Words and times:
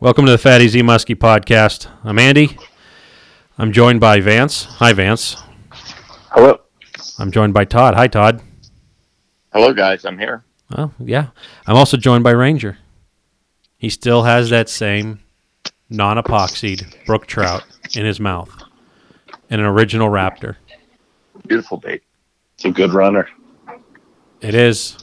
Welcome 0.00 0.26
to 0.26 0.30
the 0.30 0.38
Fatty 0.38 0.68
Z 0.68 0.80
Muskie 0.82 1.16
podcast. 1.16 1.88
I'm 2.04 2.20
Andy. 2.20 2.56
I'm 3.58 3.72
joined 3.72 3.98
by 3.98 4.20
Vance. 4.20 4.62
Hi, 4.78 4.92
Vance. 4.92 5.36
Hello. 6.30 6.60
I'm 7.18 7.32
joined 7.32 7.52
by 7.52 7.64
Todd. 7.64 7.94
Hi, 7.94 8.06
Todd. 8.06 8.40
Hello, 9.52 9.74
guys. 9.74 10.04
I'm 10.04 10.16
here. 10.16 10.44
Oh, 10.76 10.92
yeah. 11.00 11.30
I'm 11.66 11.74
also 11.74 11.96
joined 11.96 12.22
by 12.22 12.30
Ranger. 12.30 12.78
He 13.76 13.90
still 13.90 14.22
has 14.22 14.50
that 14.50 14.68
same 14.68 15.18
non 15.90 16.16
epoxied 16.16 17.04
brook 17.04 17.26
trout 17.26 17.64
in 17.96 18.06
his 18.06 18.20
mouth 18.20 18.50
and 19.50 19.60
an 19.60 19.66
original 19.66 20.08
raptor. 20.10 20.54
Beautiful 21.48 21.76
bait. 21.76 22.04
It's 22.54 22.66
a 22.66 22.70
good 22.70 22.92
runner. 22.92 23.28
It 24.40 24.54
is, 24.54 24.96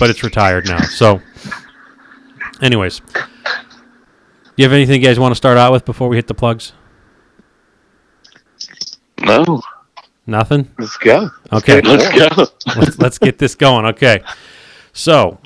but 0.00 0.10
it's 0.10 0.24
retired 0.24 0.66
now. 0.66 0.80
So, 0.80 1.22
anyways, 2.60 3.02
you 4.62 4.64
have 4.64 4.72
anything 4.72 5.00
you 5.00 5.06
guys 5.06 5.18
want 5.18 5.32
to 5.32 5.36
start 5.36 5.56
out 5.56 5.72
with 5.72 5.84
before 5.84 6.08
we 6.08 6.16
hit 6.16 6.26
the 6.26 6.34
plugs? 6.34 6.72
No. 9.20 9.62
Nothing? 10.26 10.70
Let's 10.78 10.96
go. 10.96 11.30
Okay. 11.52 11.80
Let's 11.80 12.08
go. 12.18 12.46
let's, 12.76 12.98
let's 12.98 13.18
get 13.18 13.38
this 13.38 13.54
going. 13.54 13.86
Okay. 13.86 14.22
So, 14.92 15.38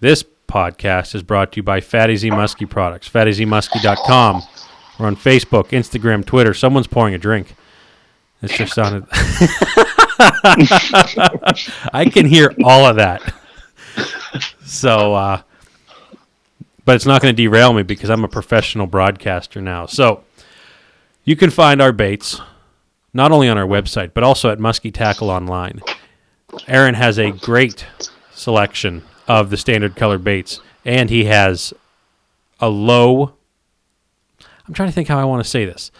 this 0.00 0.24
podcast 0.48 1.14
is 1.14 1.22
brought 1.22 1.52
to 1.52 1.56
you 1.56 1.62
by 1.62 1.80
Fatty 1.80 2.16
Z 2.16 2.30
Muskie 2.30 2.68
Products. 2.68 3.08
FattyZmuskie.com. 3.08 4.42
We're 4.98 5.06
on 5.06 5.16
Facebook, 5.16 5.70
Instagram, 5.70 6.24
Twitter. 6.24 6.54
Someone's 6.54 6.86
pouring 6.86 7.14
a 7.14 7.18
drink. 7.18 7.54
It's 8.42 8.56
just 8.56 8.74
sounded. 8.74 9.06
I 11.92 12.08
can 12.12 12.26
hear 12.26 12.54
all 12.64 12.84
of 12.86 12.96
that. 12.96 13.34
So, 14.64 15.14
uh, 15.14 15.42
but 16.84 16.96
it's 16.96 17.06
not 17.06 17.22
going 17.22 17.34
to 17.34 17.42
derail 17.42 17.72
me 17.72 17.82
because 17.82 18.10
I'm 18.10 18.24
a 18.24 18.28
professional 18.28 18.86
broadcaster 18.86 19.60
now. 19.60 19.86
So, 19.86 20.24
you 21.24 21.36
can 21.36 21.50
find 21.50 21.80
our 21.80 21.92
baits 21.92 22.40
not 23.12 23.30
only 23.30 23.48
on 23.48 23.58
our 23.58 23.66
website, 23.66 24.12
but 24.14 24.24
also 24.24 24.50
at 24.50 24.58
Muskie 24.58 24.92
Tackle 24.92 25.30
Online. 25.30 25.80
Aaron 26.66 26.94
has 26.94 27.18
a 27.18 27.30
great 27.30 27.86
selection 28.32 29.02
of 29.28 29.50
the 29.50 29.56
standard 29.56 29.96
color 29.96 30.18
baits, 30.18 30.60
and 30.84 31.10
he 31.10 31.24
has 31.24 31.72
a 32.60 32.68
low. 32.68 33.34
I'm 34.66 34.74
trying 34.74 34.88
to 34.88 34.94
think 34.94 35.08
how 35.08 35.18
I 35.18 35.24
want 35.24 35.42
to 35.42 35.48
say 35.48 35.64
this. 35.64 35.90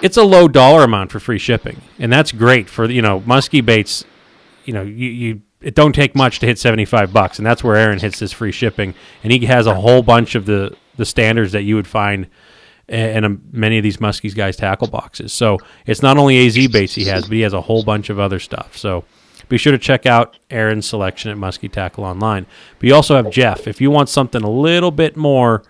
It's 0.00 0.16
a 0.16 0.22
low 0.22 0.48
dollar 0.48 0.84
amount 0.84 1.12
for 1.12 1.20
free 1.20 1.38
shipping, 1.38 1.80
and 1.98 2.12
that's 2.12 2.32
great 2.32 2.68
for 2.68 2.90
you 2.90 3.02
know 3.02 3.20
muskie 3.20 3.64
baits. 3.64 4.04
You 4.64 4.72
know, 4.74 4.82
you, 4.82 5.08
you 5.08 5.42
it 5.64 5.74
don't 5.74 5.94
take 5.94 6.14
much 6.14 6.40
to 6.40 6.46
hit 6.46 6.58
75 6.58 7.12
bucks, 7.12 7.38
and 7.38 7.46
that's 7.46 7.64
where 7.64 7.76
Aaron 7.76 7.98
hits 7.98 8.18
his 8.18 8.32
free 8.32 8.52
shipping, 8.52 8.94
and 9.22 9.32
he 9.32 9.46
has 9.46 9.66
a 9.66 9.74
whole 9.74 10.02
bunch 10.02 10.34
of 10.34 10.46
the 10.46 10.76
the 10.96 11.04
standards 11.04 11.52
that 11.52 11.62
you 11.62 11.74
would 11.74 11.88
find 11.88 12.28
and 12.88 13.24
um, 13.24 13.42
many 13.50 13.78
of 13.78 13.82
these 13.82 13.96
muskies 13.96 14.34
guys 14.34 14.56
tackle 14.56 14.88
boxes. 14.88 15.32
So 15.32 15.58
it's 15.86 16.02
not 16.02 16.18
only 16.18 16.46
AZ 16.46 16.68
baits 16.68 16.94
he 16.94 17.06
has, 17.06 17.24
but 17.24 17.32
he 17.32 17.40
has 17.40 17.52
a 17.52 17.60
whole 17.62 17.82
bunch 17.82 18.10
of 18.10 18.18
other 18.18 18.38
stuff. 18.38 18.76
So 18.76 19.04
be 19.48 19.58
sure 19.58 19.72
to 19.72 19.78
check 19.78 20.06
out 20.06 20.38
Aaron's 20.50 20.86
selection 20.86 21.30
at 21.30 21.36
Muskie 21.36 21.70
Tackle 21.70 22.04
Online. 22.04 22.46
But 22.78 22.88
you 22.88 22.94
also 22.94 23.16
have 23.16 23.30
Jeff. 23.30 23.66
If 23.66 23.80
you 23.80 23.90
want 23.90 24.08
something 24.08 24.42
a 24.42 24.50
little 24.50 24.90
bit 24.90 25.16
more, 25.16 25.62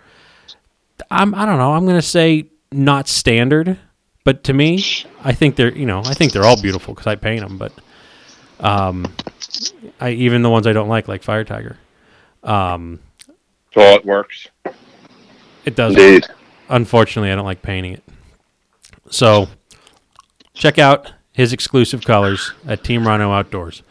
I'm 1.10 1.34
I 1.34 1.44
don't 1.44 1.58
know. 1.58 1.72
I'm 1.72 1.84
going 1.84 1.98
to 1.98 2.02
say 2.02 2.46
not 2.72 3.08
standard, 3.08 3.78
but 4.24 4.44
to 4.44 4.52
me, 4.52 4.84
I 5.22 5.32
think 5.32 5.56
they're 5.56 5.76
you 5.76 5.86
know 5.86 6.02
I 6.04 6.14
think 6.14 6.32
they're 6.32 6.44
all 6.44 6.60
beautiful 6.60 6.94
because 6.94 7.06
I 7.06 7.16
paint 7.16 7.40
them. 7.46 7.58
But 7.58 7.72
um, 8.60 9.12
I 10.00 10.10
even 10.10 10.42
the 10.42 10.50
ones 10.50 10.66
I 10.66 10.72
don't 10.72 10.88
like, 10.88 11.08
like 11.08 11.22
Fire 11.22 11.44
Tiger. 11.44 11.78
Um, 12.42 13.00
So 13.72 13.80
it 13.80 14.04
works. 14.04 14.46
it 15.64 15.74
does. 15.74 15.92
Indeed. 15.94 16.26
unfortunately, 16.68 17.30
I 17.32 17.34
don't 17.34 17.44
like 17.44 17.62
painting 17.62 17.92
it. 17.94 18.04
So, 19.10 19.48
check 20.54 20.78
out 20.78 21.12
his 21.32 21.52
exclusive 21.52 22.02
colors 22.04 22.52
at 22.66 22.84
Team 22.84 23.06
Rhino 23.06 23.32
Outdoors. 23.32 23.82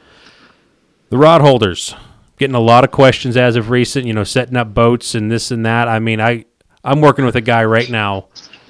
The 1.10 1.18
rod 1.18 1.42
holders 1.42 1.96
getting 2.40 2.56
a 2.56 2.60
lot 2.60 2.84
of 2.84 2.92
questions 2.92 3.38
as 3.38 3.56
of 3.56 3.70
recent. 3.70 4.06
You 4.08 4.14
know, 4.14 4.24
setting 4.24 4.56
up 4.58 4.74
boats 4.74 5.14
and 5.16 5.32
this 5.32 5.52
and 5.52 5.66
that. 5.66 5.88
I 5.88 6.00
mean, 6.00 6.20
I 6.22 6.46
I'm 6.84 7.02
working 7.02 7.26
with 7.26 7.36
a 7.36 7.42
guy 7.42 7.64
right 7.66 7.90
now. 7.90 8.28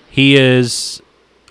He 0.09 0.35
is. 0.35 1.01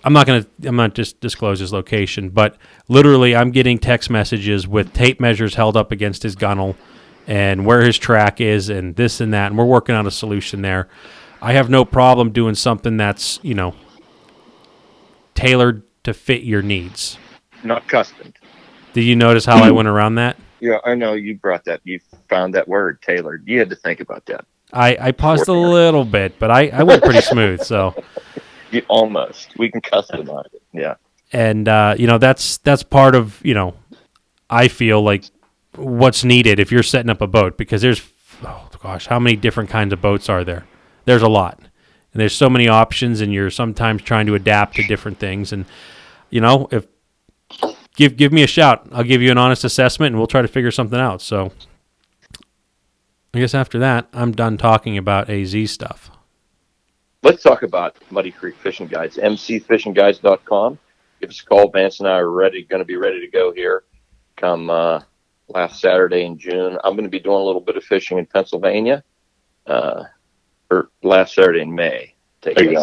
I'm 0.05 0.13
not 0.13 0.27
gonna. 0.27 0.47
I'm 0.65 0.77
not 0.77 0.95
just 0.95 1.21
disclose 1.21 1.61
his 1.61 1.73
location, 1.73 2.29
but 2.31 2.57
literally, 2.89 3.37
I'm 3.37 3.51
getting 3.51 3.79
text 3.79 4.11
messages 4.11 4.67
with 4.67 4.93
tape 4.93 5.21
measures 5.21 5.55
held 5.55 5.77
up 5.77 5.93
against 5.93 6.23
his 6.23 6.35
gunnel, 6.35 6.77
and 7.27 7.65
where 7.65 7.83
his 7.83 7.99
track 7.99 8.41
is, 8.41 8.69
and 8.69 8.97
this 8.97 9.21
and 9.21 9.33
that, 9.33 9.49
and 9.49 9.59
we're 9.59 9.65
working 9.65 9.95
on 9.95 10.07
a 10.07 10.11
solution 10.11 10.63
there. 10.63 10.89
I 11.43 11.55
have 11.55 11.69
no 11.69 11.85
problem 11.85 12.31
doing 12.31 12.55
something 12.55 12.97
that's, 12.97 13.41
you 13.43 13.55
know, 13.55 13.75
tailored 15.35 15.83
to 16.05 16.15
fit 16.15 16.45
your 16.45 16.63
needs. 16.63 17.19
Not 17.65 17.89
custom. 17.89 18.33
Did 18.93 19.03
you 19.03 19.17
notice 19.17 19.45
how 19.45 19.61
I 19.61 19.73
went 19.73 19.89
around 19.89 20.15
that? 20.17 20.37
Yeah, 20.61 20.79
I 20.85 20.95
know 20.95 21.15
you 21.15 21.37
brought 21.37 21.65
that. 21.65 21.81
You 21.83 21.99
found 22.29 22.55
that 22.55 22.69
word, 22.69 23.03
tailored. 23.03 23.43
You 23.49 23.59
had 23.59 23.71
to 23.71 23.77
think 23.77 23.99
about 23.99 24.25
that. 24.27 24.45
I, 24.73 24.97
I 25.01 25.13
paused 25.13 25.49
a 25.49 25.53
little 25.53 26.05
bit, 26.05 26.39
but 26.39 26.53
I, 26.53 26.69
I 26.69 26.85
went 26.85 27.03
pretty 27.03 27.21
smooth. 27.21 27.63
So, 27.63 28.01
almost. 28.89 29.57
We 29.59 29.71
can 29.71 29.81
customize 29.83 30.47
it. 30.55 30.63
Yeah. 30.73 30.95
and 31.33 31.69
uh, 31.69 31.95
you 31.99 32.07
know, 32.07 32.19
that's 32.19 32.57
that's 32.59 32.83
part 32.83 33.15
of 33.15 33.39
you 33.45 33.55
know, 33.55 33.75
I 34.51 34.69
feel 34.69 35.03
like 35.03 35.25
what's 35.77 36.25
needed 36.25 36.59
if 36.61 36.73
you're 36.73 36.83
setting 36.83 37.11
up 37.11 37.21
a 37.21 37.27
boat 37.27 37.57
because 37.57 37.83
there's, 37.83 38.03
oh 38.45 38.69
gosh, 38.83 39.07
how 39.07 39.19
many 39.19 39.37
different 39.37 39.71
kinds 39.71 39.93
of 39.93 40.01
boats 40.01 40.29
are 40.29 40.45
there? 40.45 40.67
There's 41.05 41.23
a 41.23 41.29
lot, 41.29 41.59
and 41.59 42.21
there's 42.21 42.35
so 42.35 42.51
many 42.51 42.69
options, 42.69 43.21
and 43.21 43.33
you're 43.33 43.51
sometimes 43.51 44.03
trying 44.03 44.27
to 44.27 44.35
adapt 44.35 44.77
to 44.77 44.83
different 44.87 45.19
things, 45.19 45.53
and 45.53 45.65
you 46.31 46.41
know, 46.41 46.69
if 46.71 46.87
give 47.97 48.17
give 48.17 48.33
me 48.33 48.43
a 48.43 48.47
shout, 48.47 48.87
I'll 48.93 49.05
give 49.05 49.23
you 49.23 49.31
an 49.31 49.39
honest 49.39 49.65
assessment, 49.65 50.13
and 50.13 50.19
we'll 50.19 50.27
try 50.27 50.43
to 50.43 50.49
figure 50.49 50.71
something 50.71 50.99
out. 50.99 51.23
So, 51.23 51.53
I 53.35 53.39
guess 53.41 53.55
after 53.55 53.79
that, 53.79 54.09
I'm 54.13 54.33
done 54.33 54.57
talking 54.59 54.99
about 54.99 55.31
AZ 55.31 55.71
stuff. 55.71 56.11
Let's 57.23 57.43
talk 57.43 57.63
about 57.63 57.97
Muddy 58.11 58.33
Creek 58.33 58.57
Fishing 58.57 58.89
Guides. 58.89 59.17
mcfishingguides.com. 59.17 60.79
Give 61.21 61.31
us 61.31 61.41
a 61.41 61.45
call. 61.45 61.71
Vance 61.71 62.01
and 62.01 62.09
I 62.09 62.19
are 62.19 62.31
ready, 62.31 62.65
going 62.65 62.81
to 62.81 62.85
be 62.85 62.97
ready 62.97 63.21
to 63.21 63.29
go 63.29 63.53
here 63.53 63.85
come 64.37 64.71
uh, 64.71 65.01
last 65.49 65.81
Saturday 65.81 66.25
in 66.25 66.37
June. 66.37 66.77
I'm 66.83 66.95
going 66.95 67.05
to 67.05 67.11
be 67.11 67.21
doing 67.21 67.41
a 67.41 67.45
little 67.45 67.61
bit 67.61 67.77
of 67.77 67.85
fishing 67.85 68.19
in 68.19 68.27
Pennsylvania, 68.27 69.05
uh, 69.67 70.05
or 70.69 70.91
last 71.03 71.35
Saturday 71.35 71.61
in 71.61 71.73
May. 71.73 72.15
Take 72.41 72.57
There 72.57 72.73
you. 72.73 72.83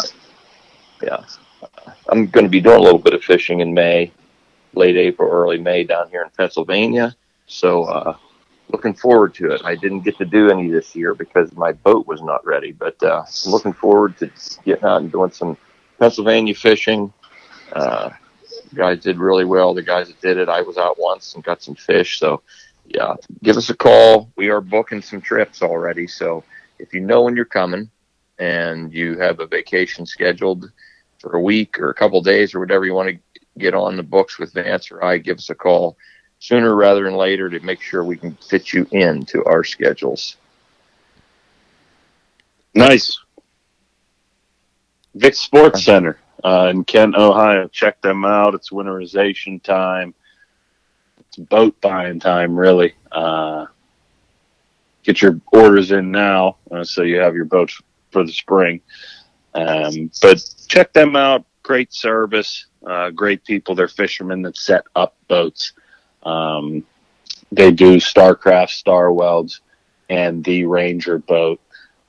Yeah. 1.04 1.24
I'm 2.08 2.28
going 2.28 2.46
to 2.46 2.50
be 2.50 2.62
doing 2.62 2.80
a 2.80 2.82
little 2.82 3.00
bit 3.00 3.14
of 3.14 3.24
fishing 3.24 3.60
in 3.60 3.74
May, 3.74 4.12
late 4.74 4.96
April, 4.96 5.30
early 5.30 5.60
May 5.60 5.84
down 5.84 6.10
here 6.10 6.24
in 6.24 6.30
Pennsylvania. 6.30 7.14
So, 7.46 7.84
uh, 7.84 8.16
looking 8.70 8.94
forward 8.94 9.34
to 9.36 9.52
it. 9.52 9.62
I 9.64 9.76
didn't 9.76 10.02
get 10.02 10.18
to 10.20 10.26
do 10.26 10.50
any 10.50 10.70
this 10.70 10.96
year 10.96 11.14
because 11.14 11.52
my 11.54 11.72
boat 11.72 12.08
was 12.08 12.22
not 12.22 12.46
ready, 12.46 12.72
but 12.72 13.02
uh, 13.04 13.24
I'm 13.46 13.52
looking 13.52 13.74
forward 13.74 14.18
to 14.20 14.30
getting 14.64 14.86
out 14.86 15.02
and 15.02 15.12
doing 15.12 15.32
some 15.32 15.58
Pennsylvania 16.00 16.56
fishing. 16.56 17.12
Uh, 17.74 18.12
guys 18.74 19.00
did 19.00 19.18
really 19.18 19.46
well. 19.46 19.74
The 19.74 19.82
guys 19.82 20.08
that 20.08 20.22
did 20.22 20.38
it, 20.38 20.50
I 20.50 20.62
was 20.62 20.78
out 20.78 21.00
once 21.00 21.36
and 21.36 21.44
got 21.44 21.64
some 21.64 21.76
fish. 21.76 22.20
So, 22.20 22.42
yeah, 22.86 23.16
give 23.44 23.58
us 23.58 23.70
a 23.70 23.76
call. 23.76 24.32
We 24.36 24.50
are 24.50 24.62
booking 24.62 25.02
some 25.02 25.22
trips 25.22 25.62
already. 25.62 26.08
So, 26.08 26.44
if 26.78 26.94
you 26.94 27.02
know 27.02 27.24
when 27.24 27.36
you're 27.36 27.46
coming 27.46 27.90
and 28.38 28.94
you 28.94 29.18
have 29.20 29.40
a 29.40 29.48
vacation 29.48 30.06
scheduled 30.06 30.72
for 31.20 31.36
a 31.36 31.42
week 31.42 31.80
or 31.80 31.90
a 31.90 31.94
couple 31.94 32.22
days 32.22 32.56
or 32.56 32.60
whatever 32.60 32.86
you 32.86 32.94
want 32.94 33.10
to 33.10 33.42
get 33.58 33.74
on 33.74 33.98
the 33.98 34.04
books 34.04 34.40
with 34.40 34.54
Vance 34.54 34.90
or 34.92 35.04
I, 35.04 35.18
give 35.18 35.38
us 35.38 35.50
a 35.50 35.56
call 35.56 35.98
sooner 36.40 36.74
rather 36.76 37.04
than 37.04 37.16
later 37.16 37.50
to 37.50 37.60
make 37.60 37.82
sure 37.82 38.04
we 38.04 38.18
can 38.18 38.36
fit 38.36 38.74
you 38.74 38.88
into 38.92 39.44
our 39.46 39.64
schedules. 39.64 40.38
Nice. 42.74 43.20
Vic 45.16 45.36
Sports 45.36 45.84
Center 45.84 46.18
uh, 46.44 46.68
in 46.72 46.84
Kent, 46.84 47.16
Ohio. 47.16 47.68
Check 47.68 48.02
them 48.02 48.26
out. 48.26 48.56
It's 48.56 48.70
winterization 48.70 49.62
time. 49.62 50.14
It's 51.20 51.38
boat 51.38 51.80
buying 51.82 52.20
time, 52.20 52.58
really. 52.58 52.96
Uh, 53.12 53.66
get 55.04 55.22
your 55.22 55.40
orders 55.52 55.92
in 55.92 56.12
now 56.12 56.58
uh, 56.72 56.84
so 56.84 57.02
you 57.02 57.18
have 57.18 57.36
your 57.36 57.46
boats 57.46 57.82
for 58.12 58.24
the 58.24 58.32
spring. 58.32 58.82
Um, 59.54 60.12
but 60.22 60.44
check 60.68 60.94
them 60.94 61.16
out. 61.16 61.46
Great 61.64 61.94
service. 61.94 62.68
Uh, 62.86 63.10
great 63.10 63.44
people. 63.44 63.76
They're 63.76 63.88
fishermen 63.88 64.42
that 64.44 64.56
set 64.58 64.84
up 64.96 65.16
boats. 65.28 65.74
Um, 66.24 66.84
they 67.52 67.72
do 67.72 67.98
Starcraft, 67.98 68.70
Star 68.70 69.12
Welds, 69.12 69.62
and 70.10 70.44
the 70.44 70.66
Ranger 70.66 71.18
boat 71.20 71.60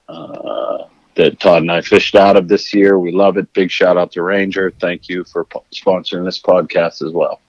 uh, 0.08 0.84
that 1.14 1.38
Todd 1.40 1.62
and 1.62 1.72
I 1.72 1.80
fished 1.80 2.14
out 2.14 2.36
of 2.36 2.48
this 2.48 2.72
year. 2.74 2.98
We 2.98 3.12
love 3.12 3.36
it. 3.36 3.52
Big 3.52 3.70
shout 3.70 3.96
out 3.96 4.12
to 4.12 4.22
Ranger. 4.22 4.72
Thank 4.80 5.08
you 5.08 5.24
for 5.24 5.44
po- 5.44 5.64
sponsoring 5.72 6.24
this 6.24 6.40
podcast 6.40 7.02
as 7.06 7.12
well. 7.12 7.40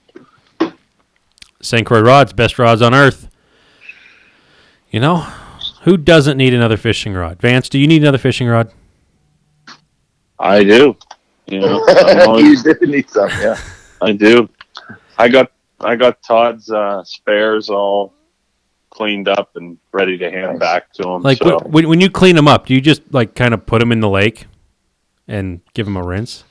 St. 1.60 1.86
Croix 1.86 2.00
rods, 2.00 2.32
best 2.32 2.58
rods 2.58 2.82
on 2.82 2.92
earth. 2.94 3.28
You 4.90 5.00
know, 5.00 5.18
Who 5.82 5.96
doesn't 5.96 6.36
need 6.36 6.54
another 6.54 6.76
fishing 6.76 7.14
rod? 7.14 7.40
Vance, 7.40 7.68
do 7.68 7.78
you 7.78 7.86
need 7.86 8.02
another 8.02 8.18
fishing 8.18 8.46
rod? 8.48 8.72
I 10.38 10.64
do. 10.64 10.96
You 11.46 11.60
know, 11.60 11.84
always- 12.26 12.64
you 12.64 12.74
did 12.74 12.88
need 12.88 13.08
some, 13.10 13.28
yeah. 13.40 13.58
I 14.00 14.12
do. 14.12 14.48
I 15.18 15.28
got 15.28 15.50
I 15.82 15.96
got 15.96 16.22
Todd's 16.22 16.70
uh, 16.70 17.02
spares 17.04 17.68
all 17.70 18.14
cleaned 18.90 19.26
up 19.28 19.56
and 19.56 19.78
ready 19.92 20.18
to 20.18 20.30
hand 20.30 20.52
Nice. 20.52 20.58
back 20.58 20.92
to 20.94 21.08
him. 21.08 21.22
Like 21.22 21.38
so, 21.38 21.58
when 21.60 21.88
when 21.88 22.00
you 22.00 22.10
clean 22.10 22.36
them 22.36 22.48
up, 22.48 22.66
do 22.66 22.74
you 22.74 22.80
just 22.80 23.02
like 23.12 23.34
kind 23.34 23.54
of 23.54 23.64
put 23.66 23.78
them 23.80 23.90
in 23.92 24.00
the 24.00 24.08
lake 24.08 24.46
and 25.28 25.60
give 25.74 25.86
them 25.86 25.96
a 25.96 26.02
rinse? 26.02 26.44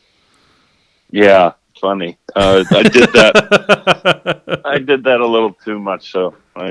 yeah, 1.12 1.54
funny. 1.80 2.18
Uh, 2.36 2.64
I 2.72 2.84
did 2.84 3.12
that. 3.14 4.62
I 4.66 4.78
did 4.80 5.04
that 5.04 5.20
a 5.20 5.28
little 5.28 5.54
too 5.54 5.80
much. 5.80 6.12
So 6.12 6.36
I 6.56 6.70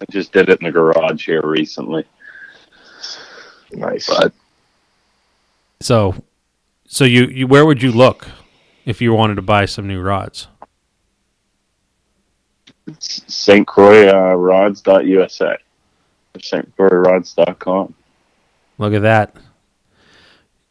I 0.00 0.04
just 0.10 0.32
did 0.32 0.48
it 0.48 0.60
in 0.60 0.66
the 0.66 0.72
garage 0.72 1.26
here 1.26 1.42
recently. 1.44 2.04
Nice. 3.72 4.06
But 4.08 4.32
So, 5.80 6.14
so 6.86 7.04
you, 7.04 7.26
you 7.26 7.46
where 7.46 7.66
would 7.66 7.82
you 7.82 7.92
look 7.92 8.28
if 8.84 9.00
you 9.00 9.12
wanted 9.12 9.34
to 9.36 9.42
buy 9.42 9.64
some 9.66 9.86
new 9.86 10.00
rods? 10.00 10.48
St. 12.98 13.66
Croix 13.66 14.08
uh, 14.08 14.34
rods.usa 14.34 15.56
or 16.34 16.40
St. 16.40 16.76
Croix 16.76 16.88
rods.com. 16.88 17.94
Look 18.78 18.92
at 18.94 19.02
that. 19.02 19.34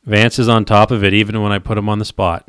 Vance 0.06 0.38
is 0.40 0.48
on 0.48 0.66
top 0.66 0.92
of 0.92 1.04
it, 1.04 1.14
even 1.14 1.42
when 1.42 1.52
I 1.52 1.60
put 1.60 1.78
him 1.78 1.90
on 1.90 2.00
the 2.00 2.06
spot. 2.06 2.48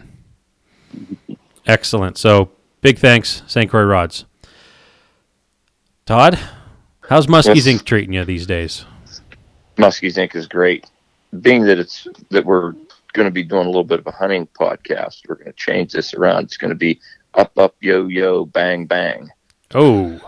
Excellent. 1.66 2.18
So, 2.18 2.50
big 2.82 2.98
thanks, 2.98 3.42
St. 3.46 3.68
Croix 3.70 3.82
Rods. 3.84 4.26
Todd, 6.04 6.38
how's 7.08 7.26
Muskies 7.26 7.66
Yes. 7.66 7.66
Inc. 7.66 7.84
treating 7.84 8.12
you 8.12 8.24
these 8.24 8.46
days? 8.46 8.84
Muskies 9.76 10.16
Inc. 10.16 10.36
is 10.36 10.46
great. 10.46 10.86
Being 11.40 11.64
that 11.64 11.78
it's 11.78 12.06
that 12.30 12.44
we're 12.44 12.72
going 13.14 13.26
to 13.26 13.30
be 13.32 13.42
doing 13.42 13.64
a 13.64 13.68
little 13.68 13.82
bit 13.84 13.98
of 13.98 14.06
a 14.06 14.12
hunting 14.12 14.46
podcast, 14.58 15.22
we're 15.28 15.34
going 15.36 15.46
to 15.46 15.52
change 15.54 15.92
this 15.92 16.14
around. 16.14 16.44
It's 16.44 16.56
going 16.58 16.70
to 16.70 16.76
be 16.76 17.00
up, 17.34 17.58
up, 17.58 17.74
yo, 17.80 18.06
yo, 18.06 18.44
bang, 18.44 18.86
bang. 18.86 19.28
Oh, 19.74 20.20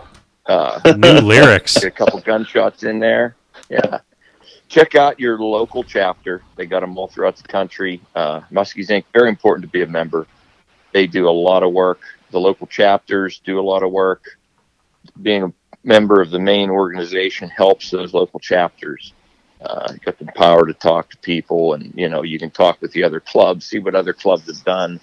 Uh, 0.45 0.79
new 0.97 1.13
lyrics. 1.21 1.75
get 1.75 1.83
a 1.85 1.91
couple 1.91 2.19
gunshots 2.21 2.83
in 2.83 2.99
there. 2.99 3.35
Yeah. 3.69 3.99
Check 4.67 4.95
out 4.95 5.19
your 5.19 5.39
local 5.39 5.83
chapter. 5.83 6.43
They 6.55 6.65
got 6.65 6.81
them 6.81 6.97
all 6.97 7.07
throughout 7.07 7.35
the 7.37 7.47
country. 7.47 8.01
Uh, 8.15 8.41
Muskies 8.51 8.89
Inc. 8.89 9.03
Very 9.13 9.29
important 9.29 9.63
to 9.63 9.71
be 9.71 9.81
a 9.81 9.87
member. 9.87 10.27
They 10.93 11.07
do 11.07 11.27
a 11.27 11.31
lot 11.31 11.63
of 11.63 11.71
work. 11.71 11.99
The 12.31 12.39
local 12.39 12.67
chapters 12.67 13.39
do 13.43 13.59
a 13.59 13.61
lot 13.61 13.83
of 13.83 13.91
work. 13.91 14.23
Being 15.21 15.43
a 15.43 15.53
member 15.83 16.21
of 16.21 16.29
the 16.29 16.39
main 16.39 16.69
organization 16.69 17.49
helps 17.49 17.89
those 17.89 18.13
local 18.13 18.39
chapters. 18.39 19.13
Uh, 19.61 19.89
you 19.93 19.99
got 19.99 20.17
the 20.19 20.25
power 20.35 20.65
to 20.65 20.73
talk 20.73 21.09
to 21.09 21.17
people, 21.17 21.73
and 21.73 21.91
you 21.95 22.07
know 22.07 22.23
you 22.23 22.39
can 22.39 22.49
talk 22.51 22.81
with 22.81 22.91
the 22.93 23.03
other 23.03 23.19
clubs, 23.19 23.65
see 23.65 23.79
what 23.79 23.93
other 23.95 24.13
clubs 24.13 24.45
have 24.47 24.63
done. 24.63 24.99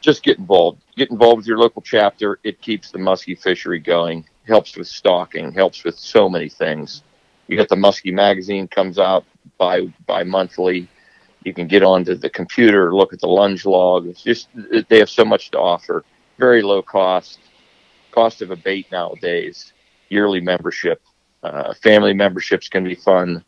Just 0.00 0.22
get 0.22 0.38
involved. 0.38 0.82
Get 0.96 1.10
involved 1.10 1.38
with 1.38 1.46
your 1.46 1.58
local 1.58 1.82
chapter. 1.82 2.38
It 2.42 2.60
keeps 2.60 2.90
the 2.90 2.98
muskie 2.98 3.40
fishery 3.40 3.78
going. 3.78 4.24
Helps 4.46 4.76
with 4.76 4.86
stocking. 4.86 5.52
Helps 5.52 5.84
with 5.84 5.98
so 5.98 6.28
many 6.28 6.48
things. 6.48 7.02
You 7.50 7.56
got 7.56 7.68
the 7.68 7.74
Muskie 7.74 8.12
magazine 8.12 8.68
comes 8.68 8.96
out 8.96 9.24
by 9.58 9.92
by 10.06 10.22
monthly. 10.22 10.88
You 11.42 11.52
can 11.52 11.66
get 11.66 11.82
onto 11.82 12.14
the 12.14 12.30
computer, 12.30 12.94
look 12.94 13.12
at 13.12 13.18
the 13.18 13.26
lunge 13.26 13.66
log. 13.66 14.06
It's 14.06 14.22
just 14.22 14.48
they 14.88 14.98
have 14.98 15.10
so 15.10 15.24
much 15.24 15.50
to 15.50 15.58
offer. 15.58 16.04
Very 16.38 16.62
low 16.62 16.80
cost. 16.80 17.40
Cost 18.12 18.40
of 18.40 18.52
a 18.52 18.56
bait 18.56 18.86
nowadays. 18.92 19.72
Yearly 20.10 20.40
membership. 20.40 21.02
Uh, 21.42 21.74
family 21.74 22.14
memberships 22.14 22.68
can 22.68 22.84
be 22.84 22.94
fun. 22.94 23.44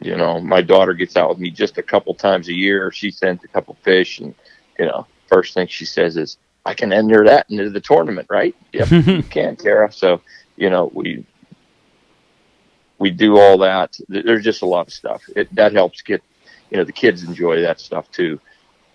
You 0.00 0.16
know, 0.16 0.40
my 0.40 0.60
daughter 0.60 0.94
gets 0.94 1.16
out 1.16 1.28
with 1.28 1.38
me 1.38 1.50
just 1.50 1.78
a 1.78 1.84
couple 1.84 2.14
times 2.14 2.48
a 2.48 2.54
year. 2.54 2.90
She 2.90 3.12
sends 3.12 3.44
a 3.44 3.48
couple 3.48 3.76
fish, 3.84 4.18
and 4.18 4.34
you 4.76 4.86
know, 4.86 5.06
first 5.30 5.54
thing 5.54 5.66
she 5.68 5.84
says 5.84 6.16
is, 6.16 6.38
"I 6.66 6.74
can 6.74 6.92
enter 6.92 7.24
that 7.24 7.46
into 7.50 7.70
the 7.70 7.80
tournament, 7.80 8.28
right?" 8.30 8.54
Yep, 8.72 8.90
you 8.90 9.22
can, 9.22 9.56
Kara. 9.56 9.90
So, 9.92 10.20
you 10.56 10.70
know, 10.70 10.90
we 10.94 11.24
we 13.00 13.10
do 13.10 13.38
all 13.38 13.58
that. 13.58 13.98
There's 14.08 14.44
just 14.44 14.62
a 14.62 14.66
lot 14.66 14.86
of 14.86 14.92
stuff. 14.92 15.22
It, 15.34 15.52
that 15.54 15.72
helps 15.72 16.02
get, 16.02 16.22
you 16.70 16.76
know, 16.76 16.84
the 16.84 16.92
kids 16.92 17.24
enjoy 17.24 17.62
that 17.62 17.80
stuff 17.80 18.10
too. 18.12 18.38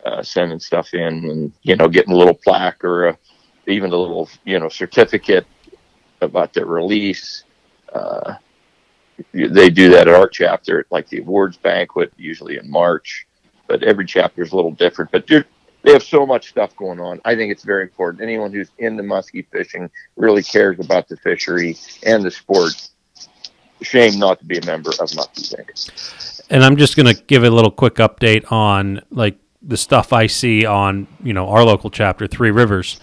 Uh, 0.05 0.21
sending 0.21 0.59
stuff 0.59 0.93
in 0.93 1.25
and, 1.29 1.51
you 1.63 1.75
know, 1.75 1.87
getting 1.87 2.13
a 2.13 2.15
little 2.15 2.35
plaque 2.35 2.83
or 2.83 3.07
a, 3.07 3.17
even 3.67 3.91
a 3.91 3.95
little, 3.97 4.29
you 4.43 4.59
know, 4.59 4.69
certificate 4.69 5.47
about 6.21 6.53
their 6.53 6.67
release. 6.67 7.43
Uh, 7.91 8.35
they 9.33 9.71
do 9.71 9.89
that 9.89 10.07
at 10.07 10.13
our 10.13 10.27
chapter 10.27 10.81
at 10.81 10.91
like 10.91 11.09
the 11.09 11.19
awards 11.19 11.57
banquet, 11.57 12.13
usually 12.17 12.57
in 12.57 12.69
March, 12.69 13.25
but 13.67 13.81
every 13.81 14.05
chapter 14.05 14.43
is 14.43 14.51
a 14.51 14.55
little 14.55 14.71
different. 14.71 15.09
But 15.11 15.25
they 15.85 15.93
have 15.93 16.03
so 16.03 16.25
much 16.25 16.49
stuff 16.49 16.75
going 16.75 16.99
on. 16.99 17.21
I 17.25 17.35
think 17.35 17.51
it's 17.51 17.63
very 17.63 17.83
important. 17.83 18.23
Anyone 18.23 18.51
who's 18.51 18.71
into 18.79 19.03
muskie 19.03 19.45
fishing 19.51 19.89
really 20.15 20.41
cares 20.41 20.79
about 20.79 21.07
the 21.07 21.15
fishery 21.17 21.77
and 22.03 22.23
the 22.23 22.31
sport 22.31 22.89
shame 23.81 24.17
not 24.17 24.39
to 24.39 24.45
be 24.45 24.57
a 24.57 24.65
member 24.65 24.89
of 24.89 25.09
Muskie 25.09 25.53
Inc. 25.53 26.45
and 26.49 26.63
I'm 26.63 26.77
just 26.77 26.95
gonna 26.95 27.13
give 27.13 27.43
a 27.43 27.49
little 27.49 27.69
quick 27.71 27.95
update 27.95 28.51
on 28.51 29.01
like 29.11 29.37
the 29.61 29.77
stuff 29.77 30.13
I 30.13 30.27
see 30.27 30.65
on 30.65 31.07
you 31.23 31.33
know 31.33 31.49
our 31.49 31.63
local 31.63 31.89
chapter, 31.91 32.25
Three 32.25 32.51
Rivers. 32.51 32.99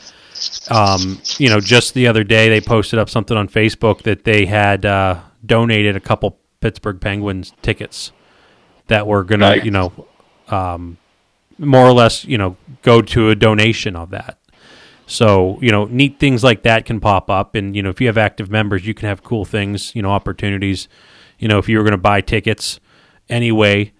Um, 0.70 1.20
you 1.38 1.50
know, 1.50 1.61
just 1.61 1.94
the 1.94 2.08
other 2.08 2.25
day 2.25 2.49
they 2.49 2.61
posted 2.61 2.99
up 2.99 3.08
something 3.08 3.37
on 3.37 3.49
Facebook 3.49 4.02
that 4.02 4.25
they 4.25 4.46
had 4.46 4.85
uh, 4.85 5.20
donated 5.46 5.94
a 5.94 6.00
couple 6.00 6.38
Pittsburgh 6.61 7.00
Penguins 7.00 7.52
tickets 7.62 8.11
that 8.88 9.06
were 9.06 9.23
gonna 9.23 9.56
Nice. 9.56 9.64
you 9.64 9.70
know 9.70 9.93
um, 10.49 10.99
more 11.62 11.87
or 11.87 11.93
less 11.93 12.25
you 12.25 12.37
know 12.37 12.56
go 12.82 13.00
to 13.00 13.31
a 13.31 13.35
donation 13.35 13.97
of 13.97 14.11
that. 14.11 14.38
So 15.06 15.59
you 15.61 15.70
know, 15.70 15.85
neat 15.87 16.19
things 16.19 16.44
like 16.44 16.62
that 16.62 16.85
can 16.85 17.00
pop 17.00 17.31
up, 17.31 17.55
and 17.55 17.75
you 17.76 17.82
know, 17.82 17.91
if 17.91 18.00
you 18.00 18.06
have 18.06 18.19
active 18.19 18.50
members, 18.50 18.87
you 18.87 18.94
can 18.94 19.09
have 19.09 19.23
cool 19.23 19.44
things, 19.44 19.94
you 19.94 20.03
know, 20.03 20.11
opportunities. 20.11 20.88
You 21.38 21.49
know, 21.49 21.59
if 21.59 21.69
you 21.69 21.79
were 21.79 21.85
going 21.85 21.93
to 21.93 21.99
buy 21.99 22.20
tickets 22.20 22.79
anyway, 23.29 23.93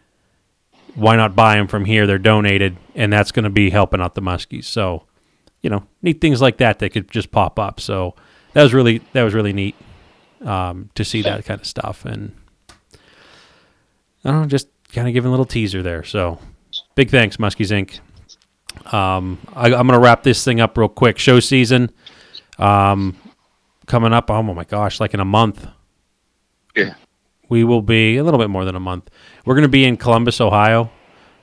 why 0.95 1.17
not 1.17 1.35
buy 1.35 1.57
them 1.57 1.67
from 1.67 1.85
here? 1.85 2.07
They're 2.07 2.19
donated, 2.19 2.77
and 2.95 3.13
that's 3.13 3.33
going 3.33 3.45
to 3.45 3.51
be 3.51 3.71
helping 3.71 4.01
out 4.01 4.15
the 4.15 4.23
muskies. 4.23 4.65
So, 4.65 5.05
you 5.61 5.71
know, 5.71 5.87
neat 6.03 6.21
things 6.21 6.41
like 6.41 6.59
that 6.59 6.79
that 6.79 6.91
could 6.91 7.11
just 7.11 7.31
pop 7.31 7.59
up. 7.59 7.81
So 7.81 8.15
that 8.53 8.63
was 8.63 8.73
really 8.73 8.99
that 9.13 9.23
was 9.23 9.35
really 9.35 9.53
neat 9.53 9.75
um, 10.43 10.91
to 10.95 11.05
see 11.05 11.23
that 11.23 11.45
kind 11.45 11.61
of 11.61 11.67
stuff, 11.67 12.05
and 12.05 12.35
I 14.25 14.31
don't 14.31 14.43
know, 14.43 14.47
just 14.47 14.69
kind 14.93 15.09
of 15.09 15.15
giving 15.15 15.29
a 15.29 15.31
little 15.31 15.47
teaser 15.47 15.83
there. 15.83 16.05
So 16.05 16.39
big 16.95 17.11
thanks, 17.11 17.37
Muskies 17.37 17.71
Inc. 17.71 18.01
Um, 18.93 19.39
I, 19.55 19.67
I'm 19.67 19.87
going 19.87 19.89
to 19.89 19.99
wrap 19.99 20.23
this 20.23 20.45
thing 20.45 20.61
up 20.61 20.77
real 20.77 20.89
quick. 20.89 21.19
Show 21.19 21.41
season 21.41 21.91
um, 22.59 23.17
coming 23.87 24.13
up. 24.13 24.31
Oh 24.31 24.43
my 24.43 24.65
gosh, 24.65 25.01
like 25.01 25.15
in 25.15 25.21
a 25.21 25.25
month. 25.25 25.67
Yeah. 26.75 26.95
We 27.49 27.65
will 27.65 27.83
be 27.83 28.17
a 28.17 28.25
little 28.25 28.41
bit 28.41 28.49
more 28.49 28.65
than 28.65 28.75
a 28.77 28.81
month. 28.81 29.11
We're 29.45 29.55
going 29.55 29.63
to 29.63 29.69
be 29.69 29.85
in 29.85 29.99
Columbus, 29.99 30.41
Ohio, 30.41 30.91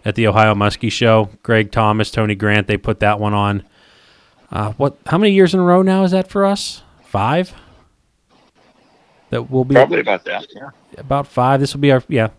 at 0.03 0.15
the 0.15 0.27
Ohio 0.27 0.55
Muskie 0.55 0.91
Show. 0.91 1.29
Greg 1.43 1.71
Thomas, 1.71 2.09
Tony 2.09 2.33
Grant, 2.35 2.67
they 2.67 2.77
put 2.77 2.99
that 3.01 3.19
one 3.19 3.33
on. 3.33 3.63
Uh, 4.51 4.71
what? 4.73 4.97
How 5.05 5.19
many 5.19 5.33
years 5.33 5.53
in 5.53 5.59
a 5.59 5.63
row 5.63 5.83
now 5.83 6.03
is 6.03 6.11
that 6.11 6.27
for 6.27 6.45
us? 6.45 6.81
Five. 7.03 7.53
That 9.29 9.51
will 9.51 9.65
be 9.65 9.75
Probably 9.75 9.99
about 9.99 10.25
that. 10.25 10.47
Yeah. 10.55 10.69
about 10.97 11.27
five. 11.27 11.59
This 11.59 11.75
will 11.75 11.81
be 11.81 11.91
our 11.91 12.01
yeah, 12.07 12.29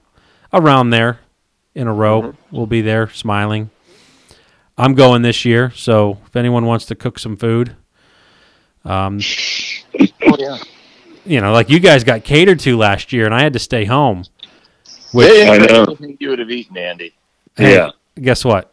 around 0.52 0.90
there 0.90 1.20
in 1.74 1.86
a 1.86 1.92
row. 1.94 2.22
Mm-hmm. 2.22 2.56
We'll 2.56 2.66
be 2.66 2.80
there 2.80 3.08
smiling. 3.08 3.70
I'm 4.78 4.94
going 4.94 5.22
this 5.22 5.44
year, 5.44 5.70
so 5.74 6.18
if 6.26 6.36
anyone 6.36 6.64
wants 6.64 6.86
to 6.86 6.94
cook 6.94 7.18
some 7.18 7.36
food, 7.36 7.76
um, 8.84 9.20
Oh 10.22 10.36
yeah. 10.38 10.56
you 11.26 11.40
know, 11.40 11.52
like 11.52 11.68
you 11.68 11.80
guys 11.80 12.02
got 12.02 12.24
catered 12.24 12.60
to 12.60 12.78
last 12.78 13.12
year, 13.12 13.26
and 13.26 13.34
I 13.34 13.42
had 13.42 13.52
to 13.52 13.58
stay 13.58 13.84
home. 13.84 14.24
Which, 15.12 15.28
yeah, 15.36 15.50
I 15.50 15.58
know. 15.58 15.84
Anything 15.84 16.16
you 16.20 16.30
would 16.30 16.38
have 16.38 16.50
eaten, 16.50 16.76
Andy. 16.78 17.12
hey, 17.56 17.74
Yeah. 17.74 17.90
guess 18.20 18.44
what? 18.44 18.72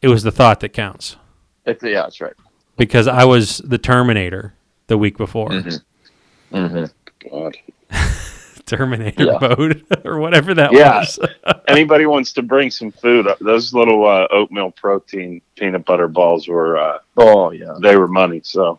It 0.00 0.08
was 0.08 0.22
the 0.22 0.30
thought 0.30 0.60
that 0.60 0.68
counts 0.70 1.16
That's, 1.64 1.82
yeah, 1.82 2.02
that's 2.02 2.20
right. 2.20 2.32
because 2.76 3.06
I 3.08 3.24
was 3.24 3.58
the 3.58 3.76
Terminator 3.78 4.54
the 4.86 4.96
week 4.96 5.18
before. 5.18 5.48
Mm-hmm. 5.50 6.56
Mm-hmm. 6.56 7.28
God. 7.30 7.56
Terminator 8.68 9.24
Yeah. 9.24 9.38
mode 9.40 9.84
or 10.04 10.18
whatever 10.18 10.54
that 10.54 10.72
Yeah. 10.72 10.98
was. 11.00 11.18
Anybody 11.68 12.06
wants 12.06 12.32
to 12.34 12.42
bring 12.42 12.70
some 12.70 12.90
food? 12.92 13.26
uh, 13.26 13.36
Those 13.40 13.72
little 13.74 14.06
uh, 14.06 14.26
oatmeal 14.30 14.70
protein 14.72 15.40
peanut 15.56 15.84
butter 15.84 16.08
balls 16.08 16.46
were 16.48 16.78
uh, 16.78 16.98
Oh 17.16 17.50
yeah. 17.50 17.74
they 17.80 17.96
were 17.96 18.08
money. 18.08 18.40
So 18.44 18.78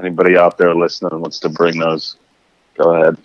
anybody 0.00 0.36
out 0.36 0.58
there 0.58 0.74
listening 0.74 1.20
wants 1.20 1.38
to 1.40 1.48
bring 1.48 1.78
those, 1.78 2.16
go 2.76 2.94
ahead. 2.94 3.16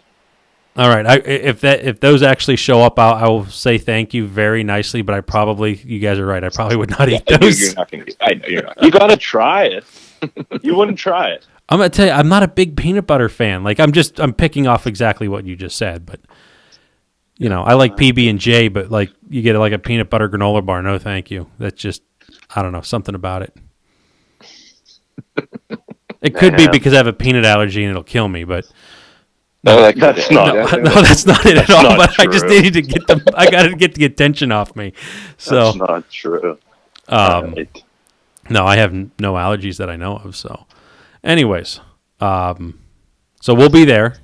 All 0.76 0.90
right. 0.90 1.06
I, 1.06 1.16
if 1.18 1.62
that 1.62 1.82
if 1.84 2.00
those 2.00 2.24
actually 2.24 2.56
show 2.56 2.82
up, 2.82 2.98
I'll, 2.98 3.14
I 3.14 3.28
will 3.28 3.46
say 3.46 3.78
thank 3.78 4.12
you 4.16 4.26
very 4.26 4.64
nicely. 4.64 5.04
But 5.04 5.14
I 5.14 5.22
probably, 5.22 5.76
you 5.76 6.00
guys 6.00 6.18
are 6.18 6.26
right. 6.26 6.44
I 6.44 6.50
probably 6.50 6.78
would 6.78 6.90
not 6.90 7.10
eat 7.10 7.22
I 7.32 7.38
those. 7.38 7.62
you're 7.62 7.76
not 7.76 7.92
gonna. 7.92 8.06
I 8.22 8.34
know 8.34 8.48
you're 8.48 8.64
not. 8.64 8.82
You 8.82 8.90
got 8.90 9.08
to 9.12 9.18
try 9.18 9.66
it. 9.66 9.84
you 10.64 10.74
wouldn't 10.76 10.98
try 10.98 11.30
it. 11.30 11.46
I'm 11.70 11.78
gonna 11.80 11.90
tell 11.90 12.06
you, 12.08 12.12
I'm 12.12 12.28
not 12.30 12.44
a 12.44 12.48
big 12.48 12.76
peanut 12.78 13.08
butter 13.08 13.30
fan. 13.30 13.64
Like 13.64 13.80
I'm 13.80 13.92
just 13.94 14.20
I'm 14.20 14.34
picking 14.34 14.68
off 14.68 14.86
exactly 14.88 15.28
what 15.28 15.46
you 15.46 15.56
just 15.56 15.78
said, 15.78 16.06
but 16.06 16.20
you 17.38 17.50
know, 17.50 17.64
I 17.64 17.74
like 17.74 17.96
PB 17.96 18.30
and 18.30 18.40
J, 18.40 18.68
but 18.68 18.92
like 18.92 19.12
you 19.30 19.42
get 19.42 19.56
like 19.58 19.74
a 19.74 19.80
peanut 19.80 20.10
butter 20.10 20.30
granola 20.30 20.66
bar, 20.66 20.82
no 20.82 21.00
thank 21.00 21.32
you. 21.32 21.50
That's 21.60 21.82
just 21.82 22.04
I 22.56 22.62
don't 22.62 22.72
know, 22.74 22.82
something 22.82 23.16
about 23.16 23.42
it. 23.44 23.56
It 26.22 26.36
could 26.36 26.56
be 26.56 26.70
because 26.70 26.94
I 26.94 26.98
have 26.98 27.08
a 27.08 27.12
peanut 27.12 27.44
allergy 27.44 27.84
and 27.84 27.90
it'll 27.90 28.02
kill 28.02 28.30
me, 28.30 28.46
but 28.46 28.66
No, 29.62 29.82
that 29.82 29.98
That's 29.98 30.32
not- 30.32 30.56
no, 30.56 30.64
no, 30.78 31.02
that's 31.02 31.26
not 31.26 31.46
it 31.46 31.58
at 31.58 31.70
all. 31.70 31.98
But 31.98 32.18
I 32.18 32.28
just 32.28 32.46
needed 32.46 32.72
to 32.76 32.82
get 32.82 33.06
the 33.08 33.34
I 33.36 33.52
got 33.52 33.64
to 33.64 33.76
get 33.76 33.96
the 33.96 34.06
attention 34.06 34.50
off 34.52 34.74
me. 34.74 34.94
So 35.38 35.66
That's 35.66 35.76
not 35.76 36.10
true. 36.10 36.58
um, 37.10 37.54
Right. 37.56 37.84
No, 38.50 38.66
I 38.66 38.78
have 38.78 38.94
no 38.94 39.34
allergies 39.34 39.78
that 39.80 39.90
I 39.90 39.98
know 39.98 40.16
of. 40.16 40.38
So, 40.38 40.66
anyways, 41.24 41.80
um, 42.20 42.80
so 43.42 43.54
we'll 43.54 43.70
be 43.70 43.86
there, 43.86 44.18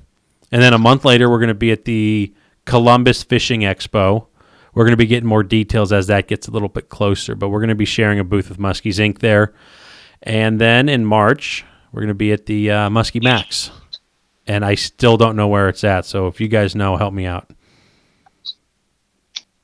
and 0.52 0.62
then 0.62 0.72
a 0.72 0.78
month 0.78 1.04
later, 1.04 1.30
we're 1.30 1.38
going 1.38 1.48
to 1.48 1.54
be 1.54 1.72
at 1.72 1.84
the 1.84 2.34
Columbus 2.64 3.22
Fishing 3.22 3.60
Expo. 3.60 4.26
We're 4.74 4.84
going 4.84 4.92
to 4.92 4.96
be 4.96 5.06
getting 5.06 5.28
more 5.28 5.42
details 5.42 5.92
as 5.92 6.06
that 6.06 6.28
gets 6.28 6.46
a 6.48 6.50
little 6.50 6.68
bit 6.68 6.88
closer, 6.88 7.34
but 7.34 7.48
we're 7.48 7.60
going 7.60 7.68
to 7.70 7.74
be 7.74 7.84
sharing 7.84 8.18
a 8.18 8.24
booth 8.24 8.48
with 8.48 8.58
Muskies 8.58 8.98
Inc. 8.98 9.18
there, 9.18 9.54
and 10.22 10.60
then 10.60 10.88
in 10.88 11.04
March, 11.04 11.64
we're 11.92 12.02
going 12.02 12.08
to 12.08 12.14
be 12.14 12.32
at 12.32 12.46
the 12.46 12.70
uh, 12.70 12.88
Muskie 12.88 13.22
Max, 13.22 13.70
and 14.46 14.64
I 14.64 14.74
still 14.74 15.16
don't 15.16 15.36
know 15.36 15.48
where 15.48 15.68
it's 15.68 15.84
at. 15.84 16.04
So 16.04 16.26
if 16.28 16.40
you 16.40 16.48
guys 16.48 16.74
know, 16.74 16.96
help 16.96 17.12
me 17.12 17.26
out. 17.26 17.50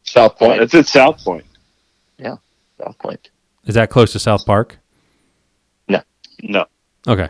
South 0.02 0.38
Point. 0.38 0.62
It's 0.62 0.74
at 0.74 0.86
South 0.86 1.22
Point. 1.22 1.44
Yeah, 2.18 2.36
South 2.78 2.98
Point. 2.98 3.30
Is 3.64 3.74
that 3.74 3.90
close 3.90 4.12
to 4.12 4.18
South 4.18 4.46
Park? 4.46 4.78
No. 5.88 6.00
No. 6.42 6.66
Okay. 7.06 7.28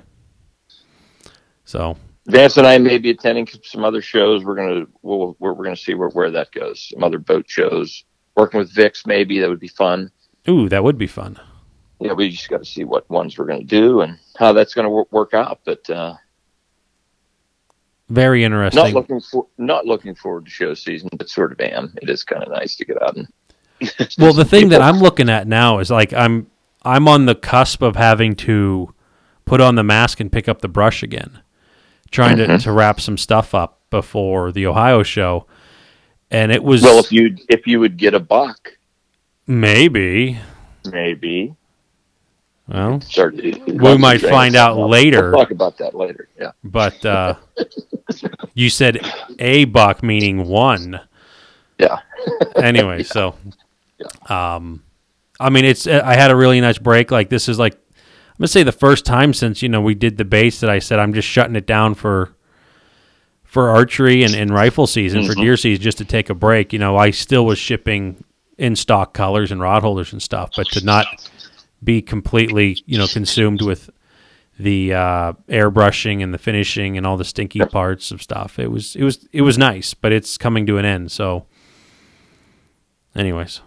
So 1.65 1.97
Vance 2.27 2.57
and 2.57 2.67
I 2.67 2.79
may 2.79 2.99
be 2.99 3.11
attending 3.11 3.49
some 3.63 3.85
other 3.85 4.03
shows. 4.03 4.45
We're 4.45 4.55
gonna 4.57 4.87
we'll, 5.03 5.37
we're, 5.39 5.53
we're 5.53 5.65
gonna 5.65 5.77
see 5.77 5.95
where, 5.95 6.09
where 6.11 6.31
that 6.31 6.51
goes. 6.53 6.89
Some 6.93 7.05
other 7.05 7.19
boat 7.19 7.45
shows. 7.49 8.05
Working 8.37 8.59
with 8.59 8.73
Vic's, 8.75 9.07
maybe 9.07 9.39
that 9.41 9.49
would 9.49 9.61
be 9.61 9.69
fun. 9.69 10.11
ooh, 10.49 10.69
that 10.69 10.85
would 10.85 10.99
be 10.99 11.07
fun. 11.07 11.39
Yeah, 12.01 12.13
we 12.13 12.29
just 12.29 12.51
got 12.51 12.59
to 12.59 12.65
see 12.67 12.85
what 12.85 13.09
ones 13.09 13.39
we're 13.39 13.47
gonna 13.47 13.65
do 13.65 14.03
and 14.03 14.19
how 14.39 14.53
that's 14.53 14.75
gonna 14.75 14.91
work, 14.91 15.11
work 15.11 15.35
out. 15.35 15.61
But 15.65 15.89
uh, 15.89 16.15
Very 18.09 18.45
interesting. 18.45 18.83
not 18.83 18.93
looking 18.93 19.21
for 19.21 19.47
not 19.59 19.87
looking 19.87 20.15
forward 20.15 20.45
to 20.45 20.51
show 20.51 20.75
season, 20.75 21.09
but 21.17 21.29
sort 21.29 21.53
of 21.53 21.61
am. 21.61 21.95
It 22.03 22.11
is 22.11 22.23
kind 22.25 22.43
of 22.43 22.51
nice 22.51 22.77
to 22.77 22.85
get 22.85 23.01
out 23.03 23.17
and 23.17 23.29
Well, 24.19 24.33
the 24.33 24.45
thing 24.45 24.69
that 24.71 24.83
I'm 24.83 24.99
looking 24.99 25.29
at 25.29 25.47
now 25.47 25.79
is 25.79 25.91
like 25.91 26.13
I'm 26.13 26.49
I'm 26.83 27.09
on 27.09 27.27
the 27.27 27.35
cusp 27.35 27.83
of 27.83 27.97
having 27.97 28.35
to 28.37 28.95
put 29.47 29.61
on 29.63 29.75
the 29.77 29.83
mask 29.83 30.21
and 30.21 30.31
pick 30.31 30.49
up 30.49 30.61
the 30.61 30.69
brush 30.69 31.03
again, 31.03 31.41
trying 32.11 32.37
to, 32.37 32.47
Mhm. 32.47 32.63
to 32.65 32.73
wrap 32.73 33.01
some 33.01 33.17
stuff 33.17 33.55
up 33.55 33.81
before 33.91 34.53
the 34.53 34.67
Ohio 34.67 35.03
show, 35.03 35.47
and 36.31 36.53
it 36.53 36.63
was 36.63 36.83
well, 36.83 36.99
if 36.99 37.11
you 37.11 37.37
if 37.49 37.67
you 37.67 37.81
would 37.81 37.97
get 37.97 38.13
a 38.13 38.21
buck, 38.21 38.77
maybe 39.47 40.39
Maybe. 40.93 41.55
well, 42.69 43.01
we 43.79 43.97
might 43.99 44.21
find 44.21 44.55
out 44.57 44.77
later. 44.77 45.31
We'll 45.31 45.41
talk 45.41 45.51
about 45.53 45.79
that 45.79 45.95
later. 45.95 46.29
Yeah. 46.39 46.51
but 46.65 47.05
uh, 47.05 47.35
you 48.55 48.71
said 48.71 49.01
a 49.39 49.65
buck 49.67 50.03
meaning 50.03 50.47
one. 50.49 51.01
Yeah. 51.79 51.99
anyway, 52.57 53.03
so 53.05 53.35
um, 54.29 54.83
I 55.39 55.51
mean, 55.51 55.65
it's 55.65 55.87
I 55.87 56.15
had 56.15 56.31
a 56.31 56.37
really 56.37 56.61
nice 56.61 56.79
break. 56.79 57.11
Like 57.11 57.29
this 57.31 57.49
is 57.49 57.59
like 57.59 57.79
I'm 58.37 58.41
gonna 58.43 58.49
say 58.49 58.63
the 58.65 58.73
first 58.73 59.07
time 59.07 59.33
since 59.33 59.63
you 59.63 59.69
know 59.71 59.81
we 59.81 59.95
did 59.95 60.19
the 60.19 60.25
base 60.27 60.61
that 60.61 60.69
I 60.69 60.79
said 60.79 60.99
I'm 60.99 61.15
just 61.15 61.27
shutting 61.27 61.57
it 61.57 61.67
down 61.67 61.95
for 61.95 62.35
for 63.45 63.71
archery 63.71 64.23
and, 64.25 64.35
and 64.35 64.53
rifle 64.53 64.87
season 64.87 65.25
for 65.27 65.33
Mhm. 65.33 65.41
deer 65.41 65.57
season 65.57 65.83
just 65.83 65.97
to 65.99 66.05
take 66.05 66.29
a 66.29 66.35
break. 66.35 66.73
You 66.75 66.79
know, 66.79 66.97
I 66.99 67.11
still 67.13 67.47
was 67.47 67.59
shipping 67.59 68.23
in 68.59 68.77
stock 68.77 69.15
colors 69.15 69.51
and 69.51 69.61
rod 69.61 69.83
holders 69.83 70.13
and 70.13 70.21
stuff, 70.23 70.51
but 70.55 70.67
to 70.73 70.85
not 70.85 71.07
be 71.83 72.03
completely 72.03 72.77
you 72.85 72.99
know 72.99 73.07
consumed 73.07 73.63
with 73.63 73.89
the 74.59 74.93
uh, 74.93 75.33
airbrushing 75.49 76.23
and 76.23 76.35
the 76.35 76.39
finishing 76.39 76.97
and 76.99 77.07
all 77.07 77.17
the 77.17 77.25
stinky 77.25 77.61
parts 77.61 78.11
of 78.11 78.21
stuff. 78.23 78.59
It 78.59 78.71
was 78.71 78.95
it 78.97 79.03
was 79.05 79.27
it 79.33 79.41
was 79.43 79.57
nice, 79.57 79.95
but 79.95 80.13
it's 80.13 80.37
coming 80.37 80.67
to 80.67 80.77
an 80.77 80.85
end. 80.85 81.11
So, 81.11 81.47
anyways, 83.15 83.61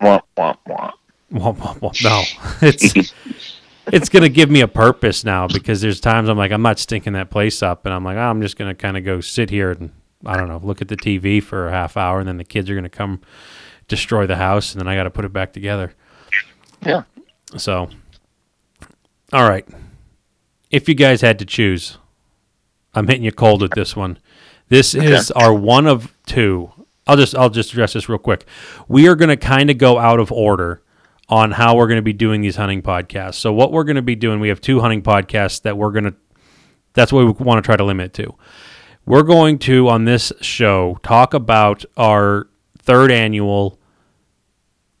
Womp, 0.00 0.22
womp, 0.36 0.58
womp. 0.68 0.92
Womp, 1.32 1.56
womp, 1.58 1.78
womp. 1.80 2.04
no, 2.04 2.22
it's 2.68 3.12
it's 3.92 4.08
gonna 4.08 4.28
give 4.28 4.50
me 4.50 4.60
a 4.60 4.68
purpose 4.68 5.24
now 5.24 5.46
because 5.46 5.80
there's 5.80 6.00
times 6.00 6.28
I'm 6.28 6.38
like 6.38 6.52
I'm 6.52 6.62
not 6.62 6.78
stinking 6.78 7.14
that 7.14 7.30
place 7.30 7.62
up, 7.62 7.86
and 7.86 7.94
I'm 7.94 8.04
like 8.04 8.16
oh, 8.16 8.20
I'm 8.20 8.40
just 8.42 8.56
gonna 8.56 8.74
kind 8.74 8.96
of 8.96 9.04
go 9.04 9.20
sit 9.20 9.50
here 9.50 9.70
and 9.70 9.92
I 10.24 10.36
don't 10.36 10.48
know 10.48 10.60
look 10.62 10.82
at 10.82 10.88
the 10.88 10.96
TV 10.96 11.42
for 11.42 11.68
a 11.68 11.70
half 11.70 11.96
hour, 11.96 12.20
and 12.20 12.28
then 12.28 12.36
the 12.36 12.44
kids 12.44 12.68
are 12.70 12.74
gonna 12.74 12.88
come 12.88 13.20
destroy 13.90 14.26
the 14.26 14.36
house, 14.36 14.72
and 14.72 14.80
then 14.80 14.88
I 14.88 14.94
got 14.94 15.02
to 15.02 15.10
put 15.10 15.26
it 15.26 15.32
back 15.34 15.52
together. 15.52 15.92
Yeah. 16.80 17.02
So, 17.58 17.90
all 19.34 19.46
right, 19.46 19.68
if 20.70 20.88
you 20.88 20.94
guys 20.94 21.20
had 21.20 21.38
to 21.40 21.44
choose, 21.44 21.98
I'm 22.94 23.06
hitting 23.06 23.24
you 23.24 23.32
cold 23.32 23.60
with 23.60 23.72
this 23.72 23.94
one. 23.94 24.18
This 24.68 24.94
is 24.94 25.30
our 25.32 25.52
one 25.52 25.86
of 25.86 26.14
two. 26.24 26.72
I'll 27.06 27.16
just 27.16 27.34
I'll 27.34 27.50
just 27.50 27.72
address 27.72 27.92
this 27.92 28.08
real 28.08 28.18
quick. 28.18 28.46
We 28.88 29.08
are 29.08 29.16
going 29.16 29.28
to 29.30 29.36
kind 29.36 29.68
of 29.68 29.78
go 29.78 29.98
out 29.98 30.20
of 30.20 30.30
order 30.30 30.80
on 31.30 31.52
how 31.52 31.76
we're 31.76 31.86
going 31.86 31.96
to 31.96 32.02
be 32.02 32.12
doing 32.12 32.40
these 32.40 32.56
hunting 32.56 32.82
podcasts. 32.82 33.36
So 33.36 33.52
what 33.52 33.72
we're 33.72 33.84
going 33.84 33.96
to 33.96 34.02
be 34.02 34.16
doing, 34.16 34.40
we 34.40 34.48
have 34.48 34.60
two 34.60 34.80
hunting 34.80 35.00
podcasts 35.00 35.62
that 35.62 35.78
we're 35.78 35.92
going 35.92 36.04
to 36.04 36.14
that's 36.92 37.12
what 37.12 37.24
we 37.24 37.44
want 37.44 37.62
to 37.62 37.66
try 37.66 37.76
to 37.76 37.84
limit 37.84 38.12
to. 38.14 38.34
We're 39.06 39.22
going 39.22 39.60
to 39.60 39.88
on 39.88 40.04
this 40.04 40.32
show 40.40 40.98
talk 41.04 41.34
about 41.34 41.84
our 41.96 42.48
third 42.78 43.12
annual 43.12 43.78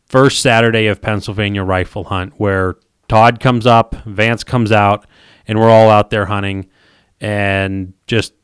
first 0.06 0.40
Saturday 0.40 0.86
of 0.86 1.02
Pennsylvania 1.02 1.64
rifle 1.64 2.04
hunt 2.04 2.34
where 2.36 2.76
Todd 3.08 3.40
comes 3.40 3.66
up, 3.66 3.96
Vance 4.04 4.44
comes 4.44 4.70
out, 4.70 5.04
and 5.48 5.58
we're 5.58 5.68
all 5.68 5.90
out 5.90 6.10
there 6.10 6.26
hunting 6.26 6.68
and 7.20 7.92
just 8.06 8.34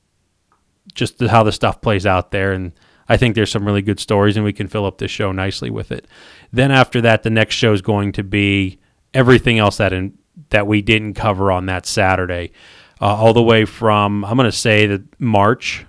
just 0.94 1.20
how 1.20 1.42
the 1.42 1.52
stuff 1.52 1.80
plays 1.80 2.06
out 2.06 2.32
there 2.32 2.52
and 2.52 2.72
I 3.08 3.16
think 3.16 3.34
there's 3.34 3.50
some 3.50 3.64
really 3.64 3.82
good 3.82 4.00
stories 4.00 4.36
and 4.36 4.44
we 4.44 4.52
can 4.52 4.68
fill 4.68 4.86
up 4.86 4.98
this 4.98 5.10
show 5.10 5.32
nicely 5.32 5.70
with 5.70 5.92
it. 5.92 6.06
Then 6.52 6.70
after 6.70 7.00
that 7.02 7.22
the 7.22 7.30
next 7.30 7.54
show 7.54 7.72
is 7.72 7.82
going 7.82 8.12
to 8.12 8.24
be 8.24 8.78
everything 9.14 9.58
else 9.58 9.76
that 9.76 9.92
in, 9.92 10.18
that 10.50 10.66
we 10.66 10.82
didn't 10.82 11.14
cover 11.14 11.50
on 11.50 11.66
that 11.66 11.86
Saturday. 11.86 12.52
Uh, 13.00 13.14
all 13.14 13.34
the 13.34 13.42
way 13.42 13.64
from 13.64 14.24
I'm 14.24 14.36
going 14.36 14.50
to 14.50 14.56
say 14.56 14.86
that 14.86 15.20
March 15.20 15.84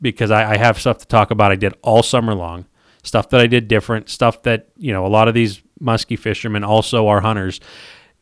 because 0.00 0.30
I, 0.30 0.52
I 0.52 0.56
have 0.56 0.78
stuff 0.78 0.98
to 0.98 1.06
talk 1.06 1.30
about 1.30 1.52
I 1.52 1.56
did 1.56 1.74
all 1.82 2.02
summer 2.02 2.34
long 2.34 2.66
stuff 3.06 3.30
that 3.30 3.40
I 3.40 3.46
did 3.46 3.68
different, 3.68 4.08
stuff 4.08 4.42
that, 4.42 4.68
you 4.76 4.92
know, 4.92 5.06
a 5.06 5.08
lot 5.08 5.28
of 5.28 5.34
these 5.34 5.62
musky 5.80 6.16
fishermen 6.16 6.64
also 6.64 7.06
are 7.06 7.20
hunters 7.20 7.60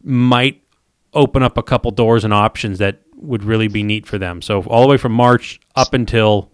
might 0.02 0.62
open 1.14 1.42
up 1.42 1.56
a 1.56 1.62
couple 1.62 1.90
doors 1.90 2.24
and 2.24 2.34
options 2.34 2.78
that 2.78 3.00
would 3.16 3.42
really 3.44 3.68
be 3.68 3.82
neat 3.82 4.06
for 4.06 4.18
them. 4.18 4.42
So 4.42 4.62
all 4.64 4.82
the 4.82 4.88
way 4.88 4.96
from 4.96 5.12
March 5.12 5.60
up 5.74 5.94
until 5.94 6.50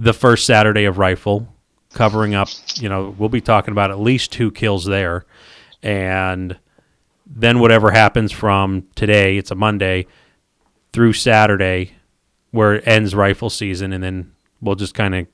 the 0.00 0.14
first 0.14 0.46
Saturday 0.46 0.84
of 0.84 0.96
rifle, 0.96 1.54
covering 1.92 2.34
up, 2.34 2.48
you 2.76 2.88
know, 2.88 3.14
we'll 3.18 3.28
be 3.28 3.42
talking 3.42 3.72
about 3.72 3.90
at 3.90 4.00
least 4.00 4.32
two 4.32 4.50
kills 4.50 4.86
there. 4.86 5.26
And 5.82 6.58
then 7.26 7.60
whatever 7.60 7.90
happens 7.90 8.32
from 8.32 8.86
today, 8.94 9.36
it's 9.36 9.50
a 9.50 9.54
Monday, 9.54 10.06
through 10.92 11.12
Saturday, 11.12 11.92
where 12.50 12.76
it 12.76 12.88
ends 12.88 13.14
rifle 13.14 13.50
season, 13.50 13.92
and 13.92 14.02
then 14.02 14.32
we'll 14.60 14.74
just 14.74 14.94
kind 14.94 15.14
of 15.14 15.26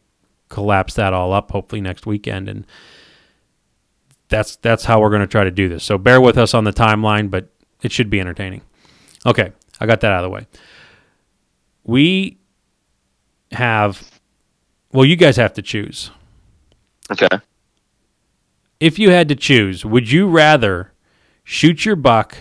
collapse 0.48 0.94
that 0.94 1.12
all 1.12 1.32
up 1.32 1.50
hopefully 1.50 1.80
next 1.80 2.06
weekend 2.06 2.48
and 2.48 2.64
that's 4.28 4.54
that's 4.56 4.84
how 4.84 5.00
we're 5.00 5.10
going 5.10 5.20
to 5.20 5.26
try 5.26 5.44
to 5.44 5.50
do 5.50 5.68
this. 5.68 5.84
So 5.84 5.98
bear 5.98 6.20
with 6.20 6.38
us 6.38 6.54
on 6.54 6.64
the 6.64 6.72
timeline, 6.72 7.30
but 7.30 7.48
it 7.82 7.92
should 7.92 8.10
be 8.10 8.20
entertaining. 8.20 8.62
Okay, 9.24 9.52
I 9.80 9.86
got 9.86 10.00
that 10.00 10.12
out 10.12 10.24
of 10.24 10.30
the 10.30 10.34
way. 10.34 10.46
We 11.84 12.38
have 13.52 14.15
well, 14.96 15.04
you 15.04 15.16
guys 15.16 15.36
have 15.36 15.52
to 15.54 15.62
choose. 15.62 16.10
Okay. 17.10 17.28
If 18.80 18.98
you 18.98 19.10
had 19.10 19.28
to 19.28 19.36
choose, 19.36 19.84
would 19.84 20.10
you 20.10 20.28
rather 20.28 20.92
shoot 21.44 21.84
your 21.84 21.96
buck 21.96 22.38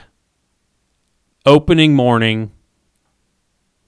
opening 1.46 1.94
morning 1.94 2.52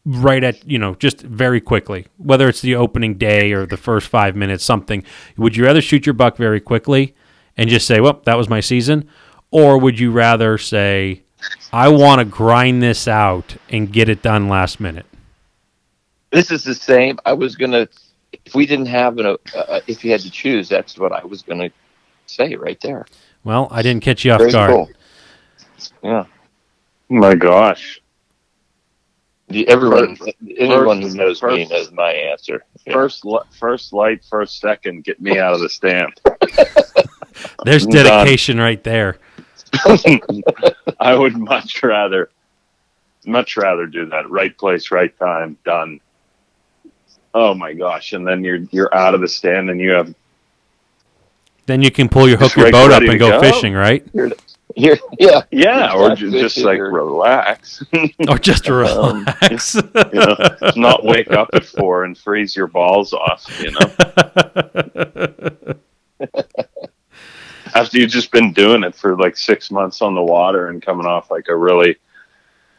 right 0.05 0.43
at 0.43 0.65
you 0.69 0.77
know 0.79 0.95
just 0.95 1.21
very 1.21 1.59
quickly 1.59 2.07
whether 2.17 2.47
it's 2.47 2.61
the 2.61 2.75
opening 2.75 3.17
day 3.17 3.51
or 3.51 3.65
the 3.65 3.75
first 3.75 4.07
five 4.07 4.35
minutes 4.35 4.63
something 4.63 5.03
would 5.37 5.55
you 5.57 5.65
rather 5.65 5.81
shoot 5.81 6.05
your 6.05 6.13
buck 6.13 6.37
very 6.37 6.61
quickly 6.61 7.13
and 7.57 7.69
just 7.69 7.85
say 7.87 7.99
well 7.99 8.21
that 8.25 8.37
was 8.37 8.47
my 8.47 8.61
season 8.61 9.09
or 9.51 9.77
would 9.77 9.99
you 9.99 10.11
rather 10.11 10.57
say 10.57 11.23
i 11.73 11.89
want 11.89 12.19
to 12.19 12.25
grind 12.25 12.81
this 12.81 13.07
out 13.07 13.57
and 13.69 13.91
get 13.91 14.07
it 14.07 14.21
done 14.21 14.47
last 14.47 14.79
minute 14.79 15.05
This 16.31 16.51
is 16.51 16.63
the 16.63 16.75
same. 16.75 17.19
I 17.25 17.33
was 17.33 17.55
gonna, 17.55 17.87
if 18.47 18.55
we 18.55 18.65
didn't 18.65 18.85
have 18.87 19.17
an, 19.19 19.25
uh, 19.55 19.79
if 19.87 20.03
you 20.05 20.11
had 20.11 20.21
to 20.21 20.31
choose, 20.31 20.69
that's 20.69 20.97
what 20.97 21.11
I 21.11 21.23
was 21.25 21.41
gonna 21.41 21.69
say 22.25 22.55
right 22.55 22.79
there. 22.81 23.05
well 23.45 23.69
i 23.71 23.81
didn't 23.81 24.03
catch 24.03 24.25
you 24.25 24.31
off 24.33 24.39
Very 24.39 24.51
guard 24.51 24.71
cool. 24.71 24.89
Yeah. 26.03 26.25
Oh 27.09 27.13
my 27.13 27.35
gosh. 27.35 28.01
The, 29.49 29.65
everyone, 29.69 30.17
First- 30.17 30.35
anyone 30.57 31.01
who 31.01 31.13
knows 31.13 31.41
me 31.41 31.65
knows 31.67 31.89
my 31.93 32.11
answer. 32.11 32.63
Yeah. 32.85 32.93
First, 32.93 33.23
first 33.51 33.93
light, 33.93 34.25
first 34.25 34.59
second, 34.59 35.05
get 35.05 35.21
me 35.21 35.39
out 35.39 35.53
of 35.53 35.61
the 35.61 35.69
stamp. 35.69 36.15
There's 37.63 37.85
Done. 37.85 38.03
dedication 38.03 38.57
right 38.57 38.83
there. 38.83 39.17
I 40.99 41.15
would 41.15 41.37
much 41.37 41.81
rather, 41.83 42.29
much 43.25 43.55
rather 43.55 43.85
do 43.85 44.05
that. 44.07 44.29
Right 44.29 44.57
place, 44.57 44.91
right 44.91 45.17
time, 45.17 45.57
done. 45.63 46.01
Oh 47.33 47.53
my 47.53 47.73
gosh! 47.73 48.13
And 48.13 48.25
then 48.27 48.43
you're 48.43 48.59
you're 48.71 48.93
out 48.95 49.13
of 49.13 49.21
the 49.21 49.27
stand, 49.27 49.69
and 49.69 49.79
you 49.79 49.91
have 49.91 50.13
Then 51.65 51.81
you 51.81 51.91
can 51.91 52.09
pull 52.09 52.27
your 52.27 52.37
hook 52.37 52.55
your 52.55 52.71
boat 52.71 52.91
up 52.91 53.03
and 53.03 53.19
go, 53.19 53.31
go. 53.31 53.39
fishing, 53.41 53.73
right? 53.73 54.05
Here, 54.75 54.97
yeah, 55.17 55.41
yeah, 55.49 55.93
or 55.93 56.07
Stop 56.07 56.17
ju- 56.19 56.31
just 56.31 56.57
like 56.59 56.77
or- 56.79 56.91
relax. 56.91 57.83
Or 58.29 58.37
just 58.37 58.69
Um, 58.69 59.25
relax. 59.25 59.75
you 59.75 60.19
know, 60.19 60.35
not 60.75 61.03
wake 61.03 61.31
up 61.31 61.49
at 61.53 61.65
four 61.65 62.03
and 62.03 62.15
freeze 62.17 62.55
your 62.55 62.67
balls 62.67 63.11
off. 63.13 63.45
You 63.61 63.71
know, 63.71 65.75
after 67.75 67.97
you've 67.97 68.09
just 68.11 68.31
been 68.31 68.53
doing 68.53 68.83
it 68.83 68.95
for 68.95 69.17
like 69.17 69.35
six 69.37 69.71
months 69.71 70.01
on 70.01 70.15
the 70.15 70.21
water 70.21 70.67
and 70.69 70.81
coming 70.81 71.05
off 71.07 71.29
like 71.31 71.47
a 71.49 71.55
really 71.55 71.95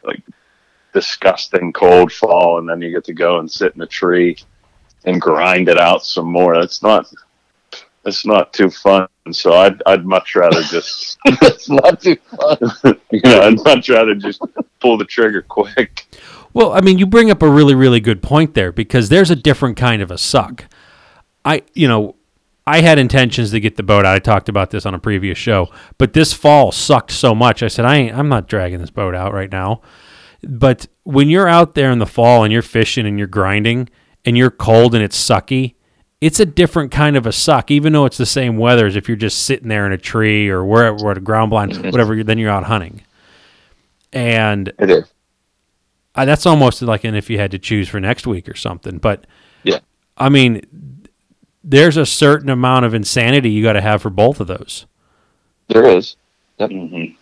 like 0.03 0.21
disgusting 0.93 1.73
cold 1.73 2.11
fall, 2.11 2.59
and 2.59 2.67
then 2.67 2.81
you 2.81 2.91
get 2.91 3.05
to 3.05 3.13
go 3.13 3.39
and 3.39 3.49
sit 3.49 3.75
in 3.75 3.81
a 3.81 3.87
tree 3.87 4.37
and 5.05 5.21
grind 5.21 5.69
it 5.69 5.79
out 5.79 6.05
some 6.05 6.31
more. 6.31 6.59
That's 6.59 6.83
not. 6.83 7.11
That's 8.03 8.25
not 8.25 8.53
too 8.53 8.69
fun. 8.69 9.07
So 9.31 9.53
I'd 9.53 9.81
I'd 9.85 10.05
much 10.05 10.35
rather 10.35 10.61
just 10.63 11.17
it's 11.25 11.69
not 11.69 12.01
too 12.01 12.15
fun. 12.15 12.99
you 13.11 13.21
know 13.23 13.41
I'd 13.41 13.63
much 13.63 13.89
rather 13.89 14.15
just 14.15 14.41
pull 14.79 14.97
the 14.97 15.05
trigger 15.05 15.41
quick. 15.41 16.07
Well, 16.53 16.73
I 16.73 16.81
mean, 16.81 16.97
you 16.97 17.05
bring 17.05 17.29
up 17.29 17.41
a 17.41 17.49
really, 17.49 17.75
really 17.75 17.99
good 17.99 18.23
point 18.23 18.53
there 18.55 18.71
because 18.71 19.09
there's 19.09 19.29
a 19.29 19.35
different 19.35 19.77
kind 19.77 20.01
of 20.01 20.09
a 20.09 20.17
suck. 20.17 20.65
I, 21.45 21.61
you 21.73 21.87
know, 21.87 22.15
I 22.65 22.81
had 22.81 22.99
intentions 22.99 23.51
to 23.51 23.59
get 23.59 23.77
the 23.77 23.83
boat 23.83 24.05
out. 24.05 24.15
I 24.15 24.19
talked 24.19 24.49
about 24.49 24.71
this 24.71 24.85
on 24.85 24.93
a 24.93 24.99
previous 24.99 25.37
show, 25.37 25.69
but 25.97 26.13
this 26.13 26.33
fall 26.33 26.71
sucked 26.71 27.11
so 27.11 27.35
much. 27.35 27.63
I 27.63 27.67
said, 27.67 27.85
I 27.85 27.95
ain't, 27.95 28.17
I'm 28.17 28.29
not 28.29 28.47
dragging 28.47 28.79
this 28.79 28.89
boat 28.89 29.15
out 29.15 29.33
right 29.33 29.51
now. 29.51 29.81
But 30.43 30.87
when 31.03 31.29
you're 31.29 31.47
out 31.47 31.75
there 31.75 31.91
in 31.91 31.99
the 31.99 32.05
fall 32.05 32.43
and 32.43 32.53
you're 32.53 32.61
fishing 32.61 33.05
and 33.05 33.17
you're 33.17 33.27
grinding 33.27 33.89
and 34.25 34.37
you're 34.37 34.51
cold 34.51 34.95
and 34.95 35.03
it's 35.03 35.21
sucky, 35.21 35.75
it's 36.21 36.39
a 36.39 36.45
different 36.45 36.91
kind 36.91 37.15
of 37.15 37.25
a 37.25 37.31
suck, 37.31 37.71
even 37.71 37.93
though 37.93 38.05
it's 38.05 38.17
the 38.17 38.25
same 38.25 38.57
weather 38.57 38.85
as 38.85 38.95
if 38.95 39.07
you're 39.07 39.17
just 39.17 39.45
sitting 39.45 39.69
there 39.69 39.85
in 39.85 39.91
a 39.91 39.97
tree 39.97 40.49
or 40.49 40.65
wherever, 40.65 40.97
or 41.05 41.11
at 41.11 41.17
a 41.17 41.21
ground 41.21 41.49
blind, 41.49 41.77
whatever, 41.91 42.21
then 42.23 42.37
you're 42.37 42.51
out 42.51 42.65
hunting. 42.65 43.03
And 44.11 44.73
It 44.79 44.89
is. 44.89 45.13
I, 46.15 46.25
that's 46.25 46.45
almost 46.45 46.81
like 46.81 47.03
an 47.03 47.15
if 47.15 47.29
you 47.29 47.37
had 47.37 47.51
to 47.51 47.59
choose 47.59 47.87
for 47.87 47.99
next 47.99 48.27
week 48.27 48.49
or 48.49 48.55
something. 48.55 48.97
But 48.97 49.25
Yeah. 49.63 49.79
I 50.17 50.29
mean, 50.29 50.61
there's 51.63 51.97
a 51.97 52.05
certain 52.05 52.49
amount 52.49 52.85
of 52.85 52.93
insanity 52.93 53.51
you 53.51 53.63
got 53.63 53.73
to 53.73 53.81
have 53.81 54.01
for 54.01 54.09
both 54.09 54.39
of 54.39 54.47
those. 54.47 54.85
There 55.67 55.85
is. 55.85 56.17
Mm-hmm. 56.59 57.15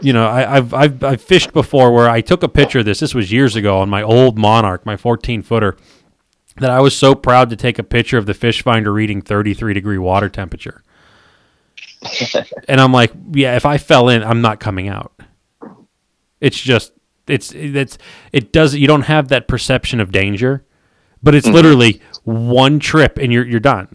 You 0.00 0.12
know, 0.12 0.26
I, 0.26 0.56
I've 0.56 0.74
I've 0.74 1.04
I've 1.04 1.22
fished 1.22 1.52
before 1.52 1.92
where 1.92 2.08
I 2.10 2.20
took 2.20 2.42
a 2.42 2.48
picture 2.48 2.80
of 2.80 2.84
this. 2.84 3.00
This 3.00 3.14
was 3.14 3.30
years 3.30 3.54
ago 3.56 3.78
on 3.78 3.88
my 3.88 4.02
old 4.02 4.36
Monarch, 4.36 4.84
my 4.84 4.96
14 4.96 5.42
footer, 5.42 5.76
that 6.56 6.70
I 6.70 6.80
was 6.80 6.96
so 6.96 7.14
proud 7.14 7.48
to 7.50 7.56
take 7.56 7.78
a 7.78 7.84
picture 7.84 8.18
of 8.18 8.26
the 8.26 8.34
fish 8.34 8.62
finder 8.62 8.92
reading 8.92 9.22
33 9.22 9.72
degree 9.72 9.98
water 9.98 10.28
temperature. 10.28 10.82
and 12.68 12.80
I'm 12.80 12.92
like, 12.92 13.12
yeah, 13.32 13.56
if 13.56 13.64
I 13.64 13.78
fell 13.78 14.08
in, 14.08 14.22
I'm 14.22 14.42
not 14.42 14.60
coming 14.60 14.88
out. 14.88 15.12
It's 16.40 16.60
just 16.60 16.92
it's 17.26 17.52
it's 17.52 17.96
it 18.32 18.52
does 18.52 18.74
you 18.74 18.86
don't 18.86 19.02
have 19.02 19.28
that 19.28 19.48
perception 19.48 20.00
of 20.00 20.12
danger, 20.12 20.64
but 21.22 21.34
it's 21.34 21.46
literally 21.46 22.02
one 22.24 22.80
trip 22.80 23.16
and 23.18 23.32
you're 23.32 23.46
you're 23.46 23.60
done. 23.60 23.88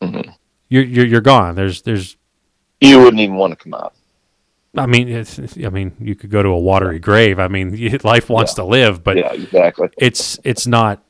Mhm. 0.00 0.34
You're, 0.68 0.84
you're 0.84 1.06
you're 1.06 1.20
gone. 1.20 1.54
There's 1.54 1.82
there's 1.82 2.16
You 2.80 3.00
wouldn't 3.00 3.20
even 3.20 3.36
want 3.36 3.52
to 3.52 3.62
come 3.62 3.74
out. 3.74 3.94
I 4.76 4.86
mean 4.86 5.08
it's, 5.08 5.38
I 5.38 5.68
mean 5.68 5.94
you 6.00 6.14
could 6.14 6.30
go 6.30 6.42
to 6.42 6.48
a 6.50 6.58
watery 6.58 6.98
grave. 6.98 7.38
I 7.38 7.48
mean 7.48 7.98
life 8.04 8.28
wants 8.28 8.54
to 8.54 8.64
live, 8.64 9.04
but 9.04 9.16
yeah, 9.16 9.32
exactly. 9.32 9.88
it's 9.98 10.38
it's 10.44 10.66
not 10.66 11.02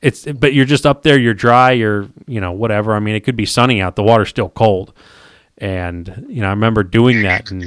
it's 0.00 0.24
but 0.24 0.54
you're 0.54 0.64
just 0.64 0.86
up 0.86 1.02
there 1.02 1.18
you're 1.18 1.34
dry 1.34 1.72
you're 1.72 2.08
you 2.26 2.40
know 2.40 2.52
whatever. 2.52 2.94
I 2.94 3.00
mean 3.00 3.14
it 3.14 3.20
could 3.20 3.36
be 3.36 3.46
sunny 3.46 3.80
out. 3.80 3.96
The 3.96 4.02
water's 4.02 4.30
still 4.30 4.48
cold. 4.48 4.92
And 5.58 6.26
you 6.28 6.40
know 6.40 6.48
i 6.48 6.50
remember 6.50 6.82
doing 6.82 7.22
that 7.22 7.52
and 7.52 7.64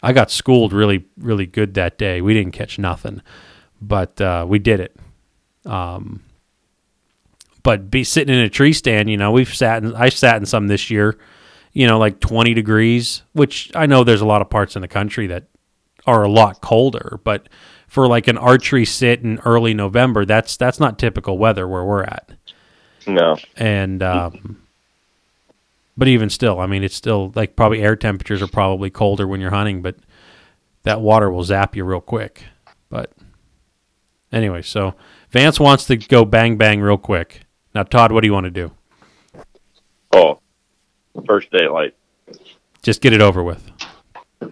i 0.00 0.12
got 0.12 0.30
schooled 0.30 0.72
really 0.72 1.06
really 1.18 1.46
good 1.46 1.74
that 1.74 1.98
day. 1.98 2.20
We 2.20 2.34
didn't 2.34 2.52
catch 2.52 2.78
nothing 2.78 3.22
but 3.80 4.20
uh, 4.20 4.46
we 4.48 4.58
did 4.58 4.80
it. 4.80 4.96
Um, 5.64 6.22
but 7.62 7.90
be 7.90 8.04
sitting 8.04 8.32
in 8.32 8.40
a 8.42 8.48
tree 8.48 8.72
stand 8.72 9.10
you 9.10 9.16
know 9.16 9.32
we've 9.32 9.52
sat 9.52 9.82
in 9.82 9.92
i 9.96 10.08
sat 10.08 10.36
in 10.36 10.46
some 10.46 10.68
this 10.68 10.88
year 10.88 11.18
you 11.76 11.86
know 11.86 11.98
like 11.98 12.20
20 12.20 12.54
degrees 12.54 13.22
which 13.32 13.70
i 13.74 13.86
know 13.86 14.04
there's 14.04 14.20
a 14.20 14.26
lot 14.26 14.42
of 14.42 14.48
parts 14.48 14.76
in 14.76 14.82
the 14.82 14.88
country 14.88 15.26
that 15.26 15.44
are 16.06 16.22
a 16.22 16.28
lot 16.28 16.60
colder 16.60 17.20
but 17.24 17.48
for 17.86 18.06
like 18.06 18.28
an 18.28 18.38
archery 18.38 18.84
sit 18.84 19.22
in 19.22 19.38
early 19.40 19.74
November, 19.74 20.24
that's 20.24 20.56
that's 20.56 20.80
not 20.80 20.98
typical 20.98 21.38
weather 21.38 21.66
where 21.66 21.84
we're 21.84 22.04
at. 22.04 22.30
No. 23.06 23.36
And 23.56 24.02
um, 24.02 24.62
but 25.96 26.08
even 26.08 26.28
still, 26.28 26.60
I 26.60 26.66
mean, 26.66 26.82
it's 26.82 26.94
still 26.94 27.32
like 27.34 27.56
probably 27.56 27.82
air 27.82 27.96
temperatures 27.96 28.42
are 28.42 28.48
probably 28.48 28.90
colder 28.90 29.26
when 29.26 29.40
you're 29.40 29.50
hunting, 29.50 29.82
but 29.82 29.96
that 30.82 31.00
water 31.00 31.30
will 31.30 31.44
zap 31.44 31.76
you 31.76 31.84
real 31.84 32.00
quick. 32.00 32.44
But 32.90 33.12
anyway, 34.32 34.62
so 34.62 34.94
Vance 35.30 35.60
wants 35.60 35.86
to 35.86 35.96
go 35.96 36.24
bang 36.24 36.56
bang 36.56 36.80
real 36.80 36.98
quick. 36.98 37.42
Now, 37.74 37.84
Todd, 37.84 38.12
what 38.12 38.22
do 38.22 38.26
you 38.26 38.32
want 38.32 38.44
to 38.44 38.50
do? 38.50 38.72
First 41.26 41.50
daylight. 41.50 41.94
Just 42.82 43.00
get 43.00 43.12
it 43.12 43.20
over 43.20 43.42
with. 43.42 43.70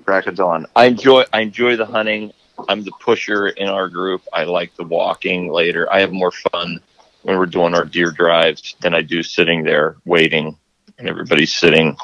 Crack 0.04 0.26
of 0.26 0.34
dawn. 0.34 0.66
I 0.74 0.86
enjoy. 0.86 1.24
I 1.32 1.40
enjoy 1.40 1.76
the 1.76 1.86
hunting. 1.86 2.32
I'm 2.68 2.82
the 2.82 2.92
pusher 3.00 3.48
in 3.48 3.68
our 3.68 3.88
group. 3.88 4.22
I 4.32 4.44
like 4.44 4.74
the 4.76 4.84
walking 4.84 5.50
later. 5.50 5.92
I 5.92 6.00
have 6.00 6.12
more 6.12 6.30
fun 6.30 6.80
when 7.22 7.38
we're 7.38 7.46
doing 7.46 7.74
our 7.74 7.84
deer 7.84 8.10
drives 8.10 8.76
than 8.80 8.94
I 8.94 9.02
do 9.02 9.22
sitting 9.22 9.62
there 9.62 9.96
waiting 10.04 10.56
and 10.98 11.08
everybody's 11.08 11.54
sitting. 11.54 11.96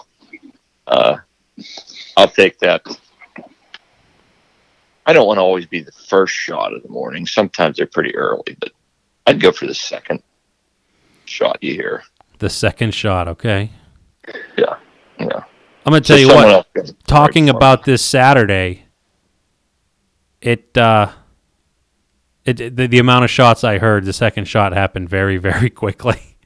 Uh, 0.86 1.18
I'll 2.16 2.28
take 2.28 2.58
that. 2.60 2.84
I 5.06 5.12
don't 5.12 5.26
want 5.26 5.38
to 5.38 5.42
always 5.42 5.66
be 5.66 5.82
the 5.82 5.92
first 5.92 6.34
shot 6.34 6.72
of 6.72 6.82
the 6.82 6.88
morning. 6.88 7.26
Sometimes 7.26 7.76
they're 7.76 7.86
pretty 7.86 8.14
early, 8.14 8.56
but 8.60 8.72
I'd 9.26 9.40
go 9.40 9.52
for 9.52 9.66
the 9.66 9.74
second 9.74 10.22
shot 11.24 11.58
you 11.60 11.74
hear. 11.74 12.02
The 12.38 12.50
second 12.50 12.94
shot, 12.94 13.28
okay. 13.28 13.70
Yeah, 14.56 14.76
yeah. 15.18 15.44
I'm 15.86 15.92
gonna 15.92 16.00
tell 16.00 16.18
you 16.18 16.28
what. 16.28 16.66
else 16.76 16.92
talking 17.06 17.48
about 17.48 17.84
this 17.84 18.04
Saturday, 18.04 18.84
it 20.40 20.76
uh, 20.76 21.10
it 22.44 22.76
the, 22.76 22.86
the 22.86 22.98
amount 22.98 23.24
of 23.24 23.30
shots 23.30 23.64
I 23.64 23.78
heard, 23.78 24.04
the 24.04 24.12
second 24.12 24.46
shot 24.46 24.72
happened 24.72 25.08
very 25.08 25.36
very 25.38 25.70
quickly. 25.70 26.20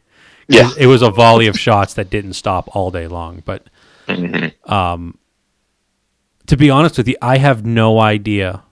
Yeah. 0.46 0.68
it 0.78 0.88
was 0.88 1.00
a 1.00 1.08
volley 1.10 1.46
of 1.46 1.58
shots 1.58 1.94
that 1.94 2.10
didn't 2.10 2.34
stop 2.34 2.68
all 2.76 2.90
day 2.90 3.06
long. 3.08 3.42
But 3.46 3.66
Mhm. 4.06 4.52
um, 4.70 5.16
to 6.48 6.58
be 6.58 6.68
honest 6.68 6.98
with 6.98 7.08
you, 7.08 7.16
I 7.22 7.38
have 7.38 7.64
no 7.64 7.98
idea 7.98 8.62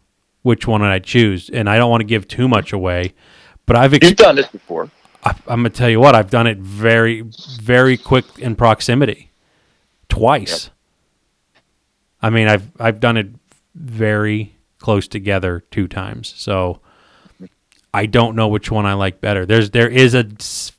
which 0.42 0.66
one 0.66 0.82
I'd 0.82 1.04
choose, 1.04 1.48
and 1.48 1.70
I 1.70 1.78
don't 1.78 1.90
want 1.90 2.02
to 2.02 2.06
give 2.06 2.28
too 2.28 2.46
much 2.46 2.74
away. 2.74 3.14
But 3.64 3.76
I've 3.76 3.94
ex- 3.94 4.06
You've 4.06 4.18
done 4.18 4.36
this 4.36 4.48
before. 4.48 4.90
I, 5.24 5.30
I'm 5.46 5.60
gonna 5.60 5.70
tell 5.70 5.88
you 5.90 6.00
what 6.00 6.14
I've 6.14 6.30
done 6.30 6.46
it 6.46 6.58
very, 6.58 7.24
very 7.60 7.96
quick 7.96 8.24
in 8.38 8.56
proximity, 8.56 9.30
twice. 10.08 10.70
I 12.20 12.30
mean, 12.30 12.48
I've 12.48 12.70
I've 12.80 13.00
done 13.00 13.16
it 13.16 13.28
very 13.74 14.54
close 14.78 15.06
together 15.08 15.64
two 15.70 15.86
times, 15.88 16.32
so 16.36 16.80
I 17.94 18.06
don't 18.06 18.34
know 18.36 18.48
which 18.48 18.70
one 18.70 18.86
I 18.86 18.94
like 18.94 19.20
better. 19.20 19.46
There's 19.46 19.70
there 19.70 19.88
is 19.88 20.14
a 20.14 20.24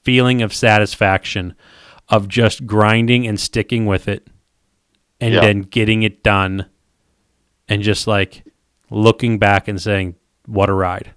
feeling 0.03 0.41
of 0.41 0.53
satisfaction 0.53 1.55
of 2.09 2.27
just 2.27 2.65
grinding 2.65 3.25
and 3.27 3.39
sticking 3.39 3.85
with 3.85 4.07
it, 4.07 4.27
and 5.21 5.33
Yeah. 5.33 5.41
then 5.41 5.61
getting 5.61 6.03
it 6.03 6.21
done, 6.23 6.65
and 7.69 7.81
just 7.81 8.07
like 8.07 8.43
looking 8.89 9.39
back 9.39 9.67
and 9.67 9.81
saying, 9.81 10.15
"What 10.45 10.69
a 10.69 10.73
ride." 10.73 11.13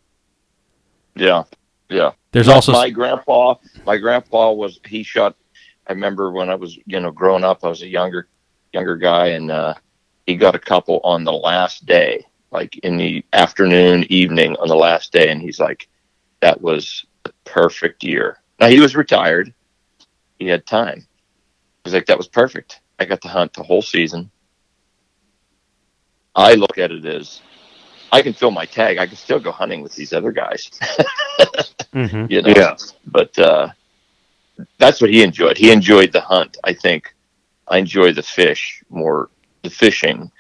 Yeah, 1.17 1.45
yeah. 1.89 2.13
There's 2.37 2.49
also 2.49 2.73
my 2.73 2.91
grandpa. 2.91 3.55
My 3.87 3.97
grandpa 3.97 4.53
was 4.53 4.79
he 4.87 5.03
shot. 5.03 5.37
I 5.87 5.95
remember 5.95 6.31
when 6.33 6.51
I 6.51 6.55
was 6.55 6.79
you 6.85 7.01
know 7.01 7.11
growing 7.11 7.45
up, 7.45 7.65
I 7.65 7.69
was 7.69 7.81
a 7.81 7.89
younger 7.89 8.29
younger 8.75 8.95
guy, 8.95 9.29
and 9.29 9.51
uh, 9.51 9.73
he 10.27 10.37
got 10.37 10.55
a 10.55 10.59
couple 10.59 11.01
on 11.03 11.25
the 11.25 11.33
last 11.33 11.87
day, 11.87 12.27
like 12.51 12.77
in 12.81 12.99
the 12.99 13.25
afternoon, 13.33 14.05
evening 14.13 14.55
on 14.57 14.69
the 14.69 14.77
last 14.77 15.13
day, 15.13 15.31
and 15.31 15.41
he's 15.41 15.59
like, 15.59 15.89
"That 16.41 16.61
was 16.61 17.07
the 17.23 17.33
perfect 17.47 18.05
year." 18.05 18.37
Now 18.61 18.69
he 18.69 18.81
was 18.81 18.95
retired. 18.95 19.55
He 20.39 20.47
had 20.47 20.67
time. 20.67 21.07
He's 21.85 21.95
like, 21.95 22.05
"That 22.05 22.19
was 22.19 22.29
perfect. 22.29 22.83
I 22.99 23.07
got 23.07 23.23
to 23.23 23.29
hunt 23.29 23.55
the 23.55 23.63
whole 23.63 23.81
season." 23.81 24.31
I 26.35 26.53
look 26.53 26.77
at 26.77 26.93
it 26.93 27.07
as 27.07 27.41
I 28.13 28.23
can 28.23 28.33
fill 28.33 28.51
my 28.51 28.65
tag. 28.65 28.99
I 28.99 29.07
can 29.07 29.17
still 29.17 29.41
go 29.41 29.51
hunting 29.53 29.83
with 29.83 29.95
these 29.95 30.13
other 30.13 30.33
guys. 30.33 30.71
hmm 31.93 32.27
you 32.29 32.43
know. 32.43 32.53
Yeah. 32.55 32.77
But 33.07 33.39
uh, 33.39 33.69
that's 34.79 35.01
what 35.01 35.11
he 35.11 35.23
enjoyed. 35.23 35.57
He 35.59 35.73
enjoyed 35.73 36.13
the 36.13 36.21
hunt. 36.21 36.57
I 36.65 36.73
think 36.73 37.15
I 37.69 37.79
enjoy 37.79 38.13
the 38.13 38.23
fish 38.23 38.83
more, 38.89 39.31
the 39.63 39.71
fishing 39.71 40.31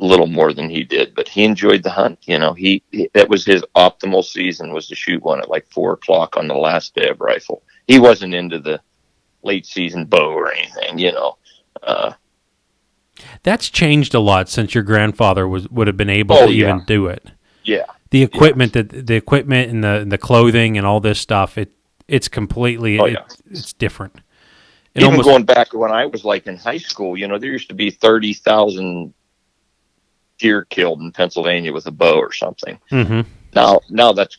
a 0.00 0.04
little 0.04 0.26
more 0.26 0.52
than 0.52 0.70
he 0.70 0.84
did. 0.84 1.14
But 1.14 1.28
he 1.28 1.44
enjoyed 1.44 1.82
the 1.82 1.90
hunt. 1.90 2.18
You 2.22 2.38
know, 2.38 2.52
he, 2.52 2.82
he 2.90 3.10
that 3.14 3.28
was 3.28 3.44
his 3.44 3.64
optimal 3.76 4.24
season 4.24 4.72
was 4.72 4.88
to 4.88 4.94
shoot 4.94 5.22
one 5.22 5.40
at 5.40 5.50
like 5.50 5.66
four 5.70 5.94
o'clock 5.94 6.36
on 6.36 6.46
the 6.46 6.54
last 6.54 6.94
day 6.94 7.08
of 7.08 7.20
rifle. 7.20 7.62
He 7.86 7.98
wasn't 7.98 8.34
into 8.34 8.58
the 8.58 8.80
late 9.42 9.66
season 9.66 10.04
bow 10.06 10.30
or 10.32 10.52
anything. 10.52 10.98
You 10.98 11.12
know. 11.12 11.36
Uh, 11.82 12.12
That's 13.42 13.68
changed 13.68 14.14
a 14.14 14.20
lot 14.20 14.48
since 14.48 14.74
your 14.74 14.84
grandfather 14.84 15.46
was 15.48 15.68
would 15.70 15.86
have 15.86 15.96
been 15.96 16.10
able 16.10 16.36
Oh, 16.36 16.46
to 16.46 16.52
even 16.52 16.84
do 16.86 17.06
it. 17.06 17.30
yeah. 17.64 17.84
The 18.10 18.22
equipment, 18.22 18.72
that 18.72 18.88
the 19.06 19.14
equipment 19.14 19.70
and 19.70 19.84
the 19.84 20.04
the 20.08 20.18
clothing 20.18 20.76
and 20.76 20.86
all 20.86 21.00
this 21.00 21.20
stuff, 21.20 21.56
it 21.58 21.72
it's 22.08 22.28
completely 22.28 22.98
Oh, 22.98 23.04
it- 23.04 23.12
yeah. 23.12 23.24
it's 23.50 23.72
different. 23.72 24.16
It 24.94 25.02
Even 25.02 25.10
almost 25.12 25.28
going 25.28 25.44
back 25.44 25.70
to 25.70 25.78
when 25.78 25.92
I 25.92 26.06
was 26.06 26.24
like 26.24 26.48
in 26.48 26.56
high 26.56 26.78
school, 26.78 27.16
you 27.16 27.28
know, 27.28 27.38
there 27.38 27.50
used 27.50 27.68
to 27.68 27.74
be 27.74 27.90
thirty 27.90 28.32
thousand 28.34 29.14
deer 30.38 30.64
killed 30.70 31.00
in 31.00 31.12
Pennsylvania 31.12 31.72
with 31.72 31.86
a 31.86 31.90
bow 31.90 32.18
or 32.18 32.32
something. 32.32 32.78
Mhm. 32.90 33.26
Now, 33.54 33.80
now 33.90 34.12
that's 34.12 34.38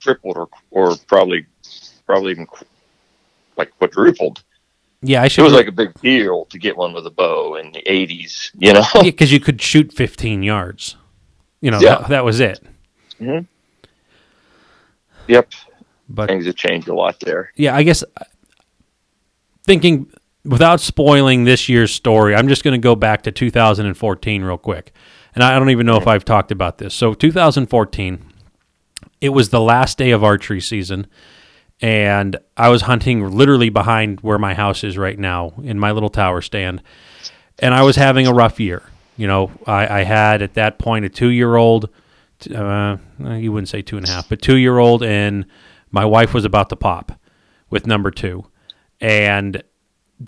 tripled 0.00 0.36
or 0.36 0.48
or 0.70 0.96
probably 1.06 1.46
probably 2.06 2.32
even 2.32 2.46
like 3.56 3.70
quadrupled. 3.78 4.42
Yeah, 5.02 5.22
I 5.22 5.26
It 5.26 5.28
should 5.32 5.42
was 5.44 5.52
like 5.52 5.66
a 5.68 5.72
big 5.72 5.92
deal 6.00 6.46
to 6.46 6.58
get 6.58 6.76
one 6.76 6.92
with 6.94 7.06
a 7.06 7.10
bow 7.10 7.56
in 7.56 7.72
the 7.72 7.82
'80s. 7.82 8.50
You 8.54 8.72
know, 8.72 8.84
because 9.02 9.32
you 9.32 9.40
could 9.40 9.60
shoot 9.60 9.92
15 9.92 10.42
yards. 10.42 10.96
You 11.60 11.70
know, 11.70 11.80
Yeah. 11.80 11.98
that, 11.98 12.08
that 12.08 12.24
was 12.24 12.40
it. 12.40 12.60
yep, 15.28 15.52
But 16.08 16.28
things 16.28 16.46
have 16.46 16.56
changed 16.56 16.88
a 16.88 16.94
lot 16.94 17.20
there. 17.20 17.52
yeah, 17.56 17.74
I 17.74 17.82
guess 17.82 18.02
uh, 18.02 18.24
thinking 19.64 20.10
without 20.44 20.80
spoiling 20.80 21.44
this 21.44 21.68
year's 21.68 21.92
story, 21.92 22.34
I'm 22.34 22.48
just 22.48 22.64
going 22.64 22.72
to 22.80 22.82
go 22.84 22.96
back 22.96 23.22
to 23.22 23.32
2014 23.32 24.42
real 24.42 24.58
quick. 24.58 24.92
And 25.34 25.42
I 25.42 25.58
don't 25.58 25.70
even 25.70 25.86
know 25.86 25.96
if 25.96 26.06
I've 26.06 26.24
talked 26.24 26.50
about 26.52 26.78
this. 26.78 26.94
So 26.94 27.14
2014, 27.14 28.24
it 29.20 29.30
was 29.30 29.48
the 29.50 29.60
last 29.60 29.96
day 29.96 30.10
of 30.10 30.22
archery 30.22 30.60
season, 30.60 31.06
and 31.82 32.38
I 32.56 32.68
was 32.68 32.82
hunting 32.82 33.28
literally 33.30 33.68
behind 33.68 34.20
where 34.20 34.38
my 34.38 34.54
house 34.54 34.84
is 34.84 34.96
right 34.96 35.18
now 35.18 35.52
in 35.62 35.78
my 35.78 35.90
little 35.90 36.08
tower 36.08 36.40
stand, 36.40 36.82
and 37.58 37.74
I 37.74 37.82
was 37.82 37.96
having 37.96 38.26
a 38.26 38.32
rough 38.32 38.60
year. 38.60 38.82
You 39.16 39.26
know, 39.26 39.50
I, 39.66 40.00
I 40.00 40.04
had 40.04 40.40
at 40.40 40.54
that 40.54 40.78
point 40.78 41.04
a 41.04 41.08
two-year-old. 41.08 41.90
Uh, 42.52 42.96
you 43.18 43.52
wouldn't 43.52 43.68
say 43.68 43.82
two 43.82 43.96
and 43.96 44.08
a 44.08 44.10
half, 44.10 44.28
but 44.28 44.40
two-year-old, 44.40 45.02
and 45.02 45.44
my 45.90 46.04
wife 46.04 46.32
was 46.32 46.44
about 46.44 46.70
to 46.70 46.76
pop 46.76 47.12
with 47.68 47.86
number 47.86 48.10
two, 48.10 48.46
and 49.00 49.62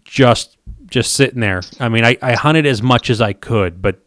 just 0.04 0.58
just 0.86 1.14
sitting 1.14 1.40
there. 1.40 1.62
I 1.80 1.88
mean, 1.88 2.04
I, 2.04 2.16
I 2.20 2.34
hunted 2.34 2.66
as 2.66 2.82
much 2.82 3.10
as 3.10 3.20
I 3.20 3.32
could, 3.32 3.80
but 3.80 4.00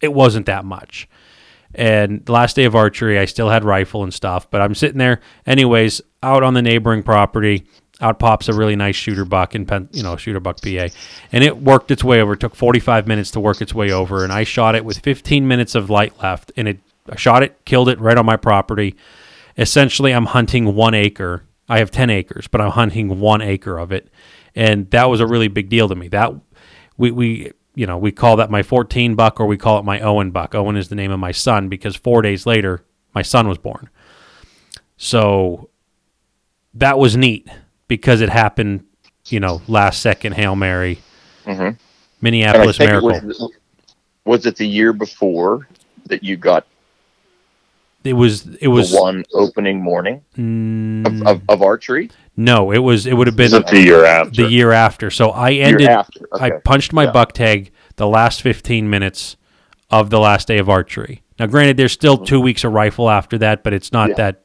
it 0.00 0.12
wasn't 0.12 0.46
that 0.46 0.64
much. 0.64 1.08
And 1.74 2.24
the 2.24 2.32
last 2.32 2.56
day 2.56 2.64
of 2.64 2.74
archery, 2.74 3.18
I 3.18 3.26
still 3.26 3.48
had 3.48 3.64
rifle 3.64 4.02
and 4.02 4.12
stuff, 4.12 4.50
but 4.50 4.60
I'm 4.60 4.74
sitting 4.74 4.98
there, 4.98 5.20
anyways, 5.46 6.00
out 6.22 6.42
on 6.42 6.54
the 6.54 6.62
neighboring 6.62 7.02
property. 7.02 7.66
Out 8.00 8.18
pops 8.18 8.48
a 8.48 8.54
really 8.54 8.76
nice 8.76 8.96
shooter 8.96 9.26
buck 9.26 9.54
in 9.54 9.66
Pen, 9.66 9.88
you 9.92 10.02
know, 10.02 10.16
shooter 10.16 10.40
buck 10.40 10.62
PA, 10.62 10.88
and 11.32 11.44
it 11.44 11.58
worked 11.58 11.90
its 11.90 12.02
way 12.02 12.22
over. 12.22 12.32
It 12.32 12.40
took 12.40 12.56
45 12.56 13.06
minutes 13.06 13.30
to 13.32 13.40
work 13.40 13.60
its 13.60 13.74
way 13.74 13.90
over, 13.90 14.24
and 14.24 14.32
I 14.32 14.42
shot 14.42 14.74
it 14.74 14.86
with 14.86 15.00
15 15.00 15.46
minutes 15.46 15.74
of 15.74 15.90
light 15.90 16.18
left, 16.22 16.50
and 16.56 16.66
it 16.66 16.80
I 17.10 17.16
shot 17.16 17.42
it, 17.42 17.62
killed 17.64 17.88
it 17.88 18.00
right 18.00 18.16
on 18.16 18.24
my 18.24 18.36
property. 18.36 18.96
Essentially, 19.58 20.12
I'm 20.12 20.26
hunting 20.26 20.74
one 20.74 20.94
acre. 20.94 21.44
I 21.68 21.78
have 21.78 21.90
10 21.90 22.08
acres, 22.10 22.48
but 22.48 22.60
I'm 22.60 22.70
hunting 22.70 23.20
one 23.20 23.42
acre 23.42 23.78
of 23.78 23.92
it, 23.92 24.08
and 24.54 24.90
that 24.90 25.10
was 25.10 25.20
a 25.20 25.26
really 25.26 25.48
big 25.48 25.68
deal 25.68 25.88
to 25.88 25.94
me. 25.94 26.08
That 26.08 26.32
we 26.96 27.10
we 27.10 27.52
you 27.80 27.86
know 27.86 27.96
we 27.96 28.12
call 28.12 28.36
that 28.36 28.50
my 28.50 28.62
14 28.62 29.14
buck, 29.14 29.40
or 29.40 29.46
we 29.46 29.56
call 29.56 29.78
it 29.78 29.86
my 29.86 30.00
Owen 30.00 30.32
buck. 30.32 30.54
Owen 30.54 30.76
is 30.76 30.88
the 30.90 30.94
name 30.94 31.10
of 31.10 31.18
my 31.18 31.32
son 31.32 31.70
because 31.70 31.96
four 31.96 32.20
days 32.20 32.44
later 32.44 32.84
my 33.14 33.22
son 33.22 33.48
was 33.48 33.56
born. 33.56 33.88
So 34.98 35.70
that 36.74 36.98
was 36.98 37.16
neat 37.16 37.48
because 37.88 38.20
it 38.20 38.28
happened, 38.28 38.84
you 39.28 39.40
know, 39.40 39.62
last 39.66 40.02
second 40.02 40.34
hail 40.34 40.54
mary, 40.54 40.98
Mhm. 41.46 41.78
Minneapolis 42.20 42.76
think 42.76 42.90
it 42.90 43.02
miracle. 43.02 43.26
was, 43.26 43.52
was 44.26 44.44
it 44.44 44.56
the 44.56 44.68
year 44.68 44.92
before 44.92 45.66
that 46.04 46.22
you 46.22 46.36
got 46.36 46.66
It 48.04 48.12
was 48.12 48.46
it 48.60 48.68
was 48.68 48.92
the 48.92 49.00
one 49.00 49.24
opening 49.32 49.80
morning 49.80 50.20
mm, 50.36 51.06
of, 51.06 51.26
of, 51.26 51.42
of 51.48 51.62
archery? 51.62 52.10
No, 52.40 52.70
it 52.72 52.78
was 52.78 53.06
it 53.06 53.12
would 53.12 53.26
have 53.26 53.36
been 53.36 53.50
the 53.50 53.82
year 53.82 54.04
after? 54.04 54.42
the 54.42 54.48
year 54.48 54.72
after. 54.72 55.10
So 55.10 55.30
I 55.30 55.52
ended. 55.52 55.88
after. 55.88 56.26
I 56.32 56.52
punched 56.64 56.92
my 56.92 57.04
Yeah. 57.04 57.12
buck 57.12 57.32
tag 57.32 57.70
the 57.96 58.06
last 58.06 58.40
15 58.40 58.88
minutes 58.88 59.36
of 59.90 60.08
the 60.08 60.18
last 60.18 60.48
day 60.48 60.58
of 60.58 60.68
archery. 60.68 61.22
Now, 61.38 61.46
granted, 61.46 61.76
there's 61.76 61.92
still 61.92 62.16
mm-hmm. 62.16 62.24
two 62.24 62.40
weeks 62.40 62.64
of 62.64 62.72
rifle 62.72 63.10
after 63.10 63.36
that, 63.38 63.62
but 63.62 63.74
it's 63.74 63.92
not 63.92 64.10
Yeah. 64.10 64.14
that. 64.16 64.42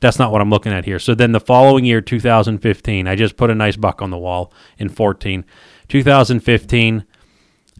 That's 0.00 0.18
not 0.18 0.32
what 0.32 0.40
I'm 0.40 0.48
looking 0.48 0.72
at 0.72 0.86
here. 0.86 0.98
So 0.98 1.14
then 1.14 1.32
the 1.32 1.40
following 1.40 1.84
year, 1.84 2.00
2015, 2.00 3.06
I 3.06 3.14
just 3.16 3.36
put 3.36 3.50
a 3.50 3.54
nice 3.54 3.76
buck 3.76 4.00
on 4.00 4.08
the 4.08 4.16
wall 4.16 4.50
in 4.78 4.88
14. 4.88 5.44
2015, 5.88 7.04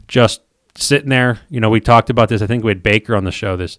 just 0.06 0.42
sitting 0.76 1.08
there. 1.08 1.40
You 1.48 1.60
know, 1.60 1.70
we 1.70 1.80
talked 1.80 2.10
about 2.10 2.28
this. 2.28 2.42
I 2.42 2.46
think 2.46 2.62
we 2.62 2.72
had 2.72 2.82
Baker 2.82 3.16
on 3.16 3.24
the 3.24 3.32
show. 3.32 3.56
This 3.56 3.78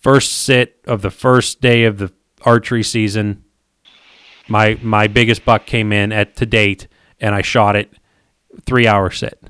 first 0.00 0.32
sit 0.32 0.80
of 0.88 1.02
the 1.02 1.10
first 1.10 1.60
day 1.60 1.84
of 1.84 1.98
the 1.98 2.12
archery 2.42 2.82
season. 2.82 3.44
My 4.48 4.78
my 4.82 5.06
biggest 5.08 5.44
buck 5.44 5.66
came 5.66 5.92
in 5.92 6.10
at 6.12 6.36
to 6.36 6.46
date, 6.46 6.88
and 7.20 7.34
I 7.34 7.42
shot 7.42 7.76
it 7.76 7.92
three 8.66 8.86
hour 8.86 9.10
sit. 9.10 9.40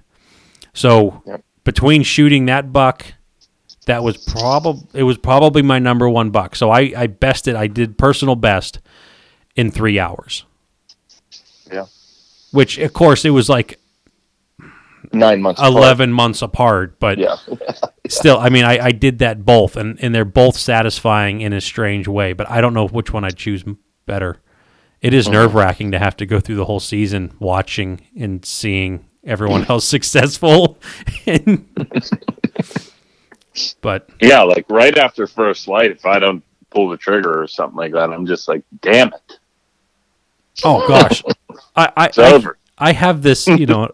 So 0.74 1.22
Yep. 1.26 1.44
between 1.64 2.02
shooting 2.02 2.46
that 2.46 2.72
buck, 2.72 3.04
that 3.86 4.02
was 4.02 4.16
probably 4.16 4.82
it 4.94 5.04
was 5.04 5.16
probably 5.18 5.62
my 5.62 5.78
number 5.78 6.08
one 6.08 6.30
buck. 6.30 6.56
So 6.56 6.70
I 6.70 6.92
I 6.96 7.06
bested 7.06 7.54
I 7.56 7.66
did 7.68 7.96
personal 7.98 8.36
best 8.36 8.80
in 9.56 9.70
three 9.70 9.98
hours. 9.98 10.44
Yeah. 11.72 11.86
Which 12.52 12.78
of 12.78 12.92
course 12.92 13.24
it 13.24 13.30
was 13.30 13.48
like 13.48 13.78
Nine 15.12 15.40
months. 15.40 15.60
apart. 15.60 15.72
eleven 15.74 16.12
months 16.12 16.42
apart, 16.42 16.98
but 17.00 17.18
Yeah. 17.18 17.36
still, 18.08 18.38
I 18.38 18.48
mean, 18.50 18.64
I, 18.64 18.86
I 18.86 18.92
did 18.92 19.20
that 19.20 19.44
both, 19.44 19.76
and, 19.76 19.98
and 20.02 20.14
they're 20.14 20.24
both 20.24 20.56
satisfying 20.56 21.40
in 21.40 21.52
a 21.52 21.60
strange 21.60 22.06
way. 22.08 22.32
But 22.34 22.50
I 22.50 22.60
don't 22.60 22.74
know 22.74 22.86
which 22.88 23.12
one 23.12 23.24
I'd 23.24 23.36
choose 23.36 23.64
better. 24.06 24.38
It 25.00 25.14
is 25.14 25.28
oh, 25.28 25.32
nerve 25.32 25.54
wracking 25.54 25.92
to 25.92 25.98
have 25.98 26.16
to 26.16 26.26
go 26.26 26.40
through 26.40 26.56
the 26.56 26.64
whole 26.64 26.80
season 26.80 27.32
watching 27.38 28.00
and 28.16 28.44
seeing 28.44 29.06
everyone 29.24 29.64
else 29.66 29.84
successful. 29.88 30.78
But 33.80 34.08
Yeah, 34.20 34.42
like 34.42 34.66
right 34.68 34.96
after 34.96 35.26
first 35.26 35.68
light, 35.68 35.90
if 35.90 36.06
I 36.06 36.18
don't 36.18 36.42
pull 36.70 36.88
the 36.88 36.96
trigger 36.96 37.42
or 37.42 37.48
something 37.48 37.76
like 37.76 37.92
that, 37.92 38.10
I'm 38.10 38.26
just 38.26 38.48
like, 38.48 38.62
damn 38.82 39.08
it, 39.08 39.38
oh 40.64 40.86
gosh, 40.86 41.22
I 41.74 41.92
I, 41.96 42.06
it's 42.06 42.18
I 42.18 42.32
over. 42.32 42.58
I 42.76 42.92
have 42.92 43.22
this, 43.22 43.46
you 43.46 43.66
know, 43.66 43.88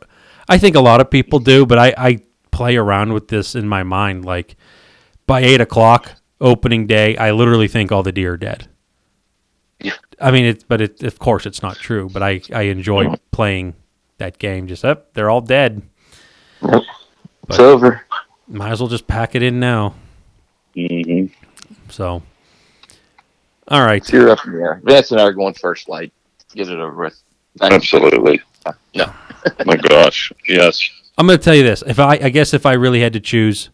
I 0.48 0.58
think 0.58 0.76
a 0.76 0.80
lot 0.80 1.00
of 1.00 1.10
people 1.10 1.38
do, 1.38 1.64
but 1.64 1.78
I, 1.78 1.94
I 1.96 2.18
play 2.50 2.76
around 2.76 3.14
with 3.14 3.28
this 3.28 3.54
in 3.54 3.66
my 3.66 3.82
mind. 3.82 4.24
Like 4.24 4.56
by 5.26 5.40
eight 5.40 5.60
o'clock 5.60 6.16
opening 6.40 6.86
day, 6.86 7.16
I 7.16 7.30
literally 7.30 7.68
think 7.68 7.90
all 7.90 8.02
the 8.02 8.12
deer 8.12 8.34
are 8.34 8.36
dead. 8.36 8.68
Yeah. 10.18 10.26
I 10.28 10.30
mean, 10.30 10.44
it, 10.46 10.64
but 10.68 10.80
it, 10.80 11.02
of 11.02 11.18
course 11.18 11.46
it's 11.46 11.62
not 11.62 11.76
true. 11.76 12.08
But 12.12 12.22
I, 12.22 12.40
I 12.52 12.62
enjoy 12.62 13.14
playing 13.30 13.74
that 14.18 14.38
game. 14.38 14.66
Just 14.66 14.84
up, 14.84 15.14
they're 15.14 15.30
all 15.30 15.40
dead. 15.40 15.82
Yep. 16.62 16.82
It's 17.48 17.58
over. 17.58 18.04
Might 18.48 18.70
as 18.72 18.80
well 18.80 18.88
just 18.88 19.06
pack 19.06 19.34
it 19.34 19.42
in 19.42 19.60
now. 19.60 19.94
hmm 20.74 21.26
So, 21.88 22.22
all 23.68 23.82
right. 23.84 24.06
You're 24.12 24.30
up 24.30 24.44
in 24.46 24.52
the 24.52 24.58
air. 24.60 24.80
Vance 24.84 25.10
and 25.10 25.20
I 25.20 25.24
are 25.24 25.32
going 25.32 25.54
first 25.54 25.88
light. 25.88 26.12
Get 26.54 26.68
it 26.68 26.78
over 26.78 27.04
with. 27.04 27.20
Absolutely. 27.60 28.40
No. 28.94 29.12
My 29.66 29.76
gosh, 29.76 30.32
yes. 30.48 30.88
I'm 31.18 31.26
going 31.26 31.38
to 31.38 31.44
tell 31.44 31.54
you 31.54 31.62
this. 31.62 31.82
If 31.86 31.98
I, 31.98 32.18
I 32.22 32.28
guess 32.30 32.54
if 32.54 32.66
I 32.66 32.72
really 32.72 33.00
had 33.00 33.12
to 33.12 33.20
choose, 33.20 33.70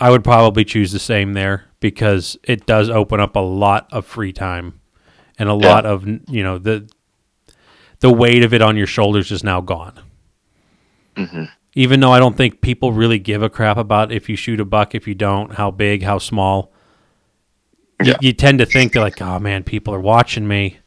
I 0.00 0.10
would 0.10 0.24
probably 0.24 0.64
choose 0.64 0.92
the 0.92 0.98
same 0.98 1.32
there 1.34 1.66
because 1.80 2.36
it 2.44 2.66
does 2.66 2.90
open 2.90 3.20
up 3.20 3.36
a 3.36 3.40
lot 3.40 3.88
of 3.92 4.06
free 4.06 4.32
time 4.32 4.80
and 5.38 5.48
a 5.48 5.52
Yeah. 5.54 5.68
lot 5.68 5.86
of 5.86 6.06
you 6.06 6.42
know 6.42 6.58
the 6.58 6.88
the 8.00 8.12
weight 8.12 8.44
of 8.44 8.52
it 8.52 8.60
on 8.62 8.76
your 8.76 8.86
shoulders 8.86 9.30
is 9.30 9.42
now 9.44 9.60
gone. 9.60 9.98
Mhm. 11.16 11.48
Even 11.74 12.00
though 12.00 12.12
I 12.12 12.18
don't 12.18 12.36
think 12.36 12.60
people 12.60 12.92
really 12.92 13.18
give 13.18 13.42
a 13.42 13.48
crap 13.48 13.76
about 13.76 14.12
if 14.12 14.28
you 14.28 14.36
shoot 14.36 14.60
a 14.60 14.64
buck, 14.64 14.94
if 14.94 15.08
you 15.08 15.14
don't, 15.14 15.54
how 15.54 15.70
big, 15.70 16.02
how 16.02 16.18
small. 16.18 16.72
You- 18.00 18.08
Yeah. 18.12 18.16
You, 18.20 18.32
tend 18.32 18.58
to 18.58 18.66
think 18.66 18.94
like, 18.94 19.20
oh 19.22 19.38
man, 19.38 19.62
people 19.62 19.94
are 19.94 20.00
watching 20.00 20.46
me. 20.46 20.78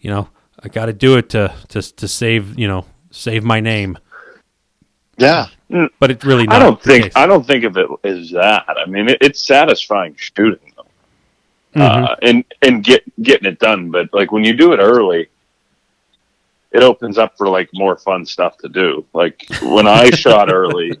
You 0.00 0.10
know, 0.10 0.28
I 0.62 0.68
got 0.68 0.86
to 0.86 0.92
do 0.92 1.16
it 1.16 1.28
to 1.30 1.52
to 1.68 1.80
to 1.96 2.08
save 2.08 2.58
you 2.58 2.68
know 2.68 2.84
save 3.10 3.42
my 3.44 3.60
name. 3.60 3.98
Yeah. 5.18 5.46
but 6.00 6.10
it's 6.10 6.24
really 6.24 6.44
not. 6.46 6.56
I 6.56 6.58
don't 6.58 6.82
think 6.82 7.04
case. 7.04 7.12
I 7.14 7.26
don't 7.26 7.46
think 7.46 7.62
of 7.64 7.76
it 7.76 7.86
as 8.04 8.30
that. 8.30 8.64
I 8.68 8.86
mean, 8.86 9.08
it, 9.08 9.18
it's 9.20 9.40
satisfying 9.44 10.14
shooting 10.16 10.69
Mhm. 11.74 12.08
uh, 12.08 12.16
and 12.22 12.44
and 12.62 12.82
get 12.84 13.02
getting 13.22 13.46
it 13.50 13.58
done. 13.58 13.90
But 13.90 14.12
like 14.12 14.32
when 14.32 14.44
you 14.44 14.54
do 14.54 14.72
it 14.72 14.78
early, 14.78 15.28
it 16.72 16.82
opens 16.82 17.18
up 17.18 17.36
for 17.36 17.48
like 17.48 17.68
more 17.74 17.96
fun 17.96 18.24
stuff 18.24 18.56
to 18.58 18.68
do. 18.68 19.04
Like 19.12 19.44
when 19.62 19.86
I 19.86 20.10
shot 20.10 20.52
early, 20.52 20.92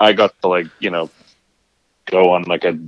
I 0.00 0.12
got 0.12 0.40
to 0.42 0.48
like 0.48 0.66
you 0.80 0.90
know 0.90 1.10
go 2.06 2.30
on 2.32 2.44
like 2.44 2.64
a 2.64 2.78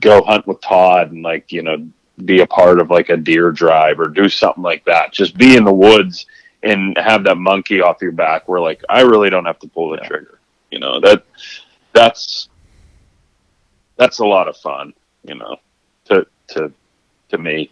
go 0.00 0.22
hunt 0.22 0.46
with 0.46 0.60
Todd 0.60 1.12
and 1.12 1.22
like 1.22 1.52
you 1.52 1.62
know 1.62 1.88
be 2.24 2.40
a 2.40 2.46
part 2.46 2.80
of 2.80 2.90
like 2.90 3.10
a 3.10 3.16
deer 3.16 3.50
drive 3.52 4.00
or 4.00 4.08
do 4.08 4.28
something 4.28 4.62
like 4.62 4.84
that. 4.84 5.12
Just 5.12 5.36
be 5.36 5.56
in 5.56 5.64
the 5.64 5.72
woods 5.74 6.26
and 6.62 6.96
have 6.98 7.24
that 7.24 7.36
monkey 7.36 7.80
off 7.80 8.02
your 8.02 8.12
back 8.12 8.48
where 8.48 8.60
like 8.60 8.82
I 8.88 9.02
really 9.02 9.30
don't 9.30 9.46
have 9.46 9.58
to 9.60 9.68
pull 9.68 9.90
the 9.90 9.98
trigger. 9.98 10.38
You 10.70 10.80
know, 10.80 11.00
that 11.00 11.24
that's 11.92 12.48
that's 13.96 14.18
a 14.18 14.24
lot 14.26 14.48
of 14.48 14.56
fun, 14.56 14.92
you 15.24 15.34
know, 15.34 15.56
to 16.48 16.72
to 17.30 17.38
me. 17.38 17.70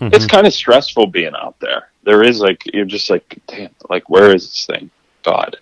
Mhm. 0.00 0.14
It's 0.14 0.26
kind 0.26 0.46
of 0.46 0.52
stressful 0.52 1.06
being 1.06 1.34
out 1.34 1.58
there. 1.60 1.88
There 2.04 2.22
is 2.22 2.40
like 2.40 2.62
you're 2.72 2.84
just 2.84 3.08
like, 3.10 3.38
damn, 3.46 3.70
like 3.88 4.08
where 4.10 4.34
is 4.34 4.46
this 4.46 4.66
thing? 4.66 4.90
God. 5.22 5.56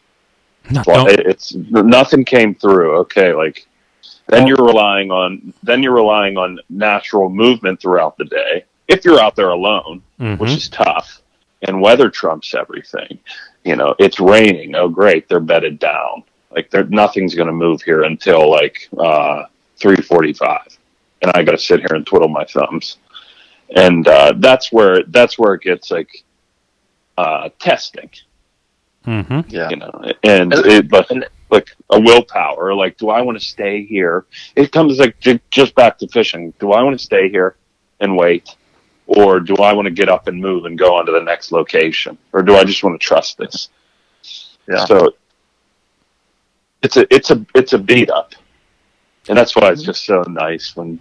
No, 0.70 0.82
Well, 0.86 1.06
it, 1.08 1.20
it's 1.20 1.54
nothing 1.54 2.24
came 2.24 2.54
through. 2.54 2.96
Okay, 3.00 3.32
like 3.34 3.66
then 4.28 4.46
you're 4.46 4.56
relying 4.64 5.10
on 5.10 5.52
then 5.62 5.82
you're 5.82 5.92
relying 5.94 6.36
on 6.38 6.58
natural 6.70 7.28
movement 7.28 7.80
throughout 7.80 8.16
the 8.16 8.24
day. 8.24 8.64
If 8.88 9.04
you're 9.04 9.20
out 9.20 9.36
there 9.36 9.50
alone, 9.50 10.02
Mhm. 10.20 10.38
which 10.38 10.50
is 10.52 10.68
tough, 10.68 11.20
and 11.62 11.80
weather 11.80 12.10
trumps 12.10 12.54
everything. 12.54 13.18
You 13.64 13.76
know, 13.76 13.94
it's 13.98 14.20
raining. 14.20 14.74
Oh, 14.74 14.88
great, 14.88 15.28
they're 15.28 15.40
bedded 15.40 15.78
down. 15.78 16.22
Like 16.50 16.70
there, 16.70 16.84
nothing's 16.84 17.34
going 17.34 17.46
to 17.46 17.52
move 17.52 17.82
here 17.82 18.02
until 18.04 18.50
like 18.50 18.88
uh, 18.98 19.44
three 19.76 19.96
forty-five, 19.96 20.78
and 21.24 21.32
I 21.34 21.42
got 21.42 21.52
to 21.52 21.58
sit 21.58 21.80
here 21.80 21.94
and 21.94 22.06
twiddle 22.06 22.28
my 22.28 22.44
thumbs. 22.44 22.98
And 23.74 24.06
uh, 24.06 24.34
that's 24.36 24.70
where 24.70 25.02
that's 25.04 25.38
where 25.38 25.54
it 25.54 25.62
gets 25.62 25.90
like 25.90 26.10
uh, 27.18 27.48
testing 27.58 28.10
Mhm. 29.06 29.44
Yeah. 29.50 29.68
you 29.70 29.76
know, 29.76 29.90
and 30.22 30.52
And- 30.52 30.66
it, 30.66 30.88
but 30.88 31.10
and- 31.10 31.26
like 31.50 31.70
a 31.90 32.00
willpower, 32.00 32.74
like, 32.74 32.96
do 32.98 33.10
I 33.10 33.20
want 33.22 33.38
to 33.38 33.44
stay 33.44 33.84
here? 33.84 34.24
It 34.56 34.72
comes 34.72 34.98
like 34.98 35.20
ju- 35.20 35.38
just 35.50 35.74
back 35.74 35.98
to 35.98 36.08
fishing. 36.08 36.52
Do 36.58 36.72
I 36.72 36.82
want 36.82 36.98
to 36.98 37.04
stay 37.04 37.28
here 37.28 37.54
and 38.00 38.16
wait, 38.16 38.56
or 39.06 39.38
do 39.40 39.54
I 39.56 39.72
want 39.72 39.86
to 39.86 39.92
get 39.92 40.08
up 40.08 40.26
and 40.26 40.40
move 40.40 40.64
and 40.64 40.76
go 40.78 40.96
on 40.96 41.06
to 41.06 41.12
the 41.12 41.20
next 41.20 41.52
location, 41.52 42.18
or 42.32 42.42
do 42.42 42.56
I 42.56 42.64
just 42.64 42.82
want 42.82 42.98
to 43.00 43.06
trust 43.06 43.38
this? 43.38 43.68
Yeah. 44.68 44.84
So 44.86 45.14
it's 46.82 46.96
a 46.96 47.06
it's 47.14 47.30
a 47.30 47.44
it's 47.54 47.72
a 47.74 47.78
beat 47.78 48.10
up, 48.10 48.32
and 49.28 49.36
that's 49.38 49.54
why 49.54 49.70
it's 49.70 49.82
just 49.82 50.04
so 50.06 50.22
nice 50.22 50.74
when. 50.74 50.98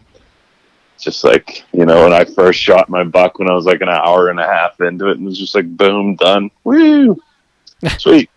It's 0.96 1.04
Just 1.04 1.24
like 1.24 1.64
you 1.74 1.86
know, 1.86 2.04
when 2.04 2.14
I 2.14 2.24
first 2.26 2.60
shot 2.60 2.90
my 2.90 3.04
buck 3.04 3.40
when 3.40 3.50
I 3.50 3.54
was 3.54 3.66
like 3.66 3.82
an 3.82 3.90
hour 3.90 4.30
and 4.30 4.40
a 4.40 4.46
half 4.46 4.80
into 4.82 5.08
it, 5.10 5.18
and 5.18 5.22
it 5.24 5.26
was 5.30 5.40
just 5.40 5.56
like 5.56 5.76
boom, 5.78 6.16
done, 6.16 6.50
woo, 6.64 7.18
sweet. 7.98 8.30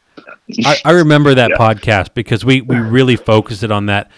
I, 0.65 0.77
I 0.85 0.91
remember 0.93 1.35
that 1.35 1.51
Yeah. 1.51 1.57
podcast 1.59 2.15
because 2.15 2.45
we 2.45 2.61
we 2.61 2.77
really 2.81 3.17
focused 3.17 3.63
it 3.63 3.71
on 3.73 3.87
that. 3.87 4.11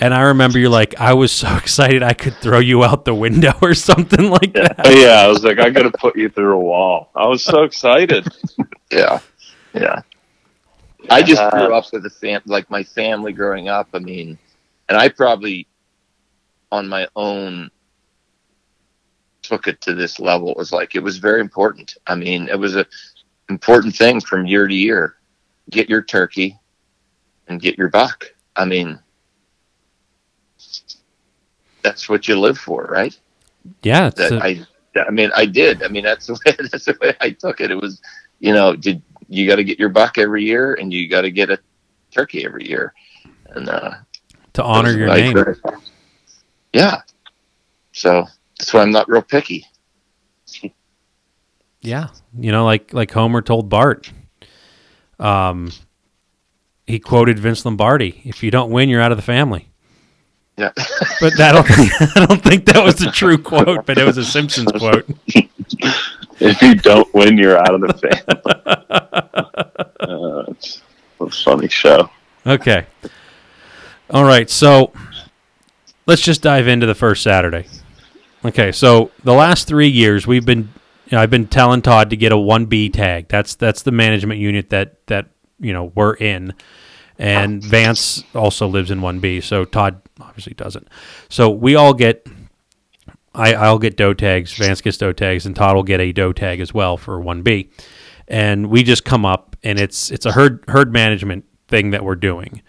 And 0.00 0.14
I 0.14 0.22
remember 0.22 0.58
you're 0.58 0.70
like, 0.70 0.98
I 1.00 1.12
was 1.12 1.30
so 1.30 1.54
excited 1.56 2.02
I 2.02 2.12
could 2.14 2.34
throw 2.36 2.58
you 2.58 2.82
out 2.82 3.04
the 3.04 3.14
window 3.14 3.52
or 3.62 3.74
something 3.74 4.30
like 4.38 4.52
that. 4.54 4.80
yeah. 4.86 5.22
I 5.22 5.28
was 5.28 5.44
like, 5.44 5.58
I 5.58 5.70
got 5.70 5.82
to 5.82 5.90
put 5.92 6.16
you 6.16 6.28
through 6.28 6.54
a 6.56 6.60
wall. 6.60 7.10
I 7.14 7.26
was 7.26 7.44
so 7.44 7.62
excited. 7.64 8.26
Yeah. 8.90 9.20
Yeah. 9.74 10.00
I 11.10 11.22
just 11.22 11.40
Uh, 11.40 11.50
grew 11.50 11.74
up 11.74 11.84
with 11.92 12.06
a 12.06 12.10
fam 12.10 12.40
like 12.46 12.70
my 12.70 12.82
family 12.82 13.32
growing 13.32 13.68
up. 13.68 13.88
I 13.94 13.98
mean, 13.98 14.38
and 14.88 14.96
I 14.98 15.08
probably 15.08 15.66
on 16.70 16.88
my 16.88 17.06
own 17.16 17.70
took 19.42 19.66
it 19.66 19.80
to 19.82 19.94
this 19.94 20.18
level. 20.18 20.50
It 20.50 20.56
was 20.56 20.72
like 20.72 20.94
it 20.94 21.02
was 21.02 21.18
very 21.18 21.40
important. 21.40 21.96
I 22.06 22.14
mean, 22.14 22.48
it 22.48 22.58
was 22.58 22.76
a 22.76 22.86
important 23.48 23.94
thing 23.94 24.20
from 24.20 24.46
year 24.46 24.66
to 24.66 24.74
year. 24.74 25.16
Get 25.70 25.88
your 25.88 26.02
turkey 26.02 26.58
and 27.48 27.60
get 27.60 27.78
your 27.78 27.88
buck. 27.88 28.24
I 28.56 28.64
mean, 28.64 28.98
that's 31.82 32.08
what 32.08 32.28
you 32.28 32.38
live 32.38 32.58
for, 32.58 32.84
right? 32.84 33.18
Yeah, 33.82 34.10
that 34.10 34.32
a- 34.32 34.42
I, 34.42 34.66
I 35.06 35.10
mean, 35.10 35.30
I 35.36 35.46
did. 35.46 35.82
I 35.82 35.88
mean, 35.88 36.04
that's 36.04 36.26
the 36.28 36.38
way 36.44 36.56
that's 36.70 36.84
the 36.84 36.96
way 37.00 37.14
I 37.20 37.30
took 37.30 37.60
it. 37.60 37.70
It 37.70 37.80
was, 37.80 38.00
you 38.40 38.52
know, 38.52 38.74
did 38.74 39.02
you 39.28 39.46
got 39.48 39.56
to 39.56 39.64
get 39.64 39.78
your 39.78 39.88
buck 39.88 40.18
every 40.18 40.44
year, 40.44 40.74
and 40.74 40.92
you 40.92 41.08
got 41.08 41.22
to 41.22 41.30
get 41.30 41.50
a 41.50 41.58
turkey 42.10 42.44
every 42.44 42.68
year, 42.68 42.92
and 43.50 43.68
uh, 43.68 43.94
to 44.54 44.62
honor 44.64 44.92
your 44.96 45.08
name. 45.08 45.54
Yeah. 46.72 47.02
So 47.92 48.26
that's 48.62 48.72
why 48.72 48.82
I'm 48.82 48.92
not 48.92 49.08
real 49.08 49.22
picky. 49.22 49.66
Yeah, 51.80 52.10
you 52.38 52.52
know, 52.52 52.64
like 52.64 52.94
like 52.94 53.10
Homer 53.10 53.42
told 53.42 53.68
Bart. 53.68 54.12
Um, 55.18 55.72
he 56.86 57.00
quoted 57.00 57.40
Vince 57.40 57.64
Lombardi: 57.64 58.22
"If 58.24 58.44
you 58.44 58.52
don't 58.52 58.70
win, 58.70 58.88
you're 58.88 59.00
out 59.00 59.10
of 59.10 59.18
the 59.18 59.22
family." 59.22 59.68
Yeah. 60.56 60.70
But 61.20 61.40
I 61.40 61.52
don't 61.52 61.66
think, 61.66 61.92
I 62.16 62.26
don't 62.26 62.42
think 62.42 62.64
that 62.66 62.84
was 62.84 63.00
a 63.00 63.10
true 63.10 63.38
quote, 63.38 63.86
but 63.86 63.96
it 63.96 64.04
was 64.04 64.16
a 64.16 64.24
Simpsons 64.24 64.72
quote. 64.76 65.08
if 66.40 66.60
you 66.62 66.74
don't 66.74 67.12
win, 67.14 67.38
you're 67.38 67.58
out 67.58 67.74
of 67.74 67.80
the 67.80 67.94
family. 67.94 68.52
Uh, 70.00 70.44
it's 70.50 70.82
a 71.20 71.30
funny 71.30 71.68
show. 71.68 72.10
Okay. 72.44 72.86
All 74.10 74.24
right. 74.24 74.50
So 74.50 74.92
let's 76.06 76.22
just 76.22 76.42
dive 76.42 76.66
into 76.66 76.86
the 76.86 76.94
first 76.94 77.22
Saturday. 77.22 77.66
Okay. 78.44 78.72
So 78.72 79.10
the 79.24 79.32
last 79.32 79.68
three 79.68 79.88
years 79.88 80.26
we've 80.26 80.44
been, 80.44 80.68
you 81.06 81.12
know, 81.12 81.20
I've 81.20 81.30
been 81.30 81.46
telling 81.46 81.82
Todd 81.82 82.10
to 82.10 82.16
get 82.16 82.32
a 82.32 82.36
one 82.36 82.66
B 82.66 82.88
tag. 82.88 83.28
That's 83.28 83.54
that's 83.54 83.82
the 83.82 83.92
management 83.92 84.40
unit 84.40 84.70
that 84.70 85.06
that 85.06 85.26
you 85.60 85.72
know 85.72 85.92
we're 85.94 86.14
in, 86.14 86.54
and 87.18 87.62
Vance 87.62 88.24
also 88.34 88.66
lives 88.66 88.90
in 88.90 89.00
one 89.00 89.20
B. 89.20 89.40
So 89.40 89.64
Todd 89.64 90.00
obviously 90.20 90.54
doesn't. 90.54 90.88
So 91.28 91.50
we 91.50 91.76
all 91.76 91.94
get. 91.94 92.26
I, 93.34 93.54
I'll 93.54 93.78
get 93.78 93.96
doe 93.96 94.12
tags. 94.12 94.52
Vance 94.52 94.82
gets 94.82 94.98
doe 94.98 95.12
tags, 95.12 95.46
and 95.46 95.56
Todd 95.56 95.74
will 95.74 95.82
get 95.82 96.00
a 96.00 96.12
doe 96.12 96.34
tag 96.34 96.60
as 96.60 96.74
well 96.74 96.98
for 96.98 97.18
one 97.18 97.40
B. 97.40 97.70
And 98.28 98.68
we 98.68 98.82
just 98.82 99.06
come 99.06 99.24
up, 99.24 99.56
and 99.62 99.80
it's 99.80 100.10
it's 100.10 100.26
a 100.26 100.32
herd 100.32 100.64
herd 100.68 100.92
management 100.92 101.46
thing 101.68 101.90
that 101.92 102.04
we're 102.04 102.14
doing. 102.14 102.60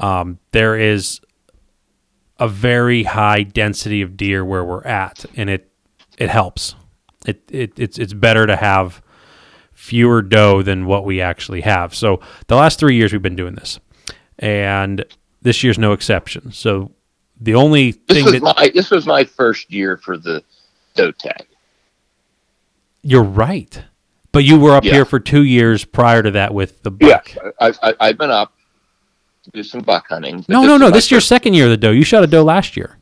Um, 0.00 0.38
there 0.50 0.76
is 0.76 1.20
a 2.38 2.48
very 2.48 3.04
high 3.04 3.42
density 3.42 4.02
of 4.02 4.16
deer 4.16 4.44
where 4.44 4.64
we're 4.64 4.84
at, 4.84 5.24
and 5.36 5.48
it 5.50 5.70
it 6.18 6.28
helps. 6.30 6.74
It, 7.26 7.42
it 7.50 7.72
it's 7.78 7.98
it's 7.98 8.12
better 8.12 8.46
to 8.46 8.56
have 8.56 9.02
fewer 9.72 10.22
doe 10.22 10.62
than 10.62 10.86
what 10.86 11.04
we 11.04 11.20
actually 11.20 11.60
have. 11.62 11.94
So 11.94 12.20
the 12.46 12.56
last 12.56 12.78
three 12.78 12.96
years 12.96 13.12
we've 13.12 13.22
been 13.22 13.36
doing 13.36 13.54
this, 13.54 13.78
and 14.38 15.04
this 15.42 15.62
year's 15.62 15.78
no 15.78 15.92
exception. 15.92 16.52
So 16.52 16.92
the 17.40 17.54
only 17.54 17.92
This 17.92 18.16
thing 18.18 18.24
was 18.24 18.32
that 18.34 18.42
my 18.42 18.70
this 18.74 18.90
was 18.90 19.06
my 19.06 19.24
first 19.24 19.70
year 19.72 19.96
for 19.96 20.16
the 20.18 20.42
doe 20.94 21.12
tag. 21.12 21.46
you're 23.02 23.22
right, 23.24 23.82
but 24.32 24.44
you 24.44 24.58
were 24.58 24.72
up 24.76 24.84
Yeah. 24.84 24.92
here 24.94 25.04
for 25.04 25.18
two 25.20 25.42
years 25.44 25.84
prior 25.84 26.22
to 26.22 26.30
that 26.32 26.54
with 26.54 26.82
the 26.82 26.90
buck. 26.90 27.32
I, 27.60 27.72
I, 27.82 27.94
I've 28.00 28.18
been 28.18 28.30
up 28.30 28.52
do 29.50 29.62
some 29.62 29.80
buck 29.80 30.06
hunting. 30.08 30.44
No, 30.48 30.62
no, 30.62 30.76
no. 30.76 30.90
This 30.90 31.06
is 31.06 31.10
your 31.10 31.20
second 31.20 31.54
year 31.54 31.64
of 31.64 31.70
the 31.70 31.76
doe. 31.76 31.90
You 31.90 32.04
shot 32.04 32.22
a 32.22 32.26
doe 32.26 32.44
last 32.44 32.76
year. 32.76 32.96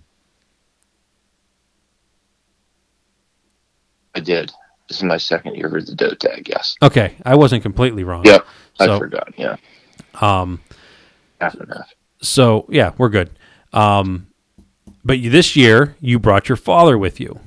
I 4.15 4.21
did. 4.21 4.53
This 4.89 4.97
is 4.99 5.05
my 5.05 5.19
second 5.19 5.55
year 5.57 5.69
for 5.69 5.81
the 5.81 5.95
doe 5.95 6.15
tag. 6.15 6.49
Yes. 6.49 6.77
Okay, 6.83 7.15
I 7.25 7.37
wasn't 7.37 7.63
completely 7.63 8.03
wrong. 8.05 8.25
Yep. 8.25 8.45
I 8.81 8.87
So, 8.87 8.99
forgot. 8.99 9.33
Yeah. 9.37 9.57
um, 10.21 10.61
Half 11.41 11.57
half. 11.59 11.89
so 12.21 12.67
yeah, 12.69 12.93
we're 12.99 13.09
good. 13.09 13.31
Um, 13.73 14.27
but 15.05 15.19
you, 15.21 15.31
this 15.31 15.55
year 15.57 15.97
you 16.01 16.19
brought 16.19 16.49
your 16.49 16.57
father 16.57 16.99
with 16.99 17.21
you. 17.21 17.39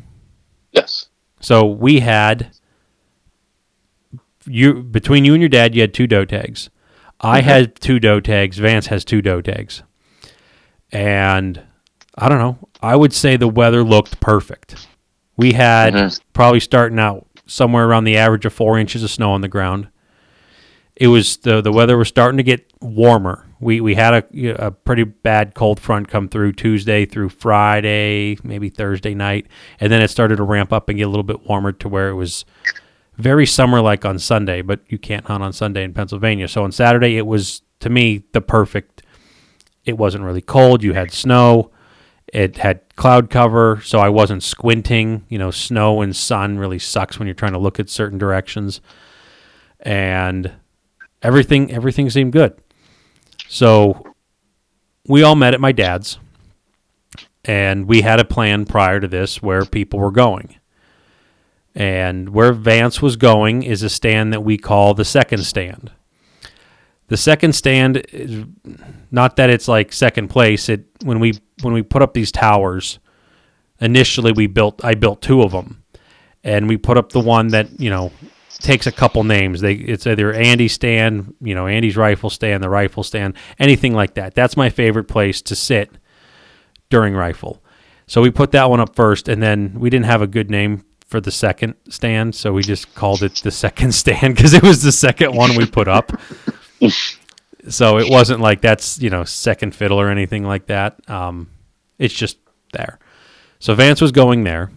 Yes. 0.71 1.07
So 1.41 1.65
we 1.65 1.99
had 1.99 2.51
you 4.45 4.75
between 4.81 5.25
you 5.25 5.33
and 5.33 5.41
your 5.41 5.49
dad. 5.49 5.75
You 5.75 5.81
had 5.81 5.93
two 5.93 6.07
doe 6.07 6.25
tags. 6.25 6.69
I 7.23 7.39
Mm-hmm. 7.39 7.47
had 7.49 7.75
two 7.79 7.99
doe 7.99 8.19
tags. 8.19 8.57
Vance 8.57 8.87
has 8.87 9.05
two 9.05 9.21
doe 9.21 9.41
tags, 9.41 9.81
and 10.91 11.61
I 12.15 12.29
don't 12.29 12.39
know. 12.39 12.57
I 12.81 12.95
would 12.95 13.13
say 13.13 13.37
the 13.37 13.47
weather 13.47 13.83
looked 13.83 14.19
perfect. 14.19 14.87
We 15.37 15.53
had 15.53 15.93
Mhm. 15.93 16.19
probably 16.33 16.59
starting 16.59 16.99
out 16.99 17.25
somewhere 17.47 17.85
around 17.87 18.03
the 18.03 18.17
average 18.17 18.45
of 18.45 18.53
four 18.53 18.77
inches 18.77 19.03
of 19.03 19.09
snow 19.09 19.31
on 19.31 19.41
the 19.41 19.47
ground. 19.47 19.87
It 20.95 21.07
was 21.07 21.37
the 21.37 21.61
the 21.61 21.71
weather 21.71 21.97
was 21.97 22.07
starting 22.07 22.37
to 22.37 22.43
get 22.43 22.71
warmer. 22.81 23.47
We 23.59 23.81
we 23.81 23.95
had 23.95 24.13
a 24.35 24.65
a 24.65 24.71
pretty 24.71 25.05
bad 25.05 25.55
cold 25.55 25.79
front 25.79 26.07
come 26.07 26.27
through 26.27 26.53
Tuesday 26.53 27.05
through 27.05 27.29
Friday, 27.29 28.37
maybe 28.43 28.69
Thursday 28.69 29.15
night, 29.15 29.47
and 29.79 29.91
then 29.91 30.01
it 30.01 30.09
started 30.09 30.35
to 30.35 30.43
ramp 30.43 30.71
up 30.71 30.89
and 30.89 30.97
get 30.97 31.03
a 31.03 31.09
little 31.09 31.23
bit 31.23 31.47
warmer 31.47 31.71
to 31.71 31.87
where 31.89 32.09
it 32.09 32.15
was 32.15 32.45
very 33.17 33.45
summer 33.45 33.81
like 33.81 34.05
on 34.05 34.19
Sunday. 34.19 34.61
But 34.61 34.81
you 34.87 34.97
can't 34.97 35.25
hunt 35.25 35.43
on 35.43 35.53
Sunday 35.53 35.83
in 35.83 35.93
Pennsylvania, 35.93 36.47
so 36.47 36.63
on 36.63 36.71
Saturday 36.71 37.17
it 37.17 37.25
was 37.25 37.61
to 37.79 37.89
me 37.89 38.23
the 38.33 38.41
perfect. 38.41 39.03
It 39.85 39.97
wasn't 39.97 40.23
really 40.23 40.41
cold. 40.41 40.83
You 40.83 40.93
had 40.93 41.11
snow. 41.11 41.71
It 42.27 42.57
had 42.57 42.81
cloud 42.95 43.29
cover, 43.29 43.81
so 43.83 43.99
I 43.99 44.09
wasn't 44.09 44.43
squinting. 44.43 45.25
You 45.29 45.37
know, 45.37 45.51
snow 45.51 46.01
and 46.01 46.15
sun 46.15 46.57
really 46.57 46.79
sucks 46.79 47.19
when 47.19 47.27
you're 47.27 47.35
trying 47.35 47.53
to 47.53 47.59
look 47.59 47.79
at 47.79 47.89
certain 47.89 48.17
directions. 48.17 48.81
And 49.81 50.51
everything 51.21 51.71
everything 51.71 52.09
seemed 52.09 52.33
good. 52.33 52.53
So 53.47 54.13
we 55.07 55.23
all 55.23 55.35
met 55.35 55.53
at 55.53 55.61
my 55.61 55.71
dad's 55.71 56.17
and 57.45 57.87
we 57.87 58.01
had 58.01 58.19
a 58.19 58.25
plan 58.25 58.65
prior 58.65 58.99
to 58.99 59.07
this 59.07 59.41
where 59.41 59.65
people 59.65 59.99
were 59.99 60.11
going. 60.11 60.55
And 61.75 62.29
where 62.29 62.53
Vance 62.53 63.01
was 63.01 63.15
going 63.15 63.63
is 63.63 63.81
a 63.81 63.89
stand 63.89 64.31
that 64.31 64.41
we 64.41 64.57
call 64.57 64.93
the 64.93 65.05
second 65.05 65.43
stand. 65.43 65.91
The 67.07 67.17
second 67.17 67.53
stand 67.53 68.05
is 68.11 68.45
not 69.11 69.35
that 69.35 69.49
it's 69.49 69.67
like 69.67 69.91
second 69.91 70.29
place. 70.29 70.69
It 70.69 70.85
when 71.03 71.19
we 71.19 71.33
when 71.61 71.73
we 71.73 71.81
put 71.81 72.01
up 72.01 72.13
these 72.13 72.31
towers, 72.31 72.99
initially 73.79 74.31
we 74.31 74.47
built 74.47 74.83
I 74.83 74.95
built 74.95 75.21
two 75.21 75.41
of 75.41 75.51
them, 75.51 75.83
and 76.43 76.67
we 76.69 76.77
put 76.77 76.97
up 76.97 77.11
the 77.11 77.19
one 77.19 77.49
that 77.49 77.79
you 77.79 77.89
know 77.89 78.11
takes 78.59 78.87
a 78.87 78.91
couple 78.91 79.23
names. 79.23 79.61
They 79.61 79.73
it's 79.73 80.07
either 80.07 80.31
Andy 80.33 80.67
stand, 80.67 81.35
you 81.41 81.53
know 81.53 81.67
Andy's 81.67 81.97
rifle 81.97 82.29
stand, 82.29 82.63
the 82.63 82.69
rifle 82.69 83.03
stand, 83.03 83.35
anything 83.59 83.93
like 83.93 84.13
that. 84.13 84.33
That's 84.33 84.55
my 84.55 84.69
favorite 84.69 85.05
place 85.05 85.41
to 85.43 85.55
sit 85.55 85.91
during 86.89 87.13
rifle. 87.15 87.63
So 88.07 88.21
we 88.21 88.31
put 88.31 88.51
that 88.51 88.69
one 88.69 88.79
up 88.79 88.95
first, 88.95 89.27
and 89.27 89.41
then 89.41 89.75
we 89.79 89.89
didn't 89.89 90.05
have 90.05 90.21
a 90.21 90.27
good 90.27 90.49
name 90.49 90.83
for 91.13 91.21
the 91.21 91.29
second 91.29 91.75
stand, 91.89 92.33
so 92.33 92.53
we 92.53 92.63
just 92.63 92.95
called 92.95 93.21
it 93.21 93.35
the 93.43 93.51
second 93.51 93.91
stand 94.03 94.35
because 94.35 94.55
it 94.55 94.63
was 94.63 94.81
the 94.81 94.91
second 94.91 95.35
one 95.35 95.55
we 95.55 95.63
put 95.63 95.87
up. 95.87 96.11
so 97.69 97.99
it 97.99 98.09
wasn't 98.09 98.39
like 98.39 98.61
that's 98.61 98.99
you 98.99 99.11
know 99.11 99.23
second 99.23 99.75
fiddle 99.75 100.01
or 100.01 100.09
anything 100.09 100.43
like 100.43 100.65
that. 100.65 101.07
Um, 101.07 101.51
it's 101.99 102.15
just 102.15 102.39
there. 102.71 102.97
So 103.59 103.75
Vance 103.75 104.01
was 104.01 104.11
going 104.11 104.43
there. 104.43 104.71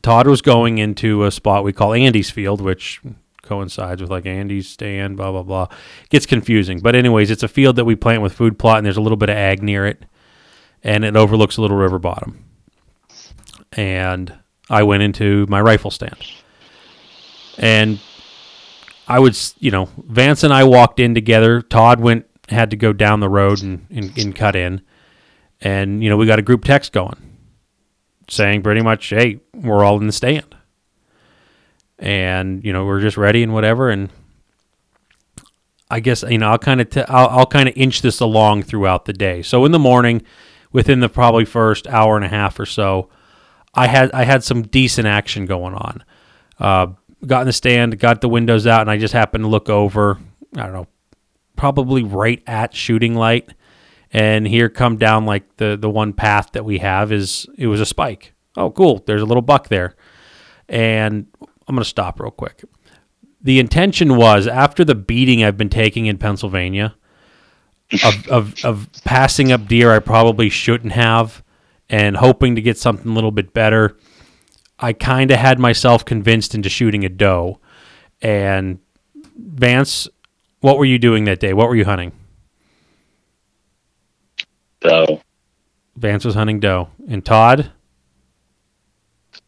Todd 0.00 0.26
was 0.26 0.40
going 0.40 0.78
into 0.78 1.24
a 1.24 1.30
spot 1.30 1.64
we 1.64 1.74
call 1.74 1.92
Andy's 1.92 2.30
Field, 2.30 2.62
which 2.62 3.02
coincides 3.42 4.00
with 4.00 4.10
like 4.10 4.24
Andy's 4.24 4.70
stand, 4.70 5.18
blah 5.18 5.32
blah 5.32 5.42
blah. 5.42 5.68
gets 6.08 6.24
confusing, 6.24 6.80
but 6.80 6.94
anyways, 6.94 7.30
it's 7.30 7.42
a 7.42 7.48
field 7.48 7.76
that 7.76 7.84
we 7.84 7.94
plant 7.94 8.22
with 8.22 8.32
food 8.32 8.58
plot, 8.58 8.78
and 8.78 8.86
there's 8.86 8.96
a 8.96 9.02
little 9.02 9.18
bit 9.18 9.28
of 9.28 9.36
ag 9.36 9.62
near 9.62 9.84
it, 9.84 10.06
and 10.82 11.04
it 11.04 11.14
overlooks 11.14 11.58
a 11.58 11.60
little 11.60 11.76
river 11.76 11.98
bottom. 11.98 12.42
And 13.76 14.38
I 14.70 14.82
went 14.82 15.02
into 15.02 15.46
my 15.48 15.60
rifle 15.60 15.90
stand, 15.90 16.16
and 17.58 18.00
I 19.06 19.18
would, 19.18 19.36
you 19.58 19.70
know, 19.70 19.88
Vance 19.96 20.42
and 20.42 20.52
I 20.52 20.64
walked 20.64 21.00
in 21.00 21.14
together. 21.14 21.60
Todd 21.60 22.00
went 22.00 22.26
had 22.48 22.70
to 22.70 22.76
go 22.76 22.92
down 22.92 23.20
the 23.20 23.28
road 23.28 23.62
and, 23.62 23.86
and, 23.90 24.16
and 24.18 24.36
cut 24.36 24.56
in, 24.56 24.82
and 25.60 26.02
you 26.02 26.08
know 26.08 26.16
we 26.16 26.26
got 26.26 26.38
a 26.38 26.42
group 26.42 26.64
text 26.64 26.92
going 26.92 27.16
saying 28.28 28.62
pretty 28.62 28.82
much, 28.82 29.06
"Hey, 29.08 29.40
we're 29.52 29.84
all 29.84 30.00
in 30.00 30.06
the 30.06 30.12
stand," 30.12 30.54
and 31.98 32.64
you 32.64 32.72
know 32.72 32.84
we're 32.84 33.00
just 33.00 33.16
ready 33.16 33.42
and 33.42 33.52
whatever. 33.52 33.90
And 33.90 34.10
I 35.90 36.00
guess 36.00 36.22
you 36.22 36.38
know 36.38 36.50
I'll 36.50 36.58
kind 36.58 36.80
of 36.80 36.90
t- 36.90 37.02
I'll, 37.02 37.28
I'll 37.28 37.46
kind 37.46 37.68
of 37.68 37.76
inch 37.76 38.02
this 38.02 38.20
along 38.20 38.62
throughout 38.62 39.04
the 39.04 39.12
day. 39.12 39.42
So 39.42 39.64
in 39.64 39.72
the 39.72 39.78
morning, 39.78 40.22
within 40.72 41.00
the 41.00 41.08
probably 41.08 41.44
first 41.44 41.86
hour 41.86 42.16
and 42.16 42.24
a 42.24 42.28
half 42.28 42.58
or 42.58 42.66
so, 42.66 43.08
I 43.74 43.86
had 43.86 44.12
I 44.12 44.24
had 44.24 44.44
some 44.44 44.62
decent 44.62 45.06
action 45.06 45.46
going 45.46 45.74
on. 45.74 46.04
Uh, 46.58 46.86
got 47.26 47.40
in 47.40 47.46
the 47.46 47.52
stand, 47.52 47.98
got 47.98 48.20
the 48.20 48.28
windows 48.28 48.66
out, 48.66 48.82
and 48.82 48.90
I 48.90 48.98
just 48.98 49.14
happened 49.14 49.44
to 49.44 49.48
look 49.48 49.68
over. 49.68 50.18
I 50.56 50.62
don't 50.62 50.72
know, 50.72 50.86
probably 51.56 52.02
right 52.02 52.42
at 52.46 52.74
shooting 52.74 53.14
light 53.14 53.52
and 54.14 54.46
here 54.46 54.68
come 54.68 54.96
down 54.96 55.26
like 55.26 55.56
the 55.56 55.76
the 55.76 55.90
one 55.90 56.14
path 56.14 56.52
that 56.52 56.64
we 56.64 56.78
have 56.78 57.12
is 57.12 57.46
it 57.58 57.66
was 57.66 57.80
a 57.80 57.86
spike. 57.86 58.32
Oh, 58.56 58.70
cool. 58.70 59.02
There's 59.04 59.20
a 59.20 59.26
little 59.26 59.42
buck 59.42 59.68
there, 59.68 59.96
and 60.68 61.26
I'm 61.40 61.74
gonna 61.74 61.84
stop 61.84 62.20
real 62.20 62.30
quick. 62.30 62.64
The 63.42 63.58
intention 63.58 64.16
was 64.16 64.46
after 64.46 64.84
the 64.84 64.94
beating 64.94 65.44
I've 65.44 65.58
been 65.58 65.68
taking 65.68 66.06
in 66.06 66.16
Pennsylvania 66.16 66.94
of, 68.02 68.28
of, 68.28 68.64
of 68.64 68.88
passing 69.04 69.52
up 69.52 69.68
deer 69.68 69.92
I 69.92 69.98
probably 69.98 70.48
shouldn't 70.48 70.92
have 70.92 71.43
and 71.88 72.16
hoping 72.16 72.54
to 72.54 72.62
get 72.62 72.78
something 72.78 73.10
a 73.10 73.14
little 73.14 73.30
bit 73.30 73.52
better. 73.52 73.96
I 74.78 74.92
kind 74.92 75.30
of 75.30 75.38
had 75.38 75.58
myself 75.58 76.04
convinced 76.04 76.54
into 76.54 76.68
shooting 76.68 77.04
a 77.04 77.08
doe. 77.08 77.60
And 78.20 78.78
Vance, 79.36 80.08
what 80.60 80.78
were 80.78 80.84
you 80.84 80.98
doing 80.98 81.24
that 81.24 81.40
day? 81.40 81.52
What 81.52 81.68
were 81.68 81.76
you 81.76 81.84
hunting? 81.84 82.12
Doe. 84.80 85.20
Vance 85.96 86.24
was 86.24 86.34
hunting 86.34 86.60
doe. 86.60 86.88
And 87.08 87.24
Todd? 87.24 87.70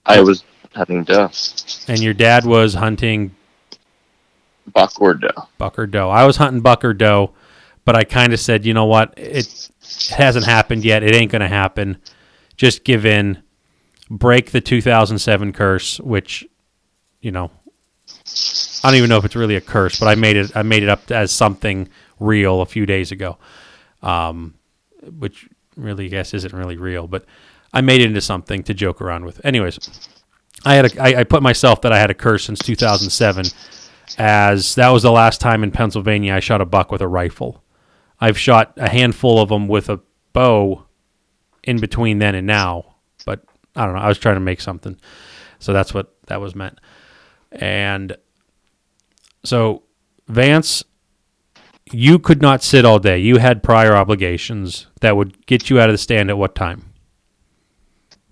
I 0.04 0.20
was 0.20 0.44
hunting 0.74 1.04
doe, 1.04 1.30
And 1.88 2.00
your 2.00 2.14
dad 2.14 2.44
was 2.44 2.74
hunting 2.74 3.34
buck 4.72 5.00
or 5.00 5.14
doe. 5.14 5.28
buck 5.58 5.78
or 5.78 5.86
doe. 5.86 6.10
I 6.10 6.24
was 6.24 6.36
hunting 6.36 6.60
buck 6.60 6.84
or 6.84 6.94
doe, 6.94 7.32
but 7.84 7.96
I 7.96 8.04
kind 8.04 8.32
of 8.32 8.40
said, 8.40 8.64
you 8.64 8.74
know 8.74 8.84
what? 8.84 9.14
It 9.16 9.70
hasn't 10.10 10.46
happened 10.46 10.84
yet. 10.84 11.02
It 11.02 11.14
ain't 11.14 11.32
going 11.32 11.42
to 11.42 11.48
happen. 11.48 11.98
Just 12.56 12.84
give 12.84 13.06
in. 13.06 13.42
Break 14.08 14.52
the 14.52 14.60
2007 14.60 15.52
curse, 15.52 15.98
which, 15.98 16.46
you 17.20 17.32
know, 17.32 17.50
I 18.84 18.90
don't 18.90 18.98
even 18.98 19.10
know 19.10 19.16
if 19.16 19.24
it's 19.24 19.34
really 19.34 19.56
a 19.56 19.60
curse, 19.60 19.98
but 19.98 20.06
I 20.06 20.14
made 20.14 20.36
it. 20.36 20.56
I 20.56 20.62
made 20.62 20.84
it 20.84 20.88
up 20.88 21.10
as 21.10 21.32
something 21.32 21.88
real 22.20 22.60
a 22.60 22.66
few 22.66 22.86
days 22.86 23.10
ago, 23.10 23.36
um, 24.02 24.54
which 25.18 25.48
really, 25.76 26.06
I 26.06 26.08
guess, 26.08 26.34
isn't 26.34 26.54
really 26.54 26.76
real. 26.76 27.08
But 27.08 27.24
I 27.72 27.80
made 27.80 28.00
it 28.00 28.06
into 28.06 28.20
something 28.20 28.62
to 28.64 28.74
joke 28.74 29.00
around 29.00 29.24
with. 29.24 29.44
Anyways, 29.44 29.78
I 30.64 30.74
had 30.74 30.96
a, 30.96 31.02
I, 31.02 31.20
I 31.20 31.24
put 31.24 31.42
myself 31.42 31.82
that 31.82 31.92
I 31.92 31.98
had 31.98 32.10
a 32.10 32.14
curse 32.14 32.44
since 32.44 32.60
2007, 32.60 33.46
as 34.18 34.76
that 34.76 34.90
was 34.90 35.02
the 35.02 35.12
last 35.12 35.40
time 35.40 35.64
in 35.64 35.72
Pennsylvania 35.72 36.34
I 36.34 36.40
shot 36.40 36.60
a 36.60 36.64
buck 36.64 36.92
with 36.92 37.00
a 37.00 37.08
rifle. 37.08 37.62
I've 38.20 38.38
shot 38.38 38.72
a 38.76 38.88
handful 38.88 39.40
of 39.40 39.48
them 39.48 39.68
with 39.68 39.88
a 39.88 40.00
bow 40.32 40.85
in 41.66 41.78
between 41.78 42.18
then 42.18 42.34
and 42.34 42.46
now, 42.46 42.96
but 43.26 43.44
I 43.74 43.84
don't 43.84 43.94
know. 43.94 44.00
I 44.00 44.08
was 44.08 44.18
trying 44.18 44.36
to 44.36 44.40
make 44.40 44.60
something, 44.60 44.96
so 45.58 45.72
that's 45.72 45.92
what 45.92 46.14
that 46.28 46.40
was 46.40 46.54
meant. 46.54 46.78
And 47.52 48.16
so, 49.44 49.82
Vance, 50.28 50.84
you 51.92 52.18
could 52.18 52.40
not 52.40 52.62
sit 52.62 52.84
all 52.84 52.98
day. 52.98 53.18
You 53.18 53.38
had 53.38 53.62
prior 53.62 53.94
obligations 53.94 54.86
that 55.00 55.16
would 55.16 55.46
get 55.46 55.68
you 55.70 55.78
out 55.78 55.88
of 55.88 55.94
the 55.94 55.98
stand 55.98 56.30
at 56.30 56.38
what 56.38 56.54
time? 56.54 56.92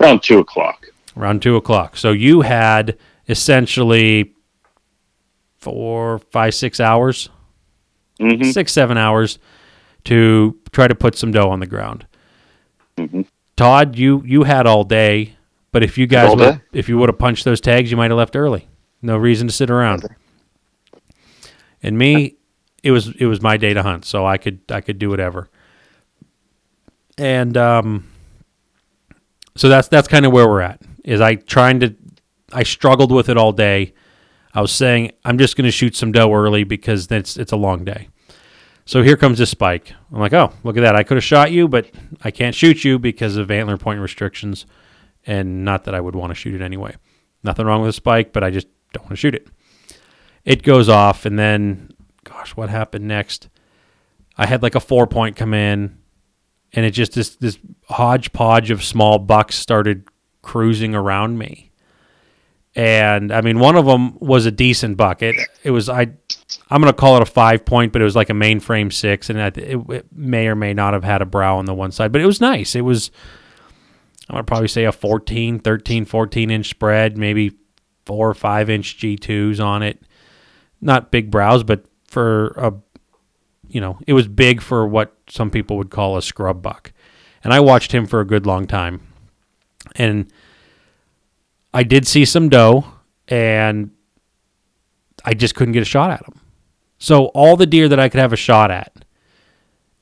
Around 0.01 0.23
two 0.23 0.39
o'clock. 0.39 0.87
Around 1.17 1.43
two 1.43 1.57
o'clock. 1.57 1.97
So 1.97 2.11
you 2.11 2.41
had 2.41 2.99
essentially 3.29 4.35
four, 5.59 6.19
five, 6.19 6.55
six 6.55 6.81
hours, 6.81 7.29
hmm 8.21 8.43
six, 8.51 8.73
seven 8.73 8.97
hours 8.97 9.39
to 10.05 10.59
try 10.73 10.87
to 10.87 10.95
put 10.95 11.17
some 11.17 11.33
doe 11.33 11.49
on 11.49 11.61
the 11.61 11.67
ground. 11.67 12.07
Hmm 12.99 13.23
Todd, 13.57 13.97
you 13.97 14.23
you 14.25 14.43
had 14.43 14.67
all 14.67 14.83
day, 14.85 15.37
but 15.71 15.83
if 15.85 15.97
you 15.97 16.07
guys 16.07 16.29
would, 16.37 16.61
if 16.73 16.89
you 16.89 16.99
would 16.99 17.09
have 17.09 17.19
punched 17.19 17.45
those 17.45 17.61
tags, 17.61 17.91
you 17.91 17.97
might 17.97 18.11
have 18.11 18.19
left 18.19 18.35
early. 18.37 18.69
No 19.01 19.17
reason 19.17 19.47
to 19.47 19.53
sit 19.53 19.71
around. 19.71 20.03
And 21.83 21.97
me, 21.99 22.37
it 22.83 22.91
was 22.91 23.15
it 23.17 23.27
was 23.27 23.41
my 23.41 23.57
day 23.57 23.75
to 23.75 23.83
hunt, 23.83 24.05
so 24.05 24.27
I 24.27 24.39
could 24.39 24.61
I 24.71 24.81
could 24.81 24.99
do 24.99 25.09
whatever. 25.11 25.49
And 27.17 27.57
um, 27.57 28.09
so 29.57 29.69
that's 29.69 29.89
that's 29.89 30.09
kind 30.09 30.27
of 30.27 30.33
where 30.33 30.49
we're 30.49 30.63
at. 30.63 30.81
Is 31.05 31.21
I 31.21 31.37
trying 31.37 31.81
to 31.81 31.95
I 32.53 32.63
struggled 32.63 33.13
with 33.13 33.29
it 33.29 33.37
all 33.37 33.53
day. 33.53 33.95
I 34.53 34.61
was 34.61 34.73
saying 34.73 35.13
I'm 35.25 35.39
just 35.39 35.57
going 35.57 35.65
to 35.67 35.71
shoot 35.71 35.95
some 35.95 36.13
doe 36.13 36.33
early 36.33 36.65
because 36.65 37.11
it's 37.11 37.37
it's 37.37 37.53
a 37.53 37.57
long 37.57 37.85
day. 37.85 38.09
So 38.87 39.03
here 39.03 39.17
comes 39.17 39.39
this 39.39 39.51
spike. 39.51 39.93
I'm 40.13 40.21
like, 40.21 40.35
oh, 40.35 40.53
look 40.63 40.77
at 40.77 40.83
that. 40.83 40.95
I 40.95 41.03
could 41.03 41.17
have 41.17 41.25
shot 41.25 41.51
you, 41.53 41.69
but 41.69 41.91
I 42.23 42.31
can't 42.31 42.55
shoot 42.55 42.85
you 42.85 42.99
because 42.99 43.37
of 43.37 43.51
antler 43.51 43.79
point 43.79 44.01
restrictions. 44.01 44.67
And 45.27 45.65
not 45.65 45.85
that 45.85 45.95
I 45.95 46.01
would 46.01 46.15
want 46.15 46.31
to 46.31 46.35
shoot 46.35 46.55
it 46.55 46.63
anyway. 46.63 46.95
Nothing 47.43 47.67
wrong 47.67 47.81
with 47.81 47.89
the 47.89 47.95
spike, 47.95 48.33
but 48.33 48.45
I 48.45 48.51
just 48.51 48.67
don't 48.93 49.05
want 49.05 49.13
to 49.13 49.17
shoot 49.17 49.35
it. 49.35 49.49
It 50.45 50.63
goes 50.63 50.91
off, 50.91 51.25
and 51.25 51.39
then, 51.39 51.91
gosh, 52.25 52.55
what 52.57 52.69
happened 52.69 53.09
next? 53.09 53.49
I 54.37 54.47
had 54.47 54.63
like 54.63 54.75
a 54.75 54.81
four 54.81 55.07
point 55.07 55.37
come 55.37 55.55
in, 55.55 55.97
and 56.75 56.85
it 56.85 56.91
just 56.91 57.15
this 57.15 57.37
this 57.37 57.59
hodgepodge 57.89 58.71
of 58.71 58.85
small 58.85 59.19
bucks 59.19 59.57
started 59.57 60.07
cruising 60.43 60.95
around 60.95 61.39
me. 61.39 61.71
And 62.77 63.33
I 63.33 63.41
mean, 63.41 63.61
one 63.61 63.77
of 63.77 63.87
them 63.87 64.19
was 64.19 64.47
a 64.47 64.51
decent 64.51 64.97
buck. 64.97 65.23
It 65.23 65.71
was 65.71 65.89
I 65.89 66.13
I'm 66.71 66.83
to 66.83 66.93
call 66.93 67.17
it 67.17 67.23
a 67.23 67.27
five 67.27 67.65
point, 67.65 67.93
but 67.93 68.03
it 68.03 68.05
was 68.05 68.17
like 68.17 68.31
a 68.31 68.35
mainframe 68.35 68.93
six, 68.93 69.31
and 69.31 69.39
it, 69.39 69.59
it, 69.59 70.13
may 70.13 70.49
or 70.49 70.57
may 70.57 70.75
not 70.75 70.93
have 70.93 71.05
had 71.05 71.23
a 71.23 71.27
brow 71.27 71.59
on 71.59 71.67
the 71.67 71.75
one 71.75 71.93
side, 71.93 72.11
but 72.11 72.21
it 72.21 72.27
was 72.27 72.41
nice. 72.41 72.75
It 72.75 72.83
was, 72.83 73.11
I'm 74.29 74.37
to 74.37 74.45
probably 74.45 74.69
say 74.69 74.85
a 74.85 74.93
14, 74.93 75.61
13, 75.61 76.05
14 76.05 76.51
inch 76.51 76.69
spread, 76.69 77.17
maybe 77.17 77.53
four 78.07 78.29
or 78.29 78.35
five 78.35 78.69
inch 78.69 78.99
G2s 78.99 79.65
on 79.65 79.83
it. 79.83 80.03
Not 80.81 81.11
big 81.11 81.31
brows, 81.31 81.63
but 81.63 81.85
for 82.07 82.49
a, 82.57 82.73
you 83.69 83.81
know, 83.81 83.99
it 84.07 84.13
was 84.13 84.29
big 84.29 84.61
for 84.61 84.87
what 84.87 85.15
some 85.29 85.51
people 85.51 85.77
would 85.77 85.91
call 85.91 86.17
a 86.17 86.23
scrub 86.23 86.63
buck. 86.63 86.93
And 87.43 87.53
I 87.53 87.61
watched 87.61 87.93
him 87.93 88.07
for 88.07 88.21
a 88.21 88.27
good 88.27 88.47
long 88.47 88.67
time. 88.67 89.01
And 89.97 90.31
I 91.75 91.83
did 91.83 92.07
see 92.07 92.25
some 92.25 92.49
doe 92.49 92.85
and 93.27 93.91
I 95.25 95.35
just 95.35 95.57
couldn't 95.57 95.73
get 95.73 95.83
a 95.83 95.87
shot 95.87 96.13
at 96.13 96.25
them. 96.25 96.41
So 96.99 97.27
all 97.27 97.57
the 97.57 97.67
deer 97.67 97.89
that 97.89 97.99
I 97.99 98.09
could 98.09 98.21
have 98.21 98.33
a 98.33 98.37
shot 98.37 98.71
at 98.71 99.05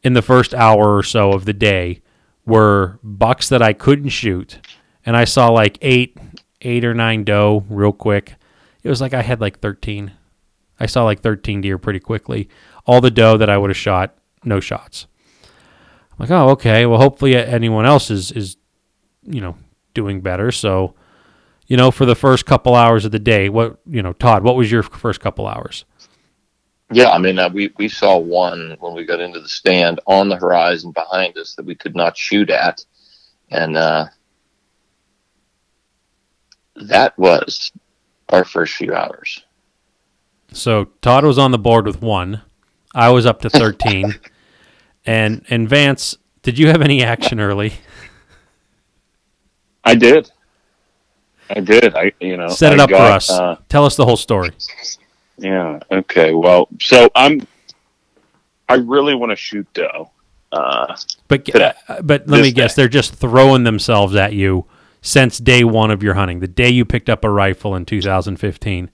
in 0.02 0.12
the 0.12 0.20
first 0.20 0.52
hour 0.52 0.94
or 0.94 1.02
so 1.02 1.32
of 1.32 1.46
the 1.46 1.54
day 1.54 2.02
were 2.44 2.98
bucks 3.02 3.48
that 3.48 3.62
I 3.62 3.72
couldn't 3.72 4.10
shoot. 4.10 4.58
And 5.06 5.16
I 5.16 5.24
saw 5.24 5.48
like 5.48 5.78
eight, 5.80 6.18
eight 6.60 6.84
or 6.84 6.92
nine 6.92 7.24
doe 7.24 7.64
real 7.70 7.92
quick. 7.92 8.34
It 8.82 8.90
was 8.90 9.00
like 9.00 9.14
I 9.14 9.22
had 9.22 9.40
like 9.40 9.60
13. 9.60 10.12
I 10.78 10.86
saw 10.86 11.04
like 11.04 11.20
13 11.22 11.62
deer 11.62 11.78
pretty 11.78 12.00
quickly. 12.00 12.50
All 12.84 13.00
the 13.00 13.10
doe 13.10 13.38
that 13.38 13.48
I 13.48 13.56
would 13.56 13.70
have 13.70 13.76
shot, 13.76 14.14
no 14.44 14.60
shots. 14.60 15.06
I'm 15.42 16.18
like, 16.18 16.30
oh, 16.30 16.50
okay. 16.50 16.84
Well, 16.84 17.00
hopefully 17.00 17.34
anyone 17.34 17.86
else 17.86 18.10
is, 18.10 18.30
is, 18.30 18.58
you 19.22 19.40
know, 19.40 19.56
doing 19.94 20.20
better. 20.20 20.52
So, 20.52 20.96
you 21.72 21.78
know, 21.78 21.90
for 21.90 22.04
the 22.04 22.14
first 22.14 22.44
couple 22.44 22.74
hours 22.74 23.06
of 23.06 23.12
the 23.12 23.18
day, 23.18 23.48
what, 23.48 23.78
you 23.86 24.02
know, 24.02 24.12
Todd, 24.12 24.44
what 24.44 24.56
was 24.56 24.70
your 24.70 24.82
first 24.82 25.20
couple 25.20 25.46
hours? 25.46 25.86
Yeah, 26.90 27.08
I 27.08 27.16
mean, 27.16 27.38
uh, 27.38 27.48
we 27.48 27.72
we 27.78 27.88
saw 27.88 28.18
one 28.18 28.76
when 28.78 28.92
we 28.92 29.06
got 29.06 29.20
into 29.20 29.40
the 29.40 29.48
stand 29.48 29.98
on 30.06 30.28
the 30.28 30.36
horizon 30.36 30.92
behind 30.92 31.38
us 31.38 31.54
that 31.54 31.64
we 31.64 31.74
could 31.74 31.96
not 31.96 32.14
shoot 32.14 32.50
at, 32.50 32.84
and 33.50 33.78
uh, 33.78 34.04
that 36.76 37.18
was 37.18 37.72
our 38.28 38.44
first 38.44 38.74
few 38.74 38.92
hours. 38.92 39.42
So 40.52 40.90
Todd 41.00 41.24
was 41.24 41.38
on 41.38 41.52
the 41.52 41.58
board 41.58 41.86
with 41.86 42.02
one. 42.02 42.42
I 42.94 43.08
was 43.08 43.24
up 43.24 43.40
to 43.40 43.48
thirteen, 43.48 44.16
and 45.06 45.42
and 45.48 45.66
Vance, 45.66 46.18
did 46.42 46.58
you 46.58 46.66
have 46.66 46.82
any 46.82 47.02
action 47.02 47.40
early? 47.40 47.72
I 49.84 49.94
did. 49.94 50.30
I 51.54 51.60
did. 51.60 51.94
I 51.94 52.12
you 52.20 52.36
know 52.36 52.48
Set 52.48 52.72
it 52.72 52.80
I 52.80 52.84
up 52.84 52.90
got, 52.90 52.98
for 52.98 53.12
us. 53.14 53.30
Uh, 53.30 53.56
Tell 53.68 53.84
us 53.84 53.96
the 53.96 54.04
whole 54.04 54.16
story. 54.16 54.50
yeah. 55.38 55.78
Okay. 55.90 56.32
Well, 56.34 56.68
so 56.80 57.10
I'm. 57.14 57.46
I 58.68 58.74
really 58.76 59.14
want 59.14 59.30
to 59.30 59.36
shoot 59.36 59.66
doe. 59.74 60.10
Uh, 60.50 60.96
But 61.28 61.44
Today. 61.44 61.72
uh, 61.88 62.02
but 62.02 62.26
let 62.28 62.38
me 62.38 62.44
This 62.48 62.52
guess, 62.54 62.74
day. 62.74 62.82
they're 62.82 62.88
just 62.88 63.14
throwing 63.14 63.64
themselves 63.64 64.14
at 64.14 64.32
you 64.34 64.66
since 65.02 65.38
day 65.38 65.64
one 65.64 65.90
of 65.90 66.02
your 66.02 66.14
hunting, 66.14 66.40
the 66.40 66.46
day 66.48 66.68
you 66.70 66.84
picked 66.84 67.08
up 67.10 67.24
a 67.24 67.30
rifle 67.30 67.74
in 67.74 67.84
2015. 67.84 68.90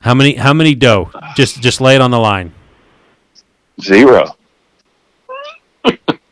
How 0.00 0.14
many 0.14 0.34
how 0.34 0.54
many 0.54 0.74
doe? 0.74 1.10
Just 1.36 1.60
just 1.60 1.80
lay 1.80 1.94
it 1.94 2.00
on 2.00 2.10
the 2.10 2.18
line. 2.18 2.52
zero. 3.80 4.34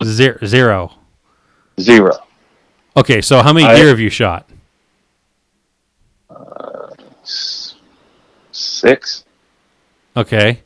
Zero. 0.04 0.38
zero. 0.44 0.92
Zero. 1.80 2.12
Okay, 2.98 3.20
so 3.20 3.42
how 3.42 3.52
many 3.52 3.64
I- 3.66 3.76
deer 3.76 3.88
have 3.88 4.00
you 4.00 4.10
shot? 4.10 4.48
S- 7.22 7.74
Six. 8.50 9.24
Okay. 10.16 10.62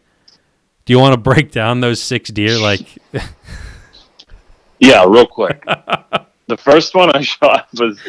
Do 0.86 0.92
you 0.92 0.98
want 0.98 1.12
to 1.12 1.20
break 1.20 1.50
down 1.52 1.80
those 1.80 2.00
six 2.02 2.30
deer? 2.30 2.58
Like, 2.58 2.86
Yeah, 4.78 5.04
real 5.06 5.26
quick. 5.26 5.62
the 6.46 6.56
first 6.56 6.94
one 6.94 7.14
I 7.14 7.20
shot 7.20 7.68
was 7.78 8.00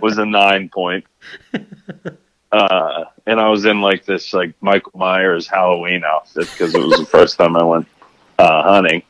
was 0.00 0.18
a 0.18 0.24
nine 0.26 0.68
point. 0.70 1.04
Uh, 2.50 3.04
and 3.26 3.38
I 3.40 3.48
was 3.48 3.64
in 3.66 3.80
like 3.82 4.04
this 4.06 4.32
like 4.32 4.54
Michael 4.62 4.92
Myers 4.94 5.46
Halloween 5.46 6.02
outfit 6.04 6.48
because 6.50 6.74
it 6.74 6.80
was 6.80 6.98
the 6.98 7.06
first 7.06 7.36
time 7.36 7.56
I 7.56 7.62
went 7.62 7.86
uh, 8.38 8.62
hunting, 8.62 9.02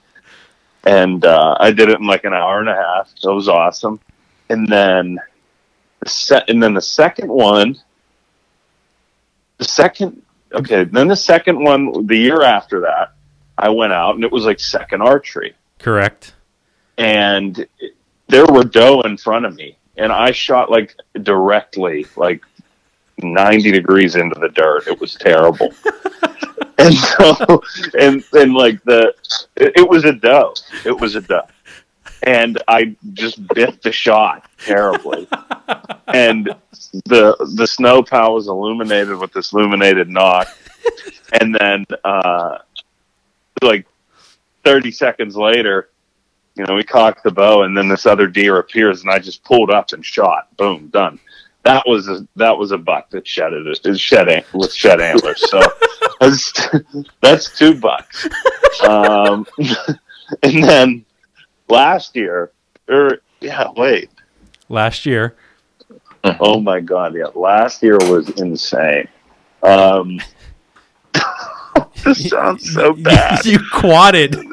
and 0.84 1.24
uh, 1.24 1.56
I 1.60 1.70
did 1.70 1.88
it 1.88 2.00
in 2.00 2.06
like 2.06 2.24
an 2.24 2.34
hour 2.34 2.58
and 2.60 2.68
a 2.68 2.74
half. 2.74 3.10
It 3.22 3.28
was 3.28 3.48
awesome. 3.48 4.00
And 4.48 4.66
then 4.68 5.18
the 6.00 6.08
set, 6.08 6.48
and 6.48 6.62
then 6.62 6.74
the 6.74 6.80
second 6.80 7.28
one, 7.28 7.76
the 9.58 9.64
second 9.64 10.22
okay, 10.52 10.84
then 10.84 11.08
the 11.08 11.16
second 11.16 11.62
one 11.62 12.06
the 12.06 12.16
year 12.16 12.42
after 12.42 12.80
that, 12.80 13.12
I 13.58 13.70
went 13.70 13.92
out 13.92 14.14
and 14.14 14.24
it 14.24 14.30
was 14.32 14.44
like 14.44 14.60
second 14.60 15.02
archery. 15.02 15.54
Correct. 15.78 16.34
and 16.98 17.66
there 18.28 18.46
were 18.46 18.64
doe 18.64 19.02
in 19.02 19.16
front 19.18 19.44
of 19.44 19.54
me 19.54 19.76
and 19.98 20.10
i 20.10 20.32
shot 20.32 20.70
like 20.70 20.96
directly 21.22 22.06
like 22.16 22.42
90 23.18 23.70
degrees 23.70 24.16
into 24.16 24.38
the 24.40 24.48
dirt. 24.48 24.86
It 24.86 25.00
was 25.00 25.14
terrible. 25.14 25.72
And 26.78 26.94
so 26.94 27.62
and 27.98 28.22
and 28.34 28.52
like 28.52 28.82
the 28.84 29.14
it, 29.56 29.72
it 29.76 29.88
was 29.88 30.04
a 30.04 30.12
doe. 30.12 30.52
It 30.84 31.00
was 31.00 31.14
a 31.14 31.22
doe 31.22 31.46
and 32.22 32.62
i 32.68 32.94
just 33.12 33.46
bit 33.48 33.82
the 33.82 33.92
shot 33.92 34.48
terribly 34.58 35.28
and 36.08 36.54
the 37.06 37.36
the 37.56 37.66
snow 37.66 38.02
pile 38.02 38.34
was 38.34 38.48
illuminated 38.48 39.16
with 39.16 39.32
this 39.32 39.52
illuminated 39.52 40.08
nock 40.08 40.48
and 41.40 41.54
then 41.54 41.84
uh 42.04 42.58
like 43.62 43.86
30 44.64 44.90
seconds 44.90 45.36
later 45.36 45.88
you 46.56 46.64
know, 46.64 46.74
we 46.74 46.84
cocked 46.84 47.22
the 47.22 47.30
bow, 47.30 47.62
and 47.62 47.76
then 47.76 47.88
this 47.88 48.06
other 48.06 48.26
deer 48.26 48.58
appears, 48.58 49.02
and 49.02 49.10
I 49.10 49.18
just 49.18 49.44
pulled 49.44 49.70
up 49.70 49.92
and 49.92 50.04
shot. 50.04 50.56
Boom, 50.56 50.88
done. 50.88 51.20
That 51.64 51.84
was 51.86 52.08
a 52.08 52.26
that 52.36 52.56
was 52.56 52.72
a 52.72 52.78
buck 52.78 53.10
that 53.10 53.26
shedded 53.26 53.66
it. 53.66 53.80
It 53.84 53.98
shed 53.98 54.44
with 54.54 54.72
shed 54.72 55.00
antlers. 55.00 55.50
So 55.50 55.60
that's, 56.20 56.52
that's 57.20 57.58
two 57.58 57.78
bucks. 57.78 58.28
Um, 58.86 59.46
and 60.42 60.62
then 60.62 61.04
last 61.68 62.16
year, 62.16 62.52
or 62.88 63.18
yeah, 63.40 63.68
wait, 63.76 64.10
Last 64.68 65.06
year. 65.06 65.36
oh 66.40 66.60
my 66.60 66.80
god, 66.80 67.14
yeah, 67.14 67.26
last 67.34 67.82
year 67.82 67.96
was 67.98 68.28
insane. 68.30 69.06
Um, 69.62 70.20
this 72.04 72.28
sounds 72.30 72.72
so 72.72 72.92
bad. 72.94 73.44
you 73.44 73.58
quadded. 73.72 74.34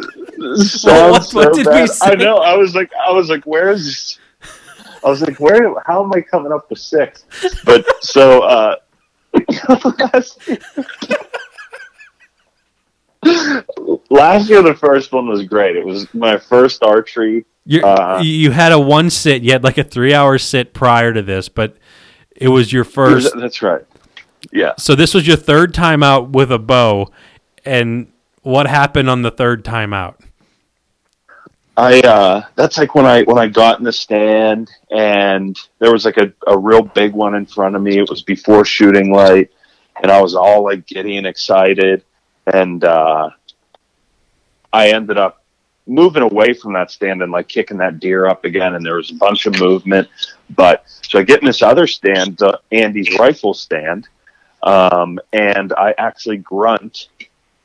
Sounds 0.55 1.33
what- 1.33 1.47
what 1.47 1.55
so 1.55 1.63
did 1.63 1.67
we 1.81 1.87
say? 1.87 2.11
I 2.11 2.15
know. 2.15 2.37
I 2.37 2.57
was 2.57 2.75
like, 2.75 2.91
I 3.07 3.11
was 3.11 3.29
like, 3.29 3.45
where 3.45 3.69
is 3.69 3.85
this? 3.85 4.19
I 5.05 5.09
was 5.09 5.21
like, 5.21 5.39
where? 5.39 5.73
How 5.85 6.03
am 6.03 6.11
I 6.13 6.19
coming 6.19 6.51
up 6.51 6.69
with 6.69 6.79
six? 6.79 7.23
But 7.63 7.85
so 8.03 8.41
uh, 8.41 8.75
last, 10.13 10.39
year, 10.47 10.57
last 14.09 14.49
year, 14.49 14.61
the 14.61 14.75
first 14.75 15.11
one 15.11 15.27
was 15.27 15.43
great. 15.43 15.75
It 15.75 15.85
was 15.85 16.11
my 16.13 16.37
first 16.37 16.83
archery. 16.83 17.45
You 17.65 17.81
Uh, 17.81 18.21
you 18.23 18.51
had 18.51 18.71
a 18.71 18.79
one 18.79 19.09
sit. 19.09 19.41
You 19.41 19.51
had 19.51 19.63
like 19.63 19.77
a 19.77 19.83
three 19.83 20.13
hour 20.13 20.37
sit 20.37 20.73
prior 20.73 21.13
to 21.13 21.21
this, 21.21 21.49
but 21.49 21.77
it 22.35 22.49
was 22.49 22.73
your 22.73 22.83
first. 22.83 23.33
That's 23.37 23.61
right. 23.61 23.83
Yeah. 24.51 24.73
So 24.77 24.95
this 24.95 25.13
was 25.13 25.25
your 25.25 25.37
third 25.37 25.73
time 25.73 26.03
out 26.03 26.29
with 26.29 26.51
a 26.51 26.59
bow, 26.59 27.11
and 27.65 28.07
what 28.41 28.67
happened 28.67 29.09
on 29.09 29.21
the 29.21 29.31
third 29.31 29.65
time 29.65 29.93
out? 29.93 30.19
I 31.75 32.01
uh 32.01 32.43
that's 32.55 32.77
like 32.77 32.93
when 32.93 33.05
I 33.05 33.23
when 33.23 33.39
I 33.39 33.47
got 33.47 33.79
in 33.79 33.83
the 33.83 33.93
stand 33.93 34.69
and 34.91 35.57
there 35.79 35.91
was 35.91 36.05
like 36.05 36.17
a, 36.17 36.31
a 36.45 36.55
real 36.55 36.83
big 36.83 37.13
one 37.13 37.33
in 37.33 37.47
front 37.47 37.75
of 37.75 37.81
me. 37.81 37.97
It 37.97 38.09
was 38.09 38.21
before 38.21 38.63
shooting 38.63 39.11
light 39.11 39.49
and 40.01 40.11
I 40.11 40.21
was 40.21 40.35
all 40.35 40.63
like 40.63 40.85
giddy 40.85 41.17
and 41.17 41.25
excited 41.25 42.03
and 42.47 42.83
uh 42.83 43.29
I 44.71 44.89
ended 44.89 45.17
up 45.17 45.43
moving 45.85 46.23
away 46.23 46.53
from 46.53 46.73
that 46.73 46.91
stand 46.91 47.21
and 47.21 47.31
like 47.31 47.47
kicking 47.47 47.77
that 47.77 47.99
deer 47.99 48.25
up 48.25 48.45
again 48.45 48.75
and 48.75 48.85
there 48.85 48.95
was 48.95 49.11
a 49.11 49.15
bunch 49.15 49.45
of 49.45 49.59
movement. 49.59 50.07
But 50.49 50.85
so 51.03 51.19
I 51.19 51.23
get 51.23 51.41
in 51.41 51.45
this 51.45 51.61
other 51.61 51.87
stand, 51.87 52.41
uh, 52.41 52.57
Andy's 52.71 53.17
rifle 53.19 53.53
stand, 53.53 54.07
um, 54.63 55.19
and 55.33 55.73
I 55.73 55.93
actually 55.97 56.37
grunt 56.37 57.09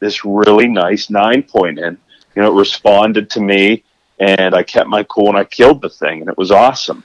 this 0.00 0.24
really 0.24 0.68
nice 0.68 1.10
nine 1.10 1.42
point 1.42 1.78
in. 1.78 1.96
You 2.34 2.42
know, 2.42 2.52
it 2.52 2.60
responded 2.60 3.30
to 3.30 3.40
me 3.40 3.84
and 4.20 4.54
I 4.54 4.62
kept 4.62 4.88
my 4.88 5.04
cool 5.04 5.28
and 5.28 5.38
I 5.38 5.44
killed 5.44 5.80
the 5.80 5.88
thing 5.88 6.20
and 6.20 6.28
it 6.28 6.36
was 6.36 6.50
awesome. 6.50 7.04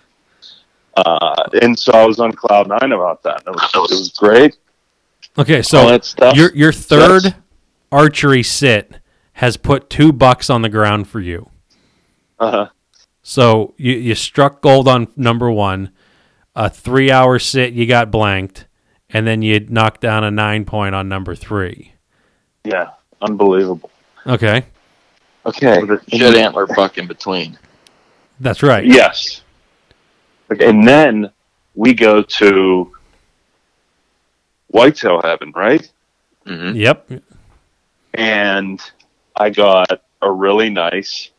Uh, 0.96 1.50
and 1.62 1.78
so 1.78 1.92
I 1.94 2.06
was 2.06 2.20
on 2.20 2.34
cloud 2.34 2.68
nine 2.68 2.92
about 2.92 3.24
that. 3.24 3.44
It 3.48 3.52
was, 3.52 3.72
it 3.74 3.96
was 3.98 4.10
great. 4.12 4.58
Okay, 5.38 5.64
so 5.64 6.00
your 6.36 6.54
your 6.54 6.72
third 6.72 7.24
Yes. 7.24 7.34
Archery 7.94 8.44
sit 8.44 9.00
has 9.34 9.56
put 9.58 9.90
two 9.90 10.12
bucks 10.12 10.50
on 10.50 10.62
the 10.64 10.70
ground 10.70 11.08
for 11.08 11.20
you. 11.20 11.50
Uh-huh. 12.40 12.68
So 13.22 13.74
you 13.78 13.94
you 13.94 14.16
struck 14.16 14.62
gold 14.62 14.88
on 14.88 15.08
number 15.16 15.50
one, 15.50 15.92
a 16.56 16.70
three 16.70 17.10
hour 17.12 17.40
sit 17.40 17.74
you 17.74 17.86
got 17.86 18.12
blanked, 18.12 18.68
and 19.10 19.26
then 19.26 19.42
you 19.42 19.60
knocked 19.70 20.02
down 20.02 20.24
a 20.24 20.32
nine 20.32 20.66
point 20.66 20.94
on 20.96 21.08
number 21.08 21.36
three. 21.36 21.94
Yeah, 22.66 22.90
unbelievable. 23.22 23.90
Okay, 24.26 24.66
Okay. 25.46 25.82
Shed 26.08 26.36
antler 26.36 26.66
buck 26.68 26.98
in 26.98 27.08
between. 27.08 27.58
that's 28.40 28.64
right. 28.64 28.86
Yes. 28.86 29.42
Okay, 30.52 30.70
and 30.70 30.88
then 30.88 31.30
we 31.76 31.94
go 31.94 32.22
to 32.22 32.92
whitetail 34.68 35.22
heaven, 35.22 35.52
right? 35.56 35.90
hmm 36.46 36.72
Yep. 36.76 37.12
And 38.14 38.82
I 39.36 39.50
got 39.50 40.02
a 40.22 40.32
really 40.32 40.70
nice 40.70 41.32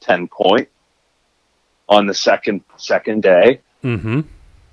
ten 0.00 0.28
point 0.28 0.68
on 1.88 2.06
the 2.06 2.14
second 2.14 2.62
second 2.76 3.22
day. 3.22 3.60
Mm-hmm. 3.82 4.20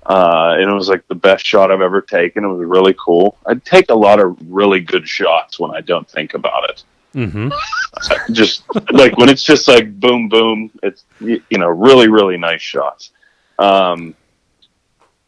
Uh, 0.06 0.56
and 0.58 0.70
it 0.70 0.74
was 0.74 0.88
like 0.88 1.06
the 1.08 1.14
best 1.14 1.46
shot 1.46 1.70
I've 1.70 1.80
ever 1.80 2.02
taken. 2.02 2.44
It 2.44 2.48
was 2.48 2.66
really 2.66 2.94
cool. 2.98 3.38
I 3.46 3.54
take 3.54 3.90
a 3.90 3.94
lot 3.94 4.20
of 4.20 4.36
really 4.48 4.80
good 4.80 5.08
shots 5.08 5.58
when 5.58 5.70
I 5.70 5.80
don't 5.80 6.08
think 6.08 6.34
about 6.34 6.70
it. 6.70 6.82
Mm-hmm. 7.14 8.32
just 8.32 8.64
like 8.92 9.16
when 9.16 9.28
it's 9.28 9.44
just 9.44 9.66
like 9.66 9.98
boom, 9.98 10.28
boom. 10.28 10.70
It's 10.82 11.04
you 11.20 11.40
know 11.52 11.68
really, 11.68 12.08
really 12.08 12.36
nice 12.36 12.60
shots. 12.60 13.10
Um, 13.58 14.14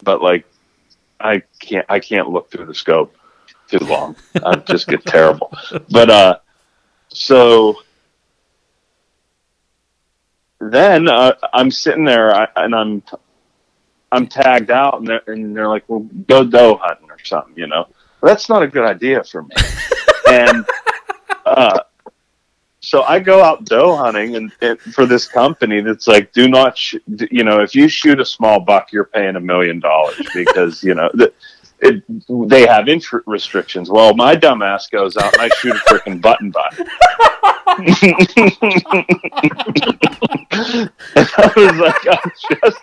but 0.03 0.23
like 0.23 0.45
I 1.21 1.43
can't, 1.59 1.87
I 1.89 2.01
can't 2.01 2.29
look 2.29 2.51
through 2.51 2.67
the 2.67 2.75
scope 2.75 3.16
too 3.69 3.85
long. 3.85 4.17
I 4.45 4.57
just 4.57 4.89
get 4.89 5.05
terrible. 5.05 5.53
But 5.91 6.11
uh, 6.11 6.39
so 7.09 7.77
then 10.61 11.09
uh, 11.09 11.35
I'm 11.53 11.71
sitting 11.71 12.05
there 12.05 12.35
I, 12.35 12.49
and 12.57 12.75
I'm 12.75 13.03
I'm 14.13 14.27
tagged 14.27 14.71
out, 14.71 14.99
and 14.99 15.09
they're, 15.09 15.23
and 15.27 15.57
they're 15.57 15.69
like, 15.69 15.85
"Well, 15.89 16.01
go 16.29 16.45
doe 16.45 16.77
hunting 16.77 17.11
or 17.11 17.19
something," 17.25 17.55
you 17.57 17.67
know. 17.67 17.89
Well, 18.21 18.33
that's 18.33 18.49
not 18.49 18.63
a 18.63 18.69
good 18.69 18.85
idea 18.85 19.23
for 19.25 19.43
me. 19.43 19.55
and 20.31 20.65
uh, 21.45 21.81
so 22.81 23.03
I 23.03 23.19
go 23.19 23.43
out 23.43 23.65
doe 23.65 23.97
hunting, 23.97 24.37
and, 24.37 24.53
and 24.63 24.79
for 24.81 25.07
this 25.07 25.27
company 25.27 25.81
that's 25.81 26.07
like, 26.07 26.33
"Do 26.33 26.49
not, 26.49 26.79
sh- 26.79 26.97
you 27.31 27.43
know, 27.45 27.61
if 27.61 27.75
you 27.75 27.89
shoot 27.89 28.21
a 28.21 28.25
small 28.25 28.61
buck, 28.61 28.93
you're 28.93 29.05
paying 29.05 29.37
a 29.37 29.41
million 29.41 29.81
dollars 29.81 30.21
because 30.35 30.83
you 30.85 30.95
know." 30.95 31.11
The, 31.15 31.33
it, 31.81 32.03
they 32.49 32.67
have 32.67 32.89
entry 32.89 33.21
restrictions. 33.27 33.91
Well, 33.91 34.15
my 34.15 34.35
dumbass 34.35 34.91
goes 34.91 35.17
out 35.17 35.33
and 35.35 35.43
I 35.43 35.49
shoot 35.57 35.77
a 35.77 35.81
freaking 35.81 36.21
button 36.21 36.51
buck. 36.51 36.75
and 36.79 36.89
I 41.37 41.53
was 41.57 41.77
like, 41.77 42.07
I 42.07 42.19
just 42.51 42.81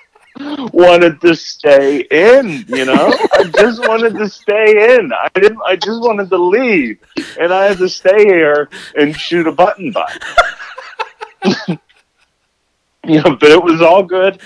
wanted 0.74 1.22
to 1.22 1.36
stay 1.36 2.02
in, 2.02 2.66
you 2.68 2.86
know? 2.86 3.14
I 3.34 3.44
just 3.56 3.88
wanted 3.88 4.16
to 4.16 4.28
stay 4.30 4.98
in. 4.98 5.12
I 5.14 5.30
didn't 5.34 5.60
I 5.66 5.76
just 5.76 6.02
wanted 6.02 6.30
to 6.30 6.38
leave. 6.38 7.00
And 7.40 7.54
I 7.54 7.66
had 7.66 7.78
to 7.78 7.90
stay 7.90 8.26
here 8.26 8.70
and 8.96 9.16
shoot 9.16 9.48
a 9.48 9.52
button 9.52 9.92
buck. 9.92 10.12
you 13.08 13.22
know, 13.22 13.36
but 13.36 13.52
it 13.52 13.62
was 13.62 13.82
all 13.82 14.04
good. 14.04 14.40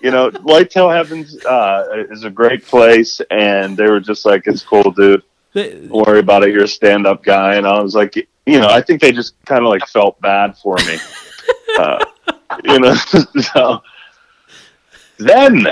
You 0.00 0.10
know, 0.10 0.30
Whitetail 0.42 0.90
Heavens 0.90 1.44
uh, 1.44 2.04
is 2.10 2.24
a 2.24 2.30
great 2.30 2.64
place, 2.64 3.20
and 3.30 3.76
they 3.76 3.88
were 3.88 4.00
just 4.00 4.24
like, 4.24 4.46
"It's 4.46 4.62
cool, 4.62 4.90
dude. 4.90 5.22
Don't 5.54 5.90
worry 5.90 6.20
about 6.20 6.44
it. 6.44 6.52
You're 6.52 6.64
a 6.64 6.68
stand-up 6.68 7.24
guy." 7.24 7.54
And 7.54 7.66
I 7.66 7.80
was 7.80 7.94
like, 7.94 8.16
you 8.46 8.60
know, 8.60 8.68
I 8.68 8.82
think 8.82 9.00
they 9.00 9.12
just 9.12 9.34
kind 9.46 9.64
of 9.64 9.70
like 9.70 9.86
felt 9.86 10.20
bad 10.20 10.58
for 10.58 10.76
me, 10.86 10.98
uh, 11.78 12.04
you 12.64 12.80
know. 12.80 12.94
so 12.94 13.82
then, 15.18 15.66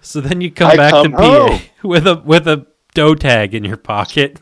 So 0.00 0.20
then 0.20 0.40
you 0.40 0.50
come 0.50 0.70
I 0.72 0.76
back 0.76 0.90
come 0.90 1.12
to 1.12 1.16
PA 1.16 1.60
with 1.82 2.06
a 2.06 2.16
with 2.24 2.48
a 2.48 2.66
doe 2.94 3.14
tag 3.14 3.54
in 3.54 3.64
your 3.64 3.76
pocket. 3.76 4.40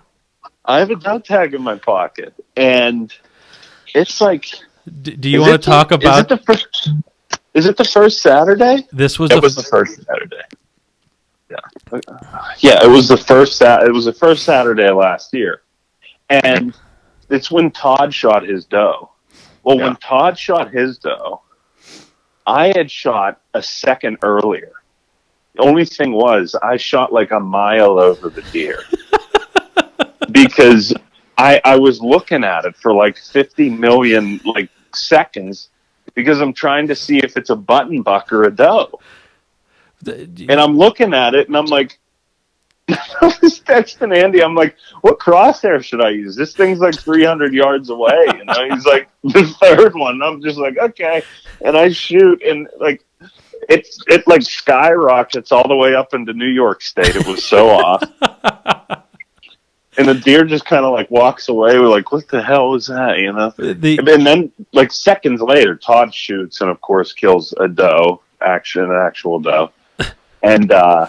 I 0.64 0.78
have 0.78 0.90
a 0.90 0.96
dog 0.96 1.24
tag 1.24 1.54
in 1.54 1.62
my 1.62 1.76
pocket, 1.76 2.34
and 2.56 3.12
it's 3.94 4.20
like, 4.20 4.46
D- 5.02 5.16
do 5.16 5.28
you 5.28 5.42
is 5.42 5.48
want 5.48 5.62
to 5.62 5.70
talk 5.70 5.88
the- 5.90 5.96
about 5.96 6.14
Is 6.18 6.20
it 6.24 6.28
the 6.28 6.38
first? 6.38 6.90
Is 7.54 7.66
it 7.66 7.76
the 7.76 7.84
first 7.84 8.22
Saturday? 8.22 8.86
this? 8.92 9.18
Was 9.18 9.30
It 9.30 9.34
the 9.34 9.40
was 9.40 9.54
the 9.56 9.62
first 9.64 9.96
Saturday. 10.04 10.42
Yeah, 11.50 11.56
uh, 11.92 11.98
yeah, 12.60 12.84
it 12.84 12.88
was 12.88 13.08
the 13.08 13.16
first. 13.16 13.56
Sat- 13.56 13.82
It 13.82 13.92
was 13.92 14.04
the 14.04 14.12
first 14.12 14.44
Saturday 14.44 14.88
last 14.90 15.34
year, 15.34 15.62
and 16.28 16.72
it's 17.28 17.50
when 17.50 17.70
Todd 17.72 18.14
shot 18.14 18.44
his 18.44 18.64
doe. 18.66 19.10
Well, 19.64 19.78
when 19.78 19.96
Todd 19.96 20.38
shot 20.38 20.70
his 20.70 20.98
doe, 20.98 21.42
I 22.46 22.68
had 22.76 22.88
shot 22.90 23.40
a 23.54 23.62
second 23.62 24.18
earlier. 24.22 24.72
The 25.56 25.62
only 25.62 25.84
thing 25.84 26.12
was, 26.12 26.54
I 26.62 26.76
shot 26.76 27.12
like 27.12 27.32
a 27.32 27.40
mile 27.40 27.98
over 27.98 28.30
the 28.30 28.42
deer 28.52 28.78
because 30.30 30.94
I 31.40 31.60
I 31.64 31.78
was 31.78 32.00
looking 32.00 32.44
at 32.44 32.64
it 32.64 32.76
for 32.76 32.92
like 32.92 33.16
fifty 33.18 33.70
million 33.70 34.40
like 34.44 34.70
seconds 34.94 35.70
because 36.14 36.40
I'm 36.40 36.52
trying 36.52 36.88
to 36.88 36.94
see 36.94 37.18
if 37.18 37.36
it's 37.36 37.50
a 37.50 37.56
button 37.56 38.02
buck 38.02 38.32
or 38.32 38.44
a 38.44 38.50
doe 38.50 39.00
and 40.06 40.52
I'm 40.52 40.76
looking 40.76 41.14
at 41.14 41.34
it 41.34 41.48
and 41.48 41.56
I'm 41.56 41.66
like, 41.66 41.98
I 42.88 43.38
was 43.42 43.60
texting 43.60 44.16
Andy. 44.16 44.42
I'm 44.42 44.54
like, 44.54 44.76
what 45.02 45.18
crosshair 45.18 45.82
should 45.82 46.00
I 46.00 46.10
use? 46.10 46.34
This 46.36 46.54
thing's 46.54 46.80
like 46.80 46.98
300 46.98 47.52
yards 47.52 47.90
away. 47.90 48.24
You 48.36 48.44
know, 48.44 48.68
he's 48.70 48.86
like 48.86 49.08
the 49.24 49.46
third 49.60 49.94
one. 49.94 50.14
And 50.14 50.24
I'm 50.24 50.42
just 50.42 50.58
like, 50.58 50.78
okay. 50.78 51.22
And 51.60 51.76
I 51.76 51.90
shoot 51.90 52.42
and 52.42 52.68
like, 52.80 53.04
it's 53.68 54.02
it 54.08 54.26
like 54.26 54.42
skyrockets 54.42 55.52
all 55.52 55.68
the 55.68 55.76
way 55.76 55.94
up 55.94 56.14
into 56.14 56.32
New 56.32 56.48
York 56.48 56.82
State. 56.82 57.14
It 57.14 57.26
was 57.26 57.44
so 57.44 57.68
off. 57.70 58.02
And 59.98 60.06
the 60.06 60.14
deer 60.14 60.44
just 60.44 60.64
kind 60.64 60.84
of 60.84 60.92
like 60.92 61.10
walks 61.10 61.48
away. 61.48 61.78
We're 61.78 61.88
like, 61.88 62.12
what 62.12 62.28
the 62.28 62.42
hell 62.42 62.70
was 62.70 62.86
that? 62.86 63.18
You 63.18 63.32
know? 63.32 63.52
the 63.56 63.98
And 63.98 64.26
then, 64.26 64.52
like 64.72 64.92
seconds 64.92 65.40
later, 65.40 65.74
Todd 65.74 66.14
shoots 66.14 66.60
and, 66.60 66.70
of 66.70 66.80
course, 66.80 67.12
kills 67.12 67.52
a 67.58 67.66
doe, 67.66 68.22
action, 68.40 68.84
an 68.84 68.92
actual 68.92 69.40
doe. 69.40 69.72
And 70.42 70.72
uh, 70.72 71.06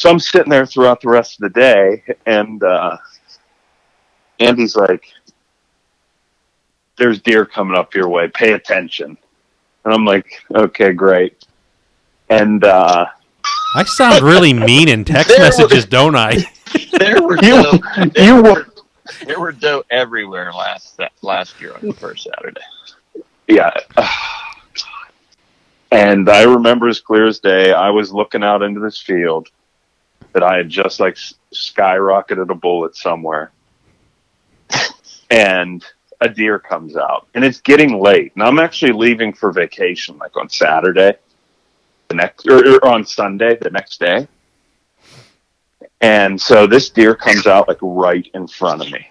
so 0.00 0.08
I'm 0.08 0.18
sitting 0.18 0.48
there 0.48 0.64
throughout 0.64 1.02
the 1.02 1.10
rest 1.10 1.34
of 1.34 1.52
the 1.52 1.60
day, 1.60 2.02
and 2.24 2.62
uh, 2.64 2.96
Andy's 4.38 4.74
like, 4.74 5.04
"There's 6.96 7.20
deer 7.20 7.44
coming 7.44 7.76
up 7.76 7.94
your 7.94 8.08
way. 8.08 8.26
Pay 8.28 8.54
attention." 8.54 9.18
And 9.84 9.94
I'm 9.94 10.06
like, 10.06 10.24
"Okay, 10.54 10.94
great." 10.94 11.44
And 12.30 12.64
uh, 12.64 13.08
I 13.74 13.84
sound 13.84 14.22
really 14.22 14.54
mean 14.54 14.88
in 14.88 15.04
text 15.04 15.34
messages, 15.38 15.84
don't 15.84 16.16
I? 16.16 16.44
There 16.98 17.22
were 17.22 17.36
You- 17.36 17.62
doe, 17.62 17.78
there 18.14 18.24
you 18.24 18.42
were, 18.42 18.66
there 19.26 19.40
were 19.40 19.52
doe 19.52 19.82
everywhere 19.90 20.52
last 20.52 20.98
last 21.22 21.60
year 21.60 21.74
on 21.74 21.80
the 21.88 21.92
first 21.94 22.24
Saturday. 22.24 22.60
yeah. 23.48 23.70
And 25.92 26.28
I 26.28 26.44
remember 26.44 26.86
as 26.88 27.00
clear 27.00 27.26
as 27.26 27.40
day, 27.40 27.72
I 27.72 27.90
was 27.90 28.12
looking 28.12 28.44
out 28.44 28.62
into 28.62 28.78
this 28.78 29.00
field 29.02 29.48
that 30.32 30.42
I 30.44 30.56
had 30.58 30.68
just 30.68 31.00
like 31.00 31.16
skyrocketed 31.52 32.48
a 32.48 32.54
bullet 32.54 32.96
somewhere. 32.96 33.50
and 35.30 35.84
a 36.20 36.28
deer 36.28 36.60
comes 36.60 36.96
out. 36.96 37.26
And 37.34 37.44
it's 37.44 37.60
getting 37.60 38.00
late. 38.00 38.32
And 38.36 38.44
I'm 38.44 38.60
actually 38.60 38.92
leaving 38.92 39.32
for 39.32 39.50
vacation 39.50 40.16
like 40.18 40.36
on 40.36 40.48
Saturday, 40.48 41.14
the 42.06 42.14
next, 42.14 42.46
or, 42.46 42.74
or 42.76 42.86
on 42.86 43.04
Sunday, 43.04 43.56
the 43.60 43.70
next 43.70 43.98
day. 43.98 44.28
And 46.00 46.40
so 46.40 46.66
this 46.66 46.90
deer 46.90 47.14
comes 47.14 47.46
out 47.46 47.68
like 47.68 47.78
right 47.82 48.28
in 48.34 48.46
front 48.46 48.82
of 48.82 48.90
me. 48.90 49.10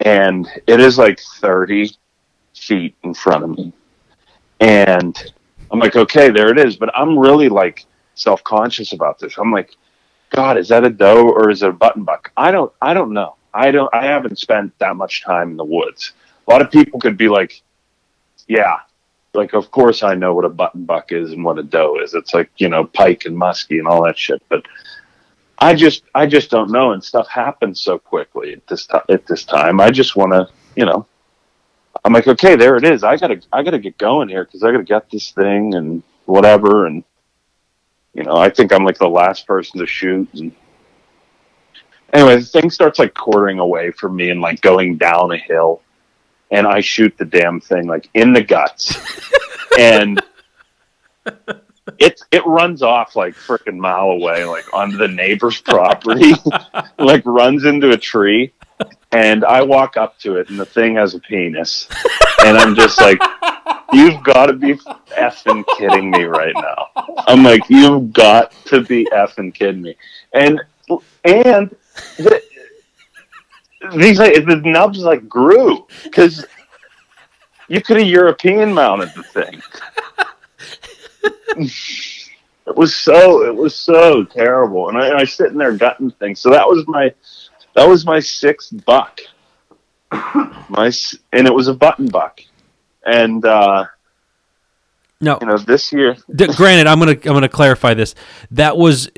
And 0.00 0.48
it 0.66 0.80
is 0.80 0.98
like 0.98 1.20
30 1.20 1.90
feet 2.54 2.96
in 3.02 3.14
front 3.14 3.44
of 3.44 3.50
me. 3.50 3.72
And 4.60 5.32
I'm 5.70 5.78
like, 5.78 5.96
okay, 5.96 6.30
there 6.30 6.50
it 6.50 6.58
is. 6.58 6.76
But 6.76 6.90
I'm 6.96 7.18
really 7.18 7.48
like 7.48 7.86
self 8.14 8.42
conscious 8.44 8.92
about 8.92 9.18
this. 9.18 9.38
I'm 9.38 9.52
like, 9.52 9.76
God, 10.30 10.58
is 10.58 10.68
that 10.68 10.84
a 10.84 10.90
doe 10.90 11.28
or 11.28 11.50
is 11.50 11.62
it 11.62 11.70
a 11.70 11.72
button 11.72 12.04
buck? 12.04 12.32
I 12.36 12.50
don't, 12.50 12.72
I 12.80 12.94
don't 12.94 13.12
know. 13.12 13.36
I 13.52 13.70
don't, 13.70 13.92
I 13.92 14.04
haven't 14.04 14.38
spent 14.38 14.76
that 14.78 14.96
much 14.96 15.24
time 15.24 15.50
in 15.50 15.56
the 15.56 15.64
woods. 15.64 16.12
A 16.46 16.50
lot 16.50 16.62
of 16.62 16.70
people 16.70 17.00
could 17.00 17.16
be 17.16 17.28
like, 17.28 17.62
yeah, 18.46 18.78
like, 19.34 19.54
of 19.54 19.70
course 19.70 20.02
I 20.02 20.14
know 20.14 20.34
what 20.34 20.44
a 20.44 20.50
button 20.50 20.84
buck 20.84 21.12
is 21.12 21.32
and 21.32 21.44
what 21.44 21.58
a 21.58 21.62
doe 21.62 21.98
is. 22.00 22.14
It's 22.14 22.34
like, 22.34 22.50
you 22.58 22.68
know, 22.68 22.84
pike 22.84 23.24
and 23.26 23.36
muskie 23.36 23.78
and 23.78 23.88
all 23.88 24.04
that 24.04 24.18
shit. 24.18 24.42
But 24.48 24.66
I 25.60 25.74
just, 25.74 26.04
I 26.14 26.26
just 26.26 26.50
don't 26.50 26.70
know. 26.70 26.92
And 26.92 27.04
stuff 27.04 27.28
happens 27.28 27.80
so 27.80 27.98
quickly 27.98 28.54
at 28.54 28.66
this 28.66 28.86
time, 28.86 29.02
at 29.08 29.26
this 29.26 29.44
time. 29.44 29.80
I 29.80 29.90
just 29.90 30.16
want 30.16 30.32
to, 30.32 30.48
you 30.76 30.86
know, 30.86 31.06
I'm 32.04 32.12
like, 32.12 32.26
okay, 32.26 32.56
there 32.56 32.76
it 32.76 32.84
is. 32.84 33.04
I 33.04 33.16
gotta, 33.16 33.40
I 33.52 33.62
gotta 33.62 33.78
get 33.78 33.98
going 33.98 34.28
here 34.28 34.44
because 34.44 34.62
I 34.62 34.72
gotta 34.72 34.84
get 34.84 35.10
this 35.10 35.32
thing 35.32 35.74
and 35.74 36.02
whatever. 36.24 36.86
And 36.86 37.04
you 38.14 38.24
know, 38.24 38.36
I 38.36 38.50
think 38.50 38.72
I'm 38.72 38.84
like 38.84 38.98
the 38.98 39.08
last 39.08 39.46
person 39.46 39.80
to 39.80 39.86
shoot. 39.86 40.28
And 40.34 40.52
anyway, 42.12 42.36
the 42.36 42.44
thing 42.44 42.70
starts 42.70 42.98
like 42.98 43.14
quartering 43.14 43.58
away 43.58 43.90
from 43.90 44.16
me 44.16 44.30
and 44.30 44.40
like 44.40 44.60
going 44.60 44.96
down 44.96 45.32
a 45.32 45.36
hill, 45.36 45.82
and 46.50 46.66
I 46.66 46.80
shoot 46.80 47.16
the 47.18 47.24
damn 47.24 47.60
thing 47.60 47.86
like 47.86 48.08
in 48.14 48.32
the 48.32 48.42
guts, 48.42 48.96
and 49.78 50.20
it 51.98 52.20
it 52.30 52.44
runs 52.46 52.82
off 52.82 53.16
like 53.16 53.34
freaking 53.34 53.78
mile 53.78 54.10
away, 54.10 54.44
like 54.44 54.72
onto 54.72 54.96
the 54.96 55.08
neighbor's 55.08 55.60
property, 55.60 56.32
like 56.98 57.22
runs 57.24 57.64
into 57.64 57.90
a 57.90 57.96
tree 57.96 58.52
and 59.12 59.44
I 59.44 59.62
walk 59.62 59.96
up 59.96 60.18
to 60.20 60.36
it, 60.36 60.50
and 60.50 60.58
the 60.58 60.66
thing 60.66 60.94
has 60.96 61.14
a 61.14 61.18
penis, 61.18 61.88
and 62.44 62.56
I'm 62.56 62.74
just 62.74 63.00
like, 63.00 63.20
"You've 63.92 64.22
got 64.22 64.46
to 64.46 64.52
be 64.52 64.74
effing 64.74 65.64
kidding 65.78 66.10
me 66.10 66.24
right 66.24 66.54
now!" 66.54 66.86
I'm 67.26 67.42
like, 67.42 67.68
"You've 67.68 68.12
got 68.12 68.52
to 68.66 68.82
be 68.82 69.06
effing 69.12 69.52
kidding 69.52 69.82
me!" 69.82 69.96
And 70.32 70.60
and 71.24 71.74
the, 72.18 72.42
these 73.96 74.18
like 74.18 74.34
the 74.34 74.62
nubs 74.64 75.00
like 75.00 75.28
grew 75.28 75.86
because 76.04 76.46
you 77.68 77.80
could 77.80 77.98
have 77.98 78.06
European 78.06 78.72
mounted 78.72 79.12
the 79.14 79.22
thing. 79.24 79.60
It 81.22 82.76
was 82.76 82.94
so 82.96 83.44
it 83.44 83.54
was 83.54 83.74
so 83.74 84.24
terrible, 84.24 84.88
and 84.88 84.98
I, 84.98 85.08
and 85.08 85.16
I 85.16 85.24
sitting 85.24 85.58
there 85.58 85.72
gutting 85.72 86.10
things. 86.12 86.40
So 86.40 86.50
that 86.50 86.66
was 86.66 86.86
my 86.86 87.12
that 87.74 87.88
was 87.88 88.04
my 88.04 88.20
sixth 88.20 88.72
buck. 88.84 89.20
My 90.12 90.92
and 91.32 91.46
it 91.46 91.54
was 91.54 91.68
a 91.68 91.74
button 91.74 92.08
buck, 92.08 92.40
and 93.04 93.44
uh, 93.44 93.86
No, 95.20 95.38
you 95.40 95.46
know 95.46 95.58
this 95.58 95.92
year 95.92 96.16
D- 96.34 96.46
granted, 96.48 96.86
I'm 96.86 96.98
gonna 96.98 97.12
I'm 97.12 97.18
gonna 97.34 97.48
clarify 97.48 97.94
this. 97.94 98.14
That 98.50 98.76
was 98.76 99.10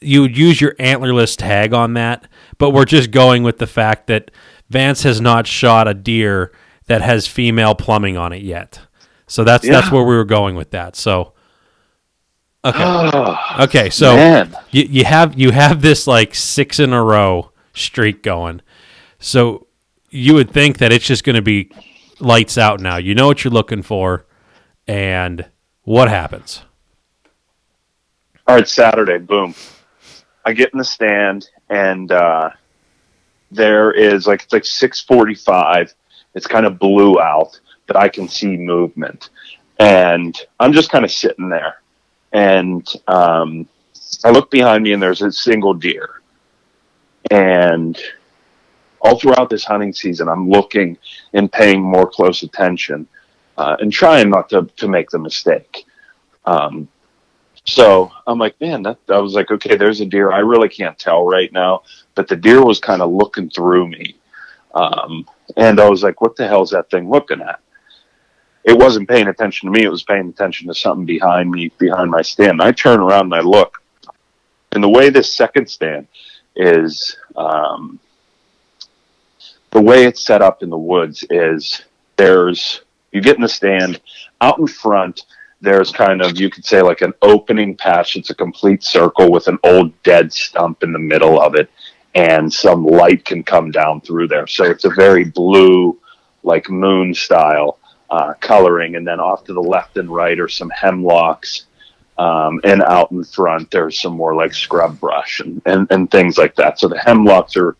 you 0.00 0.22
would 0.22 0.36
use 0.36 0.60
your 0.60 0.74
antlerless 0.74 1.36
tag 1.36 1.72
on 1.74 1.94
that, 1.94 2.28
but 2.58 2.70
we're 2.70 2.84
just 2.84 3.10
going 3.10 3.42
with 3.42 3.58
the 3.58 3.66
fact 3.66 4.06
that 4.06 4.30
Vance 4.70 5.02
has 5.02 5.20
not 5.20 5.46
shot 5.46 5.88
a 5.88 5.94
deer 5.94 6.52
that 6.86 7.02
has 7.02 7.26
female 7.26 7.74
plumbing 7.74 8.16
on 8.16 8.32
it 8.32 8.42
yet. 8.42 8.80
So 9.26 9.44
that's 9.44 9.66
that's 9.66 9.90
where 9.90 10.04
we 10.04 10.14
were 10.16 10.24
going 10.24 10.56
with 10.56 10.70
that. 10.70 10.96
So 10.96 11.32
okay, 12.64 12.78
Oh, 12.82 13.36
okay. 13.60 13.90
So 13.90 14.16
man. 14.16 14.56
you, 14.70 14.84
you 14.84 15.04
have 15.04 15.38
you 15.38 15.50
have 15.50 15.80
this 15.82 16.06
like 16.06 16.34
six 16.34 16.78
in 16.78 16.92
a 16.92 17.02
row 17.02 17.52
streak 17.74 18.22
going. 18.22 18.60
So 19.18 19.66
you 20.10 20.34
would 20.34 20.50
think 20.50 20.78
that 20.78 20.92
it's 20.92 21.04
just 21.06 21.24
going 21.24 21.36
to 21.36 21.42
be 21.42 21.70
lights 22.20 22.56
out 22.58 22.80
now. 22.80 22.96
You 22.96 23.14
know 23.14 23.26
what 23.26 23.44
you're 23.44 23.52
looking 23.52 23.82
for, 23.82 24.26
and 24.86 25.46
what 25.82 26.08
happens? 26.08 26.62
All 28.46 28.54
right, 28.56 28.68
Saturday, 28.68 29.18
boom. 29.18 29.54
I 30.44 30.52
get 30.52 30.72
in 30.72 30.78
the 30.78 30.84
stand 30.84 31.50
and 31.68 32.10
uh, 32.10 32.50
there 33.50 33.92
is 33.92 34.26
like 34.26 34.44
it's 34.44 34.52
like 34.52 34.64
six 34.64 35.00
forty 35.00 35.34
five. 35.34 35.92
It's 36.34 36.46
kind 36.46 36.64
of 36.66 36.78
blue 36.78 37.20
out, 37.20 37.58
but 37.86 37.96
I 37.96 38.08
can 38.08 38.28
see 38.28 38.56
movement. 38.56 39.30
And 39.78 40.36
I'm 40.58 40.72
just 40.72 40.90
kind 40.90 41.04
of 41.04 41.10
sitting 41.10 41.48
there. 41.48 41.82
And 42.32 42.86
um, 43.06 43.68
I 44.24 44.30
look 44.30 44.50
behind 44.50 44.84
me 44.84 44.92
and 44.92 45.02
there's 45.02 45.22
a 45.22 45.32
single 45.32 45.74
deer. 45.74 46.20
And 47.30 47.98
all 49.00 49.18
throughout 49.18 49.50
this 49.50 49.64
hunting 49.64 49.92
season, 49.92 50.28
I'm 50.28 50.48
looking 50.48 50.98
and 51.32 51.50
paying 51.50 51.80
more 51.80 52.08
close 52.08 52.42
attention 52.42 53.06
uh, 53.56 53.76
and 53.80 53.92
trying 53.92 54.30
not 54.30 54.48
to, 54.50 54.68
to 54.76 54.88
make 54.88 55.10
the 55.10 55.18
mistake. 55.18 55.84
Um, 56.44 56.88
so 57.64 58.10
I'm 58.26 58.38
like, 58.38 58.58
man, 58.60 58.82
that, 58.84 58.98
I 59.08 59.18
was 59.18 59.34
like, 59.34 59.50
okay, 59.50 59.76
there's 59.76 60.00
a 60.00 60.06
deer. 60.06 60.32
I 60.32 60.38
really 60.38 60.68
can't 60.68 60.98
tell 60.98 61.26
right 61.26 61.52
now, 61.52 61.82
but 62.14 62.26
the 62.26 62.36
deer 62.36 62.64
was 62.64 62.80
kind 62.80 63.02
of 63.02 63.10
looking 63.10 63.50
through 63.50 63.88
me. 63.88 64.16
Um, 64.74 65.26
and 65.56 65.80
I 65.80 65.88
was 65.88 66.02
like, 66.02 66.20
what 66.20 66.36
the 66.36 66.48
hell's 66.48 66.70
that 66.70 66.90
thing 66.90 67.10
looking 67.10 67.42
at? 67.42 67.60
It 68.64 68.76
wasn't 68.76 69.08
paying 69.08 69.28
attention 69.28 69.66
to 69.66 69.78
me. 69.78 69.84
It 69.84 69.90
was 69.90 70.02
paying 70.02 70.28
attention 70.28 70.68
to 70.68 70.74
something 70.74 71.06
behind 71.06 71.50
me, 71.50 71.70
behind 71.78 72.10
my 72.10 72.22
stand. 72.22 72.52
And 72.52 72.62
I 72.62 72.72
turn 72.72 73.00
around 73.00 73.32
and 73.32 73.34
I 73.34 73.40
look. 73.40 73.82
And 74.72 74.84
the 74.84 74.88
way 74.88 75.10
this 75.10 75.34
second 75.34 75.68
stand 75.68 76.06
is, 76.54 77.16
um, 77.36 77.98
the 79.70 79.80
way 79.80 80.04
it's 80.04 80.24
set 80.24 80.42
up 80.42 80.62
in 80.62 80.70
the 80.70 80.78
woods 80.78 81.24
is 81.30 81.82
there's, 82.16 82.82
you 83.12 83.20
get 83.20 83.36
in 83.36 83.42
the 83.42 83.48
stand 83.48 84.00
out 84.40 84.58
in 84.58 84.66
front 84.66 85.24
there's 85.60 85.90
kind 85.90 86.22
of 86.22 86.38
you 86.38 86.50
could 86.50 86.64
say 86.64 86.82
like 86.82 87.00
an 87.00 87.12
opening 87.22 87.76
patch 87.76 88.16
it's 88.16 88.30
a 88.30 88.34
complete 88.34 88.82
circle 88.82 89.30
with 89.30 89.48
an 89.48 89.58
old 89.64 90.02
dead 90.02 90.32
stump 90.32 90.82
in 90.82 90.92
the 90.92 90.98
middle 90.98 91.40
of 91.40 91.54
it 91.54 91.70
and 92.14 92.52
some 92.52 92.84
light 92.86 93.24
can 93.24 93.42
come 93.42 93.70
down 93.70 94.00
through 94.00 94.28
there 94.28 94.46
so 94.46 94.64
it's 94.64 94.84
a 94.84 94.90
very 94.90 95.24
blue 95.24 95.98
like 96.42 96.70
moon 96.70 97.12
style 97.12 97.78
uh, 98.10 98.34
coloring 98.40 98.96
and 98.96 99.06
then 99.06 99.20
off 99.20 99.44
to 99.44 99.52
the 99.52 99.60
left 99.60 99.96
and 99.98 100.10
right 100.10 100.38
are 100.40 100.48
some 100.48 100.70
hemlocks 100.70 101.66
um, 102.16 102.60
and 102.64 102.82
out 102.82 103.10
in 103.10 103.22
front 103.22 103.70
there's 103.70 104.00
some 104.00 104.14
more 104.14 104.34
like 104.34 104.52
scrub 104.52 104.98
brush 104.98 105.40
and, 105.40 105.60
and, 105.66 105.86
and 105.90 106.10
things 106.10 106.38
like 106.38 106.54
that. 106.56 106.78
So 106.78 106.88
the 106.88 106.98
hemlocks 106.98 107.56
are 107.56 107.76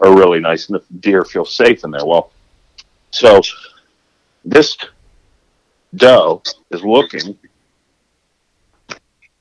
are 0.00 0.16
really 0.16 0.40
nice 0.40 0.68
and 0.68 0.80
the 0.80 0.94
deer 0.98 1.24
feel 1.24 1.44
safe 1.44 1.84
in 1.84 1.90
there. 1.90 2.06
Well 2.06 2.32
so 3.10 3.40
this 4.44 4.76
doe 5.94 6.42
is 6.70 6.82
looking 6.82 7.38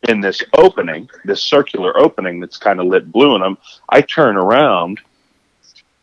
in 0.10 0.20
this 0.20 0.44
opening, 0.58 1.10
this 1.26 1.42
circular 1.42 1.98
opening 1.98 2.40
that's 2.40 2.58
kind 2.58 2.80
of 2.80 2.88
lit 2.88 3.12
blue, 3.12 3.36
and 3.36 3.44
I'm 3.44 3.58
I 3.90 4.02
turn 4.02 4.36
around 4.36 5.00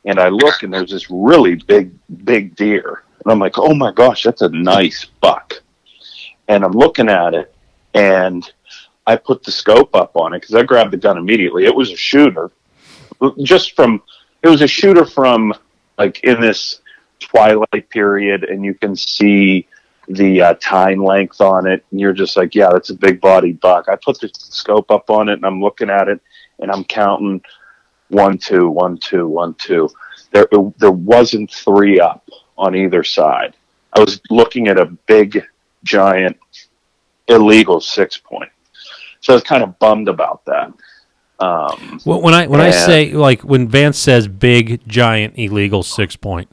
and 0.05 0.19
I 0.19 0.29
look, 0.29 0.63
and 0.63 0.73
there's 0.73 0.91
this 0.91 1.11
really 1.11 1.57
big, 1.57 1.93
big 2.25 2.57
deer, 2.57 3.03
and 3.25 3.33
I'm 3.33 3.39
like, 3.39 3.59
oh 3.59 3.75
my 3.75 3.93
gosh, 3.93 4.23
that's 4.23 4.43
a 4.43 4.49
nice 4.49 5.05
buck, 5.21 5.63
and 6.49 6.65
I'm 6.65 6.73
looking 6.73 7.09
at 7.09 7.35
it, 7.35 7.55
and 7.95 8.51
I 9.07 9.17
put 9.17 9.43
the 9.43 9.51
scope 9.51 9.95
up 9.95 10.17
on 10.17 10.35
it 10.35 10.41
because 10.41 10.55
I 10.55 10.63
grabbed 10.63 10.93
the 10.93 10.99
gun 10.99 11.19
immediately. 11.19 11.65
It 11.65 11.75
was 11.75 11.91
a 11.91 11.97
shooter, 11.97 12.51
just 13.43 13.75
from 13.75 14.03
it 14.43 14.49
was 14.49 14.63
a 14.63 14.69
shooter 14.69 15.05
from 15.05 15.55
like 15.97 16.21
in 16.25 16.41
this 16.41 16.81
twilight 17.19 17.89
period, 17.91 18.45
and 18.45 18.65
you 18.65 18.75
can 18.75 18.95
see 18.95 19.67
the 20.09 20.41
uh, 20.41 20.55
tine 20.61 21.03
length 21.03 21.41
on 21.41 21.67
it, 21.67 21.85
and 21.91 22.01
you're 22.01 22.13
just 22.13 22.37
like, 22.37 22.55
yeah, 22.55 22.71
that's 22.73 22.91
a 22.91 22.95
big 22.95 23.21
body 23.21 23.53
buck. 23.53 23.89
I 23.89 23.97
put 23.97 24.21
the 24.21 24.31
scope 24.33 24.91
up 24.91 25.11
on 25.11 25.29
it, 25.29 25.35
and 25.35 25.45
I'm 25.45 25.61
looking 25.61 25.91
at 25.91 26.09
it, 26.09 26.21
and 26.61 26.71
I'm 26.71 26.85
counting 26.85 27.43
one, 28.09 28.39
two, 28.39 28.69
one, 28.69 28.99
two, 28.99 29.29
one, 29.29 29.55
two. 29.55 29.91
There, 30.33 30.47
there 30.79 30.93
wasn't 30.93 31.51
three 31.51 32.01
up 32.01 32.29
on 32.59 32.75
either 32.75 33.03
side. 33.05 33.55
I 33.95 34.01
was 34.01 34.21
looking 34.31 34.69
at 34.69 34.79
a 34.79 34.87
big, 34.87 35.43
giant, 35.85 36.37
illegal 37.29 37.81
six 37.81 38.19
point. 38.19 38.51
So 39.21 39.33
I 39.33 39.37
was 39.37 39.43
kind 39.45 39.63
of 39.63 39.79
bummed 39.79 40.09
about 40.09 40.45
that. 40.45 40.73
Um, 41.41 42.01
Well, 42.05 42.21
when 42.21 42.35
I 42.35 42.47
when 42.47 42.61
I 42.61 42.71
say 42.71 43.13
like 43.13 43.43
when 43.43 43.69
Vance 43.69 43.99
says 43.99 44.27
big 44.29 44.87
giant 44.89 45.35
illegal 45.39 45.83
six 45.83 46.17
point, 46.17 46.51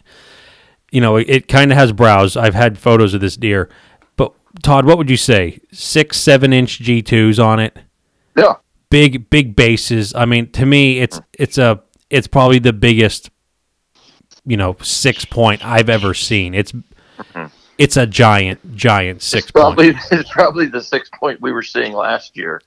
you 0.91 1.01
know 1.01 1.15
it, 1.17 1.27
it 1.29 1.47
kind 1.47 1.71
of 1.71 1.77
has 1.77 1.91
brows. 1.91 2.37
I've 2.37 2.53
had 2.53 2.77
photos 2.77 3.13
of 3.13 3.21
this 3.21 3.35
deer, 3.35 3.69
but 4.15 4.33
Todd, 4.63 4.85
what 4.85 4.97
would 4.97 5.09
you 5.09 5.17
say? 5.17 5.59
Six 5.71 6.17
seven 6.17 6.53
inch 6.53 6.79
G 6.79 7.01
twos 7.01 7.39
on 7.39 7.59
it, 7.59 7.77
Yeah. 8.37 8.53
big 8.91 9.29
big 9.29 9.55
bases. 9.55 10.13
I 10.13 10.25
mean, 10.25 10.51
to 10.51 10.65
me, 10.67 10.99
it's 10.99 11.19
it's 11.37 11.57
a 11.57 11.81
it's 12.11 12.27
probably 12.27 12.59
the 12.59 12.73
biggest, 12.73 13.31
you 14.45 14.57
know, 14.57 14.75
six 14.81 15.25
point 15.25 15.65
I've 15.65 15.89
ever 15.89 16.13
seen. 16.13 16.53
It's 16.53 16.73
it's 17.77 17.97
a 17.97 18.05
giant 18.07 18.75
giant 18.75 19.21
six 19.21 19.45
It's 19.45 19.51
point. 19.51 19.63
probably 19.75 19.87
it's 20.11 20.31
probably 20.31 20.65
the 20.67 20.81
six 20.81 21.09
point 21.19 21.41
we 21.41 21.51
were 21.51 21.63
seeing 21.63 21.93
last 21.93 22.37
year. 22.37 22.61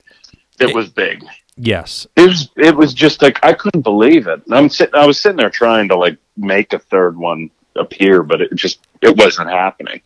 It 0.59 0.73
was 0.75 0.89
big. 0.89 1.25
Yes, 1.55 2.07
it 2.15 2.27
was 2.27 2.49
it 2.55 2.75
was 2.75 2.93
just 2.93 3.21
like 3.21 3.39
I 3.43 3.53
couldn't 3.53 3.81
believe 3.81 4.27
it. 4.27 4.41
I'm 4.51 4.69
sitting 4.69 4.95
I 4.95 5.05
was 5.05 5.19
sitting 5.19 5.37
there 5.37 5.49
trying 5.49 5.87
to 5.89 5.95
like 5.95 6.17
make 6.37 6.73
a 6.73 6.79
third 6.79 7.17
one 7.17 7.49
appear, 7.75 8.23
but 8.23 8.41
it 8.41 8.53
just 8.55 8.79
it 9.01 9.15
wasn't 9.17 9.49
happening. 9.49 10.01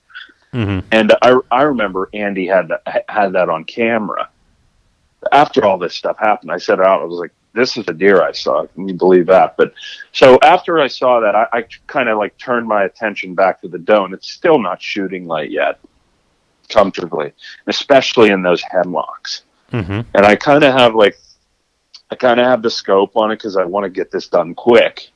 hmm 0.52 0.80
And 0.92 1.14
I 1.22 1.40
I 1.52 1.64
remember 1.64 2.10
Andy 2.14 2.48
had 2.48 2.70
that, 2.70 3.06
had 3.10 3.34
that 3.34 3.50
on 3.50 3.66
camera. 3.66 4.30
After 5.32 5.64
all 5.66 5.78
this 5.78 5.96
stuff 5.96 6.18
happened, 6.18 6.52
I 6.52 6.58
said 6.58 6.80
out 6.82 7.02
I 7.02 7.06
was 7.06 7.18
like, 7.20 7.32
"This 7.54 7.78
is 7.78 7.86
a 7.88 7.94
deer 7.94 8.22
I 8.22 8.32
saw." 8.32 8.66
Can 8.68 8.88
you 8.88 8.96
believe 8.96 9.28
that? 9.28 9.56
But 9.58 9.74
so 10.12 10.40
after 10.42 10.80
I 10.80 10.88
saw 10.88 11.20
that, 11.22 11.36
I, 11.36 11.48
I 11.54 11.66
kind 11.88 12.10
of 12.10 12.18
like 12.18 12.38
turned 12.38 12.68
my 12.68 12.84
attention 12.84 13.36
back 13.36 13.62
to 13.62 13.68
the 13.68 13.80
doe, 13.80 14.06
and 14.06 14.14
it's 14.14 14.32
still 14.32 14.60
not 14.60 14.82
shooting 14.82 15.28
light 15.28 15.52
yet, 15.52 15.80
comfortably, 16.70 17.34
especially 17.68 18.30
in 18.30 18.42
those 18.42 18.62
hemlocks 18.62 19.44
hmm 19.74 20.02
and 20.14 20.26
I 20.26 20.36
kind 20.36 20.64
of 20.64 20.74
have 20.74 20.94
like 20.94 21.18
I 22.12 22.16
kind 22.16 22.40
of 22.40 22.46
have 22.46 22.62
the 22.62 22.70
scope 22.70 23.18
on 23.18 23.32
it 23.32 23.38
because 23.38 23.58
I 23.58 23.66
want 23.66 23.86
to 23.86 23.90
get 23.90 24.12
this 24.12 24.28
done 24.28 24.54
quick, 24.54 25.10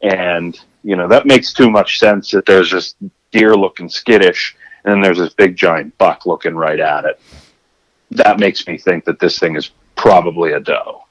and 0.00 0.58
you 0.82 0.96
know 0.96 1.06
that 1.06 1.26
makes 1.26 1.52
too 1.52 1.70
much 1.70 1.98
sense 1.98 2.30
that 2.30 2.46
there's 2.46 2.70
this 2.70 2.94
deer 3.30 3.54
looking 3.54 3.90
skittish, 3.90 4.56
and 4.84 4.94
then 4.94 5.02
there's 5.02 5.18
this 5.18 5.34
big 5.34 5.54
giant 5.54 5.98
buck 5.98 6.24
looking 6.24 6.54
right 6.54 6.80
at 6.80 7.04
it. 7.04 7.20
That 8.12 8.40
makes 8.40 8.66
me 8.66 8.78
think 8.78 9.04
that 9.04 9.20
this 9.20 9.38
thing 9.38 9.54
is 9.54 9.70
probably 9.96 10.52
a 10.52 10.60
doe, 10.60 11.04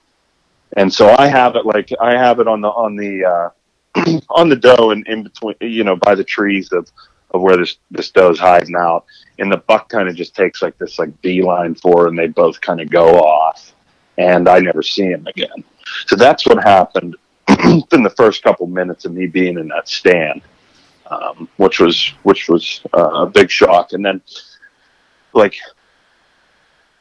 and 0.78 0.94
so 0.94 1.16
I 1.18 1.28
have 1.28 1.56
it 1.56 1.66
like 1.66 1.92
I 2.00 2.18
have 2.18 2.40
it 2.40 2.48
on 2.48 2.62
the 2.62 2.70
on 2.70 2.96
the 2.96 3.26
uh, 3.26 4.20
on 4.30 4.50
the 4.50 4.56
doe 4.56 4.92
and 4.92 5.08
in 5.08 5.24
between, 5.24 5.56
you 5.62 5.84
know, 5.84 5.96
by 5.96 6.16
the 6.16 6.24
trees 6.24 6.72
of 6.72 6.90
of 7.32 7.42
where 7.42 7.58
this 7.58 7.78
this 7.92 8.12
doe's 8.12 8.40
hiding 8.40 8.76
out, 8.76 9.06
and 9.40 9.52
the 9.52 9.58
buck 9.58 9.90
kind 9.90 10.08
of 10.08 10.16
just 10.16 10.36
takes 10.36 10.62
like 10.62 10.78
this 10.78 11.00
like 11.00 11.22
beeline 11.22 11.76
for, 11.76 12.08
and 12.08 12.18
they 12.18 12.28
both 12.28 12.60
kind 12.62 12.82
of 12.82 12.90
go 12.90 13.20
off, 13.20 13.74
and 14.18 14.48
I 14.48 14.60
never 14.60 14.84
see 14.84 15.06
him 15.06 15.26
again. 15.28 15.64
So 16.08 16.16
that's 16.16 16.46
what 16.46 16.64
happened 16.64 17.16
in 17.92 18.04
the 18.04 18.14
first 18.16 18.44
couple 18.44 18.68
minutes 18.68 19.06
of 19.06 19.14
me 19.14 19.28
being 19.28 19.58
in 19.58 19.68
that 19.70 19.88
stand, 19.88 20.42
um, 21.10 21.50
which 21.58 21.80
was 21.80 22.14
which 22.24 22.48
was 22.48 22.82
uh, 22.94 23.24
a 23.24 23.26
big 23.26 23.50
shock, 23.50 23.94
and 23.94 24.06
then 24.06 24.22
like 25.34 25.56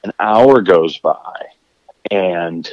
an 0.05 0.13
hour 0.21 0.63
goes 0.63 0.99
by, 0.99 1.47
and 2.11 2.69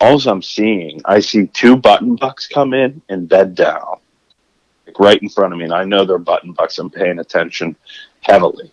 all 0.00 0.20
I'm 0.28 0.42
seeing, 0.42 1.00
I 1.04 1.20
see 1.20 1.46
two 1.46 1.76
button 1.76 2.16
bucks 2.16 2.46
come 2.46 2.74
in 2.74 3.00
and 3.08 3.28
bed 3.28 3.54
down, 3.54 3.96
like 4.86 4.98
right 4.98 5.20
in 5.22 5.28
front 5.28 5.52
of 5.52 5.58
me, 5.58 5.64
and 5.64 5.72
I 5.72 5.84
know 5.84 6.04
they're 6.04 6.18
button 6.18 6.52
bucks. 6.52 6.78
I'm 6.78 6.90
paying 6.90 7.18
attention 7.18 7.76
heavily, 8.20 8.70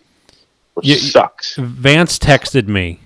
which 0.74 0.86
You- 0.86 0.96
sucks. 0.96 1.56
Vance 1.56 2.18
texted 2.18 2.68
me, 2.68 3.00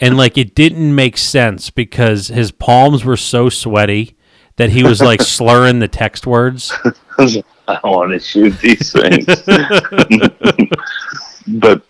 and 0.00 0.16
like 0.16 0.38
it 0.38 0.54
didn't 0.54 0.94
make 0.94 1.16
sense 1.16 1.70
because 1.70 2.28
his 2.28 2.52
palms 2.52 3.04
were 3.04 3.16
so 3.16 3.48
sweaty 3.48 4.16
that 4.56 4.70
he 4.70 4.82
was 4.82 5.00
like 5.00 5.22
slurring 5.22 5.78
the 5.80 5.88
text 5.88 6.26
words. 6.26 6.72
I 7.68 7.78
want 7.84 8.12
to 8.12 8.18
shoot 8.18 8.58
these 8.60 8.92
things, 8.92 9.26
but 11.48 11.82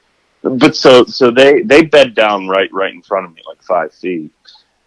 but 0.42 0.74
so 0.76 1.04
so 1.04 1.30
they 1.30 1.62
they 1.62 1.82
bed 1.82 2.14
down 2.14 2.48
right 2.48 2.72
right 2.72 2.92
in 2.94 3.02
front 3.02 3.26
of 3.26 3.34
me, 3.34 3.42
like 3.46 3.62
five 3.62 3.92
feet, 3.92 4.30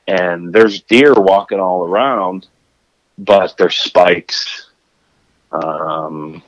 and 0.07 0.51
there's 0.51 0.81
deer 0.81 1.13
walking 1.13 1.59
all 1.59 1.85
around, 1.85 2.47
but 3.17 3.55
they're 3.57 3.69
spikes. 3.69 4.69
Um, 5.51 6.41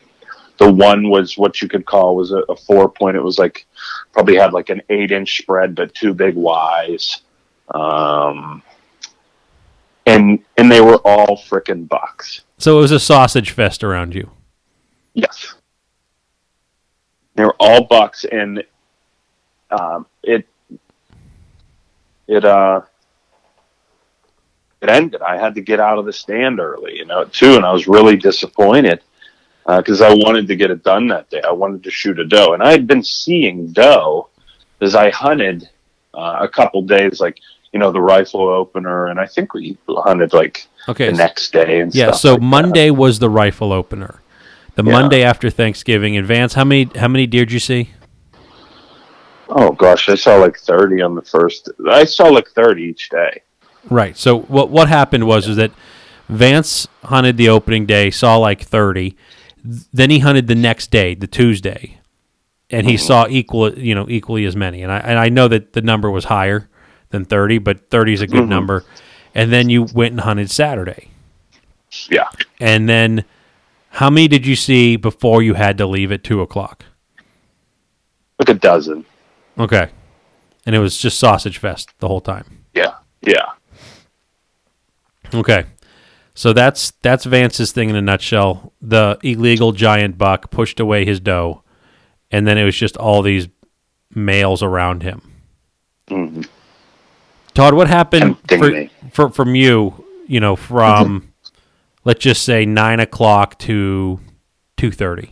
the 0.57 0.71
one 0.71 1.09
was 1.09 1.37
what 1.37 1.61
you 1.61 1.67
could 1.67 1.85
call 1.85 2.15
was 2.15 2.31
a, 2.31 2.39
a 2.49 2.55
four 2.55 2.89
point. 2.89 3.17
It 3.17 3.23
was 3.23 3.37
like 3.37 3.65
probably 4.13 4.35
had 4.35 4.53
like 4.53 4.69
an 4.69 4.81
eight 4.89 5.11
inch 5.11 5.37
spread, 5.37 5.75
but 5.75 5.93
two 5.93 6.13
big 6.13 6.35
Ys. 6.37 7.21
Um, 7.73 8.61
and 10.05 10.39
and 10.57 10.71
they 10.71 10.81
were 10.81 10.97
all 10.97 11.37
frickin' 11.37 11.87
bucks. 11.87 12.41
So 12.57 12.77
it 12.77 12.81
was 12.81 12.91
a 12.91 12.99
sausage 12.99 13.51
fest 13.51 13.83
around 13.83 14.15
you. 14.15 14.29
Yes. 15.13 15.55
They 17.35 17.43
were 17.43 17.55
all 17.59 17.83
bucks, 17.83 18.25
and 18.25 18.63
um, 19.71 20.05
it 20.23 20.47
it 22.27 22.45
uh 22.45 22.81
it 24.85 24.93
ended. 24.93 25.21
I 25.21 25.37
had 25.37 25.55
to 25.55 25.61
get 25.61 25.79
out 25.79 25.97
of 25.97 26.05
the 26.05 26.13
stand 26.13 26.59
early, 26.59 26.97
you 26.97 27.05
know, 27.05 27.23
too, 27.25 27.55
and 27.55 27.65
I 27.65 27.71
was 27.71 27.87
really 27.87 28.15
disappointed 28.15 29.01
because 29.67 30.01
I 30.01 30.13
wanted 30.13 30.47
to 30.47 30.55
get 30.55 30.69
it 30.71 30.83
done 30.83 31.07
that 31.07 31.29
day. 31.29 31.41
I 31.41 31.51
wanted 31.51 31.83
to 31.83 31.91
shoot 31.91 32.19
a 32.19 32.25
doe, 32.25 32.53
and 32.53 32.61
I 32.63 32.71
had 32.71 32.85
been 32.87 33.03
seeing 33.03 33.71
doe 33.71 34.29
as 34.81 34.93
I 34.95 35.09
hunted 35.09 35.69
uh, 36.13 36.37
a 36.41 36.47
couple 36.47 36.81
days, 36.83 37.19
like 37.19 37.37
you 37.73 37.79
know, 37.79 37.91
the 37.91 38.01
rifle 38.01 38.47
opener, 38.47 39.07
and 39.07 39.19
I 39.19 39.25
think 39.25 39.53
we 39.53 39.77
hunted 39.89 40.33
like 40.33 40.67
Okay. 40.87 41.07
the 41.07 41.17
next 41.17 41.51
day 41.51 41.79
and 41.81 41.93
yeah. 41.95 42.11
So 42.11 42.33
like 42.33 42.39
that. 42.39 42.45
Monday 42.45 42.89
was 42.91 43.17
the 43.19 43.29
rifle 43.29 43.73
opener. 43.73 44.21
The 44.75 44.83
Yeah. 44.83 44.91
Monday 44.91 45.23
after 45.23 45.49
Thanksgiving. 45.49 46.15
Advance. 46.15 46.53
How 46.53 46.63
many? 46.63 46.89
How 46.95 47.07
many 47.07 47.25
deer 47.27 47.43
did 47.45 47.53
you 47.53 47.59
see? 47.59 47.89
Oh 49.49 49.71
gosh, 49.71 50.09
I 50.09 50.15
saw 50.15 50.35
like 50.37 50.57
thirty 50.57 51.01
on 51.01 51.15
the 51.15 51.21
first. 51.21 51.69
I 51.89 52.03
saw 52.05 52.25
like 52.27 52.47
thirty 52.49 52.83
each 52.83 53.09
day. 53.09 53.41
Right. 53.89 54.17
So 54.17 54.39
what 54.39 54.69
what 54.69 54.87
happened 54.89 55.25
was 55.27 55.47
is 55.47 55.55
that 55.57 55.71
Vance 56.27 56.87
hunted 57.03 57.37
the 57.37 57.49
opening 57.49 57.85
day, 57.85 58.09
saw 58.11 58.37
like 58.37 58.61
thirty. 58.63 59.15
Then 59.63 60.09
he 60.09 60.19
hunted 60.19 60.47
the 60.47 60.55
next 60.55 60.91
day, 60.91 61.15
the 61.15 61.27
Tuesday, 61.27 61.99
and 62.69 62.87
he 62.89 62.97
saw 62.97 63.27
equal, 63.29 63.77
you 63.77 63.93
know, 63.95 64.07
equally 64.09 64.45
as 64.45 64.55
many. 64.55 64.81
And 64.81 64.91
I 64.91 64.97
and 64.99 65.19
I 65.19 65.29
know 65.29 65.47
that 65.47 65.73
the 65.73 65.81
number 65.81 66.09
was 66.09 66.25
higher 66.25 66.67
than 67.09 67.25
thirty, 67.25 67.57
but 67.59 67.89
thirty 67.89 68.13
is 68.13 68.21
a 68.21 68.27
good 68.27 68.43
Mhm. 68.45 68.49
number. 68.49 68.83
And 69.35 69.51
then 69.51 69.69
you 69.69 69.83
went 69.93 70.11
and 70.13 70.21
hunted 70.21 70.49
Saturday. 70.49 71.09
Yeah, 72.09 72.27
And 72.59 72.89
then 72.89 73.23
how 73.89 74.09
many 74.09 74.27
did 74.27 74.45
you 74.45 74.55
see 74.55 74.95
before 74.97 75.41
you 75.41 75.53
had 75.53 75.77
to 75.77 75.85
leave 75.85 76.11
at 76.11 76.23
two 76.23 76.41
o'clock? 76.41 76.83
like 78.39 78.49
a 78.49 78.53
dozen. 78.53 79.05
Okay. 79.57 79.87
And 80.65 80.75
it 80.75 80.79
was 80.79 80.97
just 80.97 81.17
sausage 81.19 81.57
fest 81.57 81.91
the 81.99 82.07
whole 82.09 82.19
time. 82.19 82.65
Yeah, 82.73 82.95
yeah. 83.21 83.51
Okay. 85.35 85.65
So 86.33 86.53
that's 86.53 86.91
that's 87.01 87.25
Vance's 87.25 87.71
thing 87.71 87.89
in 87.89 87.95
a 87.95 88.01
nutshell. 88.01 88.73
The 88.81 89.17
illegal 89.23 89.71
giant 89.71 90.17
buck 90.17 90.51
pushed 90.51 90.79
away 90.79 91.05
his 91.05 91.19
doe, 91.19 91.63
and 92.29 92.45
then 92.45 92.57
it 92.57 92.65
was 92.65 92.75
just 92.75 92.97
all 92.97 93.21
these 93.21 93.47
males 94.13 94.61
around 94.61 95.03
him. 95.03 95.21
hmm 96.07 96.41
Todd, 97.53 97.73
what 97.73 97.87
happened 97.87 98.37
for, 98.49 98.87
for, 99.11 99.29
from 99.29 99.55
you? 99.55 100.05
You 100.27 100.41
know, 100.41 100.57
from 100.57 101.31
let's 102.03 102.19
just 102.19 102.43
say 102.43 102.65
nine 102.65 102.99
o'clock 102.99 103.57
to 103.59 104.19
two 104.75 104.91
thirty. 104.91 105.31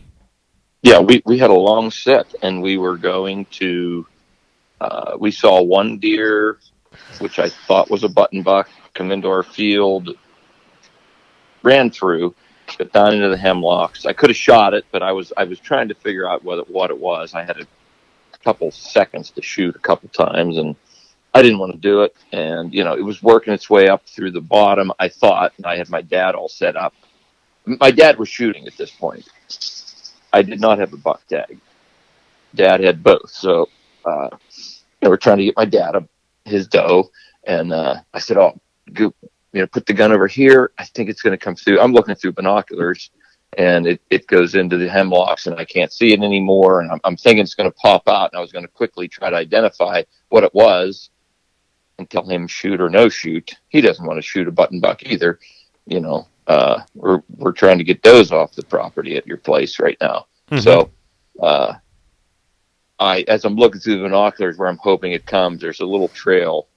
Yeah, 0.82 1.00
we, 1.00 1.22
we 1.24 1.38
had 1.38 1.48
a 1.48 1.54
long 1.54 1.90
set 1.90 2.34
and 2.42 2.62
we 2.62 2.76
were 2.76 2.98
going 2.98 3.46
to, 3.52 4.06
uh, 4.82 5.16
we 5.18 5.30
saw 5.30 5.62
one 5.62 5.98
deer, 5.98 6.58
which 7.20 7.38
I 7.38 7.48
thought 7.48 7.90
was 7.90 8.04
a 8.04 8.08
button 8.08 8.42
buck, 8.42 8.68
come 8.94 9.10
into 9.10 9.28
our 9.28 9.42
field, 9.42 10.10
ran 11.62 11.90
through, 11.90 12.34
got 12.78 12.92
down 12.92 13.14
into 13.14 13.28
the 13.28 13.36
hemlocks. 13.36 14.06
I 14.06 14.12
could 14.12 14.30
have 14.30 14.36
shot 14.36 14.74
it, 14.74 14.84
but 14.90 15.02
I 15.02 15.12
was, 15.12 15.32
I 15.36 15.44
was 15.44 15.58
trying 15.60 15.88
to 15.88 15.94
figure 15.94 16.28
out 16.28 16.44
what 16.44 16.58
it, 16.58 16.70
what 16.70 16.90
it 16.90 16.98
was. 16.98 17.34
I 17.34 17.42
had 17.42 17.60
a 17.60 17.66
couple 18.44 18.70
seconds 18.70 19.30
to 19.30 19.42
shoot 19.42 19.74
a 19.74 19.80
couple 19.80 20.08
times 20.10 20.58
and 20.58 20.76
I 21.34 21.42
didn't 21.42 21.58
want 21.58 21.72
to 21.72 21.78
do 21.78 22.02
it. 22.02 22.14
And, 22.32 22.72
you 22.72 22.84
know, 22.84 22.94
it 22.94 23.04
was 23.04 23.22
working 23.22 23.52
its 23.52 23.68
way 23.68 23.88
up 23.88 24.06
through 24.06 24.30
the 24.30 24.40
bottom. 24.40 24.92
I 25.00 25.08
thought, 25.08 25.52
and 25.56 25.66
I 25.66 25.76
had 25.76 25.90
my 25.90 26.00
dad 26.00 26.36
all 26.36 26.48
set 26.48 26.76
up. 26.76 26.94
My 27.66 27.90
dad 27.90 28.18
was 28.18 28.28
shooting 28.28 28.66
at 28.66 28.76
this 28.76 28.90
point. 28.90 29.28
I 30.32 30.42
did 30.42 30.60
not 30.60 30.78
have 30.78 30.92
a 30.92 30.96
buck 30.96 31.26
tag. 31.26 31.58
Dad 32.54 32.80
had 32.80 33.02
both. 33.02 33.30
So 33.30 33.68
uh, 34.04 34.28
they 35.00 35.08
were 35.08 35.16
trying 35.16 35.38
to 35.38 35.44
get 35.46 35.56
my 35.56 35.64
dad 35.64 35.96
a, 35.96 36.08
his 36.44 36.68
doe. 36.68 37.10
And 37.44 37.72
uh, 37.72 37.96
I 38.12 38.18
said, 38.20 38.36
oh, 38.36 38.60
go, 38.92 39.14
you 39.52 39.60
know, 39.60 39.66
put 39.66 39.86
the 39.86 39.92
gun 39.92 40.12
over 40.12 40.26
here. 40.26 40.72
I 40.78 40.84
think 40.84 41.08
it's 41.08 41.22
going 41.22 41.36
to 41.36 41.42
come 41.42 41.54
through. 41.54 41.80
I'm 41.80 41.92
looking 41.92 42.14
through 42.14 42.32
binoculars 42.32 43.10
and 43.56 43.86
it, 43.86 44.02
it 44.10 44.26
goes 44.26 44.54
into 44.54 44.76
the 44.76 44.88
hemlocks 44.88 45.46
and 45.46 45.56
I 45.56 45.64
can't 45.64 45.92
see 45.92 46.12
it 46.12 46.20
anymore. 46.20 46.80
And 46.80 46.90
I'm, 46.90 47.00
I'm 47.04 47.16
thinking 47.16 47.42
it's 47.42 47.54
going 47.54 47.70
to 47.70 47.76
pop 47.76 48.08
out. 48.08 48.30
And 48.32 48.38
I 48.38 48.40
was 48.40 48.52
going 48.52 48.64
to 48.64 48.70
quickly 48.70 49.08
try 49.08 49.30
to 49.30 49.36
identify 49.36 50.02
what 50.28 50.44
it 50.44 50.54
was 50.54 51.10
and 51.98 52.10
tell 52.10 52.28
him 52.28 52.46
shoot 52.46 52.80
or 52.80 52.90
no 52.90 53.08
shoot. 53.08 53.54
He 53.68 53.80
doesn't 53.80 54.04
want 54.04 54.18
to 54.18 54.22
shoot 54.22 54.48
a 54.48 54.52
button 54.52 54.80
buck 54.80 55.04
either. 55.04 55.38
You 55.86 56.00
know, 56.00 56.26
uh, 56.46 56.80
we're, 56.94 57.22
we're 57.36 57.52
trying 57.52 57.78
to 57.78 57.84
get 57.84 58.02
those 58.02 58.32
off 58.32 58.54
the 58.54 58.64
property 58.64 59.16
at 59.16 59.26
your 59.26 59.36
place 59.36 59.78
right 59.78 59.96
now. 60.00 60.26
So, 60.60 60.90
uh, 61.40 61.74
I, 62.98 63.24
as 63.28 63.44
I'm 63.44 63.56
looking 63.56 63.80
through 63.80 63.96
the 63.96 64.04
binoculars 64.04 64.56
where 64.56 64.68
I'm 64.68 64.78
hoping 64.78 65.12
it 65.12 65.26
comes, 65.26 65.60
there's 65.60 65.80
a 65.80 65.86
little 65.86 66.08
trail, 66.08 66.68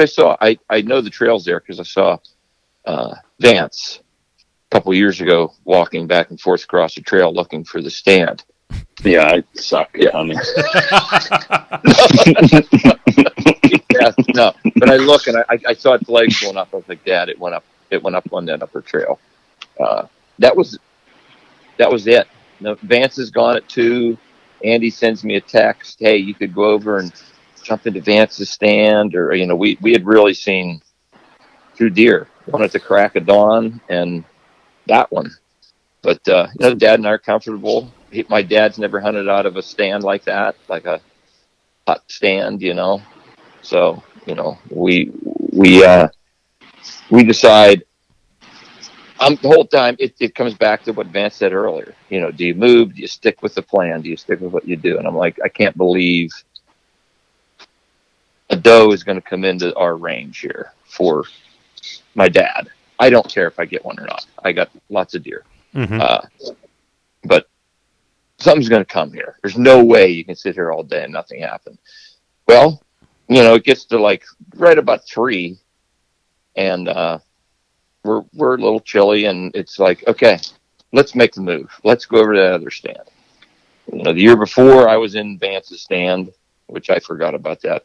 I 0.00 0.04
saw. 0.06 0.36
I, 0.40 0.58
I 0.70 0.80
know 0.82 1.00
the 1.00 1.10
trail's 1.10 1.44
there 1.44 1.60
because 1.60 1.80
I 1.80 1.84
saw, 1.84 2.18
uh, 2.84 3.14
Vance 3.40 4.00
a 4.70 4.76
couple 4.76 4.92
years 4.94 5.20
ago 5.20 5.52
walking 5.64 6.06
back 6.06 6.30
and 6.30 6.40
forth 6.40 6.64
across 6.64 6.94
the 6.94 7.00
trail 7.00 7.32
looking 7.32 7.64
for 7.64 7.80
the 7.80 7.90
stand. 7.90 8.44
Yeah, 9.02 9.24
I 9.26 9.42
suck 9.54 9.96
at 9.98 10.12
hunting. 10.12 10.38
yeah, 13.90 14.10
no, 14.34 14.52
but 14.76 14.90
I 14.90 14.96
look 14.96 15.26
and 15.26 15.38
I, 15.38 15.44
I- 15.50 15.58
I 15.68 15.72
saw 15.74 15.94
its 15.94 16.08
legs 16.08 16.40
going 16.40 16.56
up. 16.56 16.68
I 16.72 16.76
was 16.76 16.88
like, 16.88 17.04
Dad, 17.04 17.28
it 17.28 17.38
went 17.38 17.54
up. 17.54 17.64
It 17.90 18.02
went 18.02 18.16
up 18.16 18.26
on 18.32 18.44
that 18.46 18.62
upper 18.62 18.80
trail. 18.80 19.18
Uh, 19.78 20.06
that 20.38 20.56
was 20.56 20.78
that 21.78 21.90
was 21.90 22.06
it. 22.06 22.26
No, 22.60 22.76
Vance 22.82 23.18
is 23.18 23.30
gone 23.30 23.56
at 23.56 23.68
two. 23.68 24.16
Andy 24.64 24.90
sends 24.90 25.24
me 25.24 25.36
a 25.36 25.40
text. 25.40 25.98
Hey, 26.00 26.16
you 26.16 26.34
could 26.34 26.54
go 26.54 26.64
over 26.64 26.98
and 26.98 27.12
jump 27.64 27.86
into 27.86 28.00
Vance's 28.00 28.50
stand, 28.50 29.14
or 29.14 29.34
you 29.34 29.46
know, 29.46 29.56
we 29.56 29.78
we 29.80 29.92
had 29.92 30.06
really 30.06 30.34
seen 30.34 30.80
two 31.76 31.90
deer. 31.90 32.28
One 32.46 32.62
at 32.62 32.72
the 32.72 32.80
crack 32.80 33.16
of 33.16 33.26
dawn, 33.26 33.80
and 33.88 34.24
that 34.86 35.10
one. 35.10 35.30
But 36.02 36.26
uh, 36.28 36.48
you 36.58 36.68
know, 36.68 36.74
Dad 36.74 36.98
and 36.98 37.08
I 37.08 37.12
are 37.12 37.18
comfortable. 37.18 37.90
He, 38.10 38.24
my 38.28 38.42
dad's 38.42 38.78
never 38.78 39.00
hunted 39.00 39.28
out 39.28 39.46
of 39.46 39.56
a 39.56 39.62
stand 39.62 40.04
like 40.04 40.24
that, 40.24 40.56
like 40.68 40.84
a 40.84 41.00
hot 41.86 42.02
stand, 42.08 42.60
you 42.60 42.74
know. 42.74 43.02
So 43.62 44.02
you 44.26 44.34
know, 44.34 44.58
we 44.70 45.10
we 45.52 45.84
uh, 45.84 46.08
we 47.10 47.24
decide. 47.24 47.84
Um, 49.20 49.38
the 49.40 49.48
whole 49.48 49.64
time 49.64 49.94
it, 50.00 50.12
it 50.18 50.34
comes 50.34 50.54
back 50.54 50.82
to 50.82 50.92
what 50.92 51.06
Vance 51.06 51.36
said 51.36 51.52
earlier. 51.52 51.94
You 52.10 52.20
know, 52.20 52.30
do 52.32 52.44
you 52.44 52.54
move? 52.54 52.96
Do 52.96 53.00
you 53.00 53.06
stick 53.06 53.42
with 53.42 53.54
the 53.54 53.62
plan? 53.62 54.02
Do 54.02 54.10
you 54.10 54.16
stick 54.16 54.40
with 54.40 54.52
what 54.52 54.66
you 54.66 54.76
do? 54.76 54.98
And 54.98 55.06
I'm 55.06 55.14
like, 55.14 55.38
I 55.42 55.48
can't 55.48 55.76
believe 55.76 56.32
a 58.50 58.56
doe 58.56 58.92
is 58.92 59.02
going 59.02 59.20
to 59.20 59.26
come 59.28 59.44
into 59.44 59.74
our 59.76 59.96
range 59.96 60.40
here 60.40 60.72
for 60.84 61.24
my 62.14 62.28
dad. 62.28 62.68
I 62.98 63.10
don't 63.10 63.28
care 63.28 63.48
if 63.48 63.58
I 63.58 63.64
get 63.64 63.84
one 63.84 63.98
or 63.98 64.06
not. 64.06 64.26
I 64.44 64.52
got 64.52 64.70
lots 64.88 65.14
of 65.14 65.22
deer. 65.22 65.44
Mhm. 65.74 66.00
Uh, 66.00 66.20
but 67.24 67.48
something's 68.38 68.68
going 68.68 68.84
to 68.84 68.92
come 68.92 69.12
here. 69.12 69.38
There's 69.42 69.58
no 69.58 69.84
way 69.84 70.08
you 70.08 70.24
can 70.24 70.36
sit 70.36 70.54
here 70.54 70.70
all 70.72 70.82
day 70.82 71.04
and 71.04 71.12
nothing 71.12 71.40
happen. 71.40 71.78
Well, 72.46 72.82
you 73.28 73.42
know, 73.42 73.54
it 73.54 73.64
gets 73.64 73.84
to 73.86 73.98
like 73.98 74.24
right 74.54 74.78
about 74.78 75.06
three, 75.06 75.58
and 76.56 76.88
uh, 76.88 77.18
we're 78.04 78.22
we're 78.34 78.54
a 78.54 78.60
little 78.60 78.80
chilly, 78.80 79.24
and 79.24 79.54
it's 79.56 79.78
like, 79.78 80.06
okay, 80.06 80.38
let's 80.92 81.14
make 81.14 81.32
the 81.32 81.40
move. 81.40 81.70
Let's 81.84 82.04
go 82.06 82.18
over 82.18 82.34
to 82.34 82.40
that 82.40 82.54
other 82.54 82.70
stand. 82.70 83.10
You 83.92 84.02
know, 84.02 84.12
the 84.12 84.20
year 84.20 84.36
before 84.36 84.88
I 84.88 84.96
was 84.96 85.14
in 85.14 85.38
Vance's 85.38 85.80
stand, 85.80 86.32
which 86.66 86.90
I 86.90 86.98
forgot 86.98 87.34
about 87.34 87.60
that. 87.62 87.84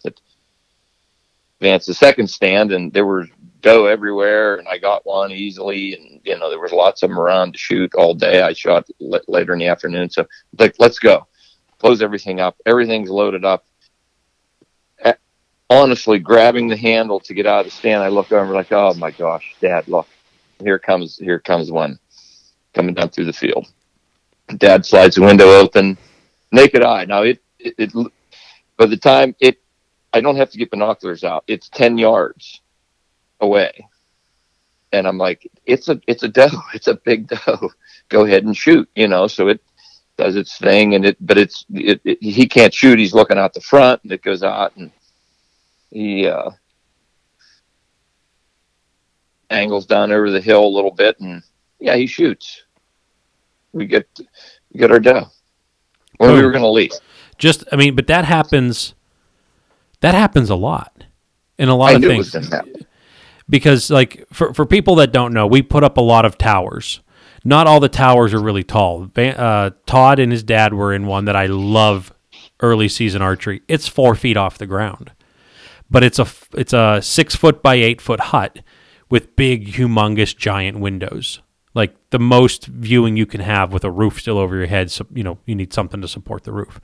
That 1.60 1.66
Vance's 1.66 1.97
second 1.97 2.28
stand, 2.28 2.72
and 2.72 2.91
there 2.93 3.05
were 3.05 3.26
doe 3.62 3.86
everywhere, 3.86 4.55
and 4.55 4.68
I 4.68 4.78
got 4.78 5.05
one 5.05 5.32
easily. 5.32 5.93
And 5.93 6.22
you 6.24 6.38
know, 6.38 6.49
there 6.49 6.60
was 6.60 6.72
lots 6.72 7.03
of 7.03 7.10
them 7.10 7.20
around 7.20 7.53
to 7.53 7.57
shoot 7.57 7.93
all 7.95 8.14
day. 8.14 8.41
I 8.41 8.53
shot 8.53 8.88
l- 9.01 9.22
later 9.28 9.53
in 9.53 9.60
the 9.60 9.68
afternoon, 9.68 10.10
so 10.10 10.26
like, 10.57 10.76
let's 10.80 10.99
go, 10.99 11.28
close 11.78 12.01
everything 12.01 12.39
up. 12.39 12.55
Everything's 12.66 13.10
loaded 13.10 13.45
up. 13.45 13.66
Honestly, 15.72 16.18
grabbing 16.18 16.68
the 16.68 16.76
handle 16.76 17.20
to 17.20 17.34
get 17.36 17.45
out 17.45 17.60
of 17.60 17.66
the 17.66 17.72
stand, 17.72 18.01
I 18.01 18.07
look 18.07 18.32
over 18.32 18.53
like, 18.53 18.72
oh 18.72 18.95
my 18.95 19.12
gosh, 19.12 19.55
Dad, 19.62 19.88
look, 19.88 20.07
here 20.60 20.80
comes 20.80 21.18
here 21.18 21.39
comes 21.39 21.72
one 21.72 21.99
coming 22.74 22.95
down 22.95 23.10
through 23.10 23.26
the 23.26 23.34
field. 23.34 23.68
Dad 24.57 24.84
slides 24.84 25.16
the 25.16 25.22
window 25.22 25.47
open, 25.47 25.95
naked 26.51 26.84
eye. 26.84 27.05
Now 27.05 27.22
it, 27.22 27.43
it, 27.60 27.76
it 27.78 27.93
by 28.78 28.88
the 28.88 28.97
time 28.97 29.36
it, 29.39 29.62
I 30.14 30.22
don't 30.22 30.38
have 30.38 30.49
to 30.51 30.57
get 30.57 30.72
binoculars 30.72 31.24
out. 31.24 31.43
It's 31.47 31.70
ten 31.70 31.97
yards 31.97 32.62
away, 33.39 33.88
and 34.91 35.07
I'm 35.07 35.18
like, 35.18 35.49
it's 35.66 35.89
a 35.89 36.01
it's 36.07 36.24
a 36.24 36.28
doe. 36.28 36.49
It's 36.74 36.88
a 36.88 36.95
big 36.95 37.28
doe. 37.28 37.70
Go 38.10 38.26
ahead 38.26 38.43
and 38.43 38.55
shoot. 38.55 38.89
You 38.95 39.07
know, 39.07 39.28
so 39.28 39.47
it 39.47 39.62
does 40.18 40.36
its 40.36 40.57
thing, 40.57 40.95
and 40.95 41.05
it 41.05 41.18
but 41.20 41.38
it's 41.38 41.66
it, 41.74 42.01
it, 42.03 42.22
he 42.22 42.47
can't 42.47 42.74
shoot. 42.74 42.99
He's 42.99 43.14
looking 43.14 43.38
out 43.38 43.53
the 43.53 43.62
front, 43.62 44.03
and 44.03 44.12
it 44.12 44.24
goes 44.24 44.43
out, 44.43 44.76
and 44.76 44.91
he 45.91 46.28
uh, 46.28 46.51
angles 49.49 49.86
down 49.86 50.12
over 50.12 50.30
the 50.30 50.41
hill 50.41 50.66
a 50.66 50.76
little 50.76 50.91
bit, 50.91 51.20
and 51.20 51.43
yeah, 51.80 51.95
he 51.95 52.07
shoots. 52.07 52.64
We 53.72 53.86
get 53.86 54.07
we 54.72 54.80
get 54.80 54.91
our 54.91 54.99
doe 54.99 55.28
when 56.18 56.34
we 56.34 56.43
were 56.43 56.51
going 56.51 56.64
to 56.64 56.70
leave. 56.70 56.91
Just, 57.38 57.64
I 57.72 57.78
mean, 57.78 57.95
but 57.95 58.07
that 58.07 58.26
happens. 58.26 58.93
That 60.01 60.15
happens 60.15 60.49
a 60.49 60.55
lot 60.55 61.03
in 61.57 61.69
a 61.69 61.75
lot 61.75 61.91
I 61.91 61.93
of 61.95 62.01
things. 62.01 62.35
because 63.49 63.89
like 63.89 64.25
for 64.31 64.53
for 64.53 64.65
people 64.65 64.95
that 64.95 65.11
don't 65.11 65.33
know, 65.33 65.47
we 65.47 65.61
put 65.61 65.83
up 65.83 65.97
a 65.97 66.01
lot 66.01 66.25
of 66.25 66.37
towers. 66.37 67.01
Not 67.43 67.67
all 67.67 67.79
the 67.79 67.89
towers 67.89 68.33
are 68.33 68.41
really 68.41 68.63
tall. 68.63 69.09
Uh, 69.15 69.71
Todd 69.85 70.19
and 70.19 70.31
his 70.31 70.43
dad 70.43 70.73
were 70.73 70.93
in 70.93 71.07
one 71.07 71.25
that 71.25 71.35
I 71.35 71.45
love. 71.47 72.13
Early 72.61 72.89
season 72.89 73.21
archery. 73.21 73.61
It's 73.69 73.87
four 73.87 74.15
feet 74.15 74.35
off 74.35 74.57
the 74.57 74.65
ground, 74.65 75.13
but 75.89 76.03
it's 76.03 76.19
a 76.19 76.27
it's 76.53 76.73
a 76.73 76.99
six 77.01 77.33
foot 77.33 77.63
by 77.63 77.75
eight 77.75 78.01
foot 78.01 78.19
hut 78.19 78.59
with 79.09 79.37
big, 79.37 79.69
humongous, 79.73 80.35
giant 80.35 80.79
windows. 80.79 81.41
Like 81.73 81.95
the 82.09 82.19
most 82.19 82.65
viewing 82.65 83.15
you 83.15 83.25
can 83.25 83.39
have 83.39 83.71
with 83.71 83.85
a 83.85 83.91
roof 83.91 84.19
still 84.19 84.37
over 84.37 84.57
your 84.57 84.67
head. 84.67 84.91
So 84.91 85.05
you 85.13 85.23
know 85.23 85.37
you 85.45 85.55
need 85.55 85.71
something 85.73 86.01
to 86.01 86.07
support 86.09 86.43
the 86.43 86.51
roof, 86.51 86.81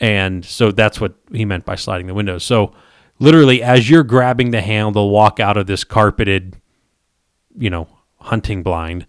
and 0.00 0.44
so 0.44 0.70
that's 0.72 1.00
what 1.00 1.14
he 1.32 1.44
meant 1.44 1.64
by 1.64 1.74
sliding 1.76 2.06
the 2.06 2.14
windows. 2.14 2.44
So 2.44 2.72
literally 3.18 3.62
as 3.62 3.88
you're 3.88 4.02
grabbing 4.02 4.50
the 4.50 4.60
handle 4.60 5.10
walk 5.10 5.38
out 5.40 5.56
of 5.56 5.66
this 5.66 5.84
carpeted 5.84 6.56
you 7.56 7.70
know 7.70 7.86
hunting 8.20 8.62
blind 8.62 9.06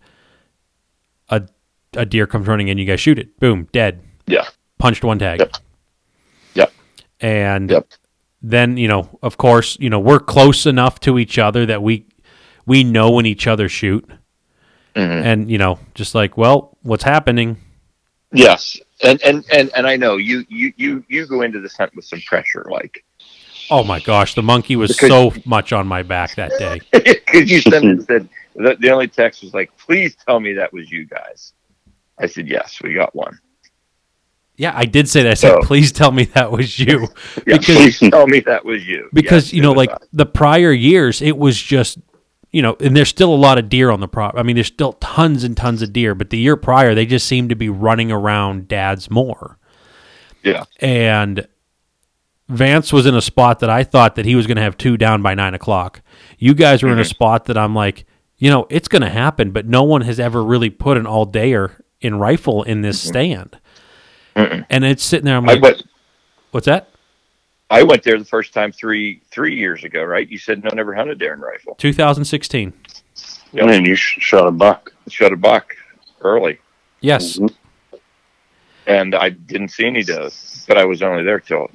a 1.30 1.42
a 1.96 2.06
deer 2.06 2.28
comes 2.28 2.48
running 2.48 2.68
in 2.68 2.78
you 2.78 2.86
guys 2.86 3.00
shoot 3.00 3.18
it 3.18 3.40
boom 3.40 3.68
dead 3.72 4.02
Yeah. 4.28 4.46
punched 4.78 5.04
one 5.04 5.18
tag 5.18 5.40
Yep. 5.40 5.56
Yep. 6.54 6.74
and 7.22 7.70
Yep. 7.72 7.88
then 8.44 8.78
you 8.78 8.88
know 8.88 9.18
of 9.24 9.38
course 9.38 9.76
you 9.80 9.90
know 9.90 10.00
we're 10.00 10.20
close 10.20 10.68
enough 10.68 11.00
to 11.00 11.18
each 11.18 11.40
other 11.40 11.66
that 11.66 11.82
we 11.82 12.06
we 12.68 12.84
know 12.84 13.10
when 13.12 13.26
each 13.26 13.48
other 13.48 13.68
shoot 13.68 14.08
Mhm. 14.96 15.24
and 15.26 15.50
you 15.52 15.58
know 15.58 15.80
just 15.96 16.14
like 16.14 16.38
well 16.38 16.78
what's 16.84 17.04
happening 17.04 17.58
Yes, 18.32 18.78
and 19.04 19.22
and 19.24 19.46
and 19.52 19.70
and 19.76 19.88
I 19.88 19.96
know 19.96 20.18
you 20.18 20.46
you 20.50 20.74
you 20.78 21.04
you 21.08 21.26
go 21.28 21.42
into 21.42 21.60
this 21.62 21.76
hunt 21.78 21.96
with 21.96 22.06
some 22.06 22.22
pressure, 22.22 22.66
like 22.70 23.04
oh 23.72 23.84
my 23.84 24.00
gosh 24.00 24.36
the 24.36 24.44
monkey 24.44 24.76
was 24.76 24.92
Because- 24.92 25.10
so 25.10 25.34
much 25.46 25.74
on 25.74 25.88
my 25.88 26.04
back 26.04 26.36
that 26.36 26.52
day 26.60 26.80
because 26.92 27.50
you 27.50 27.62
sent 27.62 27.86
and 27.86 28.04
said 28.04 28.30
the, 28.56 28.76
the 28.80 28.90
only 28.92 29.08
text 29.08 29.42
was 29.44 29.54
like, 29.54 29.76
"Please 29.78 30.16
tell 30.28 30.40
me 30.40 30.54
that 30.54 30.72
was 30.74 30.92
you 30.92 31.06
guys." 31.06 31.54
I 32.20 32.26
said, 32.28 32.48
"Yes, 32.48 32.80
we 32.84 32.94
got 32.94 33.16
one." 33.16 33.40
yeah 34.58 34.72
i 34.74 34.86
did 34.86 35.10
say 35.10 35.22
that 35.22 35.32
i 35.32 35.34
said 35.34 35.52
So- 35.52 35.60
please 35.68 35.92
tell 35.92 36.14
me 36.14 36.24
that 36.34 36.50
was 36.50 36.80
you 36.80 37.02
Yeah, 37.46 37.58
Because- 37.58 37.66
please 37.76 38.00
tell 38.00 38.26
me 38.26 38.40
that 38.42 38.64
was 38.64 38.88
you. 38.88 39.10
because 39.12 39.48
Yes, 39.48 39.54
you 39.54 39.62
know 39.62 39.74
like 39.74 39.92
us. 39.92 40.00
the 40.14 40.26
prior 40.26 40.72
years 40.72 41.22
it 41.22 41.38
was 41.38 41.62
just 41.62 41.98
you 42.56 42.62
know 42.62 42.78
and 42.80 42.96
there's 42.96 43.10
still 43.10 43.34
a 43.34 43.36
lot 43.36 43.58
of 43.58 43.68
deer 43.68 43.92
on 43.92 44.00
the 44.00 44.08
prop 44.08 44.34
i 44.38 44.42
mean 44.42 44.56
there's 44.56 44.68
still 44.68 44.94
tons 44.94 45.44
and 45.44 45.58
tons 45.58 45.82
of 45.82 45.92
deer 45.92 46.16
but 46.16 46.30
the 46.30 46.38
year 46.38 46.56
prior 46.56 46.96
they 46.96 47.06
just 47.06 47.28
seemed 47.28 47.50
to 47.50 47.56
be 47.56 47.68
running 47.68 48.12
around 48.14 48.68
dads 48.70 49.12
more. 49.12 49.58
Yeah, 50.42 50.64
and 50.80 51.48
vance 52.48 52.94
was 52.94 53.06
in 53.08 53.14
a 53.16 53.22
spot 53.22 53.60
that 53.60 53.70
i 53.70 53.84
thought 53.84 54.16
that 54.16 54.26
he 54.26 54.36
was 54.36 54.48
going 54.48 54.56
to 54.56 54.62
have 54.64 54.78
two 54.78 54.96
down 54.96 55.22
by 55.22 55.34
nine 55.36 55.54
o'clock. 55.54 56.02
You 56.38 56.54
guys 56.54 56.82
were 56.82 56.90
in 56.92 56.98
a 57.00 57.02
Mm-hmm. 57.02 57.10
spot 57.10 57.46
that 57.46 57.58
i'm 57.58 57.76
like 57.76 58.06
you 58.38 58.50
know 58.50 58.68
it's 58.70 58.88
going 58.88 59.02
to 59.02 59.10
happen 59.10 59.52
but 59.52 59.66
no 59.66 59.84
one 59.84 60.02
has 60.02 60.18
ever 60.20 60.42
really 60.44 60.70
put 60.70 60.96
an 60.98 61.06
all 61.06 61.26
dayer 61.28 61.82
in 62.00 62.20
rifle 62.20 62.64
in 62.64 62.82
this 62.82 63.02
stand. 63.02 63.60
Mm-mm. 64.36 64.66
and 64.70 64.86
it's 64.86 65.04
sitting 65.04 65.26
there 65.26 65.36
i'm 65.38 65.46
like 65.46 65.62
what's 66.52 66.68
that 66.68 66.88
I 67.70 67.84
went 67.84 68.04
there 68.04 68.18
the 68.20 68.26
first 68.26 68.54
time 68.54 68.72
three 68.72 69.22
three 69.32 69.56
years 69.56 69.84
ago, 69.84 70.04
right? 70.04 70.28
You 70.30 70.38
said 70.38 70.64
no, 70.64 70.70
never 70.74 70.94
hunted 70.94 71.20
deer 71.20 71.34
in 71.34 71.40
rifle. 71.42 71.76
2016 71.76 72.74
Yep. 73.54 73.68
And 73.70 73.88
you 73.88 73.96
shot 73.96 74.48
a 74.48 74.52
buck. 74.52 74.92
Shot 75.08 75.32
a 75.32 75.38
buck 75.38 75.76
early, 76.22 76.60
yes 77.02 77.38
Mhm. 77.38 77.54
and 78.88 79.16
I 79.16 79.30
didn't 79.30 79.70
see 79.70 79.86
any 79.86 80.04
does, 80.04 80.66
but 80.68 80.78
I 80.78 80.86
was 80.86 81.02
only 81.02 81.24
there 81.24 81.40
till 81.40 81.70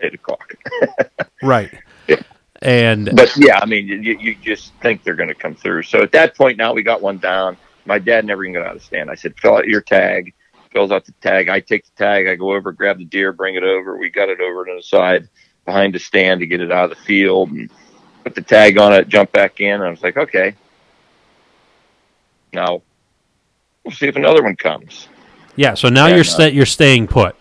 eight 0.00 0.14
o'clock. 0.14 0.54
right 1.42 1.70
Yeah. 2.08 2.16
and 2.60 3.10
But 3.14 3.36
yeah, 3.36 3.60
I 3.62 3.66
mean, 3.66 3.86
you, 3.86 4.18
you 4.18 4.34
just 4.42 4.74
think 4.82 5.04
they're 5.04 5.14
going 5.14 5.28
to 5.28 5.34
come 5.34 5.54
through. 5.54 5.84
So 5.84 6.02
at 6.02 6.12
that 6.12 6.36
point, 6.36 6.58
now 6.58 6.72
we 6.72 6.82
got 6.82 7.00
one 7.00 7.18
down. 7.18 7.56
My 7.86 7.98
dad 7.98 8.24
never 8.24 8.44
even 8.44 8.54
got 8.54 8.66
out 8.68 8.76
of 8.76 8.82
stand. 8.82 9.10
I 9.10 9.14
said, 9.14 9.34
fill 9.38 9.56
out 9.56 9.66
your 9.68 9.80
tag. 9.80 10.34
Fills 10.72 10.90
out 10.90 11.04
the 11.04 11.12
tag. 11.20 11.48
I 11.48 11.60
take 11.60 11.84
the 11.84 11.90
tag. 11.96 12.26
I 12.26 12.34
go 12.34 12.52
over, 12.52 12.72
grab 12.72 12.98
the 12.98 13.04
deer, 13.04 13.32
bring 13.32 13.56
it 13.56 13.62
over. 13.62 13.98
We 13.98 14.08
got 14.10 14.28
it 14.28 14.40
over 14.40 14.64
to 14.64 14.74
the 14.76 14.82
side 14.82 15.28
behind 15.64 15.94
the 15.94 15.98
stand 15.98 16.40
to 16.40 16.46
get 16.46 16.60
it 16.60 16.72
out 16.72 16.90
of 16.90 16.96
the 16.96 17.04
field 17.04 17.50
and 17.50 17.70
put 18.24 18.34
the 18.34 18.42
tag 18.42 18.78
on 18.78 18.92
it, 18.92 19.08
jump 19.08 19.32
back 19.32 19.60
in. 19.60 19.80
I 19.80 19.90
was 19.90 20.02
like, 20.02 20.16
okay. 20.16 20.54
Now 22.52 22.82
we'll 23.84 23.92
see 23.92 24.06
if 24.06 24.16
another 24.16 24.42
one 24.42 24.56
comes. 24.56 25.08
Yeah, 25.56 25.74
so 25.74 25.88
now 25.88 26.06
you're 26.06 26.18
no. 26.18 26.22
sta- 26.22 26.52
you're 26.52 26.66
staying 26.66 27.06
put. 27.08 27.36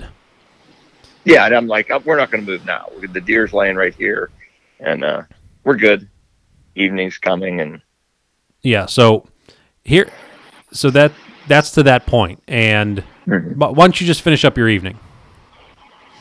Yeah, 1.24 1.46
and 1.46 1.56
I'm 1.56 1.68
like, 1.68 1.92
oh, 1.92 2.00
we're 2.00 2.18
not 2.18 2.32
going 2.32 2.46
to 2.46 2.52
move 2.52 2.66
now. 2.66 2.90
The 3.00 3.22
deer's 3.22 3.54
laying 3.54 3.76
right 3.76 3.94
here, 3.94 4.32
and 4.80 5.04
uh, 5.04 5.24
we're 5.64 5.78
good. 5.78 6.10
Evening's 6.76 7.18
coming, 7.18 7.62
and 7.62 7.82
Yeah, 8.64 8.86
so 8.86 9.28
here, 9.84 10.10
so 10.72 10.90
that 10.92 11.12
that's 11.48 11.72
to 11.72 11.84
that 11.84 12.06
point, 12.06 12.42
and 12.48 13.04
Mhm. 13.28 13.57
but 13.57 13.76
why 13.76 13.86
don't 13.86 13.99
you 14.01 14.07
just 14.07 14.22
finish 14.22 14.43
up 14.43 14.57
your 14.57 14.69
evening? 14.69 14.97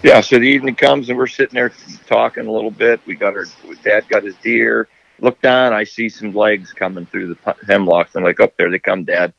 yeah. 0.03 0.21
So 0.21 0.39
the 0.39 0.45
evening 0.45 0.75
comes, 0.77 1.09
and 1.09 1.19
we're 1.19 1.27
sitting 1.27 1.55
there 1.55 1.73
talking 2.07 2.47
a 2.47 2.51
little 2.53 2.71
bit. 2.71 3.01
We 3.07 3.15
got 3.15 3.35
our 3.35 3.47
dad 3.83 4.09
got 4.09 4.23
his 4.25 4.35
deer. 4.37 4.89
Look 5.21 5.41
down, 5.43 5.75
I 5.75 5.85
see 5.85 6.09
some 6.09 6.33
legs 6.35 6.73
coming 6.73 7.05
through 7.07 7.35
the 7.35 7.55
hemlocks. 7.69 8.15
I'm 8.17 8.25
like, 8.25 8.41
oh, 8.41 8.51
there 8.57 8.71
they 8.71 8.79
come, 8.79 9.05
Dad. 9.05 9.35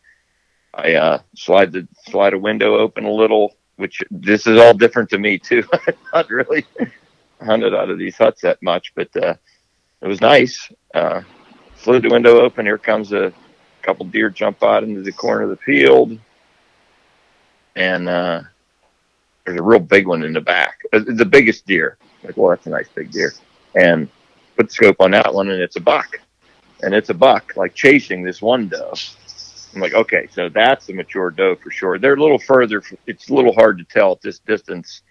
I 0.73 0.93
uh, 0.93 1.19
slide 1.35 1.71
the 1.71 1.87
slide 2.07 2.33
a 2.33 2.37
window 2.37 2.75
open 2.77 3.03
a 3.05 3.11
little, 3.11 3.55
which 3.77 4.01
this 4.11 4.45
is 4.47 4.59
all 4.59 4.73
different 4.75 5.09
to 5.09 5.17
me 5.17 5.37
too. 5.39 5.63
I'm 5.87 5.95
not 6.13 6.29
really 6.29 6.65
hunted 7.41 7.73
out 7.73 7.89
of 7.89 7.97
these 7.97 8.15
huts 8.15 8.41
that 8.41 8.61
much, 8.61 8.93
but 8.95 9.09
uh, 9.17 9.33
it 10.01 10.07
was 10.07 10.21
nice. 10.21 10.71
Uh, 10.93 11.21
flew 11.75 11.99
the 11.99 12.09
window 12.09 12.39
open. 12.41 12.65
Here 12.65 12.77
comes 12.77 13.11
a 13.11 13.33
couple 13.81 14.05
deer 14.05 14.29
jump 14.29 14.63
out 14.63 14.83
into 14.83 15.01
the 15.01 15.11
corner 15.11 15.43
of 15.43 15.49
the 15.49 15.57
field, 15.57 16.17
and 17.75 18.09
uh, 18.09 18.41
there's 19.45 19.59
a 19.59 19.63
real 19.63 19.79
big 19.79 20.07
one 20.07 20.23
in 20.23 20.33
the 20.33 20.41
back. 20.41 20.79
Uh, 20.93 20.99
The 21.05 21.25
biggest 21.25 21.65
deer. 21.65 21.97
Like, 22.23 22.37
well, 22.37 22.49
that's 22.49 22.67
a 22.67 22.69
nice 22.69 22.87
big 22.93 23.11
deer. 23.11 23.33
And 23.75 24.09
put 24.55 24.67
the 24.67 24.73
scope 24.73 24.97
on 24.99 25.11
that 25.11 25.33
one, 25.33 25.49
and 25.49 25.61
it's 25.61 25.75
a 25.75 25.81
buck. 25.81 26.19
And 26.83 26.93
it's 26.93 27.09
a 27.09 27.13
buck, 27.13 27.53
like 27.55 27.75
chasing 27.75 28.23
this 28.23 28.41
one 28.41 28.67
doe. 28.67 28.93
I'm 29.73 29.81
like, 29.81 29.93
okay, 29.93 30.27
so 30.31 30.49
that's 30.49 30.89
a 30.89 30.93
mature 30.93 31.31
doe 31.31 31.55
for 31.55 31.71
sure. 31.71 31.97
They're 31.97 32.15
a 32.15 32.21
little 32.21 32.39
further. 32.39 32.83
It's 33.07 33.29
a 33.29 33.33
little 33.33 33.53
hard 33.53 33.77
to 33.77 33.83
tell 33.85 34.13
at 34.13 34.21
this 34.21 34.39
distance 34.39 35.01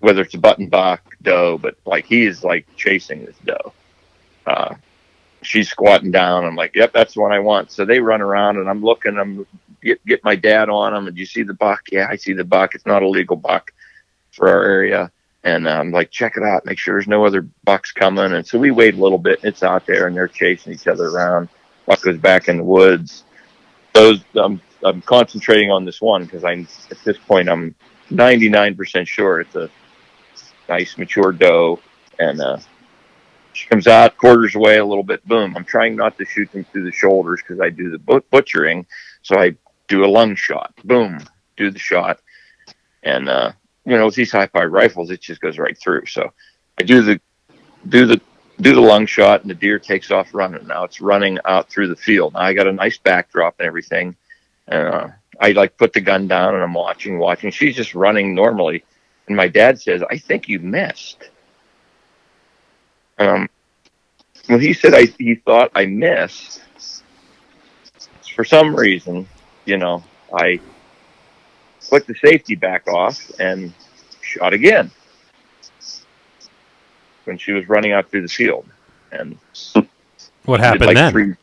whether 0.00 0.22
it's 0.22 0.34
a 0.34 0.38
button 0.38 0.68
buck 0.68 1.16
doe, 1.22 1.56
but 1.58 1.76
like 1.86 2.04
he 2.04 2.26
is 2.26 2.42
like 2.42 2.66
chasing 2.76 3.24
this 3.24 3.36
doe. 3.44 3.72
Uh, 4.46 4.74
she's 5.42 5.70
squatting 5.70 6.10
down. 6.10 6.44
I'm 6.44 6.56
like, 6.56 6.74
yep, 6.74 6.92
that's 6.92 7.14
the 7.14 7.20
one 7.20 7.32
I 7.32 7.38
want. 7.38 7.70
So 7.70 7.84
they 7.84 8.00
run 8.00 8.20
around, 8.20 8.58
and 8.58 8.68
I'm 8.68 8.82
looking. 8.82 9.16
I'm 9.16 9.46
get 9.82 10.04
get 10.06 10.24
my 10.24 10.36
dad 10.36 10.68
on 10.68 10.92
them. 10.92 11.08
And 11.08 11.18
you 11.18 11.26
see 11.26 11.42
the 11.42 11.54
buck? 11.54 11.82
Yeah, 11.92 12.08
I 12.10 12.16
see 12.16 12.32
the 12.34 12.44
buck. 12.44 12.74
It's 12.74 12.86
not 12.86 13.02
a 13.02 13.08
legal 13.08 13.36
buck 13.36 13.72
for 14.32 14.48
our 14.48 14.64
area. 14.64 15.12
And 15.44 15.68
I'm 15.68 15.90
like, 15.92 16.10
check 16.10 16.36
it 16.36 16.44
out. 16.44 16.66
Make 16.66 16.78
sure 16.78 16.94
there's 16.94 17.08
no 17.08 17.26
other 17.26 17.42
bucks 17.64 17.92
coming. 17.92 18.32
And 18.32 18.46
so 18.46 18.58
we 18.58 18.70
wait 18.70 18.94
a 18.94 19.02
little 19.02 19.18
bit. 19.18 19.40
It's 19.44 19.62
out 19.62 19.86
there, 19.86 20.06
and 20.08 20.16
they're 20.16 20.28
chasing 20.28 20.72
each 20.72 20.88
other 20.88 21.08
around. 21.08 21.48
Buck 21.86 22.02
goes 22.02 22.18
back 22.18 22.48
in 22.48 22.58
the 22.58 22.64
woods. 22.64 23.24
Those 23.94 24.20
I'm 24.36 24.60
I'm 24.84 25.02
concentrating 25.02 25.70
on 25.70 25.84
this 25.84 26.00
one 26.00 26.24
because 26.24 26.44
I'm 26.44 26.68
at 26.90 26.98
this 27.04 27.18
point 27.18 27.48
I'm 27.48 27.74
99% 28.10 29.06
sure 29.08 29.40
it's 29.40 29.56
a 29.56 29.70
nice 30.68 30.98
mature 30.98 31.32
doe, 31.32 31.80
and 32.18 32.40
uh, 32.40 32.58
She 33.52 33.68
comes 33.68 33.86
out, 33.86 34.16
quarters 34.16 34.54
away 34.54 34.78
a 34.78 34.84
little 34.84 35.04
bit. 35.04 35.26
Boom! 35.26 35.56
I'm 35.56 35.64
trying 35.64 35.96
not 35.96 36.16
to 36.18 36.24
shoot 36.24 36.50
them 36.52 36.64
through 36.64 36.84
the 36.84 36.92
shoulders 36.92 37.42
because 37.42 37.60
I 37.60 37.70
do 37.70 37.90
the 37.90 38.22
butchering. 38.30 38.86
So 39.22 39.38
I 39.38 39.56
do 39.92 40.04
a 40.04 40.06
lung 40.06 40.34
shot. 40.34 40.72
Boom! 40.84 41.20
Do 41.58 41.70
the 41.70 41.78
shot, 41.78 42.20
and 43.02 43.28
uh, 43.28 43.52
you 43.84 43.96
know 43.96 44.06
with 44.06 44.14
these 44.14 44.32
high 44.32 44.46
powered 44.46 44.72
rifles, 44.72 45.10
it 45.10 45.20
just 45.20 45.40
goes 45.40 45.58
right 45.58 45.76
through. 45.78 46.06
So 46.06 46.32
I 46.78 46.82
do 46.82 47.02
the 47.02 47.20
do 47.88 48.06
the 48.06 48.20
do 48.60 48.74
the 48.74 48.80
lung 48.80 49.04
shot, 49.04 49.42
and 49.42 49.50
the 49.50 49.54
deer 49.54 49.78
takes 49.78 50.10
off 50.10 50.32
running. 50.32 50.66
Now 50.66 50.84
it's 50.84 51.02
running 51.02 51.38
out 51.44 51.68
through 51.68 51.88
the 51.88 51.96
field. 51.96 52.32
Now 52.32 52.40
I 52.40 52.54
got 52.54 52.66
a 52.66 52.72
nice 52.72 52.96
backdrop 52.96 53.56
and 53.58 53.66
everything. 53.66 54.16
And 54.66 54.88
uh, 54.88 55.08
I 55.38 55.52
like 55.52 55.76
put 55.76 55.92
the 55.92 56.00
gun 56.00 56.26
down 56.26 56.54
and 56.54 56.62
I'm 56.62 56.72
watching, 56.72 57.18
watching. 57.18 57.50
She's 57.50 57.76
just 57.76 57.94
running 57.94 58.34
normally, 58.34 58.84
and 59.26 59.36
my 59.36 59.48
dad 59.48 59.78
says, 59.78 60.02
"I 60.10 60.16
think 60.16 60.48
you 60.48 60.58
missed." 60.58 61.28
Um, 63.18 63.46
when 64.46 64.60
he 64.60 64.72
said 64.72 64.94
I, 64.94 65.04
he 65.18 65.34
thought 65.34 65.70
I 65.74 65.84
missed, 65.84 66.62
for 68.34 68.44
some 68.44 68.74
reason, 68.74 69.28
you 69.64 69.76
know, 69.76 70.02
I 70.34 70.60
put 71.90 72.06
the 72.06 72.14
safety 72.14 72.54
back 72.54 72.86
off 72.88 73.30
and 73.38 73.72
shot 74.20 74.52
again 74.52 74.90
when 77.24 77.38
she 77.38 77.52
was 77.52 77.68
running 77.68 77.92
out 77.92 78.10
through 78.10 78.22
the 78.22 78.28
field. 78.28 78.66
And 79.12 79.38
What 80.44 80.60
happened 80.60 80.86
like 80.86 80.96
then? 80.96 81.12
three- 81.12 81.36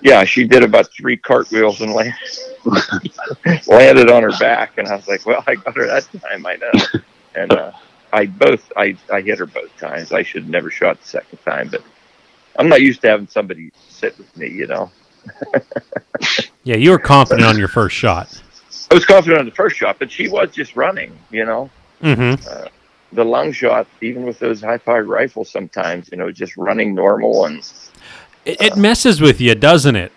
yeah, 0.00 0.24
she 0.24 0.44
did 0.44 0.62
about 0.62 0.92
three 0.92 1.16
cartwheels 1.16 1.80
and 1.80 1.92
landed, 1.92 2.14
landed 3.66 4.10
on 4.10 4.22
her 4.22 4.36
back, 4.38 4.78
and 4.78 4.86
I 4.86 4.94
was 4.94 5.08
like, 5.08 5.26
"Well, 5.26 5.42
I 5.46 5.56
got 5.56 5.76
her 5.76 5.86
that 5.86 6.06
time, 6.20 6.46
I 6.46 6.54
know." 6.56 6.70
And 7.34 7.52
uh, 7.52 7.72
I 8.12 8.26
both, 8.26 8.70
I, 8.76 8.96
I 9.12 9.22
hit 9.22 9.38
her 9.38 9.46
both 9.46 9.76
times. 9.78 10.12
I 10.12 10.22
should 10.22 10.42
have 10.42 10.50
never 10.50 10.70
shot 10.70 11.00
the 11.00 11.08
second 11.08 11.38
time, 11.44 11.68
but 11.68 11.82
I'm 12.56 12.68
not 12.68 12.80
used 12.82 13.00
to 13.02 13.08
having 13.08 13.26
somebody 13.26 13.72
sit 13.88 14.16
with 14.18 14.36
me. 14.36 14.50
You 14.50 14.68
know, 14.68 14.90
Yeah, 16.64 16.76
you 16.76 16.90
were 16.90 16.98
confident 16.98 17.46
on 17.46 17.58
your 17.58 17.68
first 17.68 17.96
shot. 17.96 18.40
I 18.90 18.94
was 18.94 19.04
confident 19.04 19.40
on 19.40 19.46
the 19.46 19.52
first 19.52 19.76
shot, 19.76 19.98
but 19.98 20.10
she 20.10 20.28
was 20.28 20.50
just 20.50 20.76
running. 20.76 21.16
You 21.30 21.44
know, 21.44 21.70
Mm-hmm. 22.02 22.66
the 23.12 23.24
lung 23.24 23.52
shot, 23.52 23.86
even 24.00 24.24
with 24.24 24.38
those 24.40 24.60
high-powered 24.60 25.06
rifles, 25.06 25.50
sometimes 25.50 26.08
you 26.10 26.18
know, 26.18 26.32
just 26.32 26.56
running 26.56 26.94
normal 26.94 27.44
and 27.46 27.58
It, 28.44 28.60
it 28.60 28.76
messes 28.76 29.20
with 29.20 29.40
you, 29.40 29.54
doesn't 29.54 29.94
it? 29.94 30.12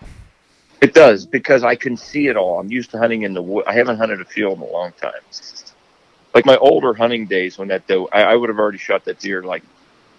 It 0.81 0.93
does 0.93 1.25
because 1.25 1.63
I 1.63 1.75
can 1.75 1.95
see 1.95 2.27
it 2.27 2.35
all. 2.37 2.59
I'm 2.59 2.69
used 2.71 2.91
to 2.91 2.97
hunting 2.97 3.21
in 3.21 3.33
the 3.33 3.41
wood. 3.41 3.65
I 3.67 3.73
haven't 3.73 3.97
hunted 3.97 4.19
a 4.19 4.25
field 4.25 4.57
in 4.57 4.63
a 4.63 4.71
long 4.71 4.91
time. 4.93 5.21
Like 6.33 6.45
my 6.45 6.57
older 6.57 6.93
hunting 6.93 7.27
days, 7.27 7.57
when 7.57 7.69
that 7.69 7.87
doe, 7.87 8.09
I, 8.11 8.23
I 8.23 8.35
would 8.35 8.49
have 8.49 8.59
already 8.59 8.77
shot 8.77 9.05
that 9.05 9.19
deer. 9.19 9.41
Like 9.43 9.63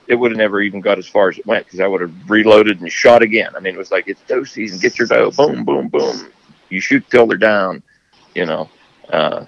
it 0.09 0.15
would 0.15 0.31
have 0.31 0.39
never 0.39 0.61
even 0.61 0.81
got 0.81 0.99
as 0.99 1.07
far 1.07 1.29
as 1.29 1.39
it 1.39 1.47
went 1.47 1.67
because 1.67 1.81
I 1.81 1.87
would 1.87 2.01
have 2.01 2.31
reloaded 2.31 2.81
and 2.81 2.91
shot 2.91 3.23
again. 3.23 3.51
I 3.57 3.61
mean, 3.61 3.75
it 3.75 3.79
was 3.79 3.91
like 3.91 4.09
it's 4.09 4.21
doe 4.23 4.45
season. 4.45 4.79
Get 4.79 4.99
your 4.99 5.09
doe. 5.09 5.31
Boom, 5.31 5.65
boom, 5.65 5.89
boom. 5.89 6.31
You 6.69 6.81
shoot 6.81 7.05
till 7.11 7.27
they're 7.27 7.39
down. 7.39 7.83
You 8.35 8.47
know. 8.47 8.71
Uh, 9.09 9.47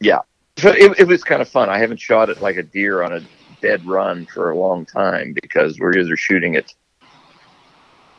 yeah. 0.00 0.20
So 0.56 0.70
it, 0.70 0.98
it 0.98 1.06
was 1.06 1.22
kind 1.24 1.42
of 1.42 1.48
fun. 1.48 1.68
I 1.68 1.78
haven't 1.78 2.00
shot 2.00 2.30
it 2.30 2.40
like 2.40 2.56
a 2.56 2.62
deer 2.62 3.02
on 3.02 3.12
a 3.12 3.20
dead 3.60 3.84
run 3.86 4.26
for 4.26 4.50
a 4.50 4.56
long 4.56 4.86
time 4.86 5.34
because 5.42 5.78
we're 5.78 5.98
either 5.98 6.16
shooting 6.16 6.54
it 6.54 6.74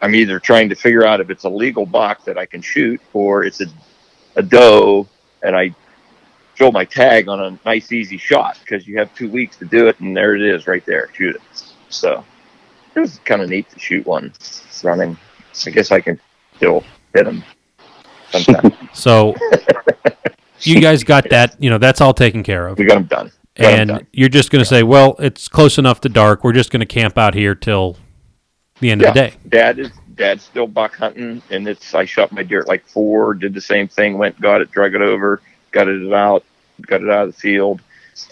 I'm 0.01 0.15
either 0.15 0.39
trying 0.39 0.69
to 0.69 0.75
figure 0.75 1.05
out 1.05 1.19
if 1.19 1.29
it's 1.29 1.43
a 1.43 1.49
legal 1.49 1.85
buck 1.85 2.23
that 2.25 2.37
I 2.37 2.45
can 2.45 2.61
shoot 2.61 3.01
or 3.13 3.43
it's 3.43 3.61
a, 3.61 3.65
a 4.35 4.43
doe 4.43 5.07
and 5.43 5.55
I 5.55 5.75
throw 6.59 6.71
my 6.71 6.85
tag 6.85 7.27
on 7.29 7.39
a 7.39 7.57
nice 7.65 7.91
easy 7.91 8.17
shot 8.17 8.59
because 8.59 8.85
you 8.85 8.99
have 8.99 9.13
two 9.15 9.29
weeks 9.31 9.55
to 9.57 9.65
do 9.65 9.87
it 9.87 9.99
and 10.01 10.15
there 10.15 10.35
it 10.35 10.41
is 10.41 10.67
right 10.67 10.85
there. 10.85 11.09
Shoot 11.13 11.35
it. 11.37 11.41
So 11.87 12.23
it 12.93 12.99
was 12.99 13.17
kind 13.25 13.41
of 13.41 13.49
neat 13.49 13.69
to 13.71 13.79
shoot 13.79 14.05
one 14.05 14.31
running. 14.83 15.17
I 15.65 15.69
guess 15.71 15.91
I 15.91 16.01
can 16.01 16.19
still 16.57 16.83
hit 17.15 17.25
them 17.25 17.43
sometimes. 18.29 18.73
So 18.93 19.33
you 20.61 20.81
guys 20.81 21.03
got 21.03 21.29
that, 21.29 21.55
you 21.59 21.69
know, 21.69 21.77
that's 21.77 22.01
all 22.01 22.13
taken 22.13 22.43
care 22.43 22.67
of. 22.67 22.77
we 22.77 22.85
got 22.85 22.95
them 22.95 23.03
done. 23.05 23.31
Got 23.55 23.73
And 23.73 23.87
done. 23.89 24.07
you're 24.11 24.29
just 24.29 24.51
going 24.51 24.61
to 24.61 24.65
say, 24.67 24.83
well, 24.83 25.15
it's 25.19 25.47
close 25.47 25.77
enough 25.77 26.01
to 26.01 26.09
dark. 26.09 26.43
We're 26.43 26.51
just 26.53 26.69
going 26.71 26.81
to 26.81 26.85
camp 26.85 27.17
out 27.17 27.33
here 27.33 27.55
till 27.55 27.95
the 28.81 28.91
end 28.91 29.01
of 29.03 29.13
the 29.13 29.21
day. 29.21 29.33
Dad 29.47 29.79
is 29.79 29.91
dad's 30.15 30.43
still 30.43 30.67
buck 30.67 30.95
hunting, 30.97 31.41
and 31.49 31.65
it's 31.67 31.93
I 31.93 32.03
shot 32.03 32.31
my 32.33 32.43
deer 32.43 32.59
at 32.61 32.67
like 32.67 32.85
four. 32.85 33.33
Did 33.35 33.53
the 33.53 33.61
same 33.61 33.87
thing. 33.87 34.17
Went, 34.17 34.39
got 34.41 34.59
it, 34.59 34.69
drug 34.71 34.95
it 34.95 35.01
over, 35.01 35.41
got 35.71 35.87
it 35.87 36.13
out, 36.13 36.43
got 36.81 37.01
it 37.01 37.09
out 37.09 37.27
of 37.27 37.35
the 37.35 37.39
field, 37.39 37.81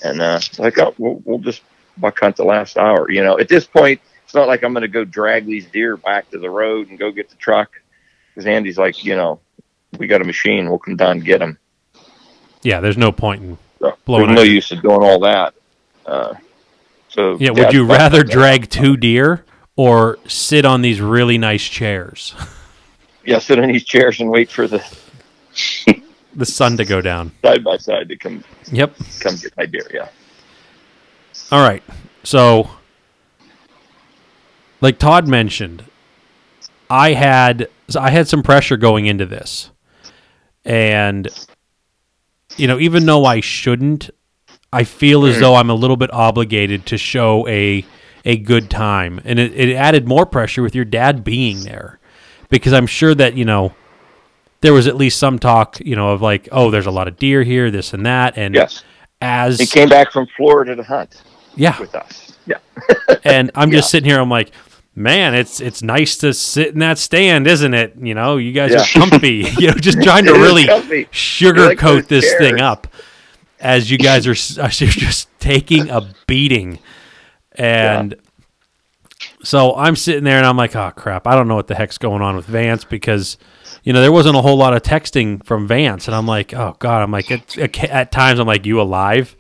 and 0.03 0.21
uh, 0.21 0.39
like 0.57 0.77
oh, 0.79 0.93
we'll, 0.97 1.21
we'll 1.25 1.39
just 1.39 1.61
buck 1.97 2.19
hunt 2.19 2.35
the 2.35 2.43
last 2.43 2.77
hour. 2.77 3.09
You 3.09 3.23
know, 3.23 3.39
at 3.39 3.49
this 3.49 3.65
point, 3.65 4.01
it's 4.23 4.33
not 4.33 4.47
like 4.47 4.63
I'm 4.63 4.73
going 4.73 4.81
to 4.81 4.88
go 4.88 5.05
drag 5.05 5.45
these 5.45 5.65
deer 5.67 5.97
back 5.97 6.29
to 6.31 6.39
the 6.39 6.49
road 6.49 6.89
and 6.89 6.99
go 6.99 7.11
get 7.11 7.29
the 7.29 7.35
truck 7.35 7.71
because 8.29 8.45
Andy's 8.45 8.77
like, 8.77 9.03
you 9.03 9.15
know, 9.15 9.39
we 9.97 10.07
got 10.07 10.21
a 10.21 10.25
machine. 10.25 10.69
We'll 10.69 10.79
come 10.79 10.95
down 10.95 11.11
and 11.11 11.25
get 11.25 11.39
them. 11.39 11.57
Yeah, 12.61 12.79
there's 12.79 12.97
no 12.97 13.11
point 13.11 13.41
in. 13.41 13.57
So 13.79 13.95
Blowing 14.05 14.27
there's 14.27 14.35
no 14.35 14.43
use 14.43 14.71
of 14.71 14.81
doing 14.81 15.01
all 15.01 15.19
that. 15.19 15.53
Uh, 16.05 16.33
so 17.09 17.38
Yeah, 17.39 17.51
would 17.51 17.73
you 17.73 17.85
rather 17.85 18.23
drag 18.23 18.69
two 18.69 18.97
deer 18.97 19.45
or 19.75 20.17
sit 20.27 20.65
on 20.65 20.81
these 20.81 20.99
really 20.99 21.38
nice 21.38 21.63
chairs? 21.63 22.35
Yeah, 23.23 23.39
sit 23.39 23.59
on 23.59 23.67
these 23.67 23.83
chairs 23.83 24.19
and 24.19 24.29
wait 24.29 24.49
for 24.49 24.67
the 24.67 24.81
the 26.38 26.45
sun 26.45 26.77
to 26.77 26.85
go 26.85 27.01
down. 27.01 27.31
side 27.43 27.63
by 27.63 27.77
side 27.77 28.07
to 28.09 28.15
come 28.15 28.43
Yep. 28.71 28.95
come 29.19 29.35
get 29.35 29.57
my 29.57 29.65
deer. 29.65 29.88
Yeah. 29.93 30.07
All 31.51 31.67
right. 31.67 31.83
So, 32.23 32.69
like 34.81 34.99
Todd 34.99 35.27
mentioned, 35.27 35.83
I 36.89 37.13
had 37.13 37.67
I 37.97 38.11
had 38.11 38.27
some 38.27 38.43
pressure 38.43 38.77
going 38.77 39.07
into 39.07 39.25
this, 39.25 39.71
and 40.63 41.27
you 42.55 42.67
know, 42.67 42.79
even 42.79 43.05
though 43.05 43.25
I 43.25 43.39
shouldn't, 43.39 44.09
I 44.71 44.83
feel 44.83 45.25
as 45.25 45.38
mm. 45.38 45.39
though 45.39 45.55
I'm 45.55 45.69
a 45.69 45.75
little 45.75 45.97
bit 45.97 46.13
obligated 46.13 46.85
to 46.88 46.97
show 46.97 47.47
a 47.47 47.85
a 48.25 48.38
good 48.38 48.69
time, 48.69 49.21
and 49.23 49.39
it, 49.39 49.53
it 49.53 49.73
added 49.73 50.07
more 50.07 50.25
pressure 50.25 50.61
with 50.61 50.75
your 50.75 50.85
dad 50.85 51.23
being 51.23 51.61
there, 51.61 51.99
because 52.49 52.73
I'm 52.73 52.88
sure 52.88 53.15
that 53.15 53.35
you 53.35 53.45
know. 53.45 53.73
There 54.61 54.73
was 54.73 54.87
at 54.87 54.95
least 54.95 55.19
some 55.19 55.37
talk, 55.39 55.79
you 55.79 55.95
know, 55.95 56.09
of 56.11 56.21
like, 56.21 56.49
oh, 56.51 56.71
there's 56.71 56.87
a 56.87 56.91
lot 56.91 57.07
of 57.07 57.17
deer 57.17 57.43
here, 57.43 57.69
this 57.69 57.93
and 57.93 58.05
that, 58.05 58.37
and 58.37 58.55
Yes. 58.55 58.83
as 59.21 59.59
He 59.59 59.65
came 59.67 59.87
back 59.89 60.11
from 60.11 60.27
Florida 60.35 60.75
to 60.75 60.83
hunt 60.83 61.21
yeah, 61.55 61.79
with 61.79 61.93
us. 61.95 62.33
Yeah. 62.47 62.57
and 63.23 63.51
I'm 63.55 63.71
just 63.71 63.87
Yeah. 63.87 63.91
sitting 63.91 64.09
here. 64.09 64.19
I'm 64.19 64.29
like, 64.29 64.51
man, 64.95 65.35
it's 65.35 65.59
it's 65.59 65.83
nice 65.83 66.17
to 66.17 66.33
sit 66.33 66.69
in 66.73 66.79
that 66.79 66.97
stand, 66.97 67.45
isn't 67.45 67.73
it? 67.75 67.95
You 68.01 68.15
know, 68.15 68.37
you 68.37 68.51
guys 68.51 68.71
Yeah. 68.71 68.81
are 68.81 68.85
comfy. 69.09 69.45
you 69.59 69.67
know, 69.67 69.73
just 69.73 70.01
trying 70.01 70.25
to 70.25 70.33
really 70.33 70.65
comfy. 70.65 70.97
like 71.01 71.11
sugarcoat 71.11 72.07
those 72.07 72.21
this 72.21 72.33
thing 72.39 72.59
up 72.59 72.87
as 73.59 73.89
you 73.91 73.97
guys 73.97 74.25
are, 74.27 74.31
s- 74.31 74.57
are 74.59 74.69
just 74.69 75.29
taking 75.39 75.89
a 75.89 76.07
beating, 76.25 76.79
and. 77.53 78.15
So 79.43 79.75
I'm 79.75 79.95
sitting 79.95 80.23
there 80.23 80.37
and 80.37 80.45
I'm 80.45 80.57
like, 80.57 80.75
oh 80.75 80.91
crap, 80.95 81.25
I 81.27 81.35
don't 81.35 81.47
know 81.47 81.55
what 81.55 81.67
the 81.67 81.75
heck's 81.75 81.97
going 81.97 82.21
on 82.21 82.35
with 82.35 82.45
Vance 82.45 82.83
because, 82.83 83.37
you 83.88 83.93
know, 83.93 84.01
there 84.01 84.11
wasn't 84.11 84.35
a 84.35 84.41
whole 84.41 84.57
lot 84.57 84.73
of 84.73 84.81
texting 84.81 85.43
from 85.45 85.67
Vance, 85.67 86.07
and 86.07 86.15
I'm 86.15 86.27
like, 86.27 86.53
oh 86.53 86.75
god, 86.79 87.03
I'm 87.03 87.11
like, 87.11 87.31
at, 87.31 87.83
at 87.85 88.11
times 88.11 88.39
I'm 88.39 88.47
like, 88.47 88.65
you 88.65 88.81
alive? 88.81 89.35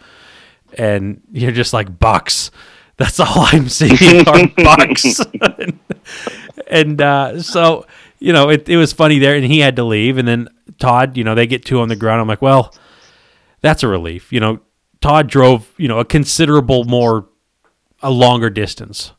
and 0.77 1.21
you're 1.31 1.51
just 1.51 1.73
like 1.73 1.99
bucks. 1.99 2.51
That's 2.97 3.19
all 3.19 3.27
I'm 3.35 3.69
seeing 3.69 4.27
are 4.27 4.47
bucks. 4.57 5.19
and 5.59 5.79
and, 6.65 7.01
uh, 7.01 7.41
so, 7.43 7.85
you 8.17 8.33
know, 8.33 8.49
it, 8.49 8.67
it 8.67 8.75
was 8.75 8.91
funny 8.91 9.19
there, 9.19 9.35
and 9.35 9.45
he 9.45 9.59
had 9.59 9.75
to 9.75 9.83
leave. 9.83 10.17
And 10.17 10.27
then 10.27 10.49
Todd, 10.79 11.15
you 11.15 11.23
know, 11.23 11.35
they 11.35 11.45
get 11.45 11.63
two 11.63 11.79
on 11.79 11.89
the 11.89 11.95
ground. 11.95 12.21
I'm 12.21 12.27
like, 12.27 12.41
well, 12.41 12.73
that's 13.61 13.83
a 13.83 13.87
relief. 13.87 14.33
You 14.33 14.39
know, 14.39 14.59
Todd 14.99 15.27
drove, 15.27 15.71
you 15.77 15.87
know, 15.87 15.99
a 15.99 16.05
considerable 16.05 16.85
more, 16.85 17.29
a 18.01 18.09
longer 18.09 18.49
distance 18.49 19.13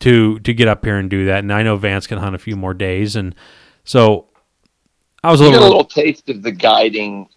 to 0.00 0.38
to 0.40 0.54
get 0.54 0.66
up 0.66 0.82
here 0.82 0.96
and 0.96 1.10
do 1.10 1.26
that. 1.26 1.40
And 1.40 1.52
I 1.52 1.62
know 1.62 1.76
Vance 1.76 2.06
can 2.06 2.18
hunt 2.18 2.34
a 2.34 2.38
few 2.38 2.56
more 2.56 2.72
days, 2.72 3.16
and 3.16 3.34
so 3.84 4.29
I 5.22 5.30
was 5.30 5.40
a 5.40 5.44
little, 5.44 5.58
get 5.58 5.64
a 5.64 5.68
little 5.68 5.84
taste 5.84 6.28
of 6.30 6.42
the 6.42 6.52
guiding 6.52 7.28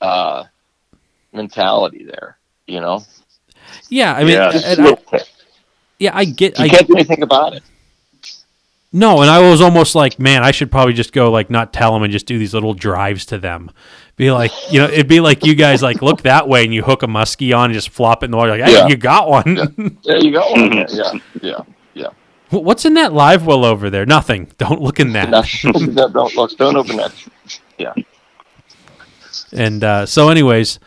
uh, 0.00 0.44
mentality 1.32 2.04
there. 2.04 2.36
You 2.66 2.80
know, 2.80 3.04
yeah. 3.88 4.14
I 4.14 4.20
mean, 4.24 4.34
Yeah, 4.34 4.52
Just 4.52 4.66
and 4.66 4.78
a 4.78 4.82
I- 4.82 4.84
little 4.90 5.04
taste. 5.04 5.30
yeah, 5.98 6.10
I 6.14 6.24
get, 6.24 6.58
you 6.58 6.64
I 6.66 6.68
can't 6.68 6.86
do 6.86 6.94
anything 6.94 7.22
about 7.22 7.54
it. 7.54 7.62
No, 8.92 9.20
and 9.22 9.30
I 9.30 9.38
was 9.48 9.60
almost 9.60 9.94
like, 9.94 10.18
man, 10.18 10.42
I 10.42 10.50
should 10.50 10.68
probably 10.70 10.94
just 10.94 11.12
go 11.12 11.30
like 11.30 11.48
not 11.48 11.72
tell 11.72 11.92
them 11.92 12.02
and 12.02 12.12
just 12.12 12.26
do 12.26 12.38
these 12.38 12.54
little 12.54 12.74
drives 12.74 13.24
to 13.26 13.38
them. 13.38 13.70
Be 14.16 14.32
like, 14.32 14.50
you 14.72 14.80
know, 14.80 14.86
it'd 14.86 15.06
be 15.06 15.20
like 15.20 15.44
you 15.46 15.54
guys 15.54 15.80
like 15.80 16.02
look 16.02 16.22
that 16.22 16.48
way 16.48 16.64
and 16.64 16.74
you 16.74 16.82
hook 16.82 17.04
a 17.04 17.06
muskie 17.06 17.56
on 17.56 17.66
and 17.66 17.74
just 17.74 17.90
flop 17.90 18.22
it 18.22 18.26
in 18.26 18.30
the 18.32 18.36
water. 18.36 18.50
Like, 18.50 18.62
hey, 18.62 18.72
Yeah. 18.72 18.88
you 18.88 18.96
got 18.96 19.28
one. 19.28 19.54
There 20.04 20.18
you 20.18 20.32
go. 20.32 20.48
yeah, 20.56 20.86
yeah, 20.90 21.12
yeah. 21.40 21.60
What's 22.50 22.84
in 22.84 22.94
that 22.94 23.12
live 23.12 23.46
well 23.46 23.64
over 23.64 23.90
there? 23.90 24.04
Nothing. 24.04 24.50
Don't 24.58 24.80
look 24.82 25.00
in 25.00 25.12
that. 25.12 25.30
Don't, 25.30 25.94
don't 26.12 26.34
look. 26.34 26.56
Don't 26.56 26.76
open 26.76 26.96
that. 26.96 27.12
Yeah. 27.78 27.94
And 29.52 29.82
uh, 29.82 30.06
so, 30.06 30.28
anyways, 30.28 30.78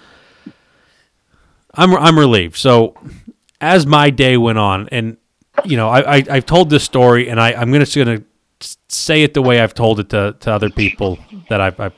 I'm 1.73 1.95
I'm 1.95 2.19
relieved. 2.19 2.57
So 2.57 2.95
as 3.59 3.85
my 3.85 4.09
day 4.09 4.37
went 4.37 4.57
on, 4.57 4.89
and 4.89 5.17
you 5.65 5.77
know, 5.77 5.89
I, 5.89 6.17
I 6.17 6.23
I've 6.29 6.45
told 6.45 6.69
this 6.69 6.83
story, 6.83 7.29
and 7.29 7.39
I 7.39 7.53
I'm 7.53 7.71
gonna 7.71 7.85
just 7.85 7.95
gonna 7.97 8.23
say 8.89 9.23
it 9.23 9.33
the 9.33 9.41
way 9.41 9.59
I've 9.59 9.73
told 9.73 9.99
it 9.99 10.09
to 10.09 10.35
to 10.41 10.51
other 10.51 10.69
people 10.69 11.17
that 11.49 11.61
I've, 11.61 11.79
I've 11.79 11.93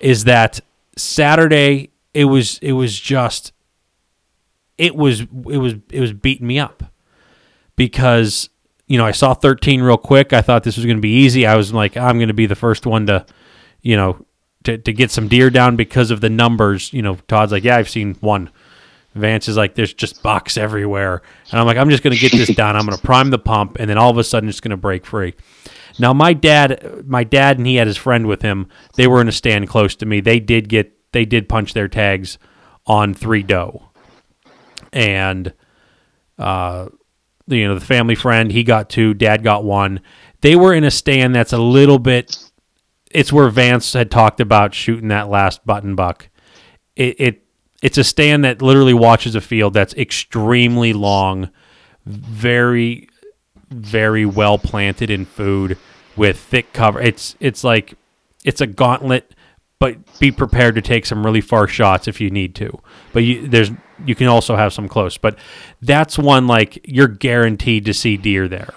is 0.00 0.24
that 0.24 0.60
Saturday 0.96 1.90
it 2.14 2.24
was 2.24 2.58
it 2.58 2.72
was 2.72 2.98
just 2.98 3.52
it 4.78 4.94
was 4.94 5.20
it 5.20 5.58
was 5.58 5.74
it 5.90 6.00
was 6.00 6.12
beating 6.12 6.46
me 6.46 6.58
up 6.58 6.84
because 7.76 8.48
you 8.86 8.98
know 8.98 9.06
I 9.06 9.12
saw 9.12 9.34
13 9.34 9.82
real 9.82 9.98
quick. 9.98 10.32
I 10.32 10.42
thought 10.42 10.64
this 10.64 10.76
was 10.76 10.86
going 10.86 10.98
to 10.98 11.02
be 11.02 11.24
easy. 11.24 11.46
I 11.46 11.56
was 11.56 11.72
like 11.72 11.96
I'm 11.96 12.18
going 12.18 12.28
to 12.28 12.34
be 12.34 12.46
the 12.46 12.54
first 12.54 12.86
one 12.86 13.06
to 13.06 13.26
you 13.82 13.96
know 13.96 14.24
to 14.66 14.76
to 14.76 14.92
get 14.92 15.10
some 15.10 15.28
deer 15.28 15.48
down 15.50 15.76
because 15.76 16.10
of 16.10 16.20
the 16.20 16.30
numbers. 16.30 16.92
You 16.92 17.02
know, 17.02 17.16
Todd's 17.28 17.52
like, 17.52 17.64
yeah, 17.64 17.76
I've 17.76 17.88
seen 17.88 18.14
one. 18.20 18.50
Vance 19.14 19.48
is 19.48 19.56
like, 19.56 19.74
there's 19.74 19.94
just 19.94 20.22
bucks 20.22 20.58
everywhere, 20.58 21.22
and 21.50 21.58
I'm 21.58 21.66
like, 21.66 21.78
I'm 21.78 21.88
just 21.88 22.02
going 22.02 22.14
to 22.14 22.20
get 22.20 22.32
this 22.32 22.48
done. 22.54 22.76
I'm 22.76 22.84
going 22.84 22.98
to 22.98 23.02
prime 23.02 23.30
the 23.30 23.38
pump, 23.38 23.78
and 23.80 23.88
then 23.88 23.96
all 23.96 24.10
of 24.10 24.18
a 24.18 24.24
sudden 24.24 24.46
it's 24.46 24.60
going 24.60 24.72
to 24.72 24.76
break 24.76 25.06
free. 25.06 25.34
Now 25.98 26.12
my 26.12 26.34
dad, 26.34 27.06
my 27.06 27.24
dad, 27.24 27.56
and 27.56 27.66
he 27.66 27.76
had 27.76 27.86
his 27.86 27.96
friend 27.96 28.26
with 28.26 28.42
him. 28.42 28.68
They 28.96 29.06
were 29.06 29.22
in 29.22 29.28
a 29.28 29.32
stand 29.32 29.68
close 29.68 29.96
to 29.96 30.06
me. 30.06 30.20
They 30.20 30.38
did 30.38 30.68
get, 30.68 30.92
they 31.12 31.24
did 31.24 31.48
punch 31.48 31.72
their 31.72 31.88
tags 31.88 32.36
on 32.86 33.14
three 33.14 33.42
doe, 33.42 33.88
and 34.92 35.54
uh, 36.38 36.88
you 37.46 37.66
know 37.68 37.74
the 37.74 37.84
family 37.84 38.14
friend 38.14 38.50
he 38.50 38.62
got 38.64 38.88
two, 38.90 39.14
dad 39.14 39.42
got 39.42 39.64
one. 39.64 40.00
They 40.40 40.56
were 40.56 40.74
in 40.74 40.84
a 40.84 40.90
stand 40.90 41.34
that's 41.34 41.52
a 41.52 41.58
little 41.58 41.98
bit. 41.98 42.36
It's 43.10 43.32
where 43.32 43.48
Vance 43.48 43.92
had 43.92 44.10
talked 44.10 44.40
about 44.40 44.74
shooting 44.74 45.08
that 45.08 45.28
last 45.28 45.64
button 45.64 45.94
buck. 45.94 46.28
It, 46.96 47.16
it 47.18 47.42
it's 47.82 47.98
a 47.98 48.04
stand 48.04 48.44
that 48.44 48.62
literally 48.62 48.94
watches 48.94 49.34
a 49.34 49.40
field 49.40 49.74
that's 49.74 49.94
extremely 49.94 50.92
long, 50.92 51.50
very 52.04 53.08
very 53.70 54.24
well 54.24 54.58
planted 54.58 55.10
in 55.10 55.24
food 55.24 55.76
with 56.16 56.38
thick 56.38 56.72
cover. 56.72 57.00
It's 57.00 57.36
it's 57.40 57.64
like 57.64 57.94
it's 58.44 58.60
a 58.60 58.66
gauntlet, 58.66 59.34
but 59.78 59.98
be 60.18 60.30
prepared 60.30 60.74
to 60.76 60.82
take 60.82 61.06
some 61.06 61.24
really 61.24 61.40
far 61.40 61.66
shots 61.66 62.08
if 62.08 62.20
you 62.20 62.30
need 62.30 62.54
to. 62.56 62.80
But 63.12 63.24
you, 63.24 63.48
there's 63.48 63.70
you 64.04 64.14
can 64.14 64.26
also 64.26 64.56
have 64.56 64.72
some 64.72 64.88
close. 64.88 65.18
But 65.18 65.38
that's 65.80 66.18
one 66.18 66.46
like 66.46 66.80
you're 66.84 67.08
guaranteed 67.08 67.84
to 67.86 67.94
see 67.94 68.16
deer 68.16 68.48
there, 68.48 68.74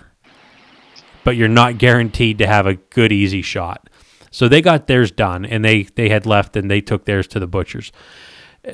but 1.24 1.36
you're 1.36 1.48
not 1.48 1.78
guaranteed 1.78 2.38
to 2.40 2.48
have 2.48 2.68
a 2.68 2.76
good 2.76 3.12
easy 3.12 3.42
shot. 3.42 3.90
So 4.32 4.48
they 4.48 4.62
got 4.62 4.88
theirs 4.88 5.12
done, 5.12 5.46
and 5.46 5.66
they 5.66 5.84
they 5.84 6.10
had 6.10 6.26
left, 6.26 6.56
and 6.56 6.70
they 6.70 6.82
took 6.82 7.06
theirs 7.06 7.28
to 7.30 7.40
the 7.40 7.48
butchers. 7.48 7.92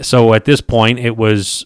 So 0.01 0.33
at 0.33 0.45
this 0.45 0.61
point, 0.61 0.99
it 0.99 1.15
was, 1.15 1.65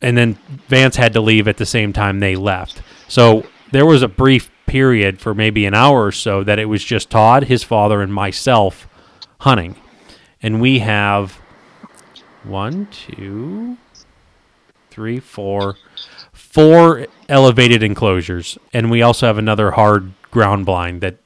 and 0.00 0.16
then 0.16 0.34
Vance 0.68 0.96
had 0.96 1.12
to 1.14 1.20
leave 1.20 1.48
at 1.48 1.56
the 1.56 1.66
same 1.66 1.92
time 1.92 2.20
they 2.20 2.36
left. 2.36 2.82
So 3.08 3.46
there 3.70 3.86
was 3.86 4.02
a 4.02 4.08
brief 4.08 4.50
period 4.66 5.20
for 5.20 5.34
maybe 5.34 5.64
an 5.66 5.74
hour 5.74 6.06
or 6.06 6.12
so 6.12 6.44
that 6.44 6.58
it 6.58 6.66
was 6.66 6.84
just 6.84 7.10
Todd, 7.10 7.44
his 7.44 7.62
father, 7.62 8.02
and 8.02 8.12
myself 8.12 8.88
hunting. 9.40 9.76
And 10.42 10.60
we 10.60 10.80
have 10.80 11.38
one, 12.42 12.86
two, 12.86 13.76
three, 14.92 15.18
four, 15.18 15.76
four 16.32 17.06
elevated 17.28 17.82
enclosures. 17.82 18.58
And 18.72 18.90
we 18.90 19.00
also 19.00 19.26
have 19.26 19.38
another 19.38 19.70
hard 19.72 20.12
ground 20.30 20.66
blind 20.66 21.00
that 21.00 21.16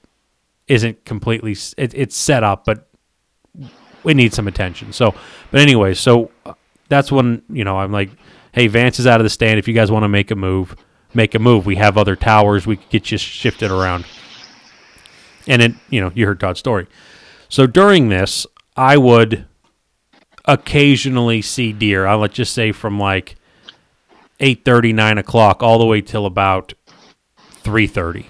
isn't 0.69 1.05
completely, 1.05 1.57
it, 1.77 1.93
it's 1.95 2.17
set 2.17 2.45
up, 2.45 2.65
but 2.65 2.89
we 4.05 4.15
need 4.15 4.33
some 4.33 4.47
attention. 4.47 4.93
So, 4.93 5.15
but 5.51 5.61
anyway, 5.61 5.95
so 5.95 6.31
uh, 6.45 6.55
that's 6.89 7.11
when, 7.11 7.43
you 7.51 7.65
know, 7.65 7.77
I'm 7.77 7.93
like, 7.93 8.11
hey, 8.53 8.69
Vance 8.69 9.01
is 9.01 9.07
out 9.07 9.21
of 9.21 9.25
the 9.25 9.31
stand. 9.31 9.59
If 9.59 9.67
you 9.67 9.75
guys 9.75 9.91
want 9.91 10.05
to 10.05 10.09
make 10.09 10.31
a 10.31 10.37
move, 10.37 10.77
make 11.13 11.35
a 11.35 11.39
move. 11.39 11.67
We 11.67 11.77
have 11.77 11.99
other 11.99 12.15
towers. 12.15 12.67
We 12.67 12.77
could 12.77 12.89
get 12.91 13.11
you 13.11 13.19
shifted 13.19 13.71
around. 13.71 14.07
And 15.49 15.63
it, 15.63 15.73
you 15.91 16.01
know, 16.01 16.13
you 16.15 16.27
heard 16.27 16.41
Todd's 16.41 16.61
story. 16.61 16.87
So 17.49 17.67
during 17.67 18.09
this, 18.09 18.47
I 18.77 18.97
would 18.97 19.47
occasionally 20.45 21.43
see 21.43 21.73
deer. 21.73 22.07
I'll 22.07 22.27
just 22.29 22.53
say 22.53 22.73
from 22.73 22.99
like 22.99 23.37
eight 24.41 24.65
thirty, 24.65 24.93
nine 24.93 25.19
o'clock, 25.19 25.63
all 25.63 25.79
the 25.79 25.87
way 25.87 26.01
till 26.01 26.27
about 26.27 26.75
three 27.39 27.87
thirty. 27.87 28.27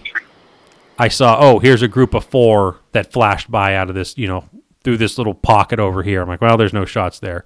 I 0.98 1.08
saw, 1.08 1.36
oh, 1.38 1.58
here's 1.58 1.82
a 1.82 1.88
group 1.88 2.14
of 2.14 2.24
four 2.24 2.80
that 2.92 3.12
flashed 3.12 3.50
by 3.50 3.74
out 3.74 3.88
of 3.88 3.94
this, 3.94 4.16
you 4.16 4.26
know, 4.26 4.44
through 4.82 4.96
this 4.96 5.18
little 5.18 5.34
pocket 5.34 5.78
over 5.78 6.02
here. 6.02 6.22
I'm 6.22 6.28
like, 6.28 6.40
well, 6.40 6.56
there's 6.56 6.72
no 6.72 6.86
shots 6.86 7.18
there. 7.18 7.44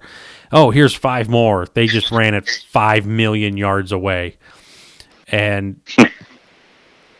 Oh, 0.51 0.71
here's 0.71 0.93
five 0.93 1.27
more. 1.27 1.67
They 1.73 1.87
just 1.87 2.11
ran 2.11 2.33
it 2.33 2.49
five 2.69 3.05
million 3.05 3.57
yards 3.57 3.91
away 3.91 4.37
and 5.31 5.79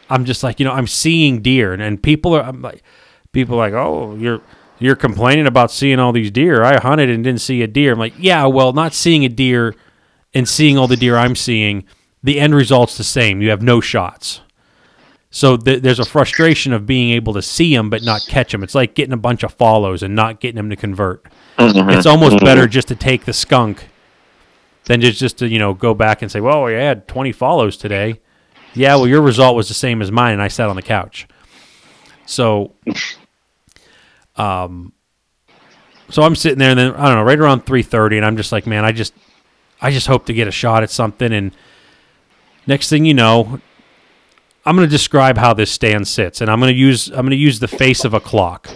I'm 0.10 0.26
just 0.26 0.44
like, 0.44 0.60
you 0.60 0.66
know, 0.66 0.74
I'm 0.74 0.88
seeing 0.88 1.42
deer, 1.42 1.74
and, 1.74 1.82
and 1.82 2.04
people 2.04 2.36
are, 2.36 2.44
I'm 2.44 2.62
like, 2.62 2.84
people 3.32 3.56
are 3.56 3.70
like, 3.70 3.74
oh, 3.74 4.16
you're 4.16 4.42
you're 4.78 4.96
complaining 4.96 5.48
about 5.48 5.72
seeing 5.72 6.00
all 6.00 6.12
these 6.12 6.32
deer. 6.32 6.64
I 6.64 6.80
hunted 6.80 7.10
and 7.10 7.24
didn't 7.24 7.42
see 7.42 7.62
a 7.62 7.68
deer. 7.68 7.94
I'm 7.94 8.00
like, 8.00 8.14
yeah, 8.18 8.46
well, 8.48 8.74
not 8.74 8.94
seeing 8.94 9.24
a 9.24 9.30
deer 9.30 9.76
and 10.34 10.47
seeing 10.47 10.77
all 10.77 10.88
the 10.88 10.97
deer 10.97 11.17
I'm 11.17 11.36
seeing, 11.36 11.86
the 12.23 12.39
end 12.39 12.55
result's 12.55 12.97
the 12.97 13.03
same. 13.03 13.41
You 13.41 13.49
have 13.49 13.61
no 13.61 13.82
shots. 13.82 14.41
So 15.29 15.55
th- 15.55 15.82
there's 15.82 15.99
a 15.99 16.05
frustration 16.05 16.73
of 16.73 16.86
being 16.86 17.11
able 17.11 17.34
to 17.34 17.41
see 17.41 17.75
them 17.75 17.89
but 17.89 18.03
not 18.03 18.25
catch 18.27 18.51
them. 18.51 18.63
It's 18.63 18.75
like 18.75 18.95
getting 18.95 19.13
a 19.13 19.17
bunch 19.17 19.43
of 19.43 19.53
follows 19.53 20.03
and 20.03 20.13
not 20.13 20.39
getting 20.41 20.57
them 20.57 20.69
to 20.69 20.75
convert. 20.75 21.25
Mm-hmm. 21.57 21.89
It's 21.91 22.05
almost 22.05 22.36
mm-hmm. 22.36 22.45
better 22.45 22.67
just 22.67 22.89
to 22.89 22.95
take 22.95 23.25
the 23.25 23.34
skunk 23.34 23.88
than 24.86 24.99
just 24.99 25.19
just 25.19 25.38
to 25.39 25.47
you 25.47 25.59
know 25.59 25.73
go 25.73 25.93
back 25.93 26.21
and 26.21 26.32
say, 26.32 26.41
well, 26.41 26.65
I 26.65 26.71
had 26.71 27.07
20 27.07 27.32
follows 27.32 27.77
today. 27.77 28.19
Yeah, 28.73 28.95
well, 28.95 29.07
your 29.07 29.21
result 29.21 29.55
was 29.55 29.67
the 29.67 29.73
same 29.73 30.01
as 30.01 30.11
mine, 30.11 30.34
and 30.34 30.41
I 30.41 30.47
sat 30.47 30.69
on 30.69 30.75
the 30.75 30.82
couch. 30.82 31.27
So, 32.25 32.73
um, 34.38 34.93
so 36.09 36.23
I'm 36.23 36.36
sitting 36.36 36.57
there, 36.57 36.69
and 36.69 36.79
then 36.79 36.93
I 36.93 37.07
don't 37.07 37.15
know, 37.15 37.23
right 37.23 37.39
around 37.39 37.65
3:30, 37.65 38.17
and 38.17 38.25
I'm 38.25 38.38
just 38.38 38.51
like, 38.51 38.65
man, 38.65 38.86
I 38.86 38.91
just, 38.93 39.13
I 39.82 39.91
just 39.91 40.07
hope 40.07 40.25
to 40.27 40.34
get 40.34 40.47
a 40.47 40.51
shot 40.51 40.84
at 40.84 40.89
something. 40.89 41.34
And 41.34 41.51
next 42.67 42.89
thing 42.89 43.05
you 43.05 43.13
know, 43.13 43.59
I'm 44.65 44.75
going 44.75 44.88
to 44.88 44.91
describe 44.91 45.38
how 45.38 45.53
this 45.53 45.71
stand 45.71 46.07
sits, 46.07 46.41
and 46.41 46.49
I'm 46.49 46.59
going 46.59 46.73
to 46.73 46.79
use 46.79 47.07
I'm 47.09 47.21
going 47.21 47.32
to 47.32 47.36
use 47.36 47.59
the 47.59 47.67
face 47.67 48.05
of 48.05 48.13
a 48.13 48.19
clock. 48.19 48.69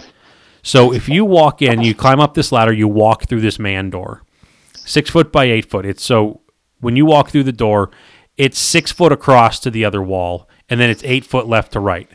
So 0.62 0.92
if 0.92 1.08
you 1.08 1.24
walk 1.24 1.62
in, 1.62 1.80
you 1.80 1.94
climb 1.94 2.18
up 2.18 2.34
this 2.34 2.50
ladder, 2.50 2.72
you 2.72 2.88
walk 2.88 3.28
through 3.28 3.40
this 3.40 3.58
man 3.58 3.90
door 3.90 4.22
six 4.86 5.10
foot 5.10 5.30
by 5.30 5.44
eight 5.44 5.68
foot. 5.68 5.84
It's 5.84 6.02
so 6.02 6.40
when 6.80 6.96
you 6.96 7.04
walk 7.04 7.30
through 7.30 7.42
the 7.42 7.52
door, 7.52 7.90
it's 8.38 8.58
six 8.58 8.92
foot 8.92 9.12
across 9.12 9.60
to 9.60 9.70
the 9.70 9.84
other 9.84 10.02
wall, 10.02 10.48
and 10.70 10.80
then 10.80 10.88
it's 10.88 11.04
eight 11.04 11.24
foot 11.26 11.46
left 11.46 11.72
to 11.72 11.80
right. 11.80 12.08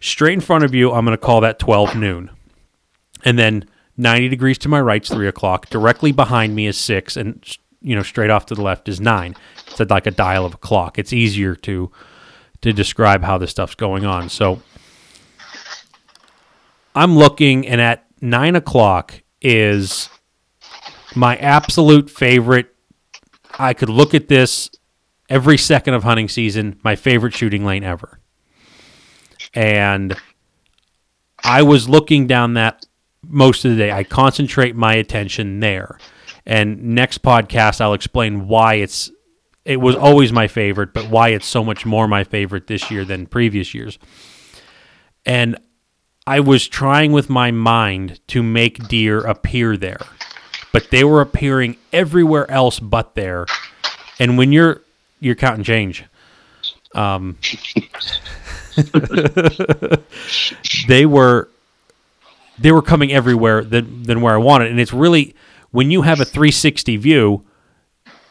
Straight 0.00 0.34
in 0.34 0.40
front 0.40 0.64
of 0.64 0.74
you, 0.74 0.92
I'm 0.92 1.04
going 1.04 1.16
to 1.16 1.22
call 1.22 1.40
that 1.42 1.58
12 1.58 1.96
noon. 1.96 2.30
And 3.24 3.38
then 3.38 3.68
90 3.96 4.28
degrees 4.28 4.58
to 4.58 4.68
my 4.68 4.80
right 4.80 5.02
is 5.02 5.08
3 5.08 5.28
o'clock. 5.28 5.68
Directly 5.70 6.12
behind 6.12 6.54
me 6.54 6.66
is 6.66 6.76
6, 6.78 7.16
and 7.16 7.58
you 7.82 7.94
know 7.94 8.02
straight 8.02 8.30
off 8.30 8.46
to 8.46 8.54
the 8.54 8.62
left 8.62 8.88
is 8.88 9.00
9. 9.00 9.34
It's 9.66 9.90
like 9.90 10.06
a 10.06 10.10
dial 10.10 10.44
of 10.44 10.54
a 10.54 10.58
clock. 10.58 10.98
It's 10.98 11.12
easier 11.12 11.54
to 11.56 11.90
to 12.62 12.72
describe 12.72 13.22
how 13.22 13.38
this 13.38 13.50
stuff's 13.50 13.74
going 13.74 14.06
on. 14.06 14.28
So 14.28 14.62
I'm 16.94 17.16
looking, 17.16 17.66
and 17.66 17.80
at 17.80 18.06
9 18.20 18.56
o'clock 18.56 19.22
is 19.40 20.08
my 21.14 21.36
absolute 21.36 22.08
favorite. 22.08 22.74
I 23.58 23.74
could 23.74 23.88
look 23.88 24.14
at 24.14 24.28
this 24.28 24.70
every 25.28 25.58
second 25.58 25.94
of 25.94 26.04
hunting 26.04 26.28
season. 26.28 26.78
My 26.84 26.96
favorite 26.96 27.34
shooting 27.34 27.64
lane 27.64 27.84
ever. 27.84 28.20
And 29.54 30.16
I 31.44 31.62
was 31.62 31.88
looking 31.88 32.26
down 32.26 32.54
that 32.54 32.86
most 33.26 33.64
of 33.64 33.72
the 33.72 33.76
day. 33.76 33.90
I 33.90 34.04
concentrate 34.04 34.76
my 34.76 34.94
attention 34.94 35.60
there. 35.60 35.98
And 36.44 36.94
next 36.94 37.22
podcast, 37.22 37.80
I'll 37.80 37.94
explain 37.94 38.48
why 38.48 38.74
it's. 38.74 39.10
It 39.64 39.76
was 39.76 39.94
always 39.94 40.32
my 40.32 40.48
favorite, 40.48 40.92
but 40.92 41.08
why 41.08 41.28
it's 41.28 41.46
so 41.46 41.62
much 41.62 41.86
more 41.86 42.08
my 42.08 42.24
favorite 42.24 42.66
this 42.66 42.90
year 42.90 43.04
than 43.04 43.26
previous 43.26 43.74
years. 43.74 43.96
And 45.24 45.56
I 46.26 46.40
was 46.40 46.66
trying 46.66 47.12
with 47.12 47.30
my 47.30 47.52
mind 47.52 48.18
to 48.28 48.42
make 48.42 48.88
deer 48.88 49.20
appear 49.20 49.76
there 49.76 50.00
but 50.72 50.90
they 50.90 51.04
were 51.04 51.20
appearing 51.20 51.76
everywhere 51.92 52.50
else 52.50 52.80
but 52.80 53.14
there. 53.14 53.46
And 54.18 54.36
when 54.36 54.50
you're 54.52 54.80
you're 55.20 55.34
counting 55.34 55.62
change, 55.64 56.04
um, 56.94 57.38
they 60.88 61.06
were 61.06 61.48
they 62.58 62.72
were 62.72 62.82
coming 62.82 63.12
everywhere 63.12 63.62
than 63.62 64.02
than 64.02 64.20
where 64.22 64.34
I 64.34 64.38
wanted, 64.38 64.70
and 64.70 64.80
it's 64.80 64.92
really 64.92 65.36
when 65.72 65.90
you 65.90 66.02
have 66.02 66.20
a 66.20 66.24
360 66.24 66.96
view, 66.96 67.44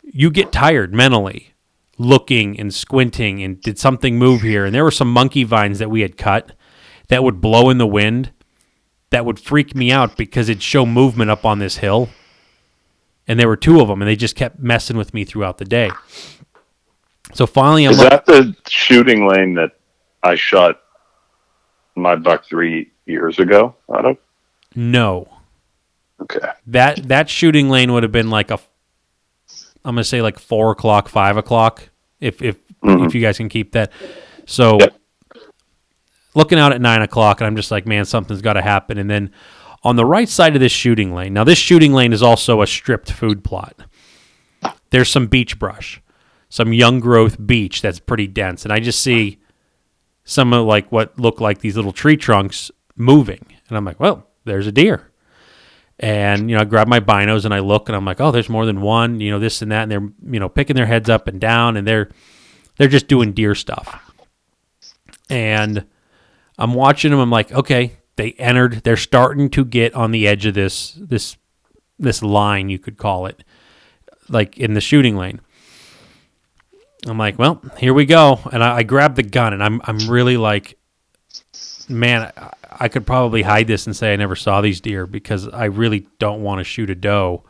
you 0.04 0.32
get 0.32 0.52
tired 0.52 0.94
mentally 0.94 1.54
looking 1.98 2.60
and 2.60 2.74
squinting 2.74 3.44
and 3.44 3.62
did 3.62 3.78
something 3.78 4.18
move 4.18 4.42
here 4.42 4.66
and 4.66 4.74
there 4.74 4.84
were 4.84 4.90
some 4.90 5.12
monkey 5.12 5.44
vines 5.44 5.78
that 5.78 5.92
we 5.92 6.02
had 6.02 6.18
cut 6.18 6.54
that 7.10 7.24
would 7.24 7.40
blow 7.40 7.70
in 7.70 7.78
the 7.78 7.86
wind 7.86 8.32
that 9.12 9.26
would 9.26 9.40
freak 9.40 9.76
me 9.76 9.92
out 9.92 10.18
because 10.18 10.50
it'd 10.50 10.64
show 10.64 10.86
movement 10.86 11.30
up 11.30 11.46
on 11.46 11.60
this 11.60 11.78
hill 11.78 12.10
and 13.28 13.40
there 13.40 13.48
were 13.48 13.56
two 13.56 13.80
of 13.80 13.88
them, 13.88 14.02
and 14.02 14.10
they 14.10 14.16
just 14.16 14.36
kept 14.36 14.60
messing 14.60 14.98
with 14.98 15.14
me 15.14 15.24
throughout 15.24 15.58
the 15.58 15.64
day. 15.64 15.90
So 17.34 17.46
finally, 17.46 17.86
I'm 17.86 17.92
Is 17.92 18.00
like, 18.00 18.10
that 18.10 18.26
the 18.26 18.56
shooting 18.68 19.26
lane 19.28 19.54
that 19.54 19.72
I 20.24 20.36
shot 20.36 20.82
my 21.96 22.16
buck 22.16 22.46
three 22.46 22.92
years 23.06 23.40
ago 23.40 23.76
out 23.94 24.06
of? 24.06 24.18
no, 24.76 25.28
Okay. 26.22 26.40
that 26.68 27.08
that 27.08 27.30
shooting 27.30 27.70
lane 27.70 27.92
would 27.94 28.04
have 28.04 28.12
been 28.12 28.30
like 28.30 28.52
a, 28.52 28.60
I'm 29.84 29.96
gonna 29.96 30.04
say 30.04 30.22
like 30.22 30.38
four 30.40 30.72
o'clock, 30.72 31.10
five 31.10 31.38
o'clock, 31.38 31.90
if 32.20 32.42
if 32.42 32.58
Mhm. 32.84 33.06
if 33.08 33.16
you 33.16 33.22
guys 33.22 33.38
can 33.38 33.50
keep 33.50 33.72
that. 33.74 33.92
So 34.46 34.78
Yep. 34.80 34.96
looking 36.36 36.60
out 36.60 36.74
at 36.74 36.82
nine 36.82 37.02
o'clock, 37.02 37.42
and 37.42 37.48
I'm 37.48 37.56
just 37.56 37.72
like, 37.72 37.86
man, 37.86 38.06
something's 38.06 38.42
got 38.42 38.54
to 38.54 38.62
happen. 38.62 38.98
And 38.98 39.10
then 39.10 39.32
on 39.84 39.96
the 39.96 40.06
right 40.06 40.30
side 40.30 40.56
of 40.56 40.60
this 40.62 40.72
shooting 40.72 41.14
lane, 41.14 41.34
now 41.34 41.44
this 41.44 41.58
shooting 41.58 41.94
lane 41.94 42.14
is 42.14 42.22
also 42.24 42.62
a 42.62 42.68
stripped 42.68 43.12
food 43.12 43.44
plot. 43.44 43.76
There's 44.92 45.10
some 45.10 45.28
beech 45.28 45.58
brush, 45.58 46.02
some 46.50 46.74
young 46.74 47.00
growth 47.00 47.38
beech 47.46 47.82
that's 47.82 48.00
pretty 48.00 48.28
dense, 48.28 48.64
and 48.64 48.72
I 48.74 48.80
just 48.80 49.02
see 49.02 49.40
some 50.24 50.54
of 50.54 50.66
like 50.66 50.92
what 50.92 51.18
look 51.20 51.40
like 51.42 51.60
these 51.60 51.76
little 51.76 51.94
tree 51.94 52.18
trunks 52.18 52.70
moving, 52.96 53.46
and 53.70 53.78
I'm 53.78 53.86
like, 53.86 54.00
well, 54.00 54.28
there's 54.46 54.68
a 54.68 54.72
deer. 54.72 55.08
And 56.02 56.50
you 56.50 56.56
know, 56.56 56.64
I 56.64 56.66
grab 56.66 56.88
my 56.88 57.00
binos 57.00 57.46
and 57.46 57.54
I 57.54 57.60
look, 57.60 57.88
and 57.88 57.96
I'm 57.96 58.06
like, 58.06 58.20
oh, 58.20 58.32
there's 58.32 58.50
more 58.50 58.66
than 58.66 58.82
one. 58.82 59.20
You 59.20 59.30
know, 59.32 59.40
this 59.40 59.62
and 59.62 59.72
that, 59.72 59.84
and 59.84 59.92
they're 59.92 60.10
you 60.34 60.40
know 60.40 60.50
picking 60.50 60.76
their 60.76 60.88
heads 60.88 61.10
up 61.10 61.28
and 61.28 61.40
down, 61.40 61.78
and 61.78 61.88
they're 61.88 62.10
they're 62.78 62.88
just 62.88 63.08
doing 63.08 63.34
deer 63.34 63.54
stuff. 63.54 64.12
And 65.30 65.86
I'm 66.58 66.74
watching 66.74 67.12
them. 67.12 67.20
I'm 67.20 67.30
like, 67.30 67.52
okay, 67.52 67.98
they 68.16 68.32
entered. 68.34 68.82
They're 68.84 68.98
starting 68.98 69.52
to 69.52 69.64
get 69.64 69.94
on 69.94 70.10
the 70.10 70.28
edge 70.28 70.48
of 70.48 70.56
this 70.56 70.94
this 70.94 71.38
this 72.00 72.24
line, 72.24 72.70
you 72.70 72.80
could 72.80 72.98
call 72.98 73.28
it, 73.28 73.44
like 74.28 74.58
in 74.58 74.74
the 74.74 74.82
shooting 74.82 75.16
lane. 75.16 75.40
I'm 77.08 77.18
like, 77.18 77.40
well, 77.40 77.62
here 77.78 77.94
we 77.94 78.06
go, 78.06 78.40
and 78.52 78.64
I, 78.64 78.78
I 78.78 78.84
grab 78.84 79.16
the 79.16 79.24
gun, 79.24 79.54
and 79.54 79.64
I'm 79.64 79.82
I'm 79.84 80.10
really 80.10 80.38
like, 80.38 80.78
man, 81.88 82.32
I, 82.36 82.54
I 82.72 82.88
could 82.88 83.06
probably 83.06 83.42
hide 83.42 83.68
this 83.68 83.86
and 83.86 83.96
say 83.96 84.14
I 84.14 84.16
never 84.16 84.36
saw 84.36 84.62
these 84.62 84.80
deer 84.80 85.06
because 85.06 85.48
I 85.48 85.66
really 85.66 86.08
don't 86.20 86.42
want 86.42 86.60
to 86.60 86.64
shoot 86.64 86.90
a 86.90 86.96
doe. 86.96 87.44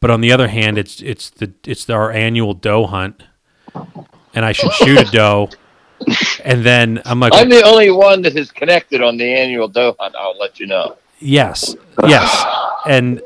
But 0.00 0.10
on 0.10 0.20
the 0.20 0.32
other 0.32 0.48
hand, 0.48 0.78
it's 0.78 1.00
it's 1.02 1.30
the 1.30 1.52
it's 1.64 1.88
our 1.90 2.10
annual 2.10 2.54
doe 2.54 2.86
hunt, 2.86 3.22
and 4.34 4.44
I 4.44 4.52
should 4.52 4.72
shoot 4.72 4.98
a 4.98 5.10
doe. 5.10 5.48
And 6.44 6.62
then 6.62 7.00
I'm 7.06 7.18
like, 7.18 7.32
I'm 7.34 7.48
the 7.48 7.64
only 7.64 7.90
one 7.90 8.20
that 8.22 8.36
is 8.36 8.52
connected 8.52 9.02
on 9.02 9.16
the 9.16 9.24
annual 9.24 9.66
doe 9.66 9.96
hunt. 9.98 10.14
I'll 10.14 10.38
let 10.38 10.60
you 10.60 10.66
know. 10.66 10.98
Yes, 11.18 11.74
yes, 12.06 12.44
and 12.86 13.22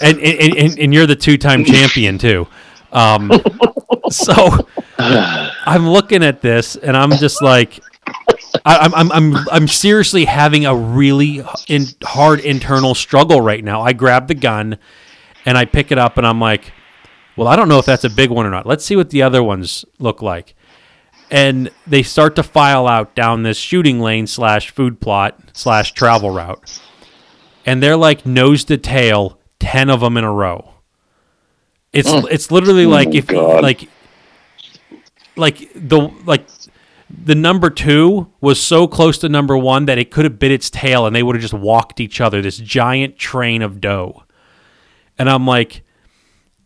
and 0.00 0.18
and, 0.18 0.58
and, 0.58 0.78
and 0.78 0.92
you're 0.92 1.06
the 1.06 1.16
two-time 1.16 1.64
champion 1.64 2.18
too. 2.18 2.48
Um, 2.92 3.30
so 4.10 4.68
I'm 4.98 5.88
looking 5.88 6.22
at 6.24 6.42
this, 6.42 6.76
and 6.76 6.96
I'm 6.96 7.12
just 7.12 7.40
like, 7.42 7.80
I, 8.64 8.76
I'm 8.78 8.94
I'm 8.94 9.12
I'm 9.12 9.48
I'm 9.50 9.68
seriously 9.68 10.24
having 10.24 10.66
a 10.66 10.74
really 10.74 11.42
in, 11.68 11.86
hard 12.02 12.40
internal 12.40 12.94
struggle 12.94 13.40
right 13.40 13.64
now. 13.64 13.82
I 13.82 13.92
grab 13.92 14.28
the 14.28 14.34
gun, 14.34 14.78
and 15.44 15.58
I 15.58 15.64
pick 15.64 15.90
it 15.90 15.98
up, 15.98 16.18
and 16.18 16.26
I'm 16.26 16.40
like, 16.40 16.72
well, 17.36 17.48
I 17.48 17.56
don't 17.56 17.68
know 17.68 17.78
if 17.78 17.86
that's 17.86 18.04
a 18.04 18.10
big 18.10 18.30
one 18.30 18.46
or 18.46 18.50
not. 18.50 18.66
Let's 18.66 18.84
see 18.84 18.96
what 18.96 19.10
the 19.10 19.22
other 19.22 19.42
ones 19.42 19.84
look 19.98 20.22
like 20.22 20.54
and 21.30 21.70
they 21.86 22.02
start 22.02 22.36
to 22.36 22.42
file 22.42 22.86
out 22.86 23.14
down 23.14 23.42
this 23.42 23.56
shooting 23.56 24.00
lane 24.00 24.26
slash 24.26 24.70
food 24.70 25.00
plot 25.00 25.38
slash 25.52 25.92
travel 25.92 26.30
route 26.30 26.80
and 27.66 27.82
they're 27.82 27.96
like 27.96 28.26
nose 28.26 28.64
to 28.64 28.76
tail 28.76 29.38
10 29.58 29.90
of 29.90 30.00
them 30.00 30.16
in 30.16 30.24
a 30.24 30.32
row 30.32 30.74
it's 31.92 32.08
it's 32.30 32.50
literally 32.50 32.86
like 32.86 33.08
oh 33.08 33.14
if 33.14 33.26
God. 33.26 33.62
like 33.62 33.88
like 35.36 35.68
the 35.74 36.10
like 36.24 36.46
the 37.10 37.34
number 37.34 37.70
two 37.70 38.32
was 38.40 38.60
so 38.60 38.86
close 38.86 39.18
to 39.18 39.28
number 39.28 39.56
one 39.56 39.84
that 39.86 39.98
it 39.98 40.10
could 40.10 40.24
have 40.24 40.38
bit 40.38 40.50
its 40.50 40.70
tail 40.70 41.06
and 41.06 41.14
they 41.14 41.22
would 41.22 41.36
have 41.36 41.42
just 41.42 41.54
walked 41.54 42.00
each 42.00 42.20
other 42.20 42.40
this 42.40 42.56
giant 42.58 43.18
train 43.18 43.62
of 43.62 43.80
doe. 43.80 44.22
And 45.18 45.28
i'm 45.30 45.46
like 45.46 45.82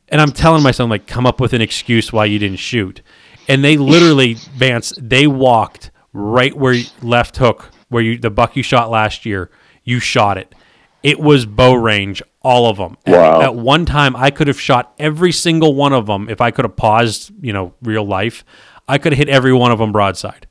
and 0.08 0.20
i'm 0.20 0.32
telling 0.32 0.62
myself 0.62 0.88
like 0.88 1.06
come 1.06 1.26
up 1.26 1.40
with 1.40 1.52
an 1.52 1.60
excuse 1.60 2.12
why 2.12 2.24
you 2.26 2.38
didn't 2.38 2.58
shoot. 2.58 3.02
And 3.48 3.64
they 3.64 3.76
literally 3.76 4.34
Vance 4.54 4.92
they 5.00 5.26
walked 5.26 5.90
right 6.12 6.56
where 6.56 6.72
you- 6.74 6.86
left 7.02 7.36
hook 7.36 7.70
where 7.88 8.02
you 8.02 8.16
the 8.18 8.30
buck 8.30 8.56
you 8.56 8.62
shot 8.62 8.90
last 8.90 9.26
year 9.26 9.50
you 9.84 9.98
shot 10.00 10.38
it. 10.38 10.54
It 11.02 11.18
was 11.20 11.46
bow 11.46 11.74
range 11.74 12.22
all 12.42 12.70
of 12.70 12.76
them 12.76 12.96
At- 13.04 13.12
at, 13.42 13.54
one 13.56 13.84
time 13.84 14.14
i 14.16 14.30
could 14.30 14.46
have 14.46 14.60
shot 14.60 14.94
every 14.98 15.32
single 15.32 15.74
one 15.74 15.92
of 15.92 16.06
them 16.06 16.28
if 16.30 16.40
i 16.40 16.50
could 16.52 16.64
have 16.64 16.76
paused 16.76 17.32
you 17.40 17.52
know 17.52 17.74
real 17.82 18.04
life 18.06 18.44
i 18.88 18.98
could 18.98 19.12
have 19.12 19.18
hit 19.18 19.28
every 19.28 19.52
one 19.52 19.70
of 19.70 19.78
them 19.78 19.92
broadside 19.92 20.46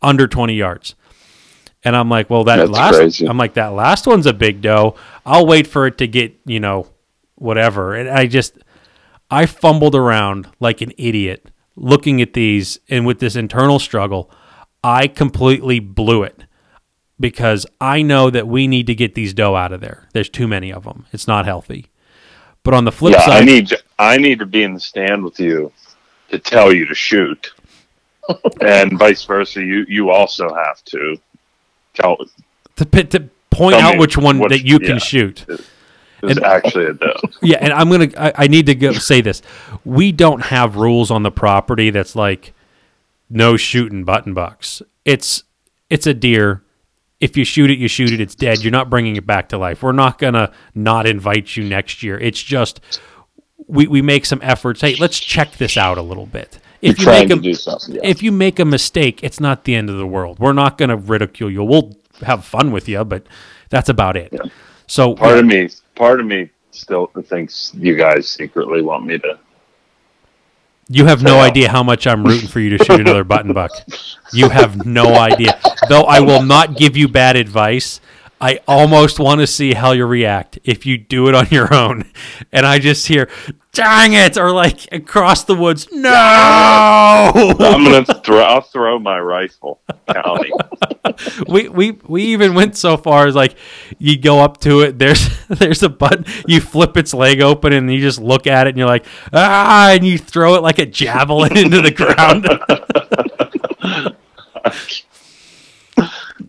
under 0.00 0.26
20 0.26 0.54
yards 0.54 0.94
and 1.84 1.94
i'm 1.96 2.08
like 2.08 2.30
well 2.30 2.44
that 2.44 2.56
That's 2.56 2.70
last 2.70 2.96
crazy. 2.96 3.26
i'm 3.28 3.36
like 3.38 3.54
that 3.54 3.72
last 3.72 4.06
one's 4.06 4.26
a 4.26 4.32
big 4.32 4.60
doe 4.62 4.94
i'll 5.26 5.46
wait 5.46 5.66
for 5.66 5.86
it 5.86 5.98
to 5.98 6.06
get 6.06 6.34
you 6.46 6.60
know 6.60 6.88
whatever 7.36 7.94
and 7.94 8.08
i 8.08 8.26
just 8.26 8.54
I 9.34 9.46
fumbled 9.46 9.94
around 9.94 10.46
like 10.60 10.82
an 10.82 10.92
idiot 10.98 11.50
looking 11.74 12.20
at 12.20 12.34
these 12.34 12.78
and 12.90 13.06
with 13.06 13.18
this 13.18 13.34
internal 13.34 13.78
struggle, 13.78 14.30
I 14.84 15.06
completely 15.08 15.80
blew 15.80 16.22
it 16.22 16.44
because 17.18 17.64
I 17.80 18.02
know 18.02 18.28
that 18.28 18.46
we 18.46 18.66
need 18.66 18.86
to 18.88 18.94
get 18.94 19.14
these 19.14 19.32
doe 19.32 19.56
out 19.56 19.72
of 19.72 19.80
there. 19.80 20.06
There's 20.12 20.28
too 20.28 20.46
many 20.46 20.70
of 20.70 20.84
them. 20.84 21.06
It's 21.12 21.26
not 21.26 21.46
healthy. 21.46 21.86
But 22.62 22.74
on 22.74 22.84
the 22.84 22.92
flip 22.92 23.14
Yeah, 23.14 23.22
I 23.22 23.38
side, 23.38 23.46
need 23.46 23.72
I 23.98 24.18
need 24.18 24.38
to 24.40 24.44
be 24.46 24.64
in 24.64 24.74
the 24.74 24.80
stand 24.80 25.24
with 25.24 25.40
you 25.40 25.72
to 26.32 26.38
tell 26.38 26.72
you 26.74 26.86
to 26.86 26.94
shoot, 26.94 27.52
and 28.60 28.98
vice 28.98 29.24
versa. 29.24 29.60
You 29.62 29.84
you 29.88 30.10
also 30.10 30.52
have 30.52 30.82
to 30.86 31.16
tell 31.94 32.16
to, 32.76 32.84
to 33.04 33.20
point 33.50 33.76
out 33.76 33.98
which 33.98 34.16
one 34.16 34.38
that 34.48 34.64
you 34.64 34.78
can 34.78 34.92
yeah. 34.96 34.98
shoot. 34.98 35.44
is 35.48 35.60
And- 36.22 36.42
actually 36.44 36.86
a 36.86 36.94
doe. 36.94 37.14
Yeah, 37.42 37.58
and 37.60 37.72
I'm 37.72 37.90
gonna. 37.90 38.08
I, 38.16 38.32
I 38.36 38.46
need 38.48 38.66
to 38.66 38.74
go 38.74 38.92
say 38.92 39.20
this. 39.20 39.42
We 39.84 40.12
don't 40.12 40.42
have 40.42 40.76
rules 40.76 41.10
on 41.10 41.22
the 41.22 41.30
property 41.32 41.90
that's 41.90 42.16
like 42.16 42.54
no 43.28 43.56
shooting 43.56 44.04
button 44.04 44.34
bucks. 44.34 44.82
It's 45.04 45.44
it's 45.90 46.06
a 46.06 46.14
deer. 46.14 46.62
If 47.20 47.36
you 47.36 47.44
shoot 47.44 47.70
it, 47.70 47.78
you 47.78 47.86
shoot 47.86 48.10
it. 48.12 48.20
It's 48.20 48.34
dead. 48.34 48.62
You're 48.62 48.72
not 48.72 48.90
bringing 48.90 49.14
it 49.16 49.26
back 49.26 49.48
to 49.50 49.58
life. 49.58 49.82
We're 49.82 49.92
not 49.92 50.18
gonna 50.18 50.52
not 50.74 51.06
invite 51.06 51.56
you 51.56 51.64
next 51.64 52.02
year. 52.02 52.18
It's 52.18 52.42
just 52.42 52.80
we, 53.72 53.86
we 53.86 54.02
make 54.02 54.26
some 54.26 54.40
efforts. 54.42 54.80
Hey, 54.82 54.94
let's 54.96 55.18
check 55.18 55.52
this 55.52 55.76
out 55.76 55.98
a 55.98 56.02
little 56.02 56.26
bit. 56.26 56.58
If 56.82 56.98
you 57.00 57.06
make 57.06 57.30
a 57.30 57.54
something. 57.54 57.94
Yeah. 57.94 58.00
if 58.04 58.22
you 58.22 58.32
make 58.32 58.58
a 58.58 58.64
mistake, 58.64 59.22
it's 59.22 59.40
not 59.40 59.64
the 59.64 59.74
end 59.74 59.88
of 59.88 59.96
the 59.96 60.06
world. 60.06 60.38
We're 60.38 60.52
not 60.52 60.76
gonna 60.78 60.96
ridicule 60.96 61.50
you. 61.50 61.64
We'll 61.64 61.96
have 62.22 62.44
fun 62.44 62.72
with 62.72 62.88
you, 62.88 63.04
but 63.04 63.26
that's 63.70 63.88
about 63.88 64.16
it. 64.16 64.34
So 64.86 65.14
Part 65.14 65.38
of 65.38 65.46
me, 65.46 65.70
part 65.94 66.20
of 66.20 66.26
me 66.26 66.50
still 66.72 67.06
thinks 67.24 67.72
you 67.74 67.96
guys 67.96 68.28
secretly 68.28 68.82
want 68.82 69.06
me 69.06 69.18
to. 69.18 69.38
You 70.88 71.06
have 71.06 71.22
no 71.22 71.36
Yeah. 71.36 71.42
idea 71.42 71.68
how 71.70 71.82
much 71.82 72.06
I'm 72.06 72.24
rooting 72.24 72.48
for 72.48 72.60
you 72.60 72.76
to 72.76 72.84
shoot 72.84 73.00
another 73.00 73.24
button 73.24 73.52
buck. 73.52 73.70
You 74.32 74.48
have 74.48 74.84
no 74.84 75.14
idea. 75.14 75.58
Though 75.88 76.02
I 76.02 76.20
will 76.20 76.42
not 76.42 76.76
give 76.76 76.96
you 76.96 77.08
bad 77.08 77.36
advice, 77.36 78.00
I 78.42 78.58
almost 78.66 79.20
want 79.20 79.40
to 79.40 79.46
see 79.46 79.72
how 79.72 79.92
you 79.92 80.04
react 80.04 80.58
if 80.64 80.84
you 80.84 80.98
do 80.98 81.28
it 81.28 81.34
on 81.34 81.46
your 81.50 81.72
own. 81.72 82.10
And 82.54 82.66
I 82.66 82.78
just 82.78 83.06
hear, 83.06 83.30
dang 83.72 84.12
it, 84.12 84.36
or 84.36 84.50
like 84.50 84.92
across 84.92 85.44
the 85.44 85.54
woods, 85.54 85.88
no. 85.90 86.10
I'm 87.34 87.84
gonna 87.84 88.04
throw. 88.24 88.42
I'll 88.42 88.60
throw 88.60 88.98
my 88.98 89.18
rifle, 89.18 89.80
county. 90.12 90.50
we, 91.48 91.68
we 91.68 91.92
we 92.06 92.24
even 92.24 92.54
went 92.54 92.76
so 92.76 92.96
far 92.96 93.26
as 93.26 93.34
like 93.34 93.54
you 93.98 94.18
go 94.18 94.40
up 94.40 94.58
to 94.62 94.80
it 94.80 94.98
there's 94.98 95.28
there's 95.48 95.82
a 95.82 95.88
button 95.88 96.24
you 96.46 96.60
flip 96.60 96.96
its 96.96 97.14
leg 97.14 97.40
open 97.40 97.72
and 97.72 97.92
you 97.92 98.00
just 98.00 98.20
look 98.20 98.46
at 98.46 98.66
it 98.66 98.70
and 98.70 98.78
you're 98.78 98.86
like 98.86 99.04
ah 99.32 99.90
and 99.92 100.04
you 100.06 100.18
throw 100.18 100.54
it 100.54 100.62
like 100.62 100.78
a 100.78 100.86
javelin 100.86 101.56
into 101.56 101.80
the 101.80 101.90
ground 101.90 102.46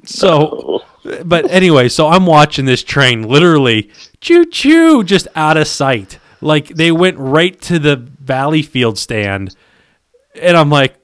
so 0.06 0.84
but 1.26 1.50
anyway 1.52 1.90
so 1.90 2.08
i'm 2.08 2.26
watching 2.26 2.66
this 2.66 2.84
train 2.84 3.24
literally 3.24 3.90
choo 4.22 4.46
choo 4.46 5.04
just 5.04 5.28
out 5.36 5.58
of 5.58 5.68
sight 5.68 6.20
like 6.42 6.68
they 6.70 6.92
went 6.92 7.18
right 7.18 7.62
to 7.62 7.80
the 7.80 7.96
valley 7.96 8.62
field 8.62 8.98
stand 8.98 9.56
and 10.36 10.56
i'm 10.56 10.70
like 10.70 10.96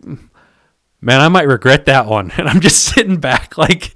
man, 1.02 1.22
I 1.22 1.28
might 1.30 1.48
regret 1.48 1.86
that 1.86 2.06
one. 2.06 2.32
And 2.38 2.48
I'm 2.48 2.62
just 2.62 2.84
sitting 2.84 3.18
back, 3.18 3.58
like, 3.58 3.94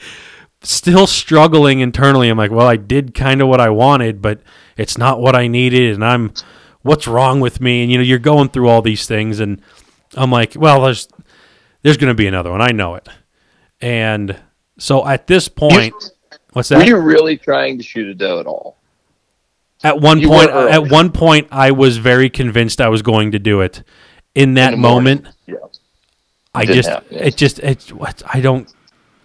still 0.61 1.07
struggling 1.07 1.79
internally. 1.79 2.29
I'm 2.29 2.37
like, 2.37 2.51
well, 2.51 2.67
I 2.67 2.75
did 2.75 3.13
kind 3.13 3.41
of 3.41 3.47
what 3.47 3.61
I 3.61 3.69
wanted, 3.69 4.21
but 4.21 4.41
it's 4.77 4.97
not 4.97 5.19
what 5.19 5.35
I 5.35 5.47
needed. 5.47 5.95
And 5.95 6.05
I'm, 6.05 6.33
what's 6.81 7.07
wrong 7.07 7.39
with 7.39 7.61
me? 7.61 7.83
And, 7.83 7.91
you 7.91 7.97
know, 7.97 8.03
you're 8.03 8.19
going 8.19 8.49
through 8.49 8.69
all 8.69 8.81
these 8.81 9.07
things. 9.07 9.39
And 9.39 9.61
I'm 10.15 10.31
like, 10.31 10.55
well, 10.55 10.81
there's, 10.81 11.07
there's 11.81 11.97
going 11.97 12.11
to 12.11 12.15
be 12.15 12.27
another 12.27 12.51
one. 12.51 12.61
I 12.61 12.71
know 12.71 12.95
it. 12.95 13.07
And 13.81 14.39
so 14.77 15.05
at 15.07 15.27
this 15.27 15.47
point, 15.47 15.93
what's 16.53 16.69
that? 16.69 16.77
Were 16.79 16.83
you 16.85 16.97
really 16.97 17.37
trying 17.37 17.77
to 17.77 17.83
shoot 17.83 18.07
a 18.07 18.13
doe 18.13 18.39
at 18.39 18.45
all? 18.47 18.77
At 19.83 19.99
one 19.99 20.19
You 20.21 20.29
point, 20.29 20.49
at 20.49 20.89
one 20.89 21.11
point, 21.11 21.47
I 21.51 21.71
was 21.71 21.97
very 21.97 22.29
convinced 22.29 22.79
I 22.79 22.87
was 22.87 23.01
going 23.01 23.31
to 23.33 23.39
do 23.39 23.61
it. 23.61 23.83
In 24.33 24.53
that 24.55 24.77
morning. 24.77 25.23
moment, 25.23 25.27
Yeah. 25.45 25.55
I 26.55 26.61
didn't 26.65 26.75
just 26.77 26.89
happen, 26.89 27.07
yeah. 27.11 27.23
it 27.25 27.35
just 27.37 27.59
it 27.59 27.91
what 27.93 28.23
I 28.33 28.39
don't 28.41 28.71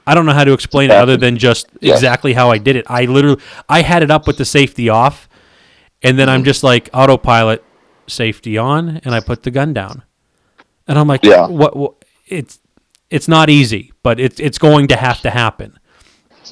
I 0.07 0.15
don't 0.15 0.27
know 0.27 0.33
how 0.33 0.45
to 0.45 0.53
explain 0.53 0.91
it 0.91 0.97
other 0.97 1.17
than 1.17 1.37
just 1.39 1.69
Yeah. 1.81 1.95
exactly 1.95 2.33
how 2.33 2.51
I 2.51 2.59
did 2.59 2.77
it. 2.77 2.85
I 2.89 3.05
literally 3.05 3.41
I 3.69 3.83
had 3.83 4.03
it 4.03 4.11
up 4.11 4.27
with 4.27 4.37
the 4.39 4.45
safety 4.45 4.89
off, 4.89 5.29
and 6.03 6.19
then 6.19 6.29
Mm-hmm. 6.29 6.35
I'm 6.35 6.45
just 6.45 6.63
like 6.65 6.91
autopilot 6.93 7.63
safety 8.07 8.59
on, 8.59 9.01
and 9.05 9.15
I 9.15 9.21
put 9.21 9.45
the 9.45 9.51
gun 9.51 9.73
down, 9.73 10.03
and 10.89 10.99
I'm 10.99 11.07
like, 11.07 11.23
Yeah. 11.25 11.47
what, 11.47 11.77
what 11.77 11.95
it's 12.27 12.59
it's 13.11 13.29
not 13.29 13.49
easy, 13.51 13.93
but 14.03 14.19
it's 14.21 14.39
it's 14.41 14.59
going 14.59 14.89
to 14.89 14.97
have 14.97 15.21
to 15.23 15.31
happen, 15.31 15.79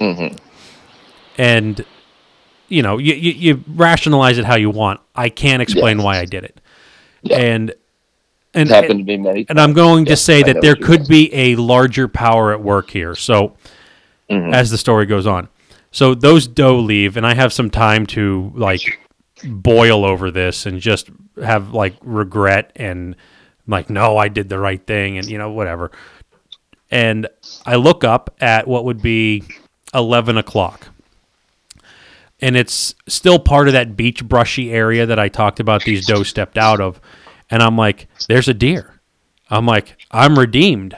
Mhm. 0.00 0.36
and 1.38 1.84
you 2.68 2.82
know 2.82 2.98
you, 2.98 3.14
you 3.14 3.32
you 3.32 3.64
rationalize 3.74 4.38
it 4.38 4.44
how 4.44 4.56
you 4.56 4.70
want. 4.70 5.00
I 5.14 5.28
can't 5.28 5.62
explain 5.62 5.98
Yes. 5.98 6.04
why 6.04 6.18
I 6.18 6.24
did 6.24 6.44
it, 6.44 6.60
Yeah. 7.22 7.38
and 7.38 7.74
and 8.54 8.68
happened 8.70 9.00
to 9.00 9.04
me 9.04 9.16
many 9.18 9.44
times. 9.44 9.46
and 9.50 9.60
I'm 9.60 9.72
going 9.74 10.06
Yeah, 10.06 10.10
to 10.12 10.16
say 10.16 10.40
I 10.40 10.42
that 10.44 10.62
there 10.62 10.76
could 10.76 11.00
mean. 11.00 11.08
be 11.08 11.34
a 11.34 11.56
larger 11.56 12.08
power 12.08 12.52
at 12.52 12.62
work 12.62 12.90
here. 12.90 13.14
So, 13.14 13.52
Mhm. 14.30 14.54
as 14.54 14.70
the 14.70 14.78
story 14.78 15.04
goes 15.04 15.26
on, 15.26 15.48
so 15.90 16.14
those 16.14 16.46
doe 16.46 16.78
leave, 16.78 17.16
and 17.18 17.26
I 17.26 17.34
have 17.34 17.52
some 17.52 17.68
time 17.70 18.06
to 18.06 18.52
like 18.56 18.98
boil 19.44 20.06
over 20.06 20.30
this 20.30 20.64
and 20.64 20.80
just 20.80 21.10
have 21.44 21.74
like 21.74 21.94
regret 22.02 22.72
and 22.76 23.14
like, 23.68 23.90
no, 23.90 24.16
I 24.16 24.28
did 24.28 24.48
the 24.48 24.58
right 24.58 24.80
thing, 24.86 25.18
and 25.18 25.26
you 25.28 25.36
know, 25.36 25.50
whatever. 25.50 25.90
And 26.90 27.28
I 27.64 27.76
look 27.76 28.04
up 28.04 28.34
at 28.40 28.68
what 28.68 28.84
would 28.84 29.02
be 29.02 29.44
11 29.94 30.36
o'clock. 30.36 30.88
And 32.40 32.56
it's 32.56 32.94
still 33.08 33.38
part 33.38 33.66
of 33.66 33.72
that 33.72 33.96
beech 33.96 34.24
brushy 34.24 34.72
area 34.72 35.06
that 35.06 35.18
I 35.18 35.28
talked 35.28 35.58
about 35.58 35.84
these 35.84 36.06
doe 36.06 36.22
stepped 36.22 36.58
out 36.58 36.80
of. 36.80 37.00
And 37.50 37.62
I'm 37.62 37.76
like, 37.76 38.08
there's 38.28 38.48
a 38.48 38.54
deer. 38.54 39.00
I'm 39.48 39.66
like, 39.66 39.96
I'm 40.10 40.38
redeemed. 40.38 40.96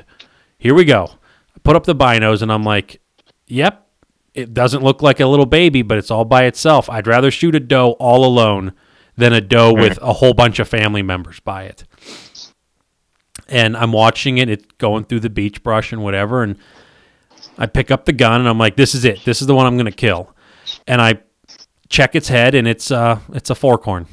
Here 0.58 0.74
we 0.74 0.84
go. 0.84 1.10
I 1.56 1.60
put 1.62 1.76
up 1.76 1.84
the 1.84 1.94
binos 1.94 2.42
and 2.42 2.52
I'm 2.52 2.64
like, 2.64 3.00
yep, 3.46 3.86
it 4.34 4.54
doesn't 4.54 4.82
look 4.82 5.02
like 5.02 5.20
a 5.20 5.26
little 5.26 5.46
baby, 5.46 5.82
but 5.82 5.98
it's 5.98 6.10
all 6.10 6.24
by 6.24 6.44
itself. 6.44 6.88
I'd 6.90 7.06
rather 7.06 7.30
shoot 7.30 7.54
a 7.54 7.60
doe 7.60 7.92
all 7.92 8.24
alone 8.24 8.72
than 9.16 9.32
a 9.32 9.40
doe 9.40 9.74
hmm. 9.74 9.80
with 9.80 9.98
a 9.98 10.14
whole 10.14 10.34
bunch 10.34 10.58
of 10.58 10.68
family 10.68 11.02
members 11.02 11.40
by 11.40 11.64
it. 11.64 11.84
And 13.48 13.76
I'm 13.76 13.92
watching 13.92 14.38
it, 14.38 14.50
it's 14.50 14.64
going 14.78 15.04
through 15.04 15.20
the 15.20 15.30
beech 15.30 15.62
brush 15.62 15.92
and 15.92 16.02
whatever, 16.02 16.42
and 16.42 16.56
I 17.56 17.66
pick 17.66 17.90
up 17.90 18.04
the 18.04 18.12
gun 18.12 18.40
and 18.40 18.48
I'm 18.48 18.58
like, 18.58 18.76
this 18.76 18.94
is 18.94 19.04
it. 19.04 19.24
This 19.24 19.40
is 19.40 19.46
the 19.46 19.54
one 19.54 19.66
I'm 19.66 19.76
gonna 19.76 19.90
kill. 19.90 20.34
And 20.86 21.00
I 21.00 21.20
check 21.88 22.14
its 22.14 22.28
head 22.28 22.54
and 22.54 22.68
it's 22.68 22.90
uh 22.90 23.18
it's 23.32 23.50
a 23.50 23.54
fork 23.54 23.84
horn. 23.84 24.06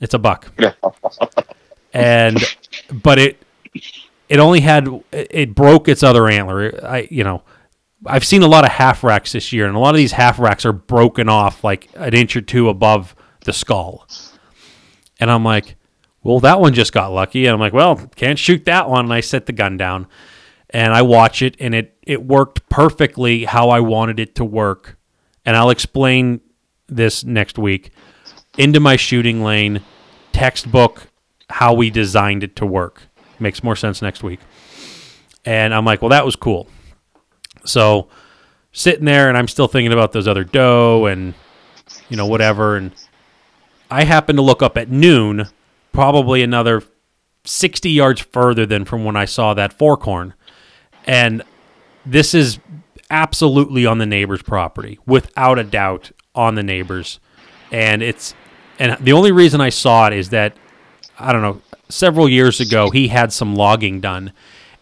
It's 0.00 0.14
a 0.14 0.18
buck. 0.18 0.50
and 1.92 2.38
but 2.92 3.18
it 3.18 3.42
it 4.28 4.38
only 4.38 4.60
had 4.60 4.88
it 5.12 5.54
broke 5.54 5.88
its 5.88 6.02
other 6.02 6.28
antler. 6.28 6.80
I 6.84 7.06
you 7.10 7.24
know 7.24 7.42
I've 8.06 8.24
seen 8.24 8.42
a 8.42 8.48
lot 8.48 8.64
of 8.64 8.70
half 8.70 9.04
racks 9.04 9.32
this 9.32 9.52
year, 9.52 9.66
and 9.66 9.76
a 9.76 9.78
lot 9.78 9.94
of 9.94 9.98
these 9.98 10.12
half 10.12 10.38
racks 10.38 10.64
are 10.64 10.72
broken 10.72 11.28
off 11.28 11.62
like 11.62 11.88
an 11.94 12.14
inch 12.14 12.34
or 12.34 12.40
two 12.40 12.68
above 12.68 13.14
the 13.44 13.52
skull. 13.52 14.08
And 15.18 15.30
I'm 15.30 15.44
like, 15.44 15.76
well, 16.22 16.40
that 16.40 16.60
one 16.60 16.74
just 16.74 16.92
got 16.92 17.12
lucky. 17.12 17.46
And 17.46 17.54
I'm 17.54 17.60
like, 17.60 17.72
well, 17.72 17.96
can't 18.16 18.38
shoot 18.38 18.64
that 18.66 18.88
one. 18.88 19.06
And 19.06 19.12
I 19.12 19.20
set 19.20 19.46
the 19.46 19.52
gun 19.52 19.76
down, 19.76 20.06
and 20.70 20.92
I 20.92 21.02
watch 21.02 21.42
it, 21.42 21.56
and 21.58 21.74
it 21.74 21.96
it 22.02 22.24
worked 22.24 22.68
perfectly 22.68 23.44
how 23.44 23.70
I 23.70 23.80
wanted 23.80 24.20
it 24.20 24.34
to 24.36 24.44
work. 24.44 24.98
And 25.44 25.56
I'll 25.56 25.70
explain 25.70 26.40
this 26.88 27.24
next 27.24 27.58
week 27.58 27.92
into 28.58 28.80
my 28.80 28.96
shooting 28.96 29.42
lane 29.42 29.80
textbook 30.32 31.08
how 31.48 31.72
we 31.74 31.90
designed 31.90 32.44
it 32.44 32.56
to 32.56 32.66
work. 32.66 33.02
Makes 33.38 33.62
more 33.62 33.76
sense 33.76 34.02
next 34.02 34.22
week. 34.22 34.40
And 35.44 35.74
I'm 35.74 35.84
like, 35.84 36.02
well, 36.02 36.10
that 36.10 36.24
was 36.26 36.36
cool. 36.36 36.68
So 37.64 38.08
sitting 38.72 39.04
there 39.04 39.28
and 39.28 39.36
I'm 39.36 39.48
still 39.48 39.66
thinking 39.66 39.92
about 39.92 40.12
those 40.12 40.28
other 40.28 40.44
doe 40.44 41.06
and 41.06 41.34
you 42.08 42.16
know 42.16 42.26
whatever 42.26 42.76
and 42.76 42.92
I 43.90 44.04
happen 44.04 44.36
to 44.36 44.42
look 44.42 44.62
up 44.62 44.78
at 44.78 44.88
noon, 44.88 45.48
probably 45.92 46.42
another 46.42 46.82
60 47.44 47.90
yards 47.90 48.20
further 48.20 48.66
than 48.66 48.84
from 48.84 49.04
when 49.04 49.16
I 49.16 49.24
saw 49.24 49.54
that 49.54 49.72
fork 49.72 50.02
horn. 50.02 50.34
And 51.06 51.42
this 52.04 52.34
is 52.34 52.58
absolutely 53.10 53.86
on 53.86 53.98
the 53.98 54.06
neighbor's 54.06 54.42
property, 54.42 54.98
without 55.06 55.58
a 55.58 55.64
doubt 55.64 56.12
on 56.34 56.54
the 56.54 56.62
neighbor's. 56.62 57.18
And 57.72 58.02
it's 58.02 58.34
and 58.78 58.96
the 59.04 59.12
only 59.12 59.32
reason 59.32 59.60
I 59.60 59.68
saw 59.68 60.06
it 60.06 60.12
is 60.12 60.30
that 60.30 60.56
I 61.18 61.32
don't 61.32 61.42
know, 61.42 61.60
several 61.88 62.28
years 62.28 62.60
ago 62.60 62.90
he 62.90 63.08
had 63.08 63.32
some 63.32 63.54
logging 63.54 64.00
done. 64.00 64.32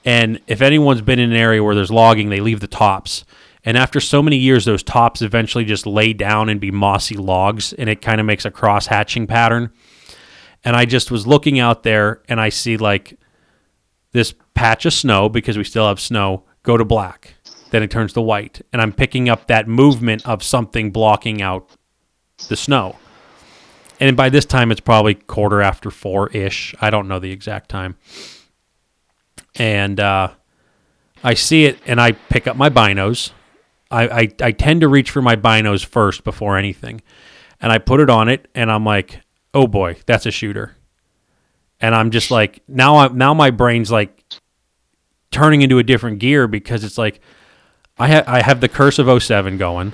And 0.05 0.41
if 0.47 0.63
anyone's 0.63 1.03
been 1.03 1.19
in 1.19 1.31
an 1.31 1.37
area 1.37 1.63
where 1.63 1.75
there's 1.75 1.91
logging, 1.91 2.29
they 2.29 2.41
leave 2.41 2.61
the 2.61 2.67
tops. 2.67 3.25
And 3.65 3.77
after 3.77 4.01
so 4.01 4.23
many 4.23 4.37
years, 4.37 4.65
those 4.65 4.83
tops 4.83 5.21
eventually 5.21 5.65
just 5.65 5.87
lay 5.87 6.13
down 6.13 6.49
and 6.49 6.61
be 6.61 6.71
mossy 6.71 7.17
logs, 7.17 7.73
and 7.73 7.91
it 7.91 8.01
kind 8.01 8.21
of 8.21 8.27
makes 8.27 8.45
a 8.45 8.51
cross 8.51 8.87
hatching 8.87 9.27
pattern. 9.27 9.71
And 10.65 10.77
I 10.77 10.85
just 10.85 11.11
was 11.11 11.27
looking 11.27 11.59
out 11.59 11.83
there, 11.83 12.23
and 12.29 12.41
I 12.41 12.49
see 12.49 12.77
like 12.77 13.19
this 14.13 14.35
patch 14.55 14.87
of 14.87 14.93
snow 14.93 15.29
because 15.29 15.57
we 15.57 15.65
still 15.65 15.87
have 15.87 16.01
snow 16.01 16.45
go 16.63 16.77
to 16.77 16.85
black, 16.85 17.35
then 17.71 17.83
it 17.83 17.91
turns 17.91 18.13
to 18.13 18.21
white, 18.21 18.61
and 18.73 18.83
I'm 18.83 18.93
picking 18.93 19.29
up 19.29 19.47
that 19.47 19.69
movement 19.69 20.27
of 20.27 20.43
something 20.43 20.91
blocking 20.91 21.41
out 21.41 21.71
the 22.49 22.57
snow. 22.57 22.97
And 24.01 24.17
by 24.17 24.29
this 24.29 24.45
time, 24.45 24.71
it's 24.71 24.81
probably 24.81 25.15
quarter 25.15 25.61
after 25.63 25.91
four 25.91 26.29
ish. 26.31 26.75
I 26.81 26.91
don't 26.91 27.09
know 27.09 27.19
the 27.19 27.33
exact 27.33 27.69
time. 27.69 27.97
And 29.57 29.99
uh, 29.99 30.31
I 31.25 31.35
see 31.35 31.65
it, 31.65 31.79
and 31.87 32.01
I 32.01 32.13
pick 32.13 32.47
up 32.47 32.57
my 32.57 32.71
binos. 32.71 33.33
I, 33.91 34.09
I, 34.09 34.29
I 34.41 34.53
tend 34.53 34.83
to 34.83 34.89
reach 34.89 35.11
for 35.11 35.23
my 35.23 35.35
binos 35.35 35.85
first 35.85 36.23
before 36.23 36.57
anything. 36.57 37.01
And 37.61 37.73
I 37.73 37.79
put 37.79 37.99
it 37.99 38.11
on 38.11 38.29
it, 38.29 38.47
and 38.55 38.71
I'm 38.71 38.85
like, 38.85 39.21
oh 39.55 39.67
boy, 39.67 39.97
that's 40.07 40.27
a 40.27 40.31
shooter. 40.31 40.77
And 41.81 41.95
I'm 41.95 42.11
just 42.11 42.31
like, 42.31 42.63
now 42.67 42.97
I'm 42.97 43.17
now 43.17 43.35
my 43.35 43.51
brain's 43.51 43.91
like 43.91 44.25
turning 45.31 45.63
into 45.63 45.79
a 45.79 45.83
different 45.83 46.19
gear 46.19 46.49
because 46.49 46.85
it's 46.85 46.99
like 46.99 47.21
I 47.99 48.09
have 48.09 48.29
I 48.29 48.43
have 48.43 48.61
the 48.61 48.69
curse 48.69 48.99
of 48.99 49.23
07 49.23 49.59
going. 49.59 49.93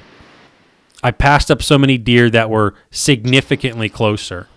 I 1.02 1.10
passed 1.10 1.50
up 1.50 1.62
so 1.62 1.76
many 1.76 1.98
deer 1.98 2.30
that 2.30 2.48
were 2.48 2.74
significantly 2.90 3.90
closer 3.90 4.48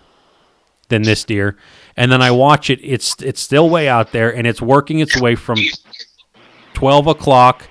than 0.87 1.01
this 1.01 1.25
deer, 1.25 1.57
and 1.97 2.09
then 2.09 2.21
I 2.21 2.31
watch 2.31 2.69
it. 2.69 2.79
It's 2.81 3.21
it's 3.21 3.41
still 3.41 3.69
way 3.69 3.89
out 3.89 4.13
there, 4.13 4.33
and 4.33 4.47
it's 4.47 4.61
working 4.61 4.99
its 4.99 5.19
way 5.19 5.35
from 5.35 5.59
twelve 6.73 7.07
o'clock 7.07 7.67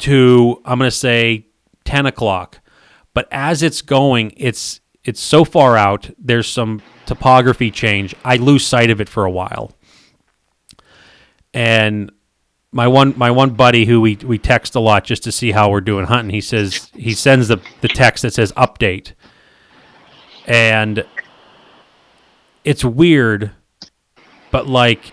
to 0.00 0.62
I'm 0.64 0.78
gonna 0.78 0.92
say 0.92 1.46
ten 1.84 2.06
o'clock. 2.06 2.60
But 3.12 3.26
as 3.32 3.62
it's 3.62 3.82
going, 3.82 4.32
it's 4.36 4.80
it's 5.04 5.20
so 5.20 5.44
far 5.44 5.76
out. 5.76 6.10
There's 6.18 6.48
some 6.48 6.82
topography 7.06 7.70
change. 7.70 8.14
I 8.24 8.36
lose 8.36 8.66
sight 8.66 8.90
of 8.90 9.00
it 9.00 9.08
for 9.08 9.24
a 9.24 9.30
while, 9.30 9.72
and 11.52 12.10
my 12.72 12.88
one 12.88 13.14
my 13.16 13.30
one 13.30 13.50
buddy 13.50 13.84
who 13.84 14.00
we 14.00 14.16
we 14.16 14.38
text 14.38 14.74
a 14.74 14.80
lot 14.80 15.04
just 15.04 15.22
to 15.24 15.32
see 15.32 15.52
how 15.52 15.70
we're 15.70 15.80
doing 15.80 16.06
hunting. 16.06 16.34
He 16.34 16.40
says 16.40 16.90
he 16.94 17.12
sends 17.12 17.48
the 17.48 17.60
the 17.80 17.88
text 17.88 18.22
that 18.22 18.34
says 18.34 18.52
update, 18.52 19.12
and 20.46 21.04
it's 22.64 22.84
weird, 22.84 23.50
but 24.50 24.66
like 24.66 25.12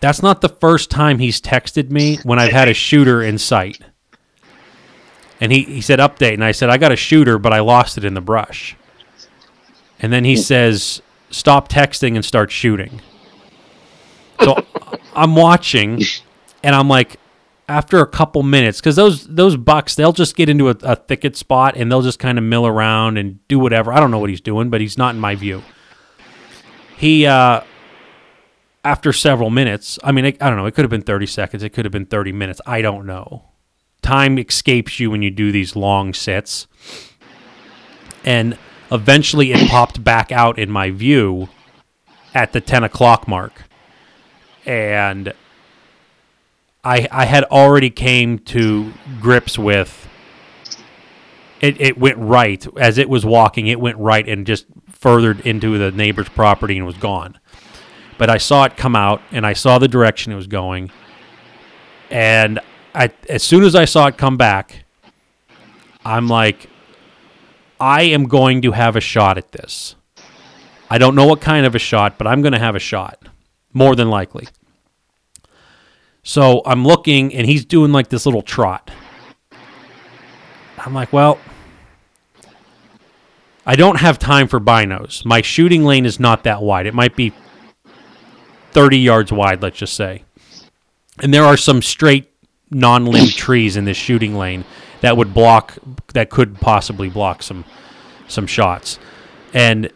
that's 0.00 0.22
not 0.22 0.40
the 0.40 0.48
first 0.48 0.90
time 0.90 1.20
he's 1.20 1.40
texted 1.40 1.90
me 1.90 2.18
when 2.24 2.40
I've 2.40 2.52
had 2.52 2.68
a 2.68 2.74
shooter 2.74 3.22
in 3.22 3.38
sight. 3.38 3.80
And 5.42 5.50
he, 5.50 5.64
he 5.64 5.80
said 5.80 5.98
update, 5.98 6.34
and 6.34 6.44
I 6.44 6.52
said 6.52 6.70
I 6.70 6.78
got 6.78 6.92
a 6.92 6.96
shooter, 6.96 7.36
but 7.36 7.52
I 7.52 7.58
lost 7.58 7.98
it 7.98 8.04
in 8.04 8.14
the 8.14 8.20
brush. 8.20 8.76
And 9.98 10.12
then 10.12 10.24
he 10.24 10.36
says 10.36 11.02
stop 11.30 11.68
texting 11.68 12.14
and 12.14 12.24
start 12.24 12.52
shooting. 12.52 13.00
So 14.40 14.64
I'm 15.16 15.34
watching, 15.34 16.00
and 16.62 16.76
I'm 16.76 16.88
like, 16.88 17.16
after 17.68 17.98
a 17.98 18.06
couple 18.06 18.44
minutes, 18.44 18.78
because 18.78 18.94
those 18.94 19.26
those 19.26 19.56
bucks 19.56 19.96
they'll 19.96 20.12
just 20.12 20.36
get 20.36 20.48
into 20.48 20.68
a, 20.68 20.76
a 20.84 20.94
thicket 20.94 21.36
spot 21.36 21.76
and 21.76 21.90
they'll 21.90 22.02
just 22.02 22.20
kind 22.20 22.38
of 22.38 22.44
mill 22.44 22.64
around 22.64 23.18
and 23.18 23.40
do 23.48 23.58
whatever. 23.58 23.92
I 23.92 23.98
don't 23.98 24.12
know 24.12 24.20
what 24.20 24.30
he's 24.30 24.40
doing, 24.40 24.70
but 24.70 24.80
he's 24.80 24.96
not 24.96 25.12
in 25.12 25.20
my 25.20 25.34
view. 25.34 25.64
He 26.96 27.26
uh, 27.26 27.62
after 28.84 29.12
several 29.12 29.50
minutes, 29.50 29.98
I 30.04 30.12
mean, 30.12 30.24
I 30.24 30.30
don't 30.30 30.56
know. 30.56 30.66
It 30.66 30.74
could 30.76 30.84
have 30.84 30.90
been 30.90 31.02
30 31.02 31.26
seconds. 31.26 31.64
It 31.64 31.70
could 31.70 31.84
have 31.84 31.90
been 31.90 32.06
30 32.06 32.30
minutes. 32.30 32.60
I 32.64 32.80
don't 32.80 33.06
know. 33.06 33.48
Time 34.02 34.38
escapes 34.38 35.00
you 35.00 35.10
when 35.10 35.22
you 35.22 35.30
do 35.30 35.52
these 35.52 35.74
long 35.76 36.12
sits. 36.12 36.66
And 38.24 38.58
eventually 38.90 39.52
it 39.52 39.68
popped 39.68 40.02
back 40.04 40.30
out 40.30 40.58
in 40.58 40.70
my 40.70 40.90
view 40.90 41.48
at 42.34 42.52
the 42.52 42.60
10 42.60 42.84
o'clock 42.84 43.26
mark. 43.26 43.64
And 44.66 45.32
I, 46.84 47.08
I 47.10 47.24
had 47.24 47.44
already 47.44 47.90
came 47.90 48.38
to 48.40 48.92
grips 49.20 49.58
with 49.58 50.08
it, 51.62 51.80
it 51.80 51.96
went 51.96 52.18
right 52.18 52.66
as 52.76 52.98
it 52.98 53.08
was 53.08 53.24
walking. 53.24 53.68
It 53.68 53.80
went 53.80 53.96
right 53.96 54.28
and 54.28 54.44
just 54.44 54.66
furthered 54.90 55.40
into 55.46 55.78
the 55.78 55.92
neighbor's 55.92 56.28
property 56.28 56.76
and 56.76 56.84
was 56.84 56.96
gone. 56.96 57.38
But 58.18 58.28
I 58.28 58.36
saw 58.36 58.64
it 58.64 58.76
come 58.76 58.96
out 58.96 59.22
and 59.30 59.46
I 59.46 59.52
saw 59.52 59.78
the 59.78 59.88
direction 59.88 60.32
it 60.32 60.36
was 60.36 60.48
going. 60.48 60.90
And 62.10 62.58
I, 62.94 63.10
as 63.28 63.42
soon 63.42 63.64
as 63.64 63.74
I 63.74 63.84
saw 63.84 64.06
it 64.06 64.18
come 64.18 64.36
back, 64.36 64.84
I'm 66.04 66.28
like, 66.28 66.68
I 67.80 68.02
am 68.02 68.28
going 68.28 68.62
to 68.62 68.72
have 68.72 68.96
a 68.96 69.00
shot 69.00 69.38
at 69.38 69.52
this. 69.52 69.96
I 70.90 70.98
don't 70.98 71.14
know 71.14 71.26
what 71.26 71.40
kind 71.40 71.64
of 71.64 71.74
a 71.74 71.78
shot, 71.78 72.18
but 72.18 72.26
I'm 72.26 72.42
going 72.42 72.52
to 72.52 72.58
have 72.58 72.76
a 72.76 72.80
shot, 72.80 73.26
more 73.72 73.96
than 73.96 74.10
likely. 74.10 74.46
So 76.22 76.62
I'm 76.66 76.84
looking, 76.84 77.34
and 77.34 77.46
he's 77.46 77.64
doing 77.64 77.92
like 77.92 78.08
this 78.08 78.26
little 78.26 78.42
trot. 78.42 78.90
I'm 80.78 80.94
like, 80.94 81.12
well, 81.12 81.38
I 83.64 83.76
don't 83.76 84.00
have 84.00 84.18
time 84.18 84.48
for 84.48 84.60
binos. 84.60 85.24
My 85.24 85.40
shooting 85.40 85.84
lane 85.84 86.04
is 86.04 86.20
not 86.20 86.44
that 86.44 86.62
wide. 86.62 86.86
It 86.86 86.94
might 86.94 87.16
be 87.16 87.32
30 88.72 88.98
yards 88.98 89.32
wide, 89.32 89.62
let's 89.62 89.78
just 89.78 89.94
say. 89.94 90.24
And 91.20 91.32
there 91.32 91.44
are 91.44 91.56
some 91.56 91.80
straight 91.82 92.31
non 92.72 93.06
limb 93.06 93.28
trees 93.28 93.76
in 93.76 93.84
this 93.84 93.96
shooting 93.96 94.36
lane 94.36 94.64
that 95.00 95.16
would 95.16 95.34
block, 95.34 95.76
that 96.14 96.30
could 96.30 96.60
possibly 96.60 97.08
block 97.08 97.42
some 97.42 97.64
some 98.28 98.46
shots. 98.46 98.98
And 99.52 99.92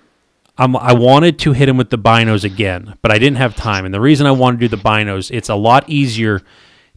I'm, 0.58 0.76
I 0.76 0.92
wanted 0.92 1.38
to 1.40 1.52
hit 1.52 1.68
him 1.68 1.76
with 1.76 1.90
the 1.90 1.98
binos 1.98 2.44
again, 2.44 2.96
but 3.02 3.10
I 3.10 3.18
didn't 3.18 3.38
have 3.38 3.54
time. 3.54 3.84
And 3.84 3.92
the 3.92 4.00
reason 4.00 4.26
I 4.26 4.30
wanted 4.30 4.60
to 4.60 4.68
do 4.68 4.76
the 4.76 4.82
binos, 4.82 5.30
it's 5.30 5.48
a 5.48 5.54
lot 5.54 5.88
easier 5.88 6.42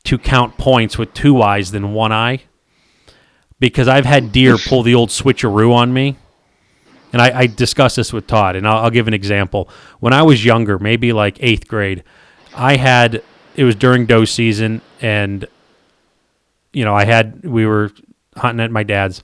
to 0.03 0.18
count 0.18 0.57
points 0.57 0.97
with 0.97 1.14
two 1.14 1.41
eyes 1.41 1.72
than 1.72 1.93
one 1.93 2.11
eye 2.11 2.41
because 3.60 3.88
I've 3.88 4.06
had 4.06 4.31
deer 4.31 4.57
pull 4.57 4.84
the 4.84 4.95
old 4.95 5.10
switcheroo 5.10 5.73
on 5.73 5.93
me. 5.93 6.18
And 7.11 7.22
I, 7.22 7.39
I 7.39 7.47
discussed 7.47 7.95
this 7.95 8.14
with 8.14 8.27
Todd, 8.27 8.56
and 8.56 8.68
I'll, 8.68 8.84
I'll 8.84 8.91
give 8.91 9.07
an 9.07 9.15
example. 9.15 9.68
When 9.99 10.14
I 10.14 10.22
was 10.22 10.45
younger, 10.45 10.77
maybe 10.77 11.11
like 11.11 11.38
eighth 11.41 11.68
grade, 11.68 12.03
I 12.56 12.76
had 12.76 13.23
it 13.56 13.64
was 13.64 13.76
during 13.76 14.06
doe 14.06 14.26
season, 14.26 14.81
and 15.01 15.47
you 16.74 16.86
know 16.86 16.96
I 16.96 17.06
had 17.06 17.46
we 17.46 17.66
were 17.66 17.91
hunting 18.36 18.64
at 18.64 18.72
my 18.72 18.84
dad's. 18.84 19.24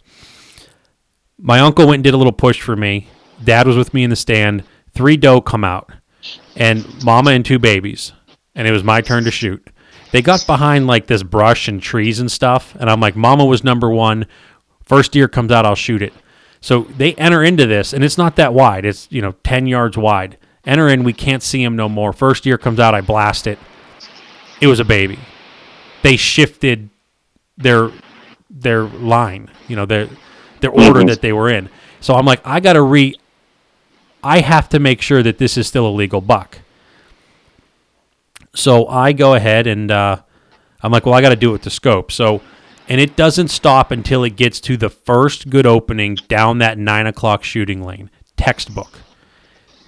My 1.37 1.59
uncle 1.59 1.85
went 1.85 1.95
and 1.95 2.03
did 2.03 2.13
a 2.13 2.17
little 2.17 2.31
push 2.31 2.61
for 2.61 2.75
me. 2.75 3.07
Dad 3.43 3.67
was 3.67 3.75
with 3.75 3.93
me 3.93 4.03
in 4.03 4.09
the 4.09 4.15
stand. 4.15 4.63
Three 4.93 5.17
doe 5.17 5.41
come 5.41 5.63
out, 5.63 5.91
and 6.55 6.85
mama 7.03 7.31
and 7.31 7.45
two 7.45 7.59
babies, 7.59 8.13
and 8.55 8.67
it 8.67 8.71
was 8.71 8.83
my 8.83 9.01
turn 9.01 9.25
to 9.25 9.31
shoot. 9.31 9.67
They 10.11 10.21
got 10.21 10.45
behind 10.47 10.87
like 10.87 11.07
this 11.07 11.23
brush 11.23 11.67
and 11.67 11.81
trees 11.81 12.19
and 12.21 12.31
stuff, 12.31 12.73
and 12.79 12.89
I'm 12.89 13.01
like, 13.01 13.17
Mama 13.17 13.43
was 13.43 13.65
number 13.65 13.89
one. 13.89 14.27
First 14.85 15.11
deer 15.11 15.27
comes 15.27 15.51
out, 15.51 15.65
I'll 15.65 15.75
shoot 15.75 16.01
it. 16.01 16.13
So 16.61 16.83
they 16.83 17.15
enter 17.15 17.43
into 17.43 17.65
this, 17.65 17.91
and 17.91 18.03
it's 18.03 18.17
not 18.17 18.37
that 18.37 18.53
wide. 18.53 18.85
It's 18.85 19.07
you 19.11 19.21
know 19.21 19.33
ten 19.43 19.67
yards 19.67 19.97
wide. 19.97 20.37
Enter 20.65 20.87
in, 20.87 21.03
we 21.03 21.13
can't 21.13 21.43
see 21.43 21.61
him 21.61 21.75
no 21.75 21.89
more. 21.89 22.13
First 22.13 22.45
deer 22.45 22.57
comes 22.57 22.79
out, 22.79 22.95
I 22.95 23.01
blast 23.01 23.45
it. 23.45 23.59
It 24.61 24.67
was 24.67 24.79
a 24.79 24.85
baby. 24.85 25.19
They 26.01 26.15
shifted 26.15 26.89
their 27.57 27.91
their 28.49 28.83
line, 28.83 29.49
you 29.67 29.75
know, 29.75 29.85
their 29.85 30.09
their 30.61 30.71
order 30.71 31.03
that 31.05 31.21
they 31.21 31.33
were 31.33 31.49
in. 31.49 31.69
So 31.99 32.13
I'm 32.13 32.25
like, 32.25 32.41
I 32.45 32.59
gotta 32.59 32.81
re. 32.81 33.15
I 34.23 34.39
have 34.39 34.69
to 34.69 34.79
make 34.79 35.01
sure 35.01 35.21
that 35.21 35.37
this 35.37 35.55
is 35.57 35.67
still 35.67 35.87
a 35.87 35.93
legal 35.93 36.21
buck. 36.21 36.59
So 38.55 38.87
I 38.87 39.11
go 39.11 39.35
ahead 39.35 39.67
and 39.67 39.91
uh, 39.91 40.21
I'm 40.81 40.91
like, 40.91 41.05
well, 41.05 41.13
I 41.13 41.21
got 41.21 41.29
to 41.29 41.35
do 41.35 41.49
it 41.49 41.53
with 41.53 41.61
the 41.63 41.69
scope. 41.69 42.11
So, 42.11 42.41
and 42.87 43.01
it 43.01 43.15
doesn't 43.15 43.49
stop 43.49 43.91
until 43.91 44.23
it 44.23 44.35
gets 44.35 44.59
to 44.61 44.77
the 44.77 44.89
first 44.89 45.49
good 45.49 45.65
opening 45.65 46.15
down 46.27 46.59
that 46.59 46.77
nine 46.77 47.05
o'clock 47.05 47.43
shooting 47.43 47.83
lane. 47.83 48.09
Textbook. 48.37 49.01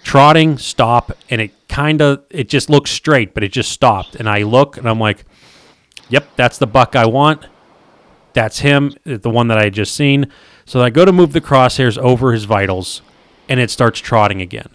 Trotting, 0.04 0.58
stop, 0.58 1.12
and 1.30 1.42
it 1.42 1.52
kind 1.68 2.02
of 2.02 2.24
it 2.30 2.48
just 2.48 2.70
looks 2.70 2.92
straight, 2.92 3.34
but 3.34 3.44
it 3.44 3.52
just 3.52 3.72
stopped. 3.72 4.16
And 4.16 4.30
I 4.30 4.44
look 4.44 4.78
and 4.78 4.88
I'm 4.88 5.00
like, 5.00 5.26
yep, 6.10 6.28
that's 6.36 6.58
the 6.58 6.68
buck 6.68 6.96
I 6.96 7.06
want. 7.06 7.46
That's 8.38 8.60
him, 8.60 8.94
uh, 9.04 9.18
the 9.18 9.32
one 9.32 9.48
that 9.48 9.58
I 9.58 9.64
had 9.64 9.74
just 9.74 9.96
seen. 9.96 10.32
So 10.64 10.80
I 10.82 10.92
go 10.92 11.06
to 11.06 11.12
move 11.12 11.34
the 11.34 11.42
crosshairs 11.42 11.98
over 11.98 12.34
his 12.34 12.44
vitals, 12.44 13.02
and 13.50 13.60
it 13.60 13.72
starts 13.72 14.00
trotting 14.00 14.44
again. 14.44 14.70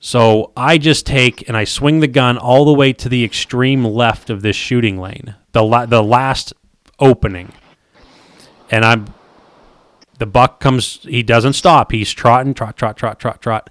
So 0.00 0.52
I 0.56 0.78
just 0.78 1.04
take 1.04 1.46
and 1.46 1.54
I 1.54 1.64
swing 1.64 2.00
the 2.00 2.06
gun 2.06 2.38
all 2.38 2.64
the 2.64 2.72
way 2.72 2.94
to 2.94 3.10
the 3.10 3.22
extreme 3.22 3.84
left 3.84 4.30
of 4.30 4.40
this 4.40 4.56
shooting 4.56 4.98
lane, 4.98 5.34
the 5.52 5.62
la- 5.62 5.84
the 5.84 6.02
last 6.02 6.54
opening, 6.98 7.52
and 8.70 8.86
I'm 8.86 9.12
the 10.18 10.24
buck 10.24 10.60
comes. 10.60 11.00
He 11.02 11.22
doesn't 11.22 11.52
stop. 11.52 11.92
He's 11.92 12.10
trotting, 12.10 12.54
trot, 12.54 12.78
trot, 12.78 12.96
trot, 12.96 13.20
trot, 13.20 13.42
trot. 13.42 13.68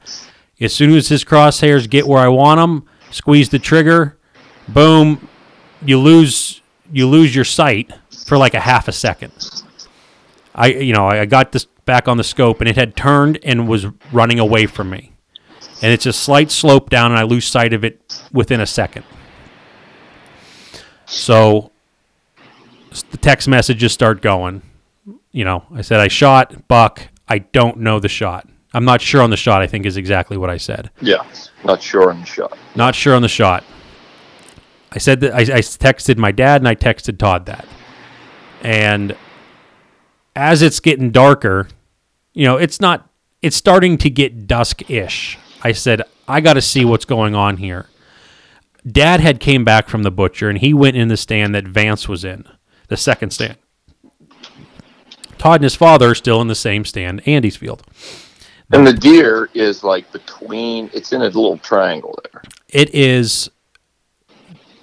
As 0.60 0.76
soon 0.76 0.94
as 0.94 1.08
his 1.08 1.26
crosshairs 1.26 1.90
get 1.90 2.08
where 2.08 2.22
I 2.22 2.28
want 2.28 2.60
them, 2.60 2.88
squeeze 3.10 3.50
the 3.50 3.58
trigger, 3.58 4.20
boom, 4.68 5.28
you 5.84 5.98
lose 5.98 6.62
you 6.92 7.08
lose 7.08 7.34
your 7.34 7.46
sight 7.46 7.92
for 8.26 8.38
like 8.38 8.54
a 8.54 8.60
half 8.60 8.88
a 8.88 8.92
second. 8.92 9.32
I 10.54 10.68
you 10.68 10.94
know 10.94 11.08
I 11.08 11.26
got 11.26 11.52
this 11.52 11.66
back 11.86 12.08
on 12.08 12.18
the 12.18 12.24
scope 12.24 12.60
and 12.60 12.70
it 12.70 12.76
had 12.76 12.96
turned 12.96 13.40
and 13.44 13.68
was 13.68 13.88
running 14.12 14.40
away 14.40 14.66
from 14.66 14.90
me 14.90 15.12
and 15.82 15.92
it's 15.92 16.06
a 16.06 16.14
slight 16.14 16.52
slope 16.52 16.90
down, 16.90 17.12
and 17.12 17.20
I 17.20 17.24
lose 17.24 17.46
sight 17.46 17.74
of 17.74 17.84
it 17.84 18.00
within 18.32 18.62
a 18.62 18.68
second. 18.68 19.04
So 21.08 21.72
the 23.10 23.18
text 23.18 23.48
messages 23.48 23.92
start 23.92 24.22
going. 24.22 24.62
You 25.32 25.44
know, 25.44 25.66
I 25.74 25.82
said 25.82 26.00
I 26.00 26.08
shot 26.08 26.68
Buck. 26.68 27.08
I 27.28 27.40
don't 27.40 27.78
know 27.78 28.00
the 28.00 28.10
shot. 28.10 28.48
I'm 28.74 28.86
not 28.86 29.02
sure 29.02 29.22
on 29.22 29.30
the 29.32 29.38
shot. 29.38 29.62
I 29.62 29.68
think 29.68 29.86
is 29.86 29.98
exactly 29.98 30.38
what 30.38 30.50
I 30.50 30.58
said. 30.58 30.92
Yeah, 31.02 31.26
not 31.66 31.82
sure 31.82 32.12
on 32.12 32.20
the 32.20 32.26
shot. 32.26 32.58
Not 32.76 32.94
sure 32.94 33.16
on 33.16 33.22
the 33.22 33.28
shot. 33.28 33.64
I 34.92 35.00
said 35.00 35.22
that 35.22 35.34
I, 35.34 35.40
I 35.40 35.62
texted 35.62 36.18
my 36.18 36.32
dad 36.32 36.62
and 36.62 36.68
I 36.68 36.76
texted 36.76 37.18
Todd 37.18 37.46
that. 37.48 37.66
And 38.62 39.16
as 40.36 40.62
it's 40.62 40.80
getting 40.80 41.12
darker, 41.12 41.68
you 42.34 42.46
know, 42.46 42.58
it's 42.58 42.80
not. 42.80 43.10
It's 43.42 43.56
starting 43.56 43.98
to 44.00 44.10
get 44.10 44.46
dusk-ish. 44.46 45.38
I 45.64 45.72
said, 45.72 46.04
I 46.28 46.42
got 46.42 46.54
to 46.54 46.62
see 46.62 46.86
what's 46.86 47.06
going 47.06 47.34
on 47.34 47.58
here. 47.58 47.88
Dad 48.90 49.20
had 49.20 49.40
came 49.40 49.66
back 49.66 49.90
from 49.90 50.04
the 50.04 50.12
butcher 50.12 50.50
and 50.50 50.58
he 50.60 50.74
went 50.74 50.96
in 50.96 51.08
the 51.08 51.18
stand 51.18 51.54
that 51.56 51.68
Vance 51.68 52.08
was 52.08 52.24
in, 52.24 52.46
the 52.88 52.98
second 52.98 53.32
stand. 53.32 53.58
Todd 55.38 55.56
and 55.56 55.64
his 55.64 55.76
father 55.76 56.12
are 56.12 56.16
still 56.16 56.40
in 56.42 56.48
the 56.48 56.56
same 56.56 56.86
stand, 56.86 57.28
Andy's 57.28 57.58
field. 57.58 57.84
And 58.72 58.88
the 58.88 58.94
deer 58.94 59.50
is 59.54 59.84
like 59.84 60.12
between. 60.12 60.90
It's 60.94 61.12
in 61.12 61.22
a 61.22 61.26
little 61.26 61.58
triangle 61.58 62.18
there. 62.32 62.44
It 62.70 62.94
is 62.94 63.50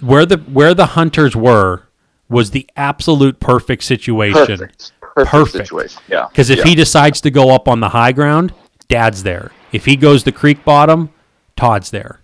where 0.00 0.26
the 0.26 0.36
where 0.38 0.74
the 0.74 0.86
hunters 0.86 1.34
were 1.34 1.87
was 2.28 2.50
the 2.50 2.68
absolute 2.76 3.40
perfect 3.40 3.84
situation. 3.84 4.46
Perfect. 4.46 4.92
Perfect, 5.00 5.30
Perfect. 5.30 5.66
situation. 5.66 6.02
Yeah. 6.08 6.28
Because 6.28 6.50
if 6.50 6.58
yeah. 6.58 6.64
he 6.66 6.74
decides 6.74 7.20
to 7.22 7.30
go 7.30 7.50
up 7.50 7.66
on 7.66 7.80
the 7.80 7.88
high 7.88 8.12
ground, 8.12 8.54
Dad's 8.88 9.22
there. 9.22 9.50
If 9.72 9.84
he 9.84 9.96
goes 9.96 10.24
the 10.24 10.32
creek 10.32 10.64
bottom, 10.64 11.10
Todd's 11.56 11.90
there. 11.90 12.20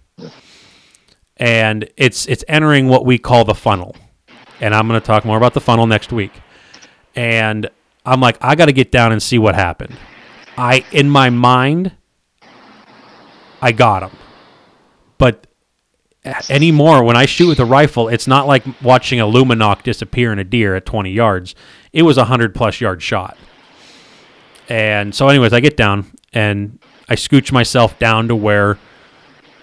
And 1.36 1.88
it's 1.96 2.26
it's 2.26 2.44
entering 2.46 2.88
what 2.88 3.04
we 3.04 3.18
call 3.18 3.44
the 3.44 3.54
funnel. 3.54 3.96
And 4.60 4.72
I'm 4.74 4.86
going 4.86 5.00
to 5.00 5.04
talk 5.04 5.24
more 5.24 5.36
about 5.36 5.54
the 5.54 5.60
funnel 5.60 5.86
next 5.86 6.12
week. 6.12 6.30
And 7.16 7.68
I'm 8.06 8.20
like, 8.20 8.38
I 8.40 8.54
got 8.54 8.66
to 8.66 8.72
get 8.72 8.92
down 8.92 9.10
and 9.10 9.20
see 9.20 9.38
what 9.38 9.56
happened. 9.56 9.96
I 10.56 10.84
in 10.92 11.10
my 11.10 11.30
mind, 11.30 11.92
I 13.60 13.72
got 13.72 14.04
him. 14.04 14.16
But 15.18 15.48
anymore, 16.48 17.04
when 17.04 17.16
I 17.16 17.26
shoot 17.26 17.48
with 17.48 17.60
a 17.60 17.64
rifle, 17.64 18.08
it's 18.08 18.26
not 18.26 18.46
like 18.46 18.64
watching 18.82 19.20
a 19.20 19.24
Lumenok 19.24 19.82
disappear 19.82 20.32
in 20.32 20.38
a 20.38 20.44
deer 20.44 20.74
at 20.74 20.86
20 20.86 21.10
yards. 21.10 21.54
It 21.92 22.02
was 22.02 22.16
a 22.16 22.24
hundred 22.24 22.54
plus 22.54 22.80
yard 22.80 23.02
shot. 23.02 23.36
And 24.68 25.14
so, 25.14 25.28
anyways, 25.28 25.52
I 25.52 25.60
get 25.60 25.76
down 25.76 26.10
and 26.32 26.78
I 27.08 27.16
scooch 27.16 27.52
myself 27.52 27.98
down 27.98 28.28
to 28.28 28.36
where 28.36 28.78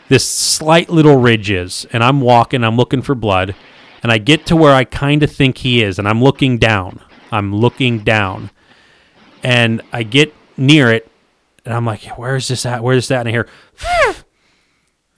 this 0.09 0.27
slight 0.27 0.89
little 0.89 1.15
ridge 1.15 1.49
is, 1.49 1.87
and 1.93 2.03
I'm 2.03 2.21
walking, 2.21 2.63
I'm 2.63 2.75
looking 2.75 3.01
for 3.01 3.15
blood, 3.15 3.55
and 4.03 4.11
I 4.11 4.17
get 4.17 4.45
to 4.47 4.55
where 4.55 4.73
I 4.73 4.83
kind 4.83 5.23
of 5.23 5.31
think 5.31 5.59
he 5.59 5.81
is, 5.81 5.97
and 5.97 6.07
I'm 6.07 6.21
looking 6.21 6.57
down. 6.57 7.01
I'm 7.31 7.55
looking 7.55 7.99
down, 7.99 8.51
and 9.41 9.81
I 9.93 10.03
get 10.03 10.33
near 10.57 10.91
it, 10.91 11.09
and 11.63 11.73
I'm 11.73 11.85
like, 11.85 12.03
"Where 12.17 12.35
is 12.35 12.49
this 12.49 12.65
at? 12.65 12.83
Where 12.83 12.95
is 12.95 13.07
that?" 13.07 13.21
And 13.21 13.29
I 13.29 13.31
hear, 13.31 13.47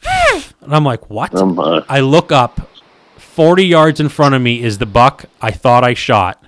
and 0.05 0.73
I'm 0.75 0.83
like, 0.83 1.09
"What?" 1.09 1.33
Uh, 1.35 1.83
I 1.89 1.99
look 1.99 2.31
up. 2.31 2.69
40 3.17 3.65
yards 3.65 3.99
in 3.99 4.09
front 4.09 4.35
of 4.35 4.41
me 4.43 4.61
is 4.61 4.77
the 4.77 4.85
buck 4.85 5.25
I 5.41 5.49
thought 5.49 5.83
I 5.83 5.95
shot, 5.95 6.45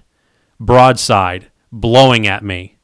broadside, 0.60 1.50
blowing 1.72 2.28
at 2.28 2.44
me 2.44 2.76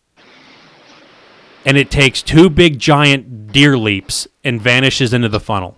and 1.66 1.78
it 1.78 1.92
takes 1.92 2.22
two 2.22 2.50
big 2.50 2.80
giant 2.80 3.52
deer 3.52 3.78
leaps 3.78 4.28
and 4.44 4.62
vanishes 4.62 5.14
into 5.14 5.30
the 5.30 5.40
funnel. 5.40 5.78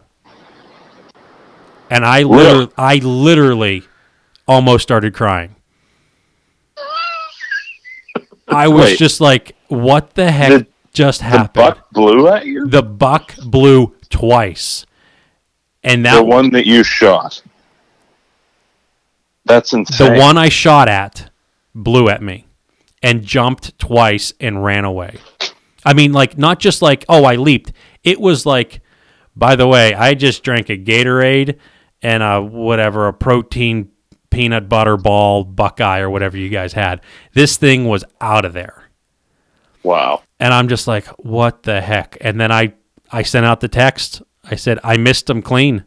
And 1.90 2.06
I 2.06 2.24
literally, 2.24 2.72
I 2.78 2.95
literally 2.98 3.84
almost 4.48 4.84
started 4.84 5.14
crying. 5.14 5.56
I 8.48 8.68
was 8.68 8.86
Wait. 8.86 8.99
just 8.99 9.22
like, 9.22 9.56
what 9.68 10.14
the 10.15 10.32
heck 10.32 10.49
The- 10.49 10.68
just 10.94 11.22
happened. 11.22 11.49
The 11.53 11.76
buck 11.76 11.90
blew 11.91 12.28
at 12.28 12.45
you. 12.45 12.68
the 12.68 12.84
buck 12.84 13.36
blew 13.45 13.95
twice, 14.10 14.86
and 15.84 16.06
that 16.06 16.15
The 16.15 16.24
one 16.24 16.52
that 16.52 16.65
you 16.65 16.84
shot. 16.84 17.41
That's 19.45 19.74
insane. 19.74 20.14
the 20.14 20.20
one 20.20 20.38
I 20.38 20.49
shot 20.49 20.88
at 20.88 21.30
blew 21.76 22.07
at 22.07 22.22
me 22.22 22.45
and 23.02 23.24
jumped 23.24 23.78
twice 23.78 24.34
and 24.40 24.64
ran 24.64 24.86
away. 24.86 25.18
I 25.86 25.94
mean, 25.94 26.14
like 26.14 26.38
not 26.38 26.60
just 26.60 26.82
like 26.82 27.03
oh 27.10 27.26
I 27.26 27.36
leaped. 27.36 27.74
It 28.03 28.20
was 28.20 28.45
like, 28.45 28.82
by 29.36 29.56
the 29.56 29.68
way, 29.68 29.94
I 29.94 30.14
just 30.14 30.44
drank 30.44 30.70
a 30.70 30.78
Gatorade 30.78 31.57
and 32.02 32.24
a 32.24 32.41
whatever 32.41 33.07
a 33.07 33.14
protein 33.14 33.90
peanut 34.30 34.68
butter 34.68 34.98
ball 34.98 35.44
Buckeye 35.44 35.99
or 35.99 36.10
whatever 36.10 36.38
you 36.38 36.49
guys 36.49 36.74
had. 36.74 37.02
This 37.34 37.57
thing 37.57 37.86
was 37.86 38.03
out 38.22 38.45
of 38.45 38.53
there. 38.53 38.90
Wow. 39.84 40.24
And 40.44 40.53
I'm 40.53 40.68
just 40.68 40.88
like, 40.90 41.06
what 41.24 41.64
the 41.64 41.80
heck? 41.80 42.18
And 42.20 42.40
then 42.40 42.52
I 42.52 42.74
I 43.10 43.22
sent 43.22 43.45
out 43.45 43.61
the 43.61 43.70
text. 43.70 44.22
I 44.44 44.57
said 44.57 44.78
I 44.84 44.98
missed 44.98 45.28
them 45.28 45.41
clean. 45.41 45.86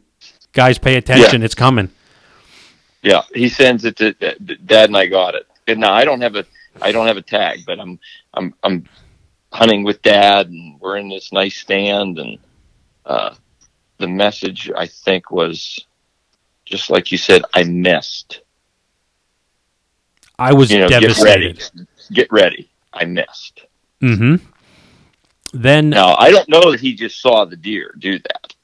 Guys, 0.54 0.78
pay 0.78 0.96
attention. 0.96 1.42
It's 1.42 1.54
coming. 1.54 1.90
Yeah, 3.02 3.20
he 3.34 3.50
sends 3.50 3.84
it 3.84 3.96
to 3.96 4.14
Dad, 4.14 4.88
and 4.88 4.96
I 4.96 5.08
got 5.08 5.34
it. 5.34 5.46
And 5.66 5.80
now 5.80 5.92
I 5.92 6.06
don't 6.06 6.22
have 6.22 6.36
a 6.36 6.46
I 6.80 6.90
don't 6.90 7.06
have 7.06 7.18
a 7.18 7.22
tag, 7.22 7.64
but 7.66 7.78
I'm 7.78 7.98
I'm 8.32 8.54
I'm 8.62 8.88
hunting 9.52 9.84
with 9.84 10.00
Dad, 10.00 10.48
and 10.48 10.80
we're 10.80 10.96
in 10.96 11.10
this 11.10 11.34
nice 11.34 11.58
stand, 11.58 12.18
and 12.18 12.38
uh, 13.04 13.34
the 13.98 14.08
message 14.08 14.70
I 14.74 14.86
think 14.86 15.30
was 15.30 15.84
just 16.64 16.88
like 16.88 17.12
you 17.12 17.18
said, 17.18 17.42
I 17.52 17.64
missed. 17.64 18.40
I 20.38 20.54
was 20.54 20.70
You 20.70 20.78
know, 20.78 20.88
get 20.88 21.18
ready, 21.18 21.58
get 22.10 22.32
ready. 22.32 22.70
I 22.94 23.04
missed. 23.04 23.65
Mm-hmm. 24.02 24.36
Then 25.52 25.90
Now 25.90 26.14
I 26.16 26.30
don't 26.30 26.48
know 26.48 26.70
that 26.72 26.80
he 26.80 26.94
just 26.94 27.20
saw 27.20 27.44
the 27.44 27.56
deer 27.56 27.94
do 27.98 28.18
that. 28.18 28.54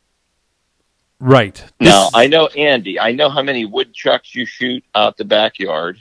right. 1.20 1.64
Now 1.80 2.04
This- 2.04 2.10
I 2.14 2.26
know 2.26 2.46
Andy. 2.48 2.98
I 3.00 3.12
know 3.12 3.30
how 3.30 3.42
many 3.42 3.64
woodchucks 3.64 4.34
you 4.34 4.44
shoot 4.46 4.84
out 4.94 5.16
the 5.16 5.24
backyard. 5.24 5.98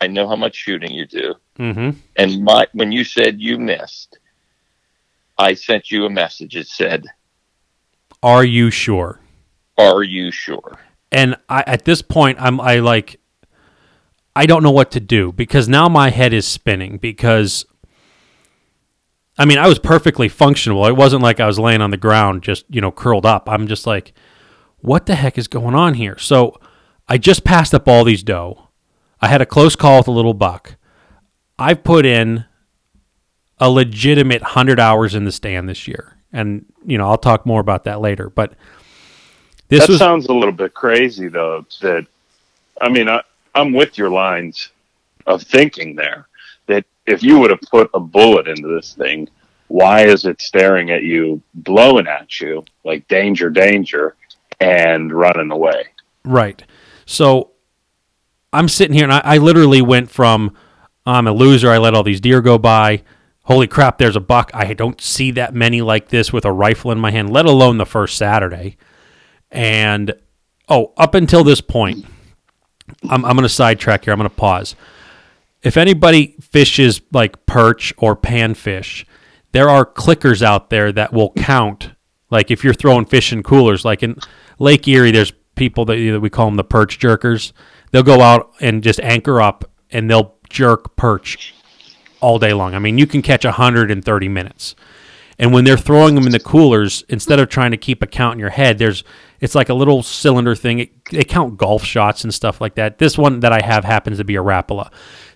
I 0.00 0.06
know 0.08 0.26
how 0.26 0.36
much 0.36 0.56
shooting 0.56 0.90
you 0.90 1.06
do. 1.06 1.34
Mhm. 1.58 1.96
And 2.16 2.42
my 2.42 2.66
when 2.72 2.90
you 2.90 3.04
said 3.04 3.40
you 3.40 3.58
missed, 3.58 4.18
I 5.38 5.54
sent 5.54 5.90
you 5.90 6.06
a 6.06 6.10
message. 6.10 6.56
It 6.56 6.66
said, 6.66 7.04
Are 8.22 8.44
you 8.44 8.70
sure? 8.70 9.20
"Are 9.78 10.02
you 10.02 10.30
sure?" 10.30 10.78
And 11.12 11.36
I 11.48 11.62
at 11.66 11.84
this 11.84 12.02
point 12.02 12.38
I'm 12.40 12.60
I 12.60 12.76
like 12.80 13.20
I 14.34 14.46
don't 14.46 14.62
know 14.62 14.70
what 14.70 14.90
to 14.92 15.00
do 15.00 15.30
because 15.32 15.68
now 15.68 15.88
my 15.88 16.10
head 16.10 16.32
is 16.32 16.46
spinning 16.46 16.96
because 16.98 17.64
I 19.38 19.44
mean, 19.44 19.58
I 19.58 19.66
was 19.66 19.78
perfectly 19.78 20.28
functional. 20.28 20.86
It 20.86 20.96
wasn't 20.96 21.22
like 21.22 21.40
I 21.40 21.46
was 21.46 21.58
laying 21.58 21.80
on 21.80 21.90
the 21.90 21.96
ground 21.96 22.42
just, 22.42 22.64
you 22.68 22.80
know, 22.80 22.92
curled 22.92 23.24
up. 23.24 23.48
I'm 23.48 23.66
just 23.66 23.86
like 23.86 24.12
what 24.82 25.06
the 25.06 25.14
heck 25.14 25.38
is 25.38 25.48
going 25.48 25.74
on 25.74 25.94
here? 25.94 26.18
So 26.18 26.60
I 27.08 27.16
just 27.16 27.44
passed 27.44 27.72
up 27.72 27.88
all 27.88 28.04
these 28.04 28.22
doe. 28.22 28.68
I 29.20 29.28
had 29.28 29.40
a 29.40 29.46
close 29.46 29.74
call 29.74 29.98
with 29.98 30.08
a 30.08 30.12
little 30.12 30.34
buck. 30.34 30.76
I've 31.58 31.84
put 31.84 32.04
in 32.04 32.44
a 33.58 33.70
legitimate 33.70 34.42
100 34.42 34.78
hours 34.78 35.14
in 35.14 35.24
the 35.24 35.32
stand 35.32 35.68
this 35.68 35.86
year. 35.86 36.18
And, 36.32 36.66
you 36.84 36.98
know, 36.98 37.08
I'll 37.08 37.18
talk 37.18 37.46
more 37.46 37.60
about 37.60 37.84
that 37.84 38.00
later, 38.00 38.28
but 38.28 38.54
this 39.68 39.80
that 39.80 39.88
was 39.90 39.98
sounds 39.98 40.26
a 40.26 40.32
little 40.32 40.52
bit 40.52 40.74
crazy, 40.74 41.28
though. 41.28 41.64
That 41.80 42.06
I 42.80 42.88
mean, 42.88 43.08
I, 43.08 43.22
I'm 43.54 43.72
with 43.72 43.96
your 43.96 44.10
lines 44.10 44.70
of 45.26 45.42
thinking 45.42 45.94
there. 45.94 46.26
That 46.66 46.84
if 47.06 47.22
you 47.22 47.38
would 47.38 47.50
have 47.50 47.60
put 47.70 47.90
a 47.94 48.00
bullet 48.00 48.48
into 48.48 48.74
this 48.74 48.94
thing, 48.94 49.28
why 49.68 50.02
is 50.02 50.24
it 50.26 50.40
staring 50.40 50.90
at 50.90 51.02
you, 51.02 51.42
blowing 51.54 52.06
at 52.06 52.40
you 52.40 52.64
like 52.84 53.08
danger, 53.08 53.50
danger, 53.50 54.16
and 54.60 55.12
running 55.12 55.50
away? 55.50 55.86
Right. 56.24 56.62
So 57.06 57.52
I'm 58.52 58.68
sitting 58.68 58.94
here 58.94 59.04
and 59.04 59.12
I, 59.12 59.22
I 59.24 59.38
literally 59.38 59.82
went 59.82 60.10
from 60.10 60.54
I'm 61.04 61.26
a 61.26 61.32
loser. 61.32 61.70
I 61.70 61.78
let 61.78 61.94
all 61.94 62.02
these 62.02 62.20
deer 62.20 62.40
go 62.40 62.58
by. 62.58 63.02
Holy 63.44 63.66
crap, 63.66 63.98
there's 63.98 64.14
a 64.14 64.20
buck. 64.20 64.50
I 64.54 64.72
don't 64.72 65.00
see 65.00 65.32
that 65.32 65.52
many 65.52 65.82
like 65.82 66.10
this 66.10 66.32
with 66.32 66.44
a 66.44 66.52
rifle 66.52 66.92
in 66.92 66.98
my 66.98 67.10
hand, 67.10 67.30
let 67.30 67.44
alone 67.44 67.78
the 67.78 67.86
first 67.86 68.16
Saturday. 68.16 68.76
And 69.50 70.14
oh, 70.68 70.92
up 70.96 71.14
until 71.14 71.42
this 71.42 71.60
point, 71.60 72.06
I'm, 73.08 73.24
I'm 73.24 73.32
going 73.32 73.42
to 73.42 73.48
sidetrack 73.48 74.04
here. 74.04 74.12
I'm 74.12 74.18
going 74.18 74.30
to 74.30 74.36
pause. 74.36 74.76
If 75.62 75.76
anybody 75.76 76.36
fishes 76.40 77.00
like 77.12 77.46
perch 77.46 77.92
or 77.96 78.16
panfish, 78.16 79.04
there 79.52 79.68
are 79.68 79.84
clickers 79.86 80.42
out 80.42 80.70
there 80.70 80.90
that 80.92 81.12
will 81.12 81.32
count. 81.32 81.92
Like 82.30 82.50
if 82.50 82.64
you're 82.64 82.74
throwing 82.74 83.04
fish 83.04 83.32
in 83.32 83.42
coolers, 83.42 83.84
like 83.84 84.02
in 84.02 84.16
Lake 84.58 84.88
Erie, 84.88 85.10
there's 85.10 85.32
people 85.54 85.84
that 85.84 86.20
we 86.20 86.30
call 86.30 86.46
them 86.46 86.56
the 86.56 86.64
perch 86.64 86.98
jerkers. 86.98 87.52
They'll 87.90 88.02
go 88.02 88.20
out 88.20 88.52
and 88.60 88.82
just 88.82 89.00
anchor 89.00 89.40
up 89.40 89.70
and 89.90 90.10
they'll 90.10 90.34
jerk 90.48 90.96
perch 90.96 91.54
all 92.20 92.38
day 92.38 92.52
long. 92.52 92.74
I 92.74 92.78
mean, 92.78 92.98
you 92.98 93.06
can 93.06 93.22
catch 93.22 93.44
130 93.44 94.28
minutes. 94.28 94.74
And 95.38 95.52
when 95.52 95.64
they're 95.64 95.76
throwing 95.76 96.14
them 96.14 96.26
in 96.26 96.32
the 96.32 96.38
coolers, 96.38 97.04
instead 97.08 97.40
of 97.40 97.48
trying 97.48 97.72
to 97.72 97.76
keep 97.76 98.02
a 98.02 98.06
count 98.06 98.34
in 98.34 98.38
your 98.38 98.50
head, 98.50 98.78
there's 98.78 99.02
it's 99.40 99.54
like 99.56 99.70
a 99.70 99.74
little 99.74 100.02
cylinder 100.02 100.54
thing. 100.54 100.78
It, 100.80 101.04
they 101.06 101.24
count 101.24 101.56
golf 101.56 101.84
shots 101.84 102.22
and 102.22 102.32
stuff 102.32 102.60
like 102.60 102.76
that. 102.76 102.98
This 102.98 103.18
one 103.18 103.40
that 103.40 103.52
I 103.52 103.60
have 103.64 103.84
happens 103.84 104.18
to 104.18 104.24
be 104.24 104.36
a 104.36 104.42
Rapala. 104.42 104.92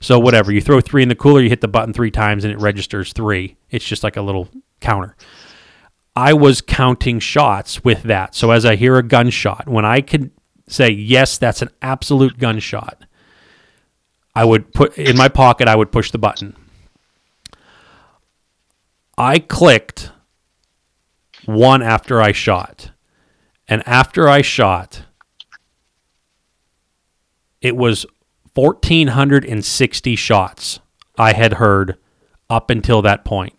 So 0.06 0.20
whatever, 0.20 0.52
you 0.52 0.60
throw 0.60 0.80
three 0.80 1.02
in 1.02 1.08
the 1.08 1.16
cooler, 1.16 1.40
you 1.40 1.48
hit 1.48 1.60
the 1.60 1.66
button 1.66 1.92
three 1.92 2.12
times, 2.12 2.44
and 2.44 2.52
it 2.52 2.60
registers 2.60 3.12
three. 3.12 3.56
It's 3.70 3.84
just 3.84 4.04
like 4.04 4.16
a 4.16 4.22
little 4.22 4.48
counter. 4.78 5.16
I 6.14 6.32
was 6.32 6.60
counting 6.60 7.18
shots 7.18 7.82
with 7.82 8.04
that. 8.04 8.32
So 8.32 8.52
as 8.52 8.64
I 8.64 8.76
hear 8.76 8.98
a 8.98 9.02
gunshot, 9.02 9.68
when 9.68 9.84
I 9.84 10.02
could 10.02 10.30
say 10.68 10.90
yes, 10.90 11.38
that's 11.38 11.60
an 11.60 11.70
absolute 11.82 12.38
gunshot, 12.38 13.04
I 14.32 14.44
would 14.44 14.72
put 14.72 14.96
in 14.96 15.16
my 15.16 15.26
pocket. 15.26 15.66
I 15.66 15.74
would 15.74 15.90
push 15.90 16.12
the 16.12 16.18
button. 16.18 16.54
I 19.18 19.40
clicked 19.40 20.12
one 21.46 21.82
after 21.82 22.22
I 22.22 22.30
shot. 22.30 22.92
And 23.66 23.82
after 23.88 24.28
I 24.28 24.42
shot, 24.42 25.02
it 27.60 27.76
was 27.76 28.06
1,460 28.56 30.16
shots 30.16 30.80
I 31.18 31.32
had 31.32 31.54
heard 31.54 31.96
up 32.50 32.68
until 32.70 33.00
that 33.02 33.24
point. 33.24 33.54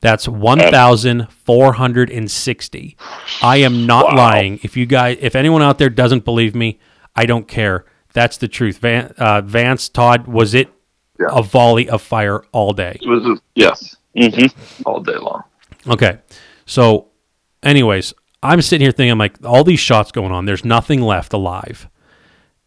That's 0.00 0.28
1,460. 0.28 2.96
I 3.42 3.56
am 3.58 3.86
not 3.86 4.06
Wow. 4.08 4.16
lying. 4.16 4.60
If 4.62 4.76
you 4.76 4.86
guys, 4.86 5.18
if 5.20 5.34
anyone 5.34 5.62
out 5.62 5.78
there 5.78 5.90
doesn't 5.90 6.24
believe 6.24 6.54
me, 6.54 6.78
I 7.16 7.26
don't 7.26 7.48
care. 7.48 7.84
That's 8.12 8.36
the 8.36 8.46
truth. 8.48 8.78
Van, 8.78 9.12
uh, 9.18 9.40
Vance, 9.42 9.88
Todd, 9.88 10.26
was 10.28 10.54
it 10.54 10.68
Yeah. 11.20 11.26
a 11.32 11.42
volley 11.42 11.88
of 11.88 12.00
fire 12.00 12.44
all 12.52 12.72
day? 12.72 12.98
It 13.02 13.08
was 13.08 13.40
yes, 13.54 13.96
Mm-hmm. 14.16 14.46
all 14.86 15.00
day 15.00 15.16
long. 15.16 15.42
Okay. 15.86 16.18
So, 16.66 17.06
anyways, 17.62 18.14
I'm 18.42 18.62
sitting 18.62 18.84
here 18.84 18.92
thinking, 18.92 19.10
I'm 19.12 19.18
like, 19.18 19.36
all 19.44 19.64
these 19.64 19.80
shots 19.80 20.10
going 20.12 20.32
on, 20.32 20.44
there's 20.46 20.64
nothing 20.64 21.02
left 21.02 21.32
alive. 21.32 21.88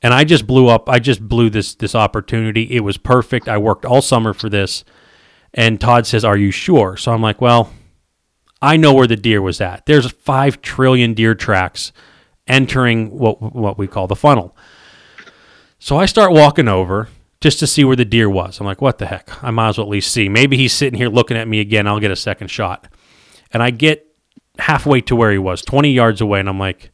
And 0.01 0.13
I 0.13 0.23
just 0.23 0.47
blew 0.47 0.67
up. 0.67 0.89
I 0.89 0.99
just 0.99 1.27
blew 1.27 1.49
this 1.49 1.75
this 1.75 1.95
opportunity. 1.95 2.63
It 2.71 2.81
was 2.81 2.97
perfect. 2.97 3.47
I 3.47 3.57
worked 3.57 3.85
all 3.85 4.01
summer 4.01 4.33
for 4.33 4.49
this. 4.49 4.83
And 5.53 5.79
Todd 5.79 6.07
says, 6.07 6.25
"Are 6.25 6.37
you 6.37 6.51
sure?" 6.51 6.97
So 6.97 7.11
I'm 7.11 7.21
like, 7.21 7.41
"Well, 7.41 7.71
I 8.61 8.77
know 8.77 8.93
where 8.93 9.07
the 9.07 9.15
deer 9.15 9.41
was 9.41 9.61
at. 9.61 9.85
There's 9.85 10.09
5 10.09 10.61
trillion 10.61 11.13
deer 11.13 11.35
tracks 11.35 11.91
entering 12.47 13.11
what 13.17 13.41
what 13.41 13.77
we 13.77 13.87
call 13.87 14.07
the 14.07 14.15
funnel." 14.15 14.55
So 15.77 15.97
I 15.97 16.05
start 16.05 16.31
walking 16.31 16.67
over 16.67 17.09
just 17.41 17.59
to 17.59 17.67
see 17.67 17.83
where 17.83 17.95
the 17.95 18.05
deer 18.05 18.29
was. 18.29 18.59
I'm 18.59 18.67
like, 18.67 18.81
what 18.81 18.99
the 18.99 19.07
heck? 19.07 19.43
I 19.43 19.49
might 19.49 19.69
as 19.69 19.77
well 19.79 19.87
at 19.87 19.91
least 19.91 20.13
see. 20.13 20.29
Maybe 20.29 20.55
he's 20.55 20.73
sitting 20.73 20.97
here 20.97 21.09
looking 21.09 21.35
at 21.35 21.47
me 21.47 21.59
again. 21.59 21.87
I'll 21.87 21.99
get 21.99 22.11
a 22.11 22.15
second 22.15 22.49
shot. 22.49 22.87
And 23.51 23.63
I 23.63 23.71
get 23.71 24.05
halfway 24.59 25.01
to 25.01 25.15
where 25.15 25.31
he 25.31 25.39
was, 25.39 25.63
20 25.63 25.91
yards 25.91 26.21
away, 26.21 26.39
and 26.39 26.47
I'm 26.47 26.59
like, 26.59 26.91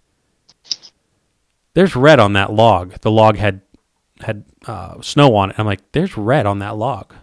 there's 1.78 1.96
red 1.96 2.20
on 2.20 2.34
that 2.34 2.52
log. 2.52 2.94
The 3.02 3.12
log 3.12 3.38
had 3.38 3.62
had 4.22 4.46
uh, 4.66 5.00
snow 5.02 5.36
on 5.36 5.52
it. 5.52 5.60
I'm 5.60 5.68
like, 5.68 5.92
there's 5.92 6.18
red 6.18 6.48
on 6.48 6.58
that 6.58 6.76
log. 6.76 7.14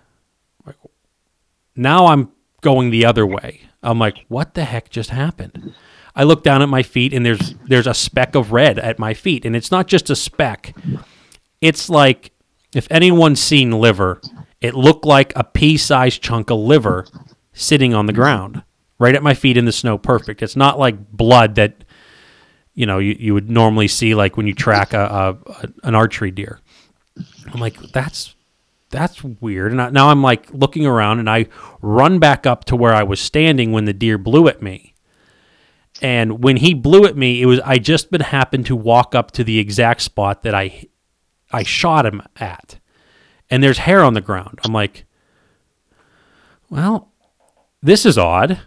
Like, 0.65 0.77
now 1.75 2.07
I'm 2.07 2.31
going 2.61 2.91
the 2.91 3.05
other 3.05 3.27
way. 3.27 3.63
I'm 3.83 3.99
like, 3.99 4.25
what 4.29 4.55
the 4.55 4.63
heck 4.63 4.91
just 4.91 5.11
happened? 5.11 5.75
I 6.15 6.23
look 6.23 6.45
down 6.45 6.63
at 6.63 6.69
my 6.69 6.85
feet 6.85 7.13
and 7.13 7.27
there's 7.27 7.57
there's 7.67 7.89
a 7.89 7.95
speck 7.95 8.37
of 8.37 8.53
red 8.53 8.79
at 8.79 9.01
my 9.01 9.13
feet, 9.13 9.45
and 9.45 9.57
it's 9.57 9.73
not 9.73 9.89
just 9.89 10.09
a 10.09 10.15
speck. 10.15 10.73
It's 11.61 11.91
like 11.91 12.31
if 12.77 12.87
anyone's 12.93 13.43
seen 13.43 13.73
liver, 13.73 14.21
it 14.61 14.77
looked 14.77 15.05
like 15.05 15.33
a 15.35 15.43
pea-sized 15.43 16.23
chunk 16.23 16.51
of 16.51 16.61
liver 16.61 17.09
sitting 17.53 17.93
on 17.93 18.07
the 18.07 18.13
ground, 18.13 18.63
right 19.01 19.17
at 19.17 19.23
my 19.25 19.35
feet 19.35 19.57
in 19.57 19.65
the 19.65 19.73
snow. 19.73 19.99
Perfect. 19.99 20.45
It's 20.45 20.55
not 20.55 20.79
like 20.79 21.11
blood 21.11 21.57
that 21.57 21.84
you 22.75 22.87
know 22.87 22.99
you, 22.99 23.17
you 23.19 23.35
would 23.35 23.51
normally 23.51 23.89
see 23.89 24.15
like 24.15 24.37
when 24.37 24.47
you 24.47 24.55
track 24.55 24.93
a, 24.93 25.01
a, 25.01 25.51
a 25.51 25.69
an 25.85 25.95
archery 25.95 26.31
deer. 26.31 26.61
I'm 27.53 27.61
like, 27.61 27.79
that's 27.93 28.35
that's 28.91 29.23
weird. 29.25 29.73
And 29.73 29.83
I, 29.83 29.91
now 29.91 30.09
I'm 30.09 30.23
like 30.23 30.53
looking 30.53 30.87
around 30.87 31.19
and 31.19 31.29
I 31.29 31.47
run 31.83 32.19
back 32.19 32.47
up 32.47 32.65
to 32.67 32.77
where 32.77 32.95
I 32.95 33.03
was 33.03 33.21
standing 33.21 33.73
when 33.73 33.85
the 33.85 33.93
deer 33.93 34.19
blew 34.19 34.49
at 34.49 34.63
me. 34.63 34.95
And 36.01 36.43
when 36.43 36.57
he 36.57 36.75
blew 36.75 37.05
at 37.05 37.17
me, 37.17 37.43
it 37.43 37.47
was 37.47 37.61
I 37.61 37.79
just 37.79 38.11
been 38.11 38.21
happened 38.21 38.67
to 38.67 38.77
walk 38.77 39.15
up 39.15 39.31
to 39.33 39.45
the 39.45 39.59
exact 39.59 40.03
spot 40.03 40.43
that 40.43 40.55
I 40.55 40.85
I 41.53 41.63
shot 41.63 42.07
him 42.07 42.23
at. 42.37 42.79
And 43.51 43.63
there's 43.63 43.79
hair 43.79 44.03
on 44.03 44.15
the 44.15 44.21
ground. 44.21 44.59
I'm 44.65 44.73
like, 44.73 45.05
well, 46.71 47.13
this 47.83 48.07
is 48.07 48.19
odd. 48.19 48.61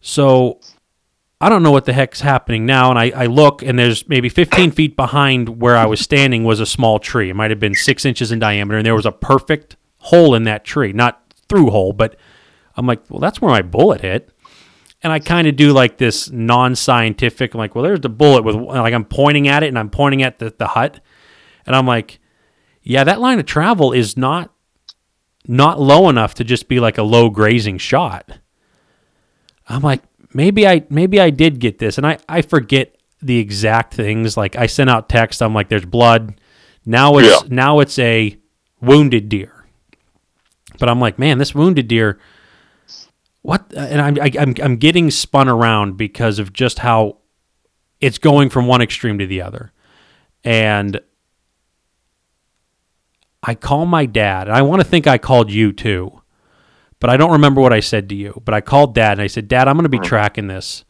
So 0.00 0.60
I 1.40 1.48
don't 1.48 1.62
know 1.62 1.72
what 1.72 1.84
the 1.84 1.92
heck's 1.92 2.20
happening 2.20 2.64
now. 2.64 2.90
And 2.90 2.98
I, 2.98 3.10
I 3.10 3.26
look, 3.26 3.62
and 3.62 3.78
there's 3.78 4.08
maybe 4.08 4.28
15 4.28 4.70
feet 4.70 4.96
behind 4.96 5.60
where 5.60 5.76
I 5.76 5.86
was 5.86 6.00
standing 6.00 6.44
was 6.44 6.60
a 6.60 6.66
small 6.66 6.98
tree. 6.98 7.30
It 7.30 7.34
might 7.34 7.50
have 7.50 7.60
been 7.60 7.74
six 7.74 8.04
inches 8.04 8.32
in 8.32 8.38
diameter, 8.38 8.78
and 8.78 8.86
there 8.86 8.94
was 8.94 9.06
a 9.06 9.12
perfect 9.12 9.76
hole 9.98 10.34
in 10.34 10.44
that 10.44 10.64
tree. 10.64 10.92
Not 10.92 11.20
through 11.48 11.70
hole, 11.70 11.92
but 11.92 12.16
I'm 12.76 12.86
like, 12.86 13.02
well, 13.10 13.20
that's 13.20 13.40
where 13.40 13.50
my 13.50 13.62
bullet 13.62 14.00
hit. 14.00 14.30
And 15.02 15.12
I 15.12 15.18
kind 15.18 15.46
of 15.46 15.56
do 15.56 15.72
like 15.72 15.98
this 15.98 16.30
non 16.30 16.74
scientific, 16.74 17.52
I'm 17.52 17.58
like, 17.58 17.74
well, 17.74 17.84
there's 17.84 18.00
the 18.00 18.08
bullet 18.08 18.42
with, 18.42 18.54
like, 18.56 18.94
I'm 18.94 19.04
pointing 19.04 19.48
at 19.48 19.62
it 19.62 19.68
and 19.68 19.78
I'm 19.78 19.90
pointing 19.90 20.22
at 20.22 20.38
the, 20.38 20.54
the 20.56 20.68
hut. 20.68 21.00
And 21.66 21.76
I'm 21.76 21.86
like, 21.86 22.20
yeah, 22.82 23.04
that 23.04 23.20
line 23.20 23.38
of 23.38 23.46
travel 23.46 23.92
is 23.92 24.16
not 24.16 24.50
not 25.46 25.78
low 25.78 26.08
enough 26.08 26.34
to 26.34 26.44
just 26.44 26.68
be 26.68 26.80
like 26.80 26.96
a 26.96 27.02
low 27.02 27.28
grazing 27.28 27.78
shot. 27.78 28.38
I'm 29.68 29.82
like, 29.82 30.02
maybe 30.34 30.66
I 30.66 30.84
maybe 30.90 31.20
I 31.20 31.30
did 31.30 31.58
get 31.60 31.78
this, 31.78 31.96
and 31.96 32.06
I 32.06 32.18
I 32.28 32.42
forget 32.42 32.94
the 33.22 33.38
exact 33.38 33.94
things. 33.94 34.36
Like 34.36 34.56
I 34.56 34.66
sent 34.66 34.90
out 34.90 35.08
text. 35.08 35.40
I'm 35.42 35.54
like, 35.54 35.68
there's 35.70 35.86
blood. 35.86 36.38
Now 36.84 37.16
it's 37.16 37.28
Yeah. 37.42 37.48
now 37.48 37.80
it's 37.80 37.98
a 37.98 38.36
wounded 38.82 39.28
deer. 39.30 39.64
But 40.78 40.88
I'm 40.90 41.00
like, 41.00 41.18
man, 41.18 41.38
this 41.38 41.54
wounded 41.54 41.88
deer. 41.88 42.18
What? 43.42 43.72
And 43.74 44.00
I'm 44.00 44.18
I, 44.20 44.30
I'm 44.38 44.54
I'm 44.62 44.76
getting 44.76 45.10
spun 45.10 45.48
around 45.48 45.96
because 45.96 46.38
of 46.38 46.52
just 46.52 46.80
how 46.80 47.18
it's 48.00 48.18
going 48.18 48.50
from 48.50 48.66
one 48.66 48.82
extreme 48.82 49.18
to 49.18 49.26
the 49.26 49.40
other, 49.40 49.72
and 50.42 51.00
I 53.42 53.54
call 53.54 53.86
my 53.86 54.06
dad. 54.06 54.48
And 54.48 54.56
I 54.56 54.62
want 54.62 54.80
to 54.82 54.88
think 54.88 55.06
I 55.06 55.18
called 55.18 55.50
you 55.50 55.72
too, 55.72 56.20
but 57.04 57.10
I 57.10 57.18
don't 57.18 57.32
remember 57.32 57.60
what 57.60 57.74
I 57.74 57.80
said 57.80 58.08
to 58.08 58.14
you. 58.14 58.40
But 58.46 58.54
I 58.54 58.62
called 58.62 58.94
dad 58.94 59.12
and 59.12 59.20
I 59.20 59.26
said, 59.26 59.46
Dad, 59.46 59.68
I'm 59.68 59.76
going 59.76 59.82
to 59.82 59.90
be 59.90 59.98
tracking 59.98 60.46
this. 60.46 60.86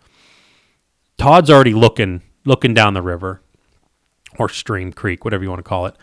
Todd's 1.18 1.50
already 1.50 1.74
looking 1.74 2.22
looking 2.44 2.72
down 2.72 2.94
the 2.94 3.02
river 3.02 3.42
or 4.38 4.48
stream 4.48 4.92
creek, 4.92 5.24
whatever 5.24 5.42
you 5.42 5.50
want 5.50 5.58
to 5.58 5.68
call 5.68 5.86
it. 5.86 5.96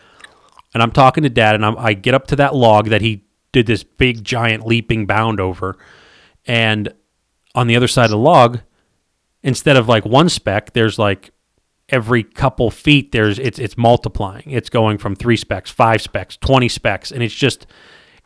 And 0.73 0.83
I'm 0.83 0.91
talking 0.91 1.23
to 1.23 1.29
dad, 1.29 1.55
and 1.55 1.65
I'm, 1.65 1.77
I 1.77 1.93
get 1.93 2.13
up 2.13 2.27
to 2.27 2.35
that 2.35 2.53
log 2.53 2.89
that 2.89 2.99
he 2.99 3.23
did 3.53 3.67
this 3.67 3.85
big 3.85 4.21
giant 4.21 4.65
leaping 4.67 5.05
bound 5.05 5.39
over, 5.39 5.77
and 6.45 6.93
on 7.55 7.67
the 7.67 7.77
other 7.77 7.87
side 7.87 8.03
of 8.03 8.11
the 8.11 8.17
log, 8.17 8.59
instead 9.43 9.77
of 9.77 9.87
like 9.87 10.03
one 10.03 10.27
speck, 10.27 10.73
there's 10.73 10.99
like 10.99 11.31
every 11.87 12.23
couple 12.23 12.69
feet 12.69 13.13
there's 13.13 13.39
it's 13.39 13.59
it's 13.59 13.77
multiplying. 13.77 14.51
It's 14.51 14.69
going 14.69 14.97
from 14.97 15.15
three 15.15 15.37
specks, 15.37 15.71
five 15.71 16.01
specks, 16.01 16.35
twenty 16.35 16.67
specks, 16.67 17.13
and 17.13 17.23
it's 17.23 17.33
just 17.33 17.65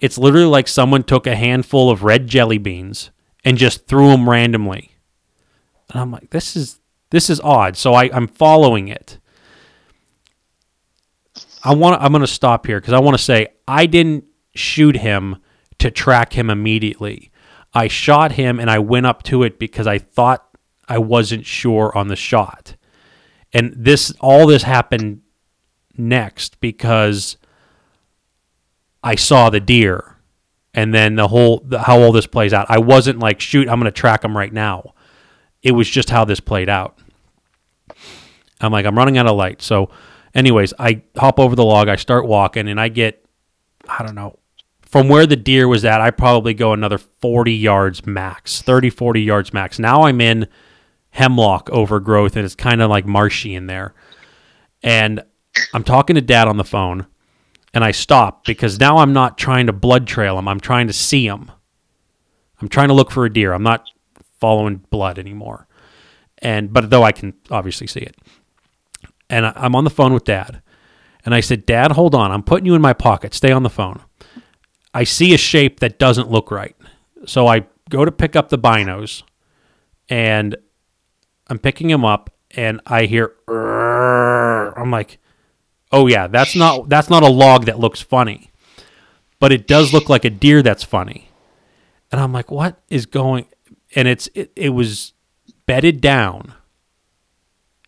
it's 0.05 0.19
literally 0.19 0.45
like 0.45 0.67
someone 0.67 1.01
took 1.01 1.25
a 1.25 1.35
handful 1.35 1.89
of 1.89 2.03
red 2.03 2.27
jelly 2.27 2.59
beans 2.59 3.09
and 3.43 3.57
just 3.57 3.87
threw 3.87 4.09
them 4.09 4.29
randomly. 4.29 4.91
And 5.89 5.99
I'm 5.99 6.11
like, 6.11 6.29
this 6.29 6.55
is 6.55 6.79
this 7.09 7.27
is 7.27 7.41
odd. 7.41 7.75
So 7.75 7.95
I, 7.95 8.11
I'm 8.13 8.27
following 8.27 8.87
it. 8.87 9.17
I 11.63 11.73
want 11.73 11.99
I'm 12.01 12.11
gonna 12.11 12.27
stop 12.27 12.67
here 12.67 12.79
because 12.79 12.93
I 12.93 12.99
want 12.99 13.17
to 13.17 13.23
say 13.23 13.47
I 13.67 13.87
didn't 13.87 14.25
shoot 14.53 14.95
him 14.97 15.37
to 15.79 15.89
track 15.89 16.33
him 16.33 16.51
immediately. 16.51 17.31
I 17.73 17.87
shot 17.87 18.33
him 18.33 18.59
and 18.59 18.69
I 18.69 18.77
went 18.77 19.07
up 19.07 19.23
to 19.23 19.41
it 19.41 19.57
because 19.57 19.87
I 19.87 19.97
thought 19.97 20.45
I 20.87 20.99
wasn't 20.99 21.47
sure 21.47 21.91
on 21.97 22.09
the 22.09 22.15
shot. 22.15 22.75
And 23.51 23.73
this 23.75 24.13
all 24.19 24.45
this 24.45 24.61
happened 24.61 25.21
next 25.97 26.59
because 26.59 27.37
I 29.05 29.13
saw 29.13 29.51
the 29.51 29.59
deer 29.59 30.17
and 30.73 30.91
then 30.91 31.15
the 31.15 31.27
whole 31.27 31.61
the, 31.63 31.83
how 31.83 32.01
all 32.01 32.11
this 32.11 32.25
plays 32.25 32.53
out. 32.53 32.65
I 32.69 32.79
wasn't 32.79 33.19
like 33.19 33.39
shoot 33.39 33.69
I'm 33.69 33.79
going 33.79 33.85
to 33.85 33.91
track 33.91 34.25
him 34.25 34.35
right 34.35 34.51
now. 34.51 34.95
It 35.61 35.71
was 35.71 35.87
just 35.87 36.09
how 36.09 36.25
this 36.25 36.39
played 36.39 36.69
out. 36.69 36.97
I'm 38.59 38.71
like 38.71 38.87
I'm 38.87 38.97
running 38.97 39.19
out 39.19 39.27
of 39.27 39.37
light. 39.37 39.61
So 39.61 39.91
anyways, 40.33 40.73
I 40.79 41.03
hop 41.15 41.39
over 41.39 41.55
the 41.55 41.63
log, 41.63 41.87
I 41.87 41.97
start 41.97 42.25
walking 42.25 42.67
and 42.67 42.81
I 42.81 42.89
get 42.89 43.23
I 43.87 44.03
don't 44.03 44.15
know 44.15 44.39
from 44.81 45.07
where 45.07 45.27
the 45.27 45.35
deer 45.35 45.67
was 45.67 45.85
at, 45.85 46.01
I 46.01 46.09
probably 46.09 46.55
go 46.55 46.73
another 46.73 46.97
40 46.97 47.53
yards 47.53 48.07
max, 48.07 48.61
30 48.63 48.89
40 48.89 49.21
yards 49.21 49.53
max. 49.53 49.77
Now 49.77 50.03
I'm 50.03 50.19
in 50.19 50.47
hemlock 51.11 51.69
overgrowth 51.69 52.35
and 52.35 52.43
it's 52.43 52.55
kind 52.55 52.81
of 52.81 52.89
like 52.89 53.05
marshy 53.05 53.53
in 53.53 53.67
there. 53.67 53.93
And 54.81 55.23
I'm 55.75 55.83
talking 55.83 56.15
to 56.15 56.21
dad 56.21 56.47
on 56.47 56.57
the 56.57 56.63
phone 56.63 57.05
and 57.75 57.83
I 57.83 57.91
stop 57.91 58.45
because 58.45 58.79
now 58.79 58.97
I'm 58.97 59.11
not 59.13 59.37
trying 59.37 59.67
to 59.67 59.73
blood 59.73 60.07
trail 60.07 60.39
him. 60.39 60.47
I'm 60.47 60.61
trying 60.61 60.87
to 60.87 60.93
see 60.93 61.27
him. 61.27 61.51
I'm 62.61 62.69
trying 62.69 62.87
to 62.87 62.93
look 62.93 63.11
for 63.11 63.25
a 63.25 63.31
deer. 63.31 63.51
I'm 63.53 63.63
not 63.63 63.85
following 64.39 64.77
blood 64.89 65.19
anymore. 65.19 65.67
And 66.39 66.71
but 66.71 66.89
though 66.89 67.03
I 67.03 67.11
can 67.11 67.33
obviously 67.51 67.85
see 67.85 67.99
it. 67.99 68.15
And 69.29 69.45
I- 69.45 69.53
I'm 69.55 69.75
on 69.75 69.83
the 69.83 69.89
phone 69.89 70.13
with 70.13 70.23
dad. 70.23 70.61
And 71.25 71.35
I 71.35 71.39
said, 71.41 71.65
"Dad, 71.65 71.91
hold 71.93 72.15
on. 72.15 72.31
I'm 72.31 72.43
putting 72.43 72.65
you 72.65 72.75
in 72.75 72.81
my 72.81 72.93
pocket. 72.93 73.33
Stay 73.33 73.51
on 73.51 73.63
the 73.63 73.69
phone." 73.69 73.99
I 74.93 75.03
see 75.03 75.33
a 75.33 75.37
shape 75.37 75.79
that 75.81 75.99
doesn't 75.99 76.31
look 76.31 76.51
right. 76.51 76.75
So 77.25 77.47
I 77.47 77.65
go 77.89 78.05
to 78.05 78.11
pick 78.11 78.35
up 78.35 78.49
the 78.49 78.57
binos 78.57 79.23
and 80.07 80.55
I'm 81.47 81.59
picking 81.59 81.89
him 81.89 82.05
up 82.05 82.29
and 82.51 82.79
I 82.85 83.05
hear 83.05 83.33
"Rrrr." 83.47 84.73
I'm 84.77 84.91
like, 84.91 85.17
"Oh 85.91 86.07
yeah, 86.07 86.27
that's 86.27 86.55
not 86.55 86.89
that's 86.89 87.09
not 87.09 87.23
a 87.23 87.29
log 87.29 87.65
that 87.65 87.79
looks 87.79 88.01
funny." 88.01 88.51
But 89.39 89.51
it 89.51 89.67
does 89.67 89.93
look 89.93 90.09
like 90.09 90.25
a 90.25 90.29
deer 90.29 90.61
that's 90.61 90.83
funny. 90.83 91.29
And 92.11 92.21
I'm 92.21 92.31
like, 92.31 92.51
"What 92.51 92.81
is 92.89 93.05
going?" 93.05 93.45
And 93.95 94.07
it's 94.07 94.29
it, 94.33 94.51
it 94.55 94.69
was 94.69 95.13
bedded 95.65 96.01
down 96.01 96.53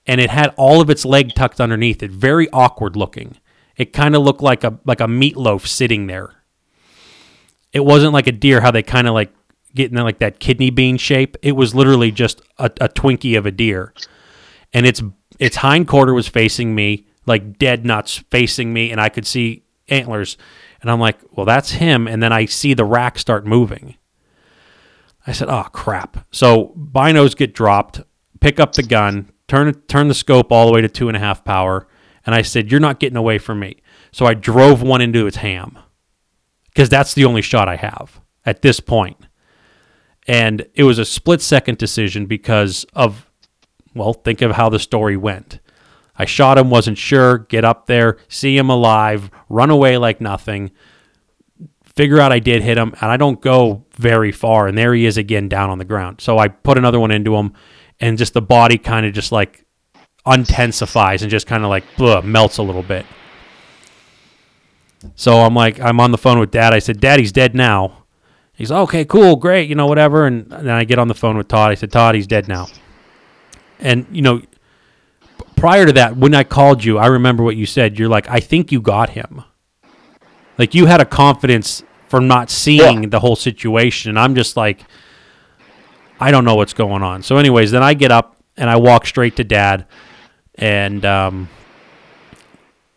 and 0.07 0.21
it 0.21 0.29
had 0.29 0.53
all 0.55 0.81
of 0.81 0.89
its 0.89 1.05
leg 1.05 1.35
tucked 1.35 1.59
underneath 1.59 2.01
it, 2.01 2.09
very 2.09 2.49
awkward 2.51 2.95
looking. 2.95 3.37
It 3.75 3.93
kind 3.93 4.15
of 4.15 4.23
looked 4.23 4.41
like 4.41 4.63
a 4.63 4.79
like 4.85 5.01
a 5.01 5.07
meatloaf 5.07 5.67
sitting 5.67 6.07
there. 6.07 6.33
It 7.73 7.81
wasn't 7.81 8.13
like 8.13 8.25
a 8.25 8.31
deer 8.31 8.61
how 8.61 8.71
they 8.71 8.81
kind 8.81 9.07
of 9.07 9.13
like 9.13 9.31
get 9.75 9.91
in 9.91 9.97
like 9.97 10.19
that 10.19 10.39
kidney 10.39 10.71
bean 10.71 10.97
shape. 10.97 11.37
It 11.43 11.51
was 11.51 11.75
literally 11.75 12.09
just 12.09 12.41
a, 12.57 12.65
a 12.81 12.89
Twinkie 12.89 13.37
of 13.37 13.45
a 13.45 13.51
deer, 13.51 13.93
and 14.73 14.85
its 14.85 15.03
its 15.37 15.57
hind 15.57 15.87
quarter 15.87 16.13
was 16.13 16.27
facing 16.27 16.73
me, 16.73 17.05
like 17.27 17.59
dead 17.59 17.85
nuts 17.85 18.23
facing 18.31 18.73
me, 18.73 18.91
and 18.91 18.99
I 18.99 19.09
could 19.09 19.27
see 19.27 19.63
antlers, 19.89 20.37
and 20.81 20.89
I'm 20.89 20.99
like, 20.99 21.19
well, 21.31 21.45
that's 21.45 21.71
him. 21.71 22.07
And 22.07 22.23
then 22.23 22.33
I 22.33 22.45
see 22.45 22.73
the 22.73 22.85
rack 22.85 23.19
start 23.19 23.45
moving. 23.45 23.95
I 25.27 25.33
said, 25.33 25.49
"Oh 25.49 25.67
crap!" 25.73 26.25
So 26.31 26.73
binos 26.77 27.35
get 27.35 27.53
dropped. 27.53 28.01
Pick 28.39 28.59
up 28.59 28.73
the 28.73 28.83
gun. 28.83 29.29
Turn 29.47 29.73
turn 29.87 30.07
the 30.07 30.13
scope 30.13 30.51
all 30.51 30.65
the 30.65 30.73
way 30.73 30.81
to 30.81 30.87
two 30.87 31.09
and 31.09 31.17
a 31.17 31.19
half 31.19 31.43
power. 31.43 31.87
And 32.25 32.33
I 32.33 32.41
said, 32.41 32.71
"You're 32.71 32.79
not 32.79 32.99
getting 32.99 33.17
away 33.17 33.37
from 33.37 33.59
me." 33.59 33.77
So 34.11 34.25
I 34.25 34.33
drove 34.33 34.81
one 34.81 35.01
into 35.01 35.27
its 35.27 35.37
ham 35.37 35.77
because 36.67 36.89
that's 36.89 37.13
the 37.13 37.25
only 37.25 37.41
shot 37.41 37.67
I 37.67 37.75
have 37.75 38.21
at 38.45 38.61
this 38.61 38.79
point. 38.79 39.17
And 40.27 40.65
it 40.73 40.83
was 40.83 40.99
a 40.99 41.05
split 41.05 41.41
second 41.41 41.77
decision 41.77 42.25
because 42.25 42.85
of, 42.93 43.29
well, 43.93 44.13
think 44.13 44.41
of 44.41 44.51
how 44.51 44.69
the 44.69 44.79
story 44.79 45.15
went. 45.15 45.59
I 46.17 46.25
shot 46.25 46.57
him, 46.57 46.69
wasn't 46.69 46.97
sure, 46.97 47.39
get 47.39 47.63
up 47.63 47.85
there, 47.85 48.17
see 48.27 48.57
him 48.57 48.69
alive, 48.69 49.29
run 49.49 49.69
away 49.69 49.97
like 49.97 50.19
nothing, 50.19 50.71
figure 51.83 52.19
out 52.19 52.31
I 52.31 52.39
did 52.39 52.63
hit 52.63 52.77
him, 52.77 52.93
and 53.01 53.11
I 53.11 53.17
don't 53.17 53.41
go 53.41 53.85
very 53.95 54.31
far. 54.31 54.67
And 54.67 54.77
there 54.77 54.93
he 54.93 55.05
is 55.05 55.17
again 55.17 55.47
down 55.47 55.69
on 55.69 55.77
the 55.77 55.85
ground. 55.85 56.21
So 56.21 56.37
I 56.37 56.47
put 56.47 56.77
another 56.77 56.99
one 56.99 57.11
into 57.11 57.35
him, 57.35 57.53
and 57.99 58.17
just 58.17 58.33
the 58.33 58.41
body 58.41 58.77
kind 58.77 59.05
of 59.05 59.13
just 59.13 59.31
like 59.31 59.65
untensifies 60.25 61.21
and 61.21 61.31
just 61.31 61.47
kind 61.47 61.63
of 61.63 61.69
like 61.69 61.83
bleh, 61.97 62.23
melts 62.23 62.57
a 62.57 62.63
little 62.63 62.83
bit. 62.83 63.05
So 65.15 65.37
I'm 65.37 65.53
like, 65.53 65.79
I'm 65.79 65.99
on 65.99 66.11
the 66.11 66.17
phone 66.17 66.39
with 66.39 66.51
dad. 66.51 66.73
I 66.73 66.79
said, 66.79 66.99
Daddy's 66.99 67.31
dead 67.31 67.55
now. 67.55 68.03
He's 68.53 68.71
okay, 68.71 69.05
cool, 69.05 69.35
great, 69.35 69.69
you 69.69 69.75
know, 69.75 69.85
whatever. 69.85 70.25
And 70.25 70.49
then 70.49 70.69
I 70.69 70.83
get 70.83 70.97
on 70.97 71.07
the 71.07 71.13
phone 71.13 71.37
with 71.37 71.47
Todd. 71.47 71.69
I 71.71 71.75
said, 71.75 71.91
Todd, 71.91 72.15
he's 72.15 72.25
dead 72.25 72.47
now. 72.47 72.67
And 73.79 74.07
you 74.11 74.23
know, 74.23 74.41
prior 75.57 75.85
to 75.85 75.93
that, 75.93 76.15
when 76.15 76.33
I 76.33 76.43
called 76.43 76.83
you, 76.83 76.97
I 76.97 77.07
remember 77.07 77.43
what 77.43 77.57
you 77.57 77.65
said. 77.65 77.99
You're 77.99 78.07
like, 78.07 78.29
I 78.29 78.39
think 78.39 78.71
you 78.71 78.79
got 78.79 79.09
him. 79.09 79.43
Like 80.57 80.73
you 80.73 80.85
had 80.85 81.01
a 81.01 81.05
confidence 81.05 81.83
from 82.07 82.27
not 82.27 82.49
seeing 82.49 83.09
the 83.09 83.19
whole 83.19 83.35
situation. 83.35 84.09
And 84.09 84.19
I'm 84.19 84.35
just 84.35 84.55
like, 84.55 84.85
I 86.19 86.31
don't 86.31 86.45
know 86.45 86.55
what's 86.55 86.73
going 86.73 87.03
on. 87.03 87.21
So, 87.21 87.37
anyways, 87.37 87.71
then 87.71 87.83
I 87.83 87.93
get 87.93 88.11
up 88.11 88.37
and 88.55 88.69
I 88.69 88.77
walk 88.77 89.05
straight 89.05 89.35
to 89.35 89.43
dad, 89.43 89.85
and 90.55 91.05
um, 91.05 91.47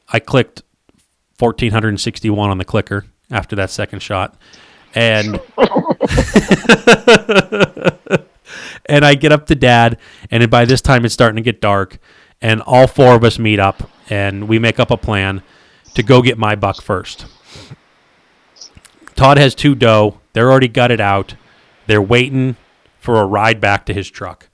I 0.09 0.19
clicked 0.21 0.63
1461 1.39 2.51
on 2.51 2.57
the 2.57 2.65
clicker 2.65 3.05
after 3.31 3.57
that 3.57 3.69
second 3.69 4.01
shot, 4.01 4.39
and 4.95 5.39
and 8.87 9.05
I 9.05 9.15
get 9.15 9.33
up 9.33 9.47
to 9.47 9.55
dad, 9.55 9.99
and 10.31 10.51
by 10.51 10.65
this 10.65 10.81
time 10.81 11.05
it's 11.05 11.13
starting 11.13 11.37
to 11.37 11.43
get 11.43 11.61
dark, 11.61 11.99
and 12.41 12.63
all 12.63 12.87
four 12.87 13.15
of 13.15 13.25
us 13.25 13.39
meet 13.39 13.59
up, 13.59 13.91
and 14.09 14.49
we 14.49 14.59
make 14.59 14.81
up 14.81 14.91
a 14.91 14.97
plan 14.97 15.43
to 15.95 16.03
go 16.03 16.23
get 16.23 16.39
my 16.39 16.55
buck 16.55 16.81
first. 16.81 17.27
Todd 19.15 19.39
has 19.39 19.55
two 19.55 19.75
doe. 19.75 20.19
They're 20.33 20.51
already 20.51 20.69
gutted 20.69 21.01
out. 21.01 21.35
They're 21.87 22.01
waiting 22.01 22.57
for 22.99 23.21
a 23.21 23.27
ride 23.27 23.61
back 23.61 23.85
to 23.87 23.95
his 23.95 24.11
truck. 24.11 24.49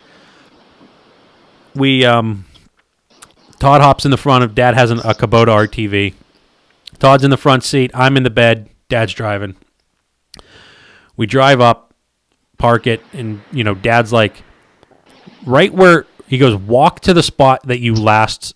We 1.75 2.05
um, 2.05 2.47
Todd 3.59 3.81
hops 3.81 4.05
in 4.05 4.11
the 4.11 4.17
front 4.17 4.45
of 4.45 4.55
Dad 4.55 4.75
has 4.75 4.91
an, 4.91 4.99
a 5.01 5.15
Kubota 5.15 5.69
RTV. 5.69 6.15
Todd's 6.99 7.25
in 7.25 7.31
the 7.31 7.37
front 7.37 7.63
seat. 7.63 7.91
I'm 7.95 8.17
in 8.17 8.23
the 8.23 8.31
bed. 8.31 8.71
Dad's 8.89 9.13
driving. 9.13 9.57
We 11.17 11.27
drive 11.27 11.61
up, 11.61 11.95
park 12.59 12.87
it, 12.87 13.03
and 13.13 13.43
you 13.53 13.65
know, 13.65 13.75
Dad's 13.75 14.13
like, 14.13 14.43
right 15.45 15.73
where 15.73 16.07
he 16.29 16.39
goes, 16.39 16.55
walk 16.57 17.01
to 17.01 17.15
the 17.15 17.23
spot 17.23 17.63
that 17.67 17.81
you 17.81 17.95
last. 17.95 18.55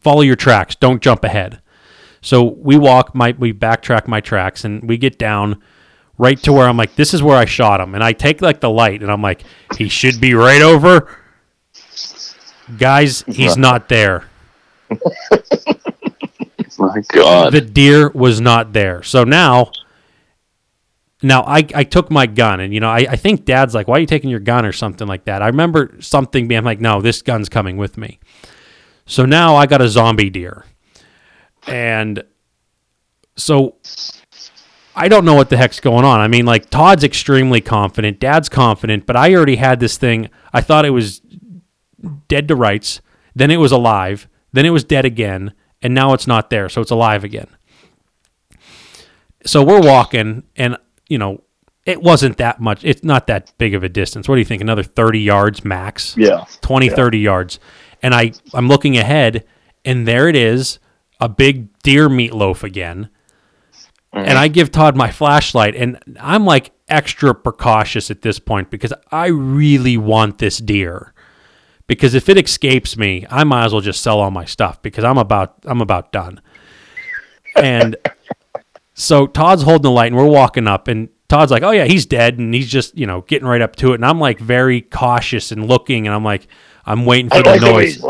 Follow 0.00 0.22
your 0.22 0.36
tracks. 0.36 0.74
Don't 0.74 1.02
jump 1.02 1.24
ahead. 1.24 1.60
So 2.22 2.42
we 2.44 2.76
walk. 2.76 3.14
My 3.14 3.34
we 3.38 3.52
backtrack 3.52 4.06
my 4.06 4.20
tracks, 4.20 4.64
and 4.64 4.86
we 4.88 4.98
get 4.98 5.18
down 5.18 5.62
right 6.18 6.38
to 6.42 6.52
where 6.52 6.68
I'm 6.68 6.76
like, 6.76 6.94
this 6.96 7.14
is 7.14 7.22
where 7.22 7.36
I 7.36 7.46
shot 7.46 7.80
him, 7.80 7.94
and 7.94 8.04
I 8.04 8.12
take 8.12 8.42
like 8.42 8.60
the 8.60 8.70
light, 8.70 9.02
and 9.02 9.10
I'm 9.10 9.22
like, 9.22 9.42
he 9.78 9.88
should 9.88 10.20
be 10.20 10.34
right 10.34 10.60
over. 10.60 11.16
Guys, 12.78 13.22
he's 13.26 13.56
not 13.56 13.88
there. 13.88 14.24
My 16.78 17.02
God. 17.08 17.52
the 17.52 17.60
deer 17.60 18.08
was 18.10 18.40
not 18.40 18.72
there. 18.72 19.02
So 19.02 19.24
now, 19.24 19.70
now 21.22 21.42
I, 21.42 21.66
I 21.74 21.84
took 21.84 22.10
my 22.10 22.26
gun 22.26 22.60
and, 22.60 22.72
you 22.72 22.80
know, 22.80 22.88
I, 22.88 23.06
I 23.10 23.16
think 23.16 23.44
dad's 23.44 23.74
like, 23.74 23.88
why 23.88 23.96
are 23.96 24.00
you 24.00 24.06
taking 24.06 24.30
your 24.30 24.40
gun 24.40 24.64
or 24.64 24.72
something 24.72 25.06
like 25.06 25.24
that? 25.24 25.42
I 25.42 25.46
remember 25.46 25.96
something 26.00 26.48
being 26.48 26.64
like, 26.64 26.80
no, 26.80 27.00
this 27.00 27.22
gun's 27.22 27.48
coming 27.48 27.76
with 27.76 27.98
me. 27.98 28.18
So 29.06 29.24
now 29.24 29.56
I 29.56 29.66
got 29.66 29.82
a 29.82 29.88
zombie 29.88 30.30
deer. 30.30 30.64
And 31.66 32.24
so 33.36 33.76
I 34.96 35.08
don't 35.08 35.24
know 35.24 35.34
what 35.34 35.50
the 35.50 35.56
heck's 35.56 35.80
going 35.80 36.04
on. 36.04 36.20
I 36.20 36.28
mean, 36.28 36.46
like 36.46 36.70
Todd's 36.70 37.04
extremely 37.04 37.60
confident, 37.60 38.20
Dad's 38.20 38.48
confident, 38.48 39.06
but 39.06 39.16
I 39.16 39.34
already 39.34 39.56
had 39.56 39.80
this 39.80 39.96
thing. 39.96 40.30
I 40.52 40.60
thought 40.60 40.84
it 40.84 40.90
was 40.90 41.20
dead 42.28 42.48
to 42.48 42.56
rights, 42.56 43.00
then 43.34 43.50
it 43.50 43.58
was 43.58 43.72
alive, 43.72 44.28
then 44.52 44.64
it 44.64 44.70
was 44.70 44.84
dead 44.84 45.04
again, 45.04 45.52
and 45.82 45.94
now 45.94 46.12
it's 46.12 46.26
not 46.26 46.50
there, 46.50 46.68
so 46.68 46.80
it's 46.80 46.90
alive 46.90 47.24
again. 47.24 47.48
So 49.46 49.62
we're 49.62 49.80
walking, 49.80 50.44
and 50.56 50.76
you 51.10 51.18
know, 51.18 51.42
it 51.84 52.02
wasn't 52.02 52.38
that 52.38 52.60
much. 52.60 52.84
It's 52.84 53.04
not 53.04 53.26
that 53.26 53.52
big 53.58 53.74
of 53.74 53.82
a 53.82 53.88
distance. 53.88 54.28
What 54.28 54.36
do 54.36 54.38
you 54.38 54.44
think? 54.44 54.62
Another 54.62 54.82
30 54.82 55.20
yards 55.20 55.64
max? 55.64 56.16
Yeah. 56.16 56.44
20, 56.62 56.88
30 56.88 57.18
yards. 57.18 57.58
And 58.02 58.14
I, 58.14 58.32
I'm 58.54 58.68
looking 58.68 58.96
ahead, 58.96 59.44
and 59.84 60.06
there 60.06 60.28
it 60.28 60.36
is, 60.36 60.78
a 61.20 61.28
big 61.28 61.76
deer 61.82 62.08
meatloaf 62.08 62.62
again. 62.62 63.10
And 64.12 64.26
mm-hmm. 64.26 64.38
I 64.38 64.48
give 64.48 64.70
Todd 64.70 64.96
my 64.96 65.10
flashlight, 65.10 65.74
and 65.74 65.98
I'm 66.18 66.44
like 66.44 66.72
extra 66.88 67.34
precautious 67.34 68.10
at 68.10 68.22
this 68.22 68.38
point 68.38 68.70
because 68.70 68.92
I 69.10 69.26
really 69.26 69.96
want 69.96 70.38
this 70.38 70.58
deer. 70.58 71.12
Because 71.86 72.14
if 72.14 72.28
it 72.28 72.38
escapes 72.38 72.96
me, 72.96 73.26
I 73.30 73.44
might 73.44 73.66
as 73.66 73.72
well 73.72 73.80
just 73.80 74.02
sell 74.02 74.20
all 74.20 74.30
my 74.30 74.44
stuff 74.44 74.80
because 74.80 75.04
I'm 75.04 75.18
about 75.18 75.56
I'm 75.64 75.80
about 75.80 76.12
done. 76.12 76.40
And 77.56 77.96
so 79.00 79.26
Todd's 79.26 79.62
holding 79.62 79.82
the 79.82 79.90
light, 79.90 80.08
and 80.08 80.16
we're 80.16 80.24
walking 80.26 80.66
up, 80.66 80.88
and 80.88 81.08
Todd's 81.28 81.50
like, 81.50 81.62
"Oh 81.62 81.70
yeah, 81.70 81.84
he's 81.84 82.06
dead," 82.06 82.38
and 82.38 82.52
he's 82.52 82.68
just 82.68 82.96
you 82.96 83.06
know 83.06 83.22
getting 83.22 83.48
right 83.48 83.62
up 83.62 83.76
to 83.76 83.92
it, 83.92 83.96
and 83.96 84.04
I'm 84.04 84.20
like 84.20 84.38
very 84.38 84.82
cautious 84.82 85.52
and 85.52 85.66
looking, 85.66 86.06
and 86.06 86.14
I'm 86.14 86.24
like, 86.24 86.46
I'm 86.84 87.06
waiting 87.06 87.30
for 87.30 87.36
I 87.46 87.58
the 87.58 87.70
noise. 87.70 88.02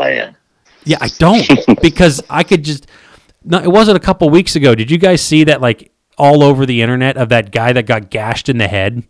Yeah, 0.83 0.97
I 0.99 1.09
don't 1.19 1.47
because 1.81 2.21
I 2.29 2.43
could 2.43 2.63
just. 2.63 2.87
No, 3.43 3.57
it 3.59 3.71
wasn't 3.71 3.97
a 3.97 3.99
couple 3.99 4.29
weeks 4.29 4.55
ago. 4.55 4.75
Did 4.75 4.91
you 4.91 4.97
guys 4.97 5.21
see 5.21 5.45
that 5.45 5.61
like 5.61 5.91
all 6.17 6.43
over 6.43 6.65
the 6.65 6.81
internet 6.81 7.17
of 7.17 7.29
that 7.29 7.51
guy 7.51 7.73
that 7.73 7.87
got 7.87 8.11
gashed 8.11 8.49
in 8.49 8.57
the 8.57 8.67
head? 8.67 9.03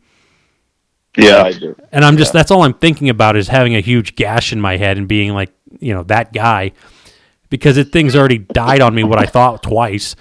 Yeah. 1.18 1.44
I 1.44 1.52
do. 1.52 1.76
And 1.92 2.06
I'm 2.06 2.16
just 2.16 2.32
that's 2.32 2.52
all 2.52 2.64
I'm 2.64 2.74
thinking 2.74 3.10
about 3.10 3.36
is 3.36 3.50
having 3.50 3.76
a 3.76 3.82
huge 3.82 4.16
gash 4.16 4.54
in 4.54 4.62
my 4.62 4.78
head 4.78 4.98
and 4.98 5.08
being 5.08 5.34
like, 5.34 5.52
you 5.80 5.94
know, 5.94 6.04
that 6.04 6.32
guy 6.32 6.72
because 7.50 7.78
it 7.78 7.92
thing's 7.92 8.16
already 8.16 8.38
died 8.40 8.82
on 8.82 8.96
me 8.96 9.04
what 9.04 9.20
I 9.20 9.26
thought 9.26 9.62
twice. 9.62 10.16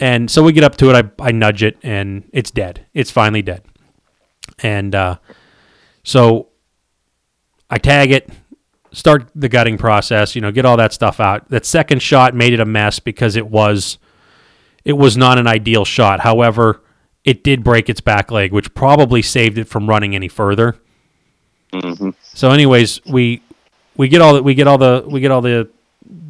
And 0.00 0.30
so 0.30 0.42
we 0.42 0.52
get 0.52 0.64
up 0.64 0.76
to 0.78 0.90
it, 0.90 1.14
I 1.20 1.28
I 1.28 1.32
nudge 1.32 1.62
it 1.62 1.78
and 1.82 2.28
it's 2.32 2.50
dead. 2.50 2.86
It's 2.94 3.10
finally 3.10 3.42
dead. 3.42 3.62
And 4.60 4.94
uh 4.94 5.18
so 6.02 6.48
I 7.70 7.78
tag 7.78 8.10
it, 8.12 8.28
start 8.92 9.28
the 9.34 9.48
gutting 9.48 9.78
process, 9.78 10.34
you 10.34 10.40
know, 10.40 10.52
get 10.52 10.64
all 10.64 10.76
that 10.76 10.92
stuff 10.92 11.20
out. 11.20 11.48
That 11.50 11.64
second 11.64 12.02
shot 12.02 12.34
made 12.34 12.52
it 12.52 12.60
a 12.60 12.64
mess 12.64 12.98
because 12.98 13.36
it 13.36 13.46
was 13.46 13.98
it 14.84 14.94
was 14.94 15.16
not 15.16 15.38
an 15.38 15.46
ideal 15.46 15.84
shot. 15.84 16.20
However, 16.20 16.82
it 17.24 17.42
did 17.42 17.64
break 17.64 17.88
its 17.88 18.00
back 18.00 18.30
leg, 18.30 18.52
which 18.52 18.74
probably 18.74 19.22
saved 19.22 19.58
it 19.58 19.66
from 19.68 19.88
running 19.88 20.14
any 20.14 20.28
further. 20.28 20.76
hmm 21.72 22.10
So, 22.22 22.50
anyways, 22.50 23.00
we 23.06 23.42
we 23.96 24.08
get 24.08 24.20
all 24.20 24.34
the 24.34 24.42
we 24.42 24.54
get 24.54 24.66
all 24.66 24.78
the 24.78 25.04
we 25.08 25.20
get 25.20 25.30
all 25.30 25.40
the 25.40 25.70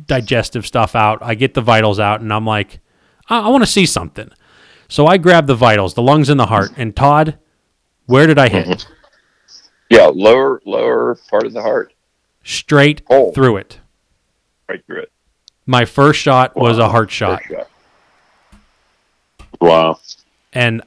digestive 0.06 0.66
stuff 0.66 0.94
out. 0.94 1.18
I 1.22 1.34
get 1.34 1.54
the 1.54 1.60
vitals 1.62 1.98
out, 1.98 2.20
and 2.20 2.32
I'm 2.32 2.46
like, 2.46 2.78
I, 3.28 3.40
I 3.40 3.48
want 3.48 3.62
to 3.64 3.70
see 3.70 3.86
something. 3.86 4.30
So 4.88 5.06
I 5.06 5.16
grab 5.16 5.46
the 5.46 5.54
vitals, 5.54 5.94
the 5.94 6.02
lungs 6.02 6.28
and 6.28 6.38
the 6.38 6.46
heart, 6.46 6.70
and 6.76 6.94
Todd, 6.94 7.38
where 8.06 8.26
did 8.26 8.38
I 8.38 8.48
hit? 8.48 8.66
Mm-hmm. 8.66 8.92
Yeah, 9.90 10.10
lower 10.14 10.60
lower 10.64 11.16
part 11.30 11.46
of 11.46 11.52
the 11.52 11.62
heart, 11.62 11.92
Straight 12.42 13.02
Oh. 13.10 13.32
through 13.32 13.58
it. 13.58 13.78
right 14.68 14.84
through 14.86 15.02
it. 15.02 15.12
My 15.66 15.84
first 15.84 16.20
shot 16.20 16.54
was 16.56 16.78
a 16.78 16.88
heart 16.88 17.10
shot, 17.10 17.42
shot. 17.44 17.68
Wow. 19.60 19.98
and 20.52 20.82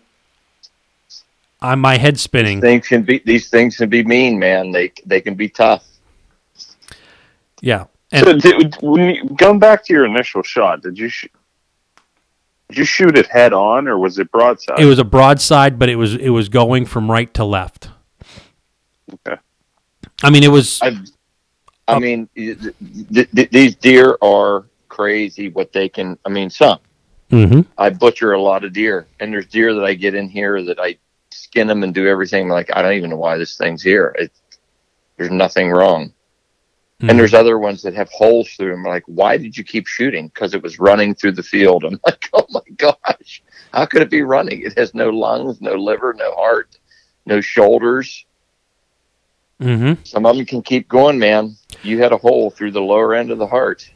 I'm 1.61 1.80
my 1.80 1.97
head 1.97 2.19
spinning. 2.19 2.61
Things 2.61 2.88
can 2.88 3.01
be 3.03 3.19
these 3.26 3.49
things 3.49 3.77
can 3.77 3.89
be 3.89 4.03
mean, 4.03 4.38
man. 4.38 4.72
They 4.72 4.91
they 5.05 5.22
can 5.22 5.34
be 5.35 5.49
tough. 5.49 5.84
Yeah, 7.61 7.85
and 8.11 8.26
So, 8.26 8.34
did, 8.38 8.76
when 8.81 9.15
you, 9.15 9.23
going 9.35 9.57
back 9.57 9.84
to 9.85 9.93
your 9.93 10.05
initial 10.05 10.43
shot, 10.43 10.84
did 10.84 10.97
you 10.99 11.09
sh- 11.09 11.26
did 12.69 12.77
you 12.80 12.85
shoot 12.85 13.18
it 13.18 13.27
head 13.27 13.53
on 13.53 13.88
or 13.88 13.98
was 13.98 14.19
it 14.19 14.31
broadside? 14.31 14.80
it 14.80 14.85
was 14.85 14.99
a 14.99 15.06
broadside, 15.06 15.80
but 15.80 15.89
it 15.89 15.95
was 15.95 16.15
it 16.15 16.30
was 16.30 16.49
going 16.49 16.85
from 16.85 17.10
right 17.10 17.34
to 17.35 17.44
left. 17.45 17.89
Okay. 19.26 19.39
I 20.23 20.30
mean, 20.30 20.44
it 20.44 20.52
was 20.52 20.80
I, 20.81 20.99
I 21.88 21.99
mean, 21.99 22.27
th- 22.35 22.57
th- 23.14 23.31
th- 23.31 23.49
these 23.52 23.76
deer 23.76 24.18
are 24.22 24.65
crazy. 24.89 25.49
What 25.49 25.72
they 25.72 25.88
can, 25.88 26.18
I 26.26 26.30
mean, 26.30 26.49
some. 26.49 26.80
Mhm. 27.31 27.65
I 27.77 27.89
butcher 27.89 28.34
a 28.34 28.41
lot 28.41 28.64
of 28.64 28.73
deer, 28.73 29.06
and 29.19 29.31
there's 29.31 29.48
deer 29.48 29.73
that 29.73 29.84
I 29.84 29.94
get 29.94 30.15
in 30.15 30.30
here 30.30 30.64
that 30.64 30.80
I 30.80 30.98
skin 31.31 31.68
them 31.68 31.84
and 31.84 31.94
do 31.94 32.07
everything. 32.07 32.49
Like 32.49 32.69
I 32.76 32.81
don't 32.81 32.94
even 32.94 33.10
know 33.10 33.18
why 33.18 33.38
this 33.38 33.57
thing's 33.57 33.81
here. 33.81 34.15
It, 34.18 34.31
there's 35.18 35.31
nothing 35.31 35.69
wrong. 35.72 36.14
Mhm. 37.02 37.10
And 37.10 37.19
there's 37.19 37.36
other 37.36 37.60
ones 37.60 37.84
that 37.84 37.94
have 37.94 38.10
holes 38.10 38.49
through 38.49 38.72
them. 38.72 38.84
Like, 38.84 39.03
why 39.06 39.38
did 39.38 39.56
you 39.56 39.64
keep 39.64 39.86
shooting? 39.86 40.28
Because 40.30 40.56
it 40.56 40.64
was 40.64 40.80
running 40.80 41.14
through 41.14 41.34
the 41.34 41.44
field. 41.44 41.84
I'm 41.86 41.99
like, 42.06 42.30
oh 42.34 42.45
my 42.49 42.61
gosh, 42.76 43.44
how 43.72 43.86
could 43.86 44.02
it 44.02 44.10
be 44.10 44.24
running? 44.24 44.61
It 44.64 44.78
has 44.80 44.95
no 44.95 45.10
lungs, 45.10 45.61
no 45.61 45.74
liver, 45.76 46.14
no 46.14 46.34
heart, 46.34 46.78
no 47.28 47.40
shoulders. 47.40 48.26
Mm-hmm. 49.61 50.03
Some 50.03 50.26
of 50.26 50.36
them 50.38 50.45
can 50.45 50.61
keep 50.64 50.88
going, 50.88 51.19
man. 51.19 51.56
You 51.84 52.02
had 52.02 52.14
a 52.14 52.18
hole 52.18 52.49
through 52.49 52.72
the 52.72 52.82
lower 52.82 53.14
end 53.14 53.32
of 53.32 53.38
the 53.38 53.48
heart. 53.48 53.90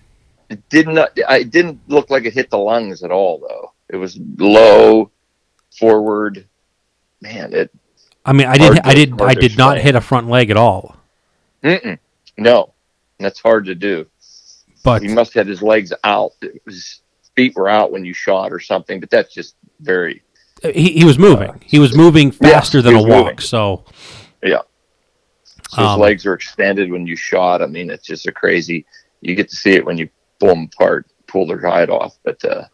It 0.50 0.68
did 0.70 0.88
not. 0.88 1.12
It 1.16 1.50
didn't 1.50 1.80
look 1.88 2.10
like 2.10 2.26
it 2.26 2.34
hit 2.34 2.50
the 2.50 2.58
lungs 2.58 3.04
at 3.04 3.12
all, 3.12 3.40
though. 3.40 3.72
It 3.90 3.96
was 3.96 4.20
low, 4.38 5.12
forward. 5.80 6.46
Man, 7.22 7.54
it. 7.54 7.72
I 8.26 8.34
mean, 8.34 8.48
I 8.48 8.58
did 8.58 8.76
to- 8.76 8.88
I 8.88 8.94
did 8.94 9.10
hard 9.12 9.22
I 9.22 9.34
did 9.34 9.58
not 9.58 9.78
hit 9.80 9.96
a 9.96 10.02
front 10.02 10.28
leg 10.30 10.50
at 10.50 10.58
all. 10.58 10.98
Mm-mm, 11.64 11.98
no, 12.38 12.74
that's 13.22 13.40
hard 13.40 13.66
to 13.66 13.76
do. 13.76 14.06
But 14.84 15.02
He 15.02 15.08
must 15.10 15.34
have 15.34 15.42
had 15.46 15.48
his 15.50 15.62
legs 15.62 15.94
out. 16.04 16.32
His 16.66 17.02
feet 17.36 17.56
were 17.56 17.70
out 17.70 17.92
when 17.92 18.04
you 18.06 18.14
shot 18.14 18.52
or 18.52 18.60
something. 18.60 19.00
But 19.00 19.10
that's 19.10 19.34
just 19.34 19.56
very. 19.80 20.24
he, 20.64 20.92
he 20.94 21.06
was 21.06 21.18
moving. 21.20 21.62
He 21.66 21.80
was 21.80 21.96
moving 21.96 22.32
faster 22.32 22.82
than 22.82 22.96
a 22.96 23.02
walk. 23.02 23.26
moving. 23.26 23.40
So 23.40 23.86
So 24.44 24.62
his 25.78 25.92
Um, 25.92 26.00
legs 26.00 26.26
are 26.26 26.34
extended 26.34 26.92
when 26.92 27.08
you 27.08 27.16
shot. 27.16 27.62
I 27.62 27.68
mean, 27.68 27.90
it's 27.90 28.06
just 28.06 28.28
a 28.28 28.32
crazy. 28.32 28.86
You 29.22 29.36
get 29.36 29.50
to 29.50 29.56
see 29.56 29.72
it 29.72 29.86
when 29.86 29.98
you 29.98 30.10
pull 30.40 30.50
them 30.50 30.70
apart, 30.74 31.08
pull 31.28 31.46
their 31.48 31.62
hide 31.62 31.90
off. 31.90 32.18
But 32.24 32.44
uh, 32.44 32.66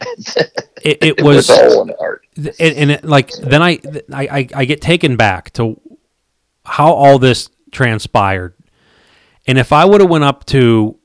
it, 0.00 0.56
it 0.82 1.18
it 1.18 1.22
was 1.22 1.48
was 1.48 1.50
a 1.50 1.56
hole 1.56 1.82
in 1.82 1.88
the 1.88 2.54
and, 2.58 2.76
and 2.76 2.90
it, 2.90 3.04
like 3.04 3.30
then 3.32 3.62
I 3.62 3.78
I 4.12 4.48
I 4.54 4.64
get 4.64 4.80
taken 4.80 5.16
back 5.16 5.52
to 5.52 5.80
how 6.64 6.92
all 6.92 7.18
this 7.18 7.50
transpired. 7.70 8.54
And 9.46 9.58
if 9.58 9.72
I 9.72 9.84
would 9.84 10.00
have 10.00 10.10
went 10.10 10.24
up 10.24 10.44
to 10.46 10.98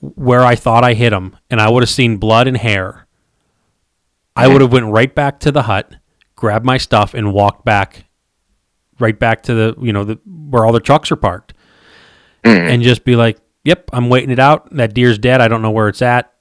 where 0.00 0.42
I 0.42 0.54
thought 0.54 0.84
I 0.84 0.94
hit 0.94 1.12
him 1.12 1.36
and 1.50 1.60
I 1.60 1.70
would 1.70 1.82
have 1.82 1.90
seen 1.90 2.16
blood 2.16 2.46
and 2.46 2.56
hair, 2.56 3.04
I 4.36 4.48
would 4.48 4.60
have 4.60 4.72
went 4.72 4.86
right 4.86 5.14
back 5.14 5.40
to 5.40 5.52
the 5.52 5.62
hut, 5.62 5.94
grabbed 6.34 6.64
my 6.64 6.76
stuff, 6.76 7.14
and 7.14 7.32
walked 7.32 7.64
back, 7.64 8.06
right 8.98 9.18
back 9.18 9.44
to 9.44 9.54
the 9.54 9.74
you 9.80 9.92
know 9.92 10.04
the 10.04 10.18
where 10.26 10.64
all 10.64 10.72
the 10.72 10.80
trucks 10.80 11.12
are 11.12 11.16
parked, 11.16 11.54
hmm. 12.44 12.50
and 12.50 12.82
just 12.82 13.04
be 13.04 13.14
like, 13.16 13.38
"Yep, 13.64 13.90
I'm 13.92 14.08
waiting 14.08 14.30
it 14.30 14.40
out. 14.40 14.74
That 14.74 14.94
deer's 14.94 15.18
dead. 15.18 15.40
I 15.40 15.48
don't 15.48 15.62
know 15.62 15.70
where 15.70 15.88
it's 15.88 16.02
at, 16.02 16.32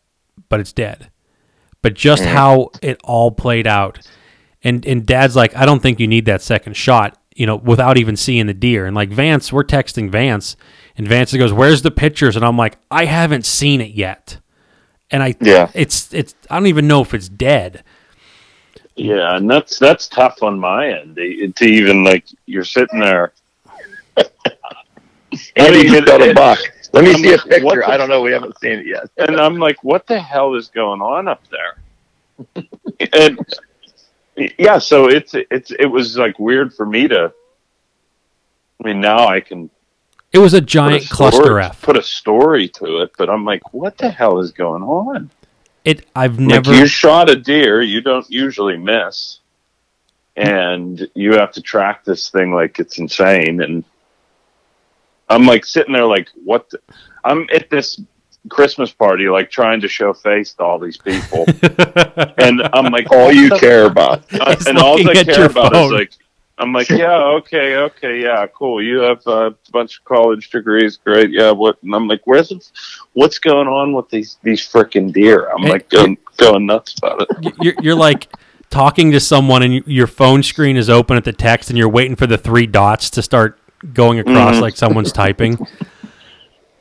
but 0.50 0.60
it's 0.60 0.74
dead." 0.74 1.12
But 1.82 1.94
just 1.94 2.24
hmm. 2.24 2.30
how 2.30 2.72
it 2.82 3.00
all 3.04 3.32
played 3.32 3.68
out, 3.68 4.00
and 4.64 4.86
and 4.86 5.06
Dad's 5.06 5.36
like, 5.36 5.56
"I 5.56 5.66
don't 5.66 5.82
think 5.82 6.00
you 6.00 6.08
need 6.08 6.26
that 6.26 6.42
second 6.42 6.76
shot." 6.76 7.20
You 7.36 7.46
know, 7.46 7.56
without 7.56 7.98
even 7.98 8.16
seeing 8.16 8.48
the 8.48 8.54
deer, 8.54 8.86
and 8.86 8.96
like 8.96 9.10
Vance, 9.10 9.54
we're 9.54 9.64
texting 9.64 10.10
Vance, 10.10 10.56
and 10.98 11.08
Vance 11.08 11.34
goes, 11.34 11.52
"Where's 11.54 11.82
the 11.82 11.92
pictures?" 11.92 12.36
And 12.36 12.46
I'm 12.46 12.58
like, 12.58 12.78
"I 12.92 13.06
haven't 13.06 13.46
seen 13.46 13.82
it 13.82 13.92
yet." 13.92 14.38
And 15.12 15.22
I, 15.24 15.36
Yeah. 15.40 15.70
it's 15.74 16.14
it's 16.14 16.34
I 16.50 16.56
don't 16.58 16.68
even 16.68 16.88
know 16.88 17.02
if 17.02 17.14
it's 17.14 17.30
dead. 17.30 17.84
Yeah, 18.96 19.36
and 19.38 19.50
that's 19.50 19.80
that's 19.80 20.08
tough 20.08 20.44
on 20.44 20.60
my 20.60 20.88
end 21.00 21.16
to, 21.16 21.48
to 21.52 21.66
even 21.66 22.04
like 22.04 22.26
you're 22.46 22.64
sitting 22.64 23.00
there. 23.00 23.34
Andy 25.56 25.78
mean, 25.84 25.88
just 25.88 25.96
it- 26.04 26.06
got 26.06 26.22
a 26.22 26.34
buck. 26.34 26.60
Let 26.94 27.06
me 27.06 27.10
I'm 27.12 27.18
see 27.18 27.30
a 27.34 27.38
like, 27.38 27.46
what 27.46 27.50
picture. 27.76 27.80
the- 27.82 27.90
I 27.90 27.98
don't 27.98 28.10
know. 28.10 28.22
We 28.22 28.32
haven't 28.32 28.60
seen 28.60 28.74
it 28.74 28.86
yet. 28.86 29.10
and 29.18 29.40
I'm 29.40 29.58
like, 29.58 29.84
what 29.84 30.06
the 30.06 30.20
hell 30.20 30.54
is 30.54 30.68
going 30.68 31.02
on 31.02 31.28
up 31.28 31.42
there? 31.50 32.64
and 33.14 33.40
yeah, 34.60 34.78
so 34.78 35.08
it's 35.10 35.34
it's 35.34 35.72
it 35.72 35.88
was 35.88 36.18
like 36.18 36.38
weird 36.38 36.74
for 36.74 36.86
me 36.86 37.08
to. 37.08 37.34
I 38.84 38.88
mean, 38.88 39.02
now 39.02 39.28
I 39.28 39.40
can 39.40 39.70
It 40.34 40.40
was 40.40 40.54
a 40.56 40.62
giant 40.62 41.04
story, 41.04 41.16
cluster 41.32 41.60
F. 41.60 41.82
put 41.84 41.96
a 41.96 42.02
story 42.02 42.68
to 42.70 43.02
it, 43.04 43.12
but 43.18 43.30
I'm 43.30 43.46
like, 43.46 43.72
what 43.74 43.98
the 44.00 44.10
hell 44.10 44.40
is 44.40 44.52
going 44.52 44.82
on? 44.82 45.30
It 45.86 46.08
I've 46.16 46.40
Like 46.40 46.48
never 46.48 46.74
you 46.74 46.88
shot 46.88 47.30
a 47.30 47.36
deer, 47.36 47.82
you 47.82 48.02
don't 48.02 48.28
usually 48.30 48.78
miss, 48.78 49.40
and 50.36 51.08
you 51.14 51.34
have 51.34 51.52
to 51.54 51.62
track 51.62 52.04
this 52.04 52.30
thing 52.30 52.52
like 52.54 52.80
it's 52.80 52.98
insane. 52.98 53.62
And 53.62 53.84
I'm 55.30 55.46
like 55.46 55.66
sitting 55.66 55.94
there, 55.94 56.06
like, 56.06 56.30
what? 56.44 56.70
The, 56.72 56.80
I'm 57.24 57.48
at 57.54 57.70
this 57.70 58.02
Christmas 58.50 58.92
party, 58.92 59.30
like 59.30 59.52
trying 59.52 59.82
to 59.82 59.88
show 59.88 60.14
face 60.14 60.54
to 60.56 60.64
all 60.64 60.80
these 60.80 60.98
people, 60.98 61.46
and 62.38 62.62
I'm 62.74 62.92
like, 62.92 63.12
All 63.12 63.32
you 63.32 63.50
care 63.60 63.86
about. 63.86 64.24
and 64.68 64.78
all 64.80 65.08
I 65.08 65.24
care 65.24 65.46
about 65.46 65.74
phone. 65.74 65.86
is 65.86 65.92
like. 65.92 66.12
I'm 66.58 66.72
like, 66.72 66.90
yeah, 66.90 67.18
okay, 67.18 67.76
okay, 67.78 68.22
yeah, 68.22 68.46
cool. 68.48 68.82
You 68.82 69.00
have 69.00 69.26
a 69.26 69.56
bunch 69.72 69.98
of 70.00 70.06
college 70.06 70.50
degrees, 70.50 70.98
great. 70.98 71.32
Yeah, 71.32 71.52
what? 71.52 71.82
And 71.84 71.94
I'm 71.96 72.08
like, 72.08 72.22
where's 72.26 72.50
the, 72.50 72.64
what's 73.14 73.40
going 73.40 73.68
on 73.68 73.94
with 73.94 74.10
these 74.10 74.38
these 74.44 74.62
freaking 74.62 75.12
deer? 75.12 75.50
I'm 75.50 75.64
like 75.64 75.90
going, 75.90 76.18
going 76.38 76.66
nuts 76.66 76.96
about 76.98 77.26
it. 77.30 77.54
you're, 77.62 77.74
you're 77.82 77.96
like 77.96 78.28
talking 78.70 79.12
to 79.12 79.20
someone 79.20 79.64
and 79.64 79.74
you, 79.74 79.84
your 79.86 80.08
phone 80.08 80.42
screen 80.44 80.78
is 80.78 80.90
open 80.90 81.18
at 81.18 81.24
the 81.24 81.34
text 81.34 81.70
and 81.70 81.78
you're 81.78 81.90
waiting 81.90 82.16
for 82.16 82.28
the 82.28 82.38
three 82.38 82.66
dots 82.66 83.10
to 83.12 83.22
start 83.22 83.60
going 83.94 84.18
across 84.20 84.56
Mhm. 84.56 84.62
like 84.62 84.76
someone's 84.78 85.12
typing. 85.12 85.58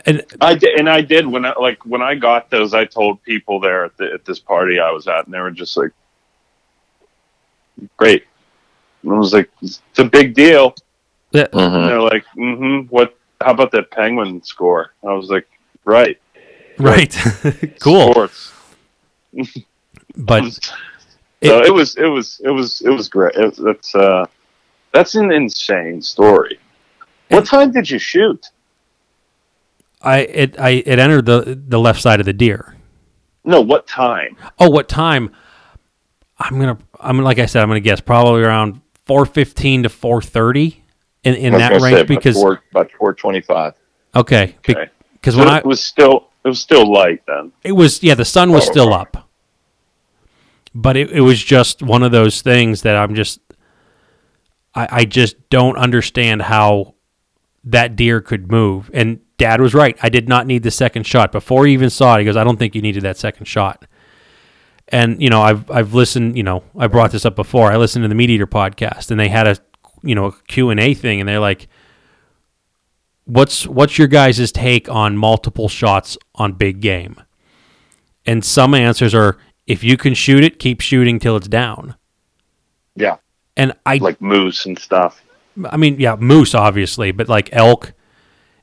And 0.04 0.24
I 0.40 0.54
did, 0.54 0.78
and 0.78 0.88
I 0.88 1.00
did 1.00 1.26
when 1.26 1.44
I 1.44 1.52
like 1.58 1.84
when 1.86 2.02
I 2.02 2.14
got 2.16 2.50
those. 2.50 2.74
I 2.74 2.84
told 2.84 3.22
people 3.22 3.60
there 3.60 3.84
at, 3.84 3.96
the, 3.96 4.12
at 4.14 4.24
this 4.24 4.38
party 4.40 4.80
I 4.80 4.90
was 4.90 5.06
at, 5.06 5.24
and 5.26 5.32
they 5.34 5.38
were 5.40 5.50
just 5.52 5.76
like, 5.76 5.90
"Great." 7.96 8.24
And 9.02 9.12
I 9.12 9.18
was 9.18 9.32
like, 9.32 9.50
"It's 9.62 9.80
a 9.98 10.04
big 10.04 10.34
deal." 10.34 10.74
And 11.32 11.48
Mhm. 11.50 11.86
they're 11.86 12.00
like, 12.00 12.24
"Mm-hmm. 12.36 12.88
What? 12.88 13.16
How 13.40 13.52
about 13.52 13.70
that 13.72 13.90
penguin 13.90 14.42
score?" 14.42 14.92
I 15.06 15.12
was 15.14 15.28
like, 15.30 15.48
"Right, 15.84 16.20
right, 16.78 17.12
cool. 17.80 18.12
Sports." 18.12 18.52
But 20.14 20.44
so 21.42 21.62
it, 21.64 21.72
was, 21.72 21.96
it 21.96 22.04
was, 22.06 22.38
it 22.44 22.50
was, 22.50 22.82
it 22.82 22.90
was 22.90 23.08
great. 23.08 23.34
It, 23.34 23.56
that's 23.56 23.94
uh, 23.94 24.26
that's 24.92 25.14
an 25.14 25.32
insane 25.32 26.02
story. 26.02 26.58
What 27.30 27.46
time 27.46 27.72
did 27.72 27.88
you 27.88 27.98
shoot? 27.98 28.46
I 30.02 30.18
it 30.18 30.60
I 30.60 30.82
it 30.84 30.98
entered 30.98 31.24
the 31.24 31.58
the 31.66 31.78
left 31.80 32.02
side 32.02 32.20
of 32.20 32.26
the 32.26 32.34
deer. 32.34 32.76
No, 33.44 33.62
what 33.62 33.86
time? 33.86 34.36
Oh, 34.58 34.68
what 34.68 34.86
time? 34.86 35.30
I'm 36.38 36.60
gonna 36.60 36.76
I'm 37.00 37.18
like 37.22 37.38
I 37.38 37.46
said 37.46 37.62
I'm 37.62 37.68
gonna 37.70 37.80
guess 37.80 38.00
probably 38.02 38.42
around 38.42 38.81
four 39.06 39.26
fifteen 39.26 39.82
to 39.82 39.88
four 39.88 40.22
thirty 40.22 40.84
in 41.24 41.34
in 41.34 41.52
that 41.54 41.72
range 41.72 41.82
say 41.82 41.92
about 42.00 42.08
because 42.08 42.36
four, 42.36 42.60
about 42.70 42.90
four 42.98 43.14
twenty-five. 43.14 43.74
okay 44.14 44.56
Okay. 44.68 44.88
because 45.14 45.34
So 45.34 45.40
when 45.40 45.48
I 45.48 45.58
it 45.58 45.66
was 45.66 45.82
still, 45.82 46.28
it 46.44 46.48
was 46.48 46.60
still 46.60 46.90
light 46.92 47.22
then. 47.26 47.52
It 47.62 47.72
was 47.72 48.02
yeah, 48.02 48.14
the 48.14 48.24
sun 48.24 48.50
was 48.52 48.66
Oh, 48.68 48.72
still 48.72 48.92
okay. 48.94 49.00
up. 49.02 49.28
But 50.74 50.96
it, 50.96 51.10
it 51.10 51.20
was 51.20 51.42
just 51.42 51.82
one 51.82 52.02
of 52.02 52.12
those 52.12 52.40
things 52.42 52.82
that 52.82 52.96
I'm 52.96 53.14
just 53.14 53.40
I, 54.74 54.88
I 54.90 55.04
just 55.04 55.36
don't 55.50 55.76
understand 55.76 56.42
how 56.42 56.94
that 57.64 57.94
deer 57.94 58.20
could 58.20 58.50
move. 58.50 58.90
And 58.94 59.20
dad 59.36 59.60
was 59.60 59.74
right. 59.74 59.96
I 60.02 60.08
did 60.08 60.28
not 60.28 60.46
need 60.46 60.62
the 60.62 60.70
second 60.70 61.06
shot. 61.06 61.30
Before 61.30 61.66
he 61.66 61.72
even 61.74 61.90
saw 61.90 62.16
it, 62.16 62.20
he 62.20 62.24
goes, 62.24 62.36
I 62.36 62.42
don't 62.44 62.56
think 62.58 62.74
you 62.74 62.80
needed 62.82 63.02
that 63.02 63.18
second 63.18 63.46
shot. 63.46 63.84
And, 64.92 65.20
you 65.22 65.30
know, 65.30 65.42
I've 65.42 65.70
I've 65.70 65.94
listened, 65.94 66.36
you 66.36 66.42
know, 66.42 66.62
I 66.78 66.86
brought 66.86 67.10
this 67.10 67.24
up 67.24 67.34
before. 67.34 67.72
I 67.72 67.76
listened 67.76 68.04
to 68.04 68.08
the 68.08 68.14
MeatEater 68.14 68.46
podcast 68.46 69.10
and 69.10 69.18
they 69.18 69.28
had 69.28 69.48
a 69.48 69.56
you 70.04 70.14
know, 70.14 70.26
a 70.26 70.32
Q 70.48 70.70
and 70.70 70.78
A 70.78 70.94
thing 70.94 71.20
and 71.20 71.28
they're 71.28 71.40
like 71.40 71.68
what's 73.24 73.66
what's 73.66 73.98
your 73.98 74.08
guys' 74.08 74.52
take 74.52 74.88
on 74.88 75.16
multiple 75.16 75.68
shots 75.68 76.16
on 76.34 76.52
big 76.52 76.80
game? 76.80 77.20
And 78.26 78.44
some 78.44 78.74
answers 78.74 79.14
are 79.14 79.38
if 79.66 79.82
you 79.82 79.96
can 79.96 80.14
shoot 80.14 80.44
it, 80.44 80.58
keep 80.58 80.80
shooting 80.80 81.18
till 81.18 81.36
it's 81.36 81.48
down. 81.48 81.96
Yeah. 82.94 83.16
And 83.56 83.72
I 83.86 83.96
Like 83.96 84.20
moose 84.20 84.66
and 84.66 84.78
stuff. 84.78 85.22
I 85.70 85.76
mean, 85.76 86.00
yeah, 86.00 86.16
moose 86.16 86.54
obviously, 86.54 87.12
but 87.12 87.28
like 87.28 87.50
elk, 87.52 87.92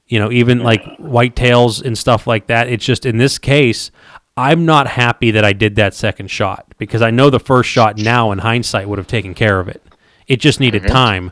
you 0.07 0.19
know, 0.19 0.31
even 0.31 0.59
like 0.59 0.83
whitetails 0.99 1.83
and 1.83 1.97
stuff 1.97 2.25
like 2.25 2.47
that. 2.47 2.67
It's 2.67 2.85
just 2.85 3.05
in 3.05 3.17
this 3.17 3.37
case, 3.37 3.91
I'm 4.39 4.65
not 4.65 4.87
happy 4.87 5.31
that 5.31 5.43
I 5.43 5.51
did 5.51 5.75
that 5.75 5.93
second 5.93 6.31
shot 6.31 6.65
because 6.77 7.01
I 7.01 7.11
know 7.11 7.29
the 7.29 7.41
first 7.41 7.69
shot 7.69 7.97
now 7.97 8.31
in 8.31 8.39
hindsight 8.39 8.87
would 8.87 8.97
have 8.97 9.05
taken 9.05 9.33
care 9.33 9.59
of 9.59 9.67
it. 9.67 9.83
It 10.27 10.39
just 10.39 10.61
needed 10.61 10.83
mm-hmm. 10.83 10.93
time. 10.93 11.31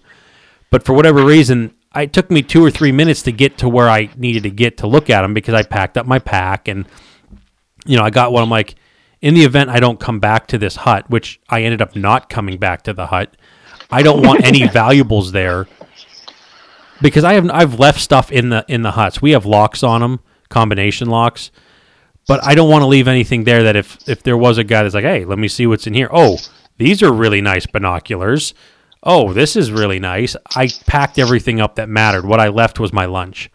But 0.70 0.84
for 0.84 0.92
whatever 0.92 1.24
reason, 1.24 1.74
it 1.96 2.12
took 2.12 2.30
me 2.30 2.42
two 2.42 2.62
or 2.62 2.70
three 2.70 2.92
minutes 2.92 3.22
to 3.22 3.32
get 3.32 3.58
to 3.60 3.70
where 3.70 3.90
I 3.90 4.10
needed 4.18 4.44
to 4.44 4.50
get 4.50 4.80
to 4.80 4.88
look 4.88 5.10
at 5.10 5.22
them 5.22 5.34
because 5.34 5.54
I 5.54 5.64
packed 5.64 5.98
up 5.98 6.06
my 6.06 6.20
pack 6.20 6.68
and, 6.68 6.86
you 7.86 7.96
know, 7.96 8.04
I 8.04 8.10
got 8.10 8.34
one. 8.34 8.44
I'm 8.44 8.50
like, 8.50 8.76
in 9.22 9.36
the 9.36 9.46
event 9.46 9.70
I 9.70 9.80
don't 9.80 10.02
come 10.02 10.20
back 10.20 10.48
to 10.48 10.58
this 10.58 10.76
hut, 10.76 11.10
which 11.10 11.40
I 11.48 11.62
ended 11.62 11.82
up 11.82 11.96
not 11.96 12.30
coming 12.30 12.58
back 12.58 12.82
to 12.84 12.94
the 12.94 13.08
hut, 13.08 13.38
I 13.90 14.04
don't 14.04 14.22
want 14.22 14.44
any 14.44 14.68
valuables 14.74 15.32
there 15.32 15.66
because 17.02 17.24
I 17.24 17.36
have 17.36 17.50
I've 17.52 17.80
left 17.80 18.02
stuff 18.02 18.34
in 18.34 18.50
the 18.50 18.66
in 18.68 18.82
the 18.82 18.92
huts. 18.92 19.22
We 19.22 19.32
have 19.32 19.46
locks 19.46 19.82
on 19.82 20.02
them, 20.02 20.20
combination 20.50 21.10
locks, 21.10 21.52
but 22.28 22.44
I 22.44 22.56
don't 22.56 22.70
want 22.70 22.84
to 22.84 22.88
leave 22.88 23.08
anything 23.08 23.46
there 23.46 23.64
that 23.64 23.76
if 23.76 23.98
if 24.08 24.22
there 24.22 24.38
was 24.38 24.58
a 24.58 24.64
guy 24.64 24.84
that's 24.84 24.94
like, 24.94 25.04
hey, 25.04 25.26
let 25.26 25.40
me 25.40 25.48
see 25.48 25.66
what's 25.66 25.88
in 25.88 25.94
here. 25.94 26.10
Oh, 26.12 26.38
these 26.78 27.02
are 27.02 27.12
really 27.12 27.42
nice 27.42 27.66
binoculars. 27.66 28.54
Oh, 29.02 29.32
this 29.32 29.56
is 29.56 29.72
really 29.72 30.00
nice. 30.00 30.36
I 30.56 30.70
packed 30.86 31.18
everything 31.18 31.62
up 31.62 31.76
that 31.76 31.88
mattered. 31.88 32.26
What 32.26 32.40
I 32.40 32.50
left 32.50 32.80
was 32.80 32.92
my 32.92 33.06
lunch, 33.06 33.50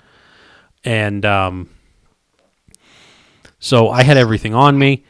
and 0.85 1.25
um, 1.27 1.69
so 3.59 3.91
I 3.91 4.03
had 4.03 4.17
everything 4.17 4.55
on 4.55 4.79
me, 4.79 5.05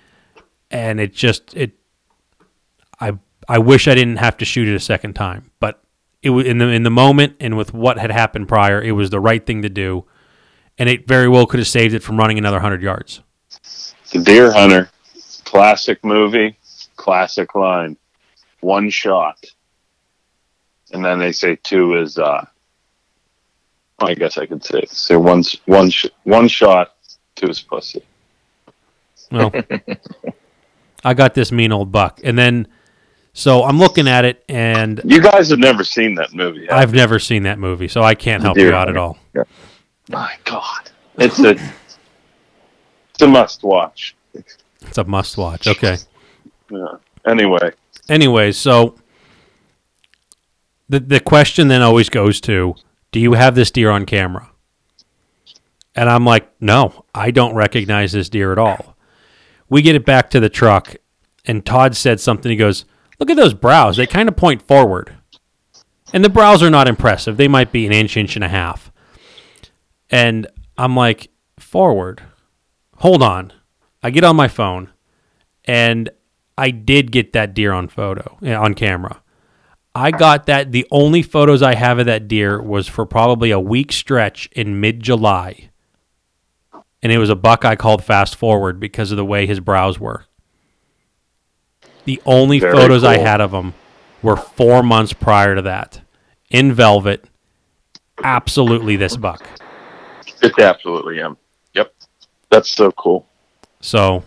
and 0.70 1.01
it 1.01 1.14
just 1.14 1.55
it. 1.55 1.72
I 3.01 3.18
I 3.48 3.59
wish 3.59 3.86
I 3.86 3.94
didn't 3.94 4.16
have 4.16 4.36
to 4.39 4.44
shoot 4.44 4.68
it 4.68 4.74
a 4.74 4.80
second 4.80 5.14
time, 5.14 5.52
but 5.60 5.82
it 6.22 6.30
was 6.30 6.47
in 6.47 6.59
the 6.59 6.68
in 6.68 6.82
the 6.82 6.90
moment 6.90 7.36
and 7.39 7.56
with 7.56 7.72
what 7.72 7.98
had 7.98 8.10
happened 8.10 8.48
prior, 8.48 8.82
it 8.82 8.93
was 8.93 9.10
the 9.10 9.20
right 9.20 9.44
thing 9.44 9.62
to 9.62 9.68
do, 9.68 10.05
and 10.78 10.89
it 10.89 11.06
very 11.06 11.28
well 11.28 11.47
could 11.47 11.60
have 11.60 11.68
saved 11.68 11.94
it 11.94 12.02
from 12.02 12.18
running 12.18 12.39
another 12.39 12.60
hundred 12.60 12.82
yards. 12.82 13.22
The 14.12 14.18
Deer 14.22 14.52
Hunter, 14.52 14.90
classic 15.44 16.05
movie, 16.05 16.56
classic 16.97 17.55
line, 17.55 17.97
one 18.60 18.90
shot, 18.90 19.43
and 20.93 21.05
then 21.05 21.18
they 21.18 21.32
say 21.32 21.56
two 21.56 21.97
is. 21.97 22.18
uh 22.18 22.44
I 23.98 24.14
guess 24.14 24.36
I 24.36 24.47
could 24.47 24.64
say 24.64 24.82
say 24.89 25.16
one 25.16 25.43
one 25.66 25.89
sh- 25.90 26.06
one 26.24 26.48
shot, 26.48 26.94
two 27.36 27.47
is 27.48 27.60
pussy. 27.60 28.02
Well, 29.30 29.52
I 31.05 31.14
got 31.14 31.34
this 31.34 31.51
mean 31.52 31.72
old 31.72 31.90
buck, 31.93 32.20
and 32.22 32.36
then 32.36 32.66
so 33.32 33.64
I'm 33.64 33.78
looking 33.78 34.09
at 34.09 34.24
it, 34.24 34.44
and 34.48 35.01
You 35.05 35.22
guys 35.22 35.48
have 35.51 35.59
never 35.59 35.84
seen 35.84 36.16
that 36.16 36.34
movie. 36.34 36.68
I've 36.68 36.93
never 36.93 37.18
seen 37.18 37.44
that 37.44 37.59
movie, 37.59 37.89
so 37.89 38.02
I 38.02 38.14
can't 38.14 38.43
help 38.43 38.56
Deer 38.56 38.68
you 38.68 38.74
out 38.74 38.89
at 38.90 38.97
all. 38.97 39.16
you? 39.34 39.44
My 40.10 40.34
God, 40.44 40.90
it's 41.16 41.39
a 41.39 41.56
it's 43.23 43.28
a 43.28 43.31
must 43.31 43.62
watch. 43.62 44.16
It's 44.35 44.99
a 44.99 45.05
must 45.05 45.39
watch. 45.39 45.69
Okay. 45.69 45.97
Yeah. 46.70 46.97
Anyway, 47.24 47.70
Anyways, 48.09 48.59
so 48.59 48.97
the 50.89 50.99
the 50.99 51.20
question 51.20 51.69
then 51.69 51.82
always 51.82 52.09
goes 52.09 52.40
to, 52.43 52.74
do 53.12 53.20
you 53.20 53.35
have 53.35 53.55
this 53.55 53.70
deer 53.70 53.90
on 53.90 54.07
camera? 54.07 54.51
And 55.94 56.09
I'm 56.11 56.24
like, 56.24 56.51
no, 56.61 57.05
I 57.15 57.31
don't 57.31 57.55
recognize 57.55 58.11
this 58.12 58.28
deer 58.28 58.51
at 58.51 58.59
all. 58.59 58.97
We 59.69 59.82
get 59.82 59.94
it 59.94 60.05
back 60.05 60.31
to 60.31 60.40
the 60.40 60.49
truck, 60.49 60.97
and 61.44 61.65
Todd 61.65 61.94
said 61.94 62.19
something. 62.19 62.51
He 62.51 62.57
goes, 62.57 62.85
"Look 63.20 63.31
at 63.31 63.36
those 63.36 63.55
brows. 63.55 63.99
They 63.99 64.07
kind 64.07 64.28
of 64.28 64.36
point 64.36 64.62
forward." 64.62 65.15
And 66.12 66.24
the 66.24 66.28
brows 66.28 66.61
are 66.62 66.70
not 66.70 66.89
impressive. 66.89 67.36
They 67.36 67.49
might 67.49 67.70
be 67.70 67.86
an 67.86 67.93
inch, 67.93 68.16
inch 68.16 68.35
and 68.35 68.44
a 68.44 68.49
half. 68.49 68.90
And 70.11 70.47
I'm 70.77 70.97
like, 70.97 71.31
forward. 71.59 72.23
Hold 73.03 73.20
on. 73.20 73.53
I 74.01 74.11
get 74.11 74.23
on 74.23 74.37
my 74.37 74.47
phone 74.47 74.89
and 75.65 76.09
I 76.57 76.70
did 76.70 77.11
get 77.11 77.33
that 77.33 77.53
deer 77.53 77.73
on 77.73 77.89
photo, 77.89 78.39
eh, 78.45 78.55
on 78.55 78.74
camera. 78.74 79.20
I 79.93 80.12
got 80.12 80.47
that. 80.47 80.70
The 80.70 80.87
only 80.93 81.20
photos 81.23 81.62
I 81.62 81.74
have 81.74 81.99
of 81.99 82.07
that 82.07 82.29
deer 82.29 82.62
was 82.62 82.87
for 82.87 83.05
probably 83.05 83.51
a 83.51 83.59
week 83.59 83.91
stretch 83.91 84.49
in 84.53 84.79
mid 84.81 85.01
July. 85.03 85.70
And 87.03 87.11
it 87.11 87.19
was 87.19 87.29
a 87.29 87.35
buck 87.35 87.65
I 87.65 87.74
called 87.74 88.05
fast 88.05 88.37
forward 88.37 88.79
because 88.79 89.11
of 89.11 89.16
the 89.16 89.24
way 89.24 89.49
his 89.49 89.59
brows 89.59 89.99
were. 89.99 90.27
The 92.05 92.23
only 92.24 92.61
Very 92.61 92.73
photos 92.73 93.03
I 93.03 93.19
had 93.19 93.41
of 93.41 93.51
him 93.53 93.74
were 94.23 94.37
four 94.37 94.85
months 94.85 95.12
prior 95.12 95.57
to 95.57 95.62
that 95.62 96.01
in 96.51 96.73
velvet. 96.73 97.24
Absolutely, 98.23 98.95
this 98.95 99.16
buck. 99.16 99.45
It's 100.41 100.59
absolutely 100.61 101.16
him. 101.16 101.37
That's 102.53 102.70
so 102.70 102.93
cool. 102.93 103.27
So 103.81 104.23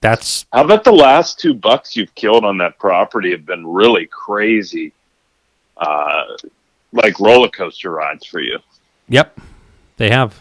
that's 0.00 0.46
How 0.52 0.64
about 0.64 0.84
the 0.84 0.92
last 0.92 1.40
two 1.40 1.54
bucks 1.54 1.96
you've 1.96 2.14
killed 2.14 2.44
on 2.44 2.56
that 2.58 2.78
property 2.78 3.32
have 3.32 3.44
been 3.44 3.66
really 3.66 4.06
crazy, 4.06 4.92
uh, 5.76 6.22
like 6.92 7.18
roller 7.18 7.48
coaster 7.48 7.90
rides 7.90 8.24
for 8.26 8.38
you. 8.40 8.60
yep, 9.08 9.38
they 9.96 10.08
have. 10.08 10.40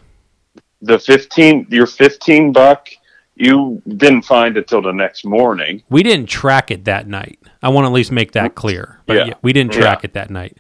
The 0.84 1.00
fifteen, 1.00 1.66
your 1.72 1.88
fifteen 1.88 2.52
buck, 2.52 2.90
you 3.36 3.82
didn't 3.98 4.24
find 4.24 4.56
it 4.58 4.68
till 4.68 4.84
the 4.84 4.92
next 4.92 5.26
morning. 5.26 5.82
We 5.90 6.04
didn't 6.04 6.28
track 6.28 6.70
it 6.70 6.86
that 6.86 7.08
night. 7.08 7.40
I 7.64 7.70
want 7.70 7.86
to 7.86 7.88
at 7.88 7.94
least 7.94 8.12
make 8.12 8.34
that 8.34 8.54
clear. 8.54 9.00
But 9.08 9.16
Yeah. 9.16 9.26
yeah, 9.26 9.34
we 9.42 9.54
didn't 9.54 9.74
track 9.74 10.04
Yeah. 10.04 10.10
it 10.10 10.14
that 10.14 10.30
night. 10.30 10.58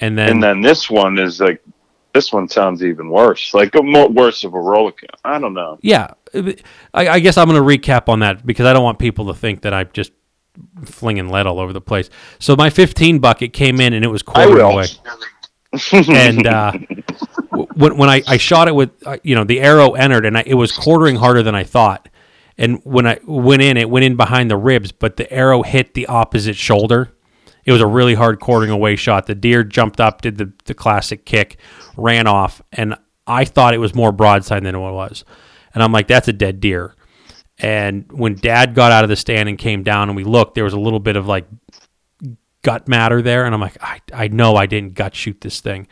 And 0.00 0.16
then, 0.16 0.30
and 0.30 0.42
then 0.42 0.62
this 0.62 0.88
one 0.88 1.18
is 1.18 1.38
like, 1.40 1.60
this 2.16 2.32
one 2.32 2.48
sounds 2.48 2.82
even 2.82 3.10
worse, 3.10 3.52
like 3.52 3.74
a 3.74 3.82
more 3.82 4.08
worse 4.08 4.42
of 4.42 4.54
a 4.54 4.60
roller. 4.60 4.92
co- 4.92 5.06
I 5.24 5.38
don't 5.38 5.52
know. 5.52 5.78
yeah, 5.82 6.14
I, 6.34 7.08
I 7.08 7.20
guess 7.20 7.36
I'm 7.36 7.46
going 7.48 7.62
to 7.62 7.78
recap 7.78 8.08
on 8.08 8.20
that 8.20 8.44
because 8.46 8.64
I 8.64 8.72
don't 8.72 8.82
want 8.82 8.98
people 8.98 9.26
to 9.26 9.34
think 9.34 9.62
that 9.62 9.74
I'm 9.74 9.90
just 9.92 10.12
flinging 10.86 11.28
lead 11.28 11.46
all 11.46 11.60
over 11.60 11.74
the 11.74 11.80
place. 11.82 12.08
So 12.38 12.56
my 12.56 12.70
15 12.70 13.18
bucket 13.18 13.52
came 13.52 13.80
in 13.80 13.92
and 13.92 14.02
it 14.02 14.08
was 14.08 14.22
quartered 14.22 14.60
away. 14.60 14.86
and 16.08 16.46
uh, 16.46 16.72
when, 17.74 17.98
when 17.98 18.08
I, 18.08 18.22
I 18.26 18.38
shot 18.38 18.66
it 18.68 18.74
with 18.74 18.90
uh, 19.06 19.18
you 19.22 19.34
know 19.34 19.44
the 19.44 19.60
arrow 19.60 19.92
entered 19.92 20.24
and 20.24 20.38
I, 20.38 20.44
it 20.46 20.54
was 20.54 20.72
quartering 20.72 21.16
harder 21.16 21.42
than 21.42 21.54
I 21.54 21.64
thought 21.64 22.08
and 22.56 22.80
when 22.84 23.06
I 23.06 23.18
went 23.26 23.60
in 23.60 23.76
it 23.76 23.90
went 23.90 24.04
in 24.04 24.16
behind 24.16 24.50
the 24.50 24.56
ribs 24.56 24.90
but 24.90 25.18
the 25.18 25.30
arrow 25.30 25.62
hit 25.62 25.92
the 25.92 26.06
opposite 26.06 26.56
shoulder 26.56 27.12
it 27.66 27.72
was 27.72 27.80
a 27.80 27.86
really 27.86 28.14
hard 28.14 28.38
quartering 28.38 28.70
away 28.70 28.96
shot. 28.96 29.26
The 29.26 29.34
deer 29.34 29.64
jumped 29.64 30.00
up 30.00 30.22
did 30.22 30.38
the, 30.38 30.52
the 30.64 30.74
classic 30.74 31.26
kick 31.26 31.58
ran 31.96 32.26
off 32.28 32.62
and 32.72 32.94
I 33.26 33.44
thought 33.44 33.74
it 33.74 33.78
was 33.78 33.94
more 33.94 34.12
broadside 34.12 34.62
than 34.64 34.76
it 34.76 34.78
was. 34.78 35.24
And 35.74 35.82
I'm 35.82 35.92
like 35.92 36.06
that's 36.06 36.28
a 36.28 36.32
dead 36.32 36.60
deer. 36.60 36.94
And 37.58 38.10
when 38.12 38.36
dad 38.36 38.74
got 38.74 38.92
out 38.92 39.02
of 39.02 39.10
the 39.10 39.16
stand 39.16 39.48
and 39.48 39.58
came 39.58 39.82
down 39.82 40.08
and 40.08 40.16
we 40.16 40.24
looked 40.24 40.54
there 40.54 40.64
was 40.64 40.74
a 40.74 40.80
little 40.80 41.00
bit 41.00 41.16
of 41.16 41.26
like 41.26 41.46
gut 42.62 42.88
matter 42.88 43.22
there 43.22 43.44
and 43.44 43.54
i'm 43.54 43.60
like 43.60 43.76
I, 43.80 44.00
I 44.12 44.26
know 44.26 44.56
i 44.56 44.66
didn't 44.66 44.94
gut 44.94 45.14
shoot 45.14 45.40
this 45.40 45.60
thing. 45.60 45.88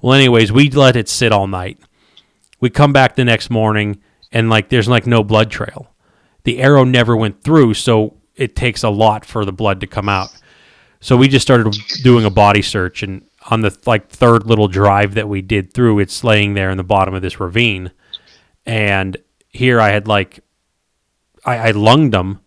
Well 0.00 0.14
anyways 0.14 0.52
we 0.52 0.70
let 0.70 0.96
it 0.96 1.08
sit 1.08 1.32
all 1.32 1.48
night. 1.48 1.80
We 2.60 2.70
come 2.70 2.92
back 2.92 3.16
the 3.16 3.24
next 3.24 3.50
morning 3.50 4.00
and 4.30 4.48
like 4.48 4.68
there's 4.68 4.88
like 4.88 5.06
no 5.06 5.24
blood 5.24 5.50
trail. 5.50 5.92
The 6.44 6.60
arrow 6.60 6.84
never 6.84 7.16
went 7.16 7.42
through 7.42 7.74
so 7.74 8.18
it 8.36 8.54
takes 8.54 8.84
a 8.84 8.90
lot 8.90 9.24
for 9.24 9.44
the 9.44 9.52
blood 9.52 9.80
to 9.80 9.88
come 9.88 10.08
out 10.08 10.30
so 11.00 11.16
we 11.16 11.28
just 11.28 11.46
started 11.46 11.74
doing 12.02 12.24
a 12.24 12.30
body 12.30 12.62
search 12.62 13.02
and 13.02 13.24
on 13.50 13.60
the 13.60 13.76
like 13.86 14.08
third 14.08 14.46
little 14.46 14.68
drive 14.68 15.14
that 15.14 15.28
we 15.28 15.40
did 15.40 15.72
through 15.72 15.98
it's 15.98 16.24
laying 16.24 16.54
there 16.54 16.70
in 16.70 16.76
the 16.76 16.84
bottom 16.84 17.14
of 17.14 17.22
this 17.22 17.38
ravine. 17.40 17.92
And 18.64 19.16
here 19.48 19.80
i 19.80 19.90
had 19.90 20.06
like 20.06 20.40
i, 21.44 21.68
I 21.68 21.70
lunged 21.70 22.14
him 22.14 22.40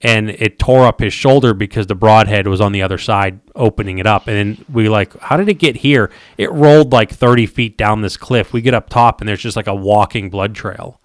and 0.00 0.30
it 0.30 0.58
tore 0.58 0.86
up 0.86 1.00
his 1.00 1.12
shoulder 1.12 1.54
because 1.54 1.88
the 1.88 1.94
broadhead 1.94 2.46
was 2.46 2.60
on 2.60 2.70
the 2.72 2.82
other 2.82 2.98
side 2.98 3.40
opening 3.56 3.98
it 3.98 4.06
up. 4.06 4.28
And 4.28 4.36
then 4.56 4.64
we 4.72 4.88
like 4.88 5.18
how 5.20 5.36
did 5.36 5.48
it 5.48 5.54
get 5.54 5.76
here? 5.76 6.10
It 6.36 6.52
rolled 6.52 6.92
like 6.92 7.10
30 7.10 7.46
feet 7.46 7.76
down 7.76 8.02
this 8.02 8.16
cliff. 8.16 8.52
We 8.52 8.60
get 8.60 8.74
up 8.74 8.88
top 8.88 9.20
and 9.20 9.28
there's 9.28 9.42
just 9.42 9.56
like 9.56 9.66
a 9.66 9.74
walking 9.74 10.30
blood 10.30 10.54
trail. 10.54 11.00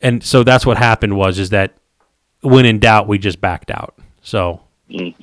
And 0.00 0.22
so 0.22 0.44
that's 0.44 0.64
what 0.64 0.78
happened 0.78 1.16
was 1.16 1.38
is 1.38 1.50
that 1.50 1.74
when 2.40 2.64
in 2.64 2.78
doubt 2.78 3.08
we 3.08 3.18
just 3.18 3.40
backed 3.40 3.70
out. 3.70 3.98
So 4.22 4.62
mm. 4.88 5.14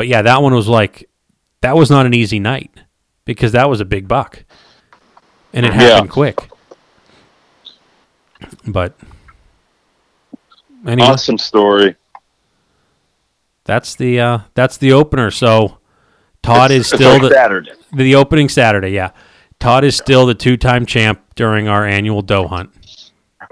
But 0.00 0.08
yeah 0.08 0.22
that 0.22 0.40
one 0.40 0.54
was 0.54 0.66
like 0.66 1.10
that 1.60 1.76
was 1.76 1.90
not 1.90 2.06
an 2.06 2.14
easy 2.14 2.38
night 2.40 2.70
because 3.26 3.52
that 3.52 3.68
was 3.68 3.82
a 3.82 3.84
big 3.84 4.08
buck 4.08 4.44
and 5.52 5.66
it 5.66 5.74
Yeah. 5.74 5.78
happened 5.96 6.08
quick 6.10 6.38
but 8.66 8.94
anyway 10.86 11.06
Awesome 11.06 11.36
story. 11.36 11.96
that's 13.64 13.94
the 13.94 14.20
uh, 14.20 14.38
that's 14.54 14.78
the 14.78 14.92
opener. 14.92 15.30
So 15.30 15.76
Todd 16.42 16.70
is 16.70 16.86
It's 16.90 16.94
still 16.94 17.10
like 17.12 17.20
the 17.20 17.28
Saturday. 17.28 17.72
the 17.92 18.14
opening 18.14 18.48
Saturday. 18.48 18.88
Yeah, 18.92 19.10
Todd 19.58 19.84
is 19.84 19.94
still 19.98 20.24
the 20.24 20.34
two 20.34 20.56
time 20.56 20.86
champ 20.86 21.20
during 21.34 21.68
our 21.68 21.84
annual 21.84 22.22
doe 22.22 22.46
hunt. 22.48 22.70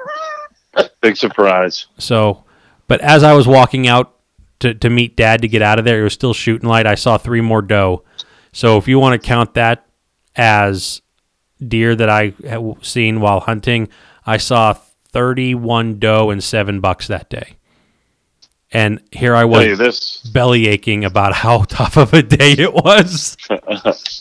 Big 1.03 1.19
surprise. 1.19 1.89
So, 1.99 2.45
but 2.87 3.03
as 3.03 3.23
I 3.23 3.35
was 3.35 3.47
walking 3.47 3.87
out 3.87 4.15
to, 4.61 4.75
to 4.75 4.91
meet 4.91 5.17
Dad 5.17 5.43
to 5.43 5.49
get 5.49 5.63
out 5.63 5.79
of 5.79 5.85
there, 5.85 6.01
it 6.01 6.05
was 6.05 6.13
still 6.13 6.35
shooting 6.35 6.69
light. 6.69 6.87
I 6.87 6.95
saw 6.95 7.19
three 7.19 7.41
more 7.41 7.63
doe. 7.63 8.05
So 8.53 8.77
if 8.77 8.89
you 8.89 8.99
want 8.99 9.21
to 9.21 9.27
count 9.27 9.55
that 9.55 9.87
as 10.37 11.03
deer 11.67 11.95
that 11.95 12.09
I 12.09 12.35
have 12.47 12.77
seen 12.83 13.21
while 13.21 13.41
hunting, 13.41 13.89
I 14.27 14.37
saw 14.37 14.73
31 14.73 15.99
doe 15.99 16.31
and 16.31 16.43
seven 16.43 16.81
bucks 16.81 17.07
that 17.09 17.31
day. 17.31 17.57
And 18.71 19.01
here 19.13 19.35
I 19.35 19.45
was 19.45 19.79
this. 19.79 20.19
belly 20.19 20.67
aching 20.69 21.05
about 21.05 21.33
how 21.33 21.63
tough 21.69 21.97
of 21.97 22.13
a 22.13 22.23
day 22.23 22.53
it 22.53 22.75
was. 22.75 23.37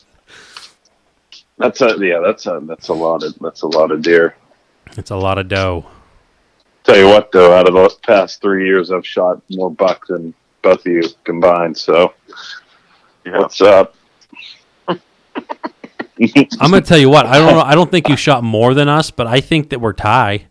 That's 1.58 1.82
a 1.82 1.98
yeah. 2.00 2.20
That's 2.20 2.46
a 2.46 2.62
that's 2.64 2.90
a 2.90 2.94
lot 2.94 3.24
of 3.24 3.34
that's 3.40 3.64
a 3.64 3.68
lot 3.68 3.92
of 3.92 4.04
deer. 4.04 4.36
It's 4.96 5.10
a 5.10 5.16
lot 5.16 5.40
of 5.40 5.48
doe. 5.48 5.88
Tell 6.88 6.98
you 6.98 7.08
what, 7.08 7.34
though, 7.34 7.52
out 7.52 7.68
of 7.68 7.74
the 7.74 7.98
past 8.04 8.42
three 8.42 8.66
years, 8.66 8.92
I've 8.92 9.06
shot 9.06 9.42
more 9.50 9.70
bucks 9.70 10.08
than 10.08 10.34
both 10.62 10.86
of 10.86 10.86
you 10.86 11.04
combined. 11.26 11.78
So, 11.78 12.14
what's 13.26 13.60
up? 13.60 13.94
I'm 14.88 14.98
gonna 16.62 16.80
tell 16.80 16.98
you 16.98 17.10
what. 17.10 17.26
I 17.26 17.40
don't 17.40 17.56
know. 17.56 17.60
I 17.60 17.76
don't 17.76 17.92
think 17.92 18.08
you 18.08 18.16
shot 18.16 18.42
more 18.42 18.74
than 18.74 18.88
us, 18.88 19.12
but 19.12 19.28
I 19.28 19.42
think 19.42 19.72
that 19.72 19.82
we're 19.82 19.92
tie. 19.92 20.48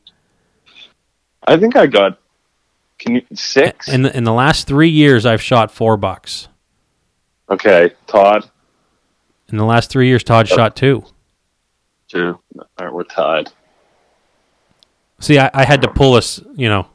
I 1.47 1.57
think 1.57 1.75
I 1.75 1.87
got. 1.87 2.19
Can 2.99 3.15
you 3.15 3.23
six? 3.33 3.89
In 3.89 4.03
the, 4.03 4.15
in 4.15 4.25
the 4.25 4.33
last 4.35 4.67
three 4.67 4.91
years, 4.91 5.25
I've 5.25 5.41
shot 5.41 5.71
four 5.71 5.97
bucks. 5.97 6.49
okay, 7.49 7.93
Todd. 8.07 8.51
In 9.49 9.57
the 9.57 9.65
last 9.65 9.89
three 9.89 10.09
years, 10.09 10.23
Todd 10.23 10.49
shot 10.49 10.77
two. 10.77 11.03
Two. 12.09 12.39
All 12.59 12.67
right, 12.79 12.93
we're 12.93 13.05
tied. 13.05 13.51
See, 15.21 15.39
I, 15.39 15.51
I 15.55 15.65
had 15.65 15.83
to 15.83 15.89
pull 15.89 16.15
us, 16.15 16.41
you 16.55 16.69
know, 16.69 16.89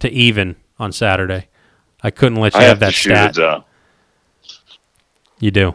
to 0.00 0.10
even 0.10 0.56
on 0.78 0.92
Saturday. 0.92 1.48
I 2.02 2.10
couldn't 2.10 2.40
let 2.40 2.54
you 2.54 2.60
I 2.60 2.64
have, 2.64 2.80
have 2.80 2.80
that 2.80 2.94
stat. 2.94 3.64
You 5.38 5.50
do, 5.50 5.74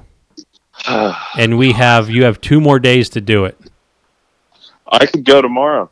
and 0.87 1.57
we 1.57 1.71
have 1.73 2.09
you 2.09 2.23
have 2.23 2.39
two 2.39 2.61
more 2.61 2.79
days 2.79 3.09
to 3.09 3.21
do 3.21 3.45
it. 3.45 3.59
I 4.87 5.05
could 5.05 5.25
go 5.25 5.41
tomorrow. 5.41 5.89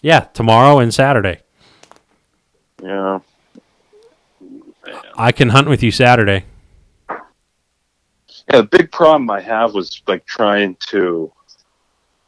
Yeah, 0.00 0.20
tomorrow 0.20 0.78
and 0.78 0.92
Saturday. 0.92 1.40
Yeah. 2.82 3.20
I 5.16 5.32
can 5.32 5.50
hunt 5.50 5.68
with 5.68 5.82
you 5.82 5.90
Saturday. 5.90 6.44
Yeah, 7.10 7.16
the 8.48 8.62
big 8.62 8.90
problem 8.90 9.28
I 9.30 9.40
have 9.40 9.74
was 9.74 10.00
like 10.06 10.24
trying 10.24 10.76
to, 10.88 11.30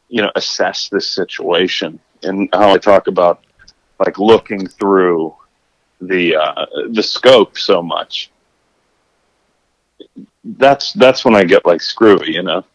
you 0.09 0.21
know, 0.21 0.31
assess 0.35 0.89
this 0.89 1.09
situation 1.09 1.99
and 2.23 2.49
how 2.53 2.71
I 2.71 2.77
talk 2.77 3.07
about 3.07 3.43
like 3.99 4.17
looking 4.17 4.67
through 4.67 5.35
the 6.01 6.35
uh, 6.35 6.65
the 6.91 7.03
scope 7.03 7.57
so 7.57 7.81
much. 7.81 8.31
That's 10.43 10.93
that's 10.93 11.23
when 11.23 11.35
I 11.35 11.43
get 11.43 11.65
like 11.65 11.81
screwy, 11.81 12.33
you 12.33 12.43
know. 12.43 12.65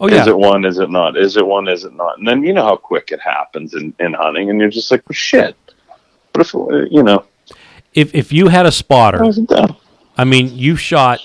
Oh 0.00 0.08
yeah. 0.08 0.22
Is 0.22 0.26
it 0.26 0.36
one? 0.36 0.64
Is 0.64 0.78
it 0.78 0.90
not? 0.90 1.16
Is 1.16 1.36
it 1.36 1.46
one? 1.46 1.68
Is 1.68 1.84
it 1.84 1.94
not? 1.94 2.18
And 2.18 2.26
then 2.26 2.42
you 2.42 2.52
know 2.52 2.64
how 2.64 2.76
quick 2.76 3.10
it 3.12 3.20
happens 3.20 3.74
in, 3.74 3.94
in 4.00 4.12
hunting, 4.12 4.50
and 4.50 4.60
you're 4.60 4.70
just 4.70 4.90
like, 4.90 5.08
well, 5.08 5.14
shit. 5.14 5.56
But 6.32 6.46
if 6.46 6.54
you 6.90 7.02
know? 7.02 7.24
if 7.94 8.14
if 8.14 8.32
you 8.32 8.48
had 8.48 8.66
a 8.66 8.72
spotter, 8.72 9.18
How's 9.18 9.38
it 9.38 9.48
done? 9.48 9.76
I 10.16 10.24
mean, 10.24 10.56
you 10.56 10.76
shot 10.76 11.20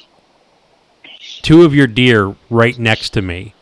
two 1.42 1.64
of 1.64 1.76
your 1.76 1.88
deer 1.88 2.36
right 2.50 2.78
next 2.78 3.12
to 3.12 3.22
me, 3.22 3.54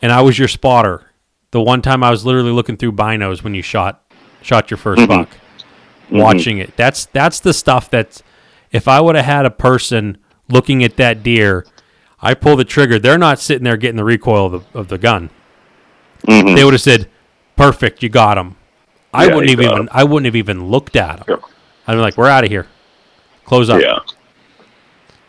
and 0.00 0.12
I 0.12 0.22
was 0.22 0.38
your 0.38 0.48
spotter. 0.48 1.10
The 1.52 1.60
one 1.60 1.80
time 1.82 2.02
I 2.02 2.10
was 2.10 2.24
literally 2.24 2.50
looking 2.52 2.76
through 2.76 2.92
binos 2.92 3.42
when 3.42 3.54
you 3.54 3.62
shot 3.62 4.02
shot 4.42 4.70
your 4.70 4.78
1st 4.78 5.02
Mhm. 5.02 5.08
buck. 5.08 5.28
watching 6.10 6.58
it. 6.58 6.76
That's 6.76 7.06
that's 7.06 7.40
the 7.40 7.52
stuff 7.52 7.90
that's 7.90 8.22
if 8.72 8.86
I 8.86 9.00
would 9.00 9.16
have 9.16 9.24
had 9.24 9.44
a 9.46 9.50
person 9.50 10.18
looking 10.48 10.84
at 10.84 10.96
that 10.98 11.22
deer, 11.24 11.66
I 12.22 12.34
pull 12.34 12.54
the 12.56 12.64
trigger. 12.64 12.98
They're 13.00 13.18
not 13.18 13.40
sitting 13.40 13.64
there 13.64 13.76
getting 13.76 13.96
the 13.96 14.04
recoil 14.04 14.46
of 14.46 14.52
the, 14.72 14.78
of 14.78 14.88
the 14.88 14.98
gun. 14.98 15.30
Mhm. 16.26 16.54
They 16.54 16.62
would 16.64 16.74
have 16.74 16.80
said, 16.80 17.08
"Perfect, 17.56 18.02
you 18.04 18.08
got 18.08 18.38
him." 18.38 18.54
I 19.12 19.26
Yeah, 19.26 19.34
wouldn't 19.34 19.50
have 19.50 19.60
even 19.60 19.88
I 19.92 20.04
wouldn't 20.04 20.26
have 20.26 20.36
even 20.36 20.68
looked 20.68 20.94
at 20.94 21.26
him. 21.26 21.38
I'd 21.88 21.94
be 21.94 22.00
like, 22.00 22.16
"We're 22.16 22.28
out 22.28 22.44
of 22.44 22.50
here. 22.50 22.66
Close 23.44 23.68
up." 23.68 23.80
Yeah. 23.80 23.98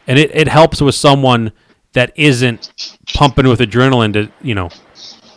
And 0.08 0.18
it, 0.20 0.30
it 0.34 0.48
helps 0.48 0.82
with 0.82 0.96
someone 0.96 1.52
that 1.94 2.12
isn't 2.16 2.72
pumping 3.16 3.48
with 3.48 3.60
adrenaline 3.60 4.14
to 4.14 4.30
you 4.42 4.54
know 4.56 4.70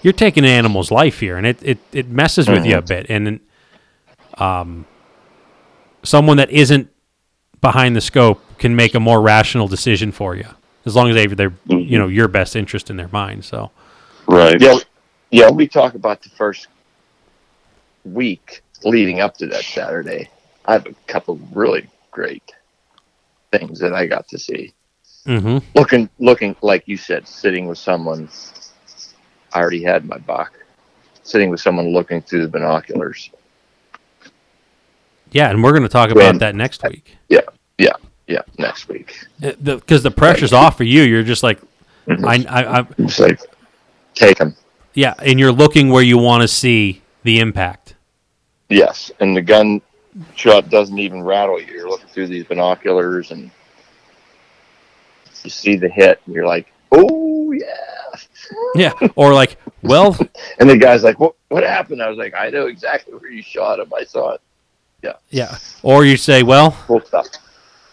you're 0.02 0.12
taking 0.12 0.44
an 0.44 0.50
animal's 0.50 0.90
life 0.90 1.20
here 1.20 1.36
and 1.36 1.46
it, 1.46 1.58
it, 1.62 1.78
it 1.92 2.08
messes 2.08 2.48
with 2.48 2.64
you 2.64 2.76
a 2.76 2.82
bit 2.82 3.06
and 3.08 3.40
um 4.38 4.86
someone 6.02 6.36
that 6.36 6.50
isn't 6.50 6.90
behind 7.60 7.94
the 7.94 8.00
scope 8.00 8.40
can 8.58 8.74
make 8.74 8.94
a 8.94 9.00
more 9.00 9.20
rational 9.20 9.68
decision 9.68 10.12
for 10.12 10.34
you 10.34 10.46
as 10.86 10.96
long 10.96 11.08
as 11.08 11.14
they 11.14 11.26
they're 11.26 11.52
you 11.66 11.98
know 11.98 12.08
your 12.08 12.28
best 12.28 12.56
interest 12.56 12.90
in 12.90 12.96
their 12.96 13.08
mind 13.08 13.44
so 13.44 13.70
Right. 14.30 14.60
Yeah, 14.60 14.76
yeah. 15.30 15.50
We 15.50 15.66
talk 15.66 15.94
about 15.94 16.22
the 16.22 16.28
first 16.28 16.68
week 18.04 18.62
leading 18.84 19.20
up 19.20 19.36
to 19.38 19.46
that 19.48 19.64
Saturday. 19.64 20.30
I 20.66 20.74
have 20.74 20.86
a 20.86 20.94
couple 21.08 21.40
really 21.52 21.88
great 22.12 22.52
things 23.50 23.80
that 23.80 23.92
I 23.92 24.06
got 24.06 24.28
to 24.28 24.38
see. 24.38 24.72
Mm-hmm. 25.26 25.66
Looking, 25.76 26.08
looking 26.20 26.54
like 26.62 26.86
you 26.86 26.96
said, 26.96 27.26
sitting 27.26 27.66
with 27.66 27.78
someone. 27.78 28.28
I 29.52 29.60
already 29.60 29.82
had 29.82 30.04
my 30.06 30.18
buck. 30.18 30.52
Sitting 31.22 31.50
with 31.50 31.60
someone 31.60 31.88
looking 31.92 32.22
through 32.22 32.42
the 32.42 32.48
binoculars. 32.48 33.30
yeah 35.32 35.48
and 35.50 35.62
we're 35.62 35.70
going 35.70 35.82
to 35.82 35.88
talk 35.88 36.10
about 36.10 36.38
that 36.40 36.54
next 36.56 36.82
week 36.82 37.16
Yeah, 37.28 37.40
yeah, 37.78 37.92
yeah. 38.26 38.42
Next 38.58 38.88
week, 38.88 39.14
because 39.40 39.56
the, 39.60 39.80
'cause 39.80 40.02
the 40.02 40.10
pressure's 40.10 40.52
off 40.52 40.76
for 40.76 40.84
you 40.84 41.02
you're 41.02 41.22
just 41.22 41.42
like 41.42 41.60
Mhm. 42.08 42.24
I, 42.26 42.60
I, 42.62 42.78
I 42.80 42.86
it's 42.98 43.20
like 43.20 43.40
take 44.14 44.38
them. 44.38 44.56
yeah 44.94 45.14
and 45.20 45.38
you're 45.38 45.52
looking 45.52 45.90
where 45.90 46.02
you 46.02 46.18
want 46.18 46.42
to 46.42 46.48
see 46.48 47.02
the 47.22 47.38
impact 47.40 47.94
Yes, 48.70 49.10
and 49.20 49.36
the 49.36 49.42
gun 49.42 49.80
shot 50.36 50.70
doesn't 50.70 50.98
even 50.98 51.22
rattle 51.22 51.60
you. 51.60 51.66
You're 51.74 51.88
looking 51.88 52.06
through 52.08 52.28
these 52.28 52.44
binoculars 52.44 53.30
and 53.32 53.50
you 55.42 55.50
see 55.50 55.74
the 55.76 55.88
hit, 55.88 56.20
and 56.26 56.34
you're 56.34 56.46
like, 56.46 56.72
"Oh 56.92 57.50
yeah!" 57.50 57.66
Yeah 58.74 58.92
or 59.16 59.32
like 59.32 59.56
well 59.82 60.16
And 60.58 60.68
the 60.68 60.76
guy's 60.76 61.02
like, 61.02 61.18
"What? 61.18 61.36
What 61.48 61.62
happened?" 61.62 62.02
I 62.02 62.08
was 62.08 62.18
like, 62.18 62.34
"I 62.34 62.50
know 62.50 62.66
exactly 62.66 63.14
where 63.14 63.30
you 63.30 63.42
shot 63.42 63.80
him. 63.80 63.92
I 63.96 64.04
saw 64.04 64.32
it. 64.34 64.40
yeah 65.02 65.14
yeah. 65.30 65.58
or 65.82 66.04
you 66.04 66.16
say 66.16 66.42
well 66.42 66.76
stuff." 67.06 67.26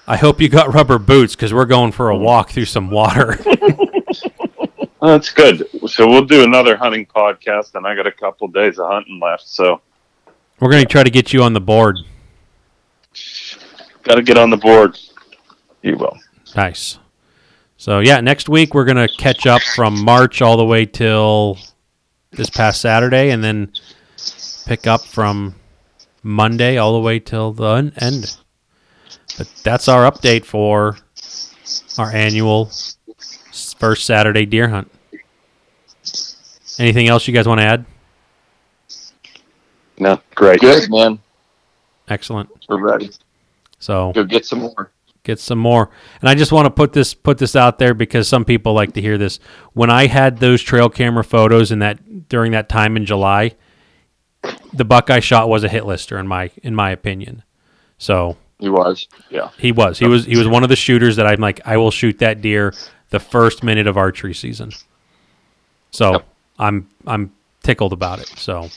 I 0.10 0.16
hope 0.16 0.40
you 0.40 0.48
got 0.48 0.74
rubber 0.74 0.98
boots 1.00 1.36
because 1.36 1.54
we're 1.54 1.66
going 1.66 1.92
for 1.92 2.10
a 2.10 2.18
walk 2.18 2.52
through 2.52 2.66
some 2.66 2.90
water. 2.90 3.38
That's 5.02 5.30
good. 5.32 5.68
So 5.90 6.08
we'll 6.08 6.26
do 6.26 6.44
another 6.44 6.78
hunting 6.78 7.06
podcast, 7.06 7.76
and 7.76 7.86
I 7.86 7.94
got 7.94 8.08
a 8.08 8.12
couple 8.12 8.48
days 8.48 8.80
of 8.80 8.90
hunting 8.90 9.20
left. 9.20 9.48
So 9.48 9.82
we're 10.60 10.72
going 10.72 10.84
to 10.84 10.90
try 10.90 11.04
to 11.04 11.10
get 11.10 11.34
you 11.34 11.44
on 11.44 11.52
the 11.52 11.60
board. 11.60 11.98
got 14.04 14.16
to 14.16 14.24
get 14.24 14.38
on 14.38 14.50
the 14.50 14.58
board. 14.58 14.98
You 15.82 15.98
will. 15.98 16.18
Nice. 16.56 17.00
So 17.78 18.00
yeah, 18.00 18.20
next 18.22 18.50
week 18.50 18.74
we're 18.74 18.86
going 18.86 19.08
to 19.08 19.08
catch 19.18 19.46
up 19.46 19.62
from 19.62 20.04
March 20.04 20.42
all 20.42 20.58
the 20.58 20.66
way 20.66 20.86
till 20.86 21.60
this 22.32 22.50
past 22.50 22.82
Saturday, 22.82 23.30
and 23.30 23.44
then 23.44 23.72
pick 24.66 24.88
up 24.88 25.02
from 25.02 25.56
Monday 26.24 26.78
all 26.78 26.94
the 26.94 27.00
way 27.00 27.20
till 27.20 27.54
the 27.54 27.92
end. 27.98 28.38
But 29.38 29.48
that's 29.64 29.88
our 29.88 30.10
update 30.12 30.44
for 30.44 30.98
our 32.00 32.12
annual 32.12 32.72
first 33.78 34.06
Saturday 34.06 34.46
deer 34.46 34.70
hunt. 34.70 34.92
Anything 36.80 37.08
else 37.08 37.28
you 37.28 37.34
guys 37.34 37.48
want 37.48 37.62
to 37.62 37.66
add? 37.66 37.86
No, 40.00 40.20
great. 40.36 40.60
Good 40.60 40.90
man. 40.92 41.20
Excellent. 42.08 42.50
We're 42.70 42.80
ready. 42.80 43.12
So 43.80 44.12
Go 44.14 44.24
get 44.24 44.46
some 44.46 44.60
more. 44.60 44.92
Get 45.28 45.40
some 45.40 45.60
more. 45.60 45.92
And 46.22 46.30
I 46.30 46.34
just 46.34 46.52
want 46.52 46.66
to 46.66 46.70
put 46.72 46.94
this 46.94 47.14
put 47.14 47.38
this 47.38 47.56
out 47.56 47.78
there 47.78 47.94
because 47.94 48.28
some 48.28 48.44
people 48.46 48.74
like 48.74 48.94
to 48.94 49.02
hear 49.02 49.18
this. 49.20 49.40
When 49.74 49.92
I 49.92 50.08
had 50.08 50.40
those 50.40 50.64
trail 50.64 50.90
camera 50.90 51.24
photos 51.24 51.72
in 51.72 51.80
that 51.80 52.28
during 52.30 52.54
that 52.54 52.68
time 52.70 52.98
in 52.98 53.06
July, 53.06 53.56
the 54.74 54.86
buck 54.86 55.10
I 55.10 55.20
shot 55.20 55.50
was 55.50 55.64
a 55.64 55.70
hit 55.70 55.86
lister 55.86 56.18
in 56.18 56.28
my 56.28 56.50
in 56.64 56.74
my 56.74 56.90
opinion. 56.92 57.44
So 58.00 58.38
He 58.60 58.70
was. 58.70 59.08
Yeah. 59.30 59.50
he 59.58 59.72
was 59.72 60.00
he 60.00 60.08
was 60.08 60.26
he 60.26 60.38
was 60.38 60.48
one 60.48 60.64
of 60.64 60.70
the 60.70 60.76
shooters 60.76 61.18
that 61.18 61.28
I'm 61.28 61.40
like 61.40 61.62
I 61.66 61.78
will 61.78 61.92
shoot 61.92 62.20
that 62.20 62.42
deer 62.42 62.74
the 63.10 63.20
first 63.20 63.64
minute 63.64 63.86
of 63.88 63.98
archery 63.98 64.34
season. 64.34 64.72
So 65.92 66.14
Yep. 66.14 66.28
I'm 66.60 66.90
I'm 67.06 67.32
tickled 67.64 67.94
about 67.94 68.20
it. 68.20 68.28
So 68.38 68.70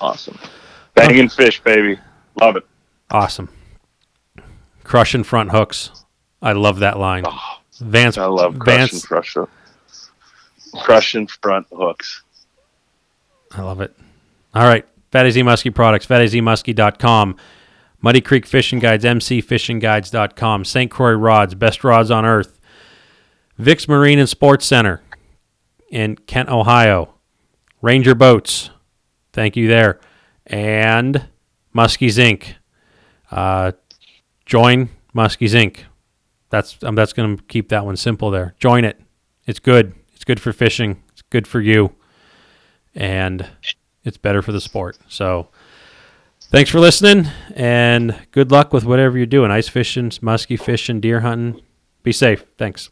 Awesome. 0.00 0.38
Banging 0.94 1.28
fish, 1.28 1.62
baby. 1.62 1.98
Love 2.40 2.56
it. 2.56 2.64
awesome. 3.10 3.48
Crushing 4.84 5.24
front 5.24 5.50
hooks. 5.50 5.90
I 6.40 6.52
love 6.52 6.80
that 6.80 6.98
line. 6.98 7.24
Vance 7.80 8.18
I 8.18 8.26
love 8.26 8.58
crushing 8.58 8.98
Vance 8.98 9.06
crush 9.06 9.36
crushing 10.82 11.26
front 11.26 11.66
hooks. 11.72 12.22
I 13.52 13.62
love 13.62 13.80
it. 13.80 13.94
All 14.54 14.64
right. 14.64 14.86
Fatty 15.10 15.30
Z 15.30 15.42
Muskie 15.42 15.74
products, 15.74 16.06
fattyzmuskie.com. 16.06 17.36
Muddy 18.00 18.20
Creek 18.20 18.46
Fishing 18.46 18.78
Guides, 18.78 19.04
mcfishingguides.com. 19.04 20.64
St. 20.64 20.90
Croix 20.90 21.12
Rods, 21.12 21.54
best 21.54 21.84
rods 21.84 22.10
on 22.10 22.24
earth. 22.24 22.58
Vic's 23.58 23.86
Marine 23.86 24.18
and 24.18 24.28
Sports 24.28 24.66
Center 24.66 25.02
in 25.90 26.16
Kent, 26.16 26.48
Ohio. 26.48 27.14
Ranger 27.80 28.14
Boats, 28.14 28.70
thank 29.32 29.56
you 29.56 29.68
there. 29.68 30.00
And 30.46 31.28
Muskies 31.74 32.18
Inc. 32.18 32.54
Uh, 33.30 33.72
join 34.52 34.90
Muskies 35.14 35.54
Inc. 35.54 35.78
That's 36.50 36.76
um, 36.82 36.94
that's 36.94 37.14
going 37.14 37.38
to 37.38 37.42
keep 37.44 37.70
that 37.70 37.86
one 37.86 37.96
simple 37.96 38.30
there. 38.30 38.54
Join 38.58 38.84
it. 38.84 39.00
It's 39.46 39.58
good. 39.58 39.94
It's 40.14 40.24
good 40.24 40.38
for 40.38 40.52
fishing. 40.52 41.02
It's 41.12 41.22
good 41.22 41.48
for 41.48 41.58
you. 41.58 41.94
And 42.94 43.48
it's 44.04 44.18
better 44.18 44.42
for 44.42 44.52
the 44.52 44.60
sport. 44.60 44.98
So 45.08 45.48
thanks 46.50 46.68
for 46.68 46.80
listening 46.80 47.28
and 47.56 48.14
good 48.30 48.50
luck 48.50 48.74
with 48.74 48.84
whatever 48.84 49.16
you're 49.16 49.24
doing. 49.24 49.50
Ice 49.50 49.68
fishing, 49.68 50.12
musky 50.20 50.58
fishing, 50.58 51.00
deer 51.00 51.20
hunting. 51.20 51.62
Be 52.02 52.12
safe. 52.12 52.44
Thanks. 52.58 52.90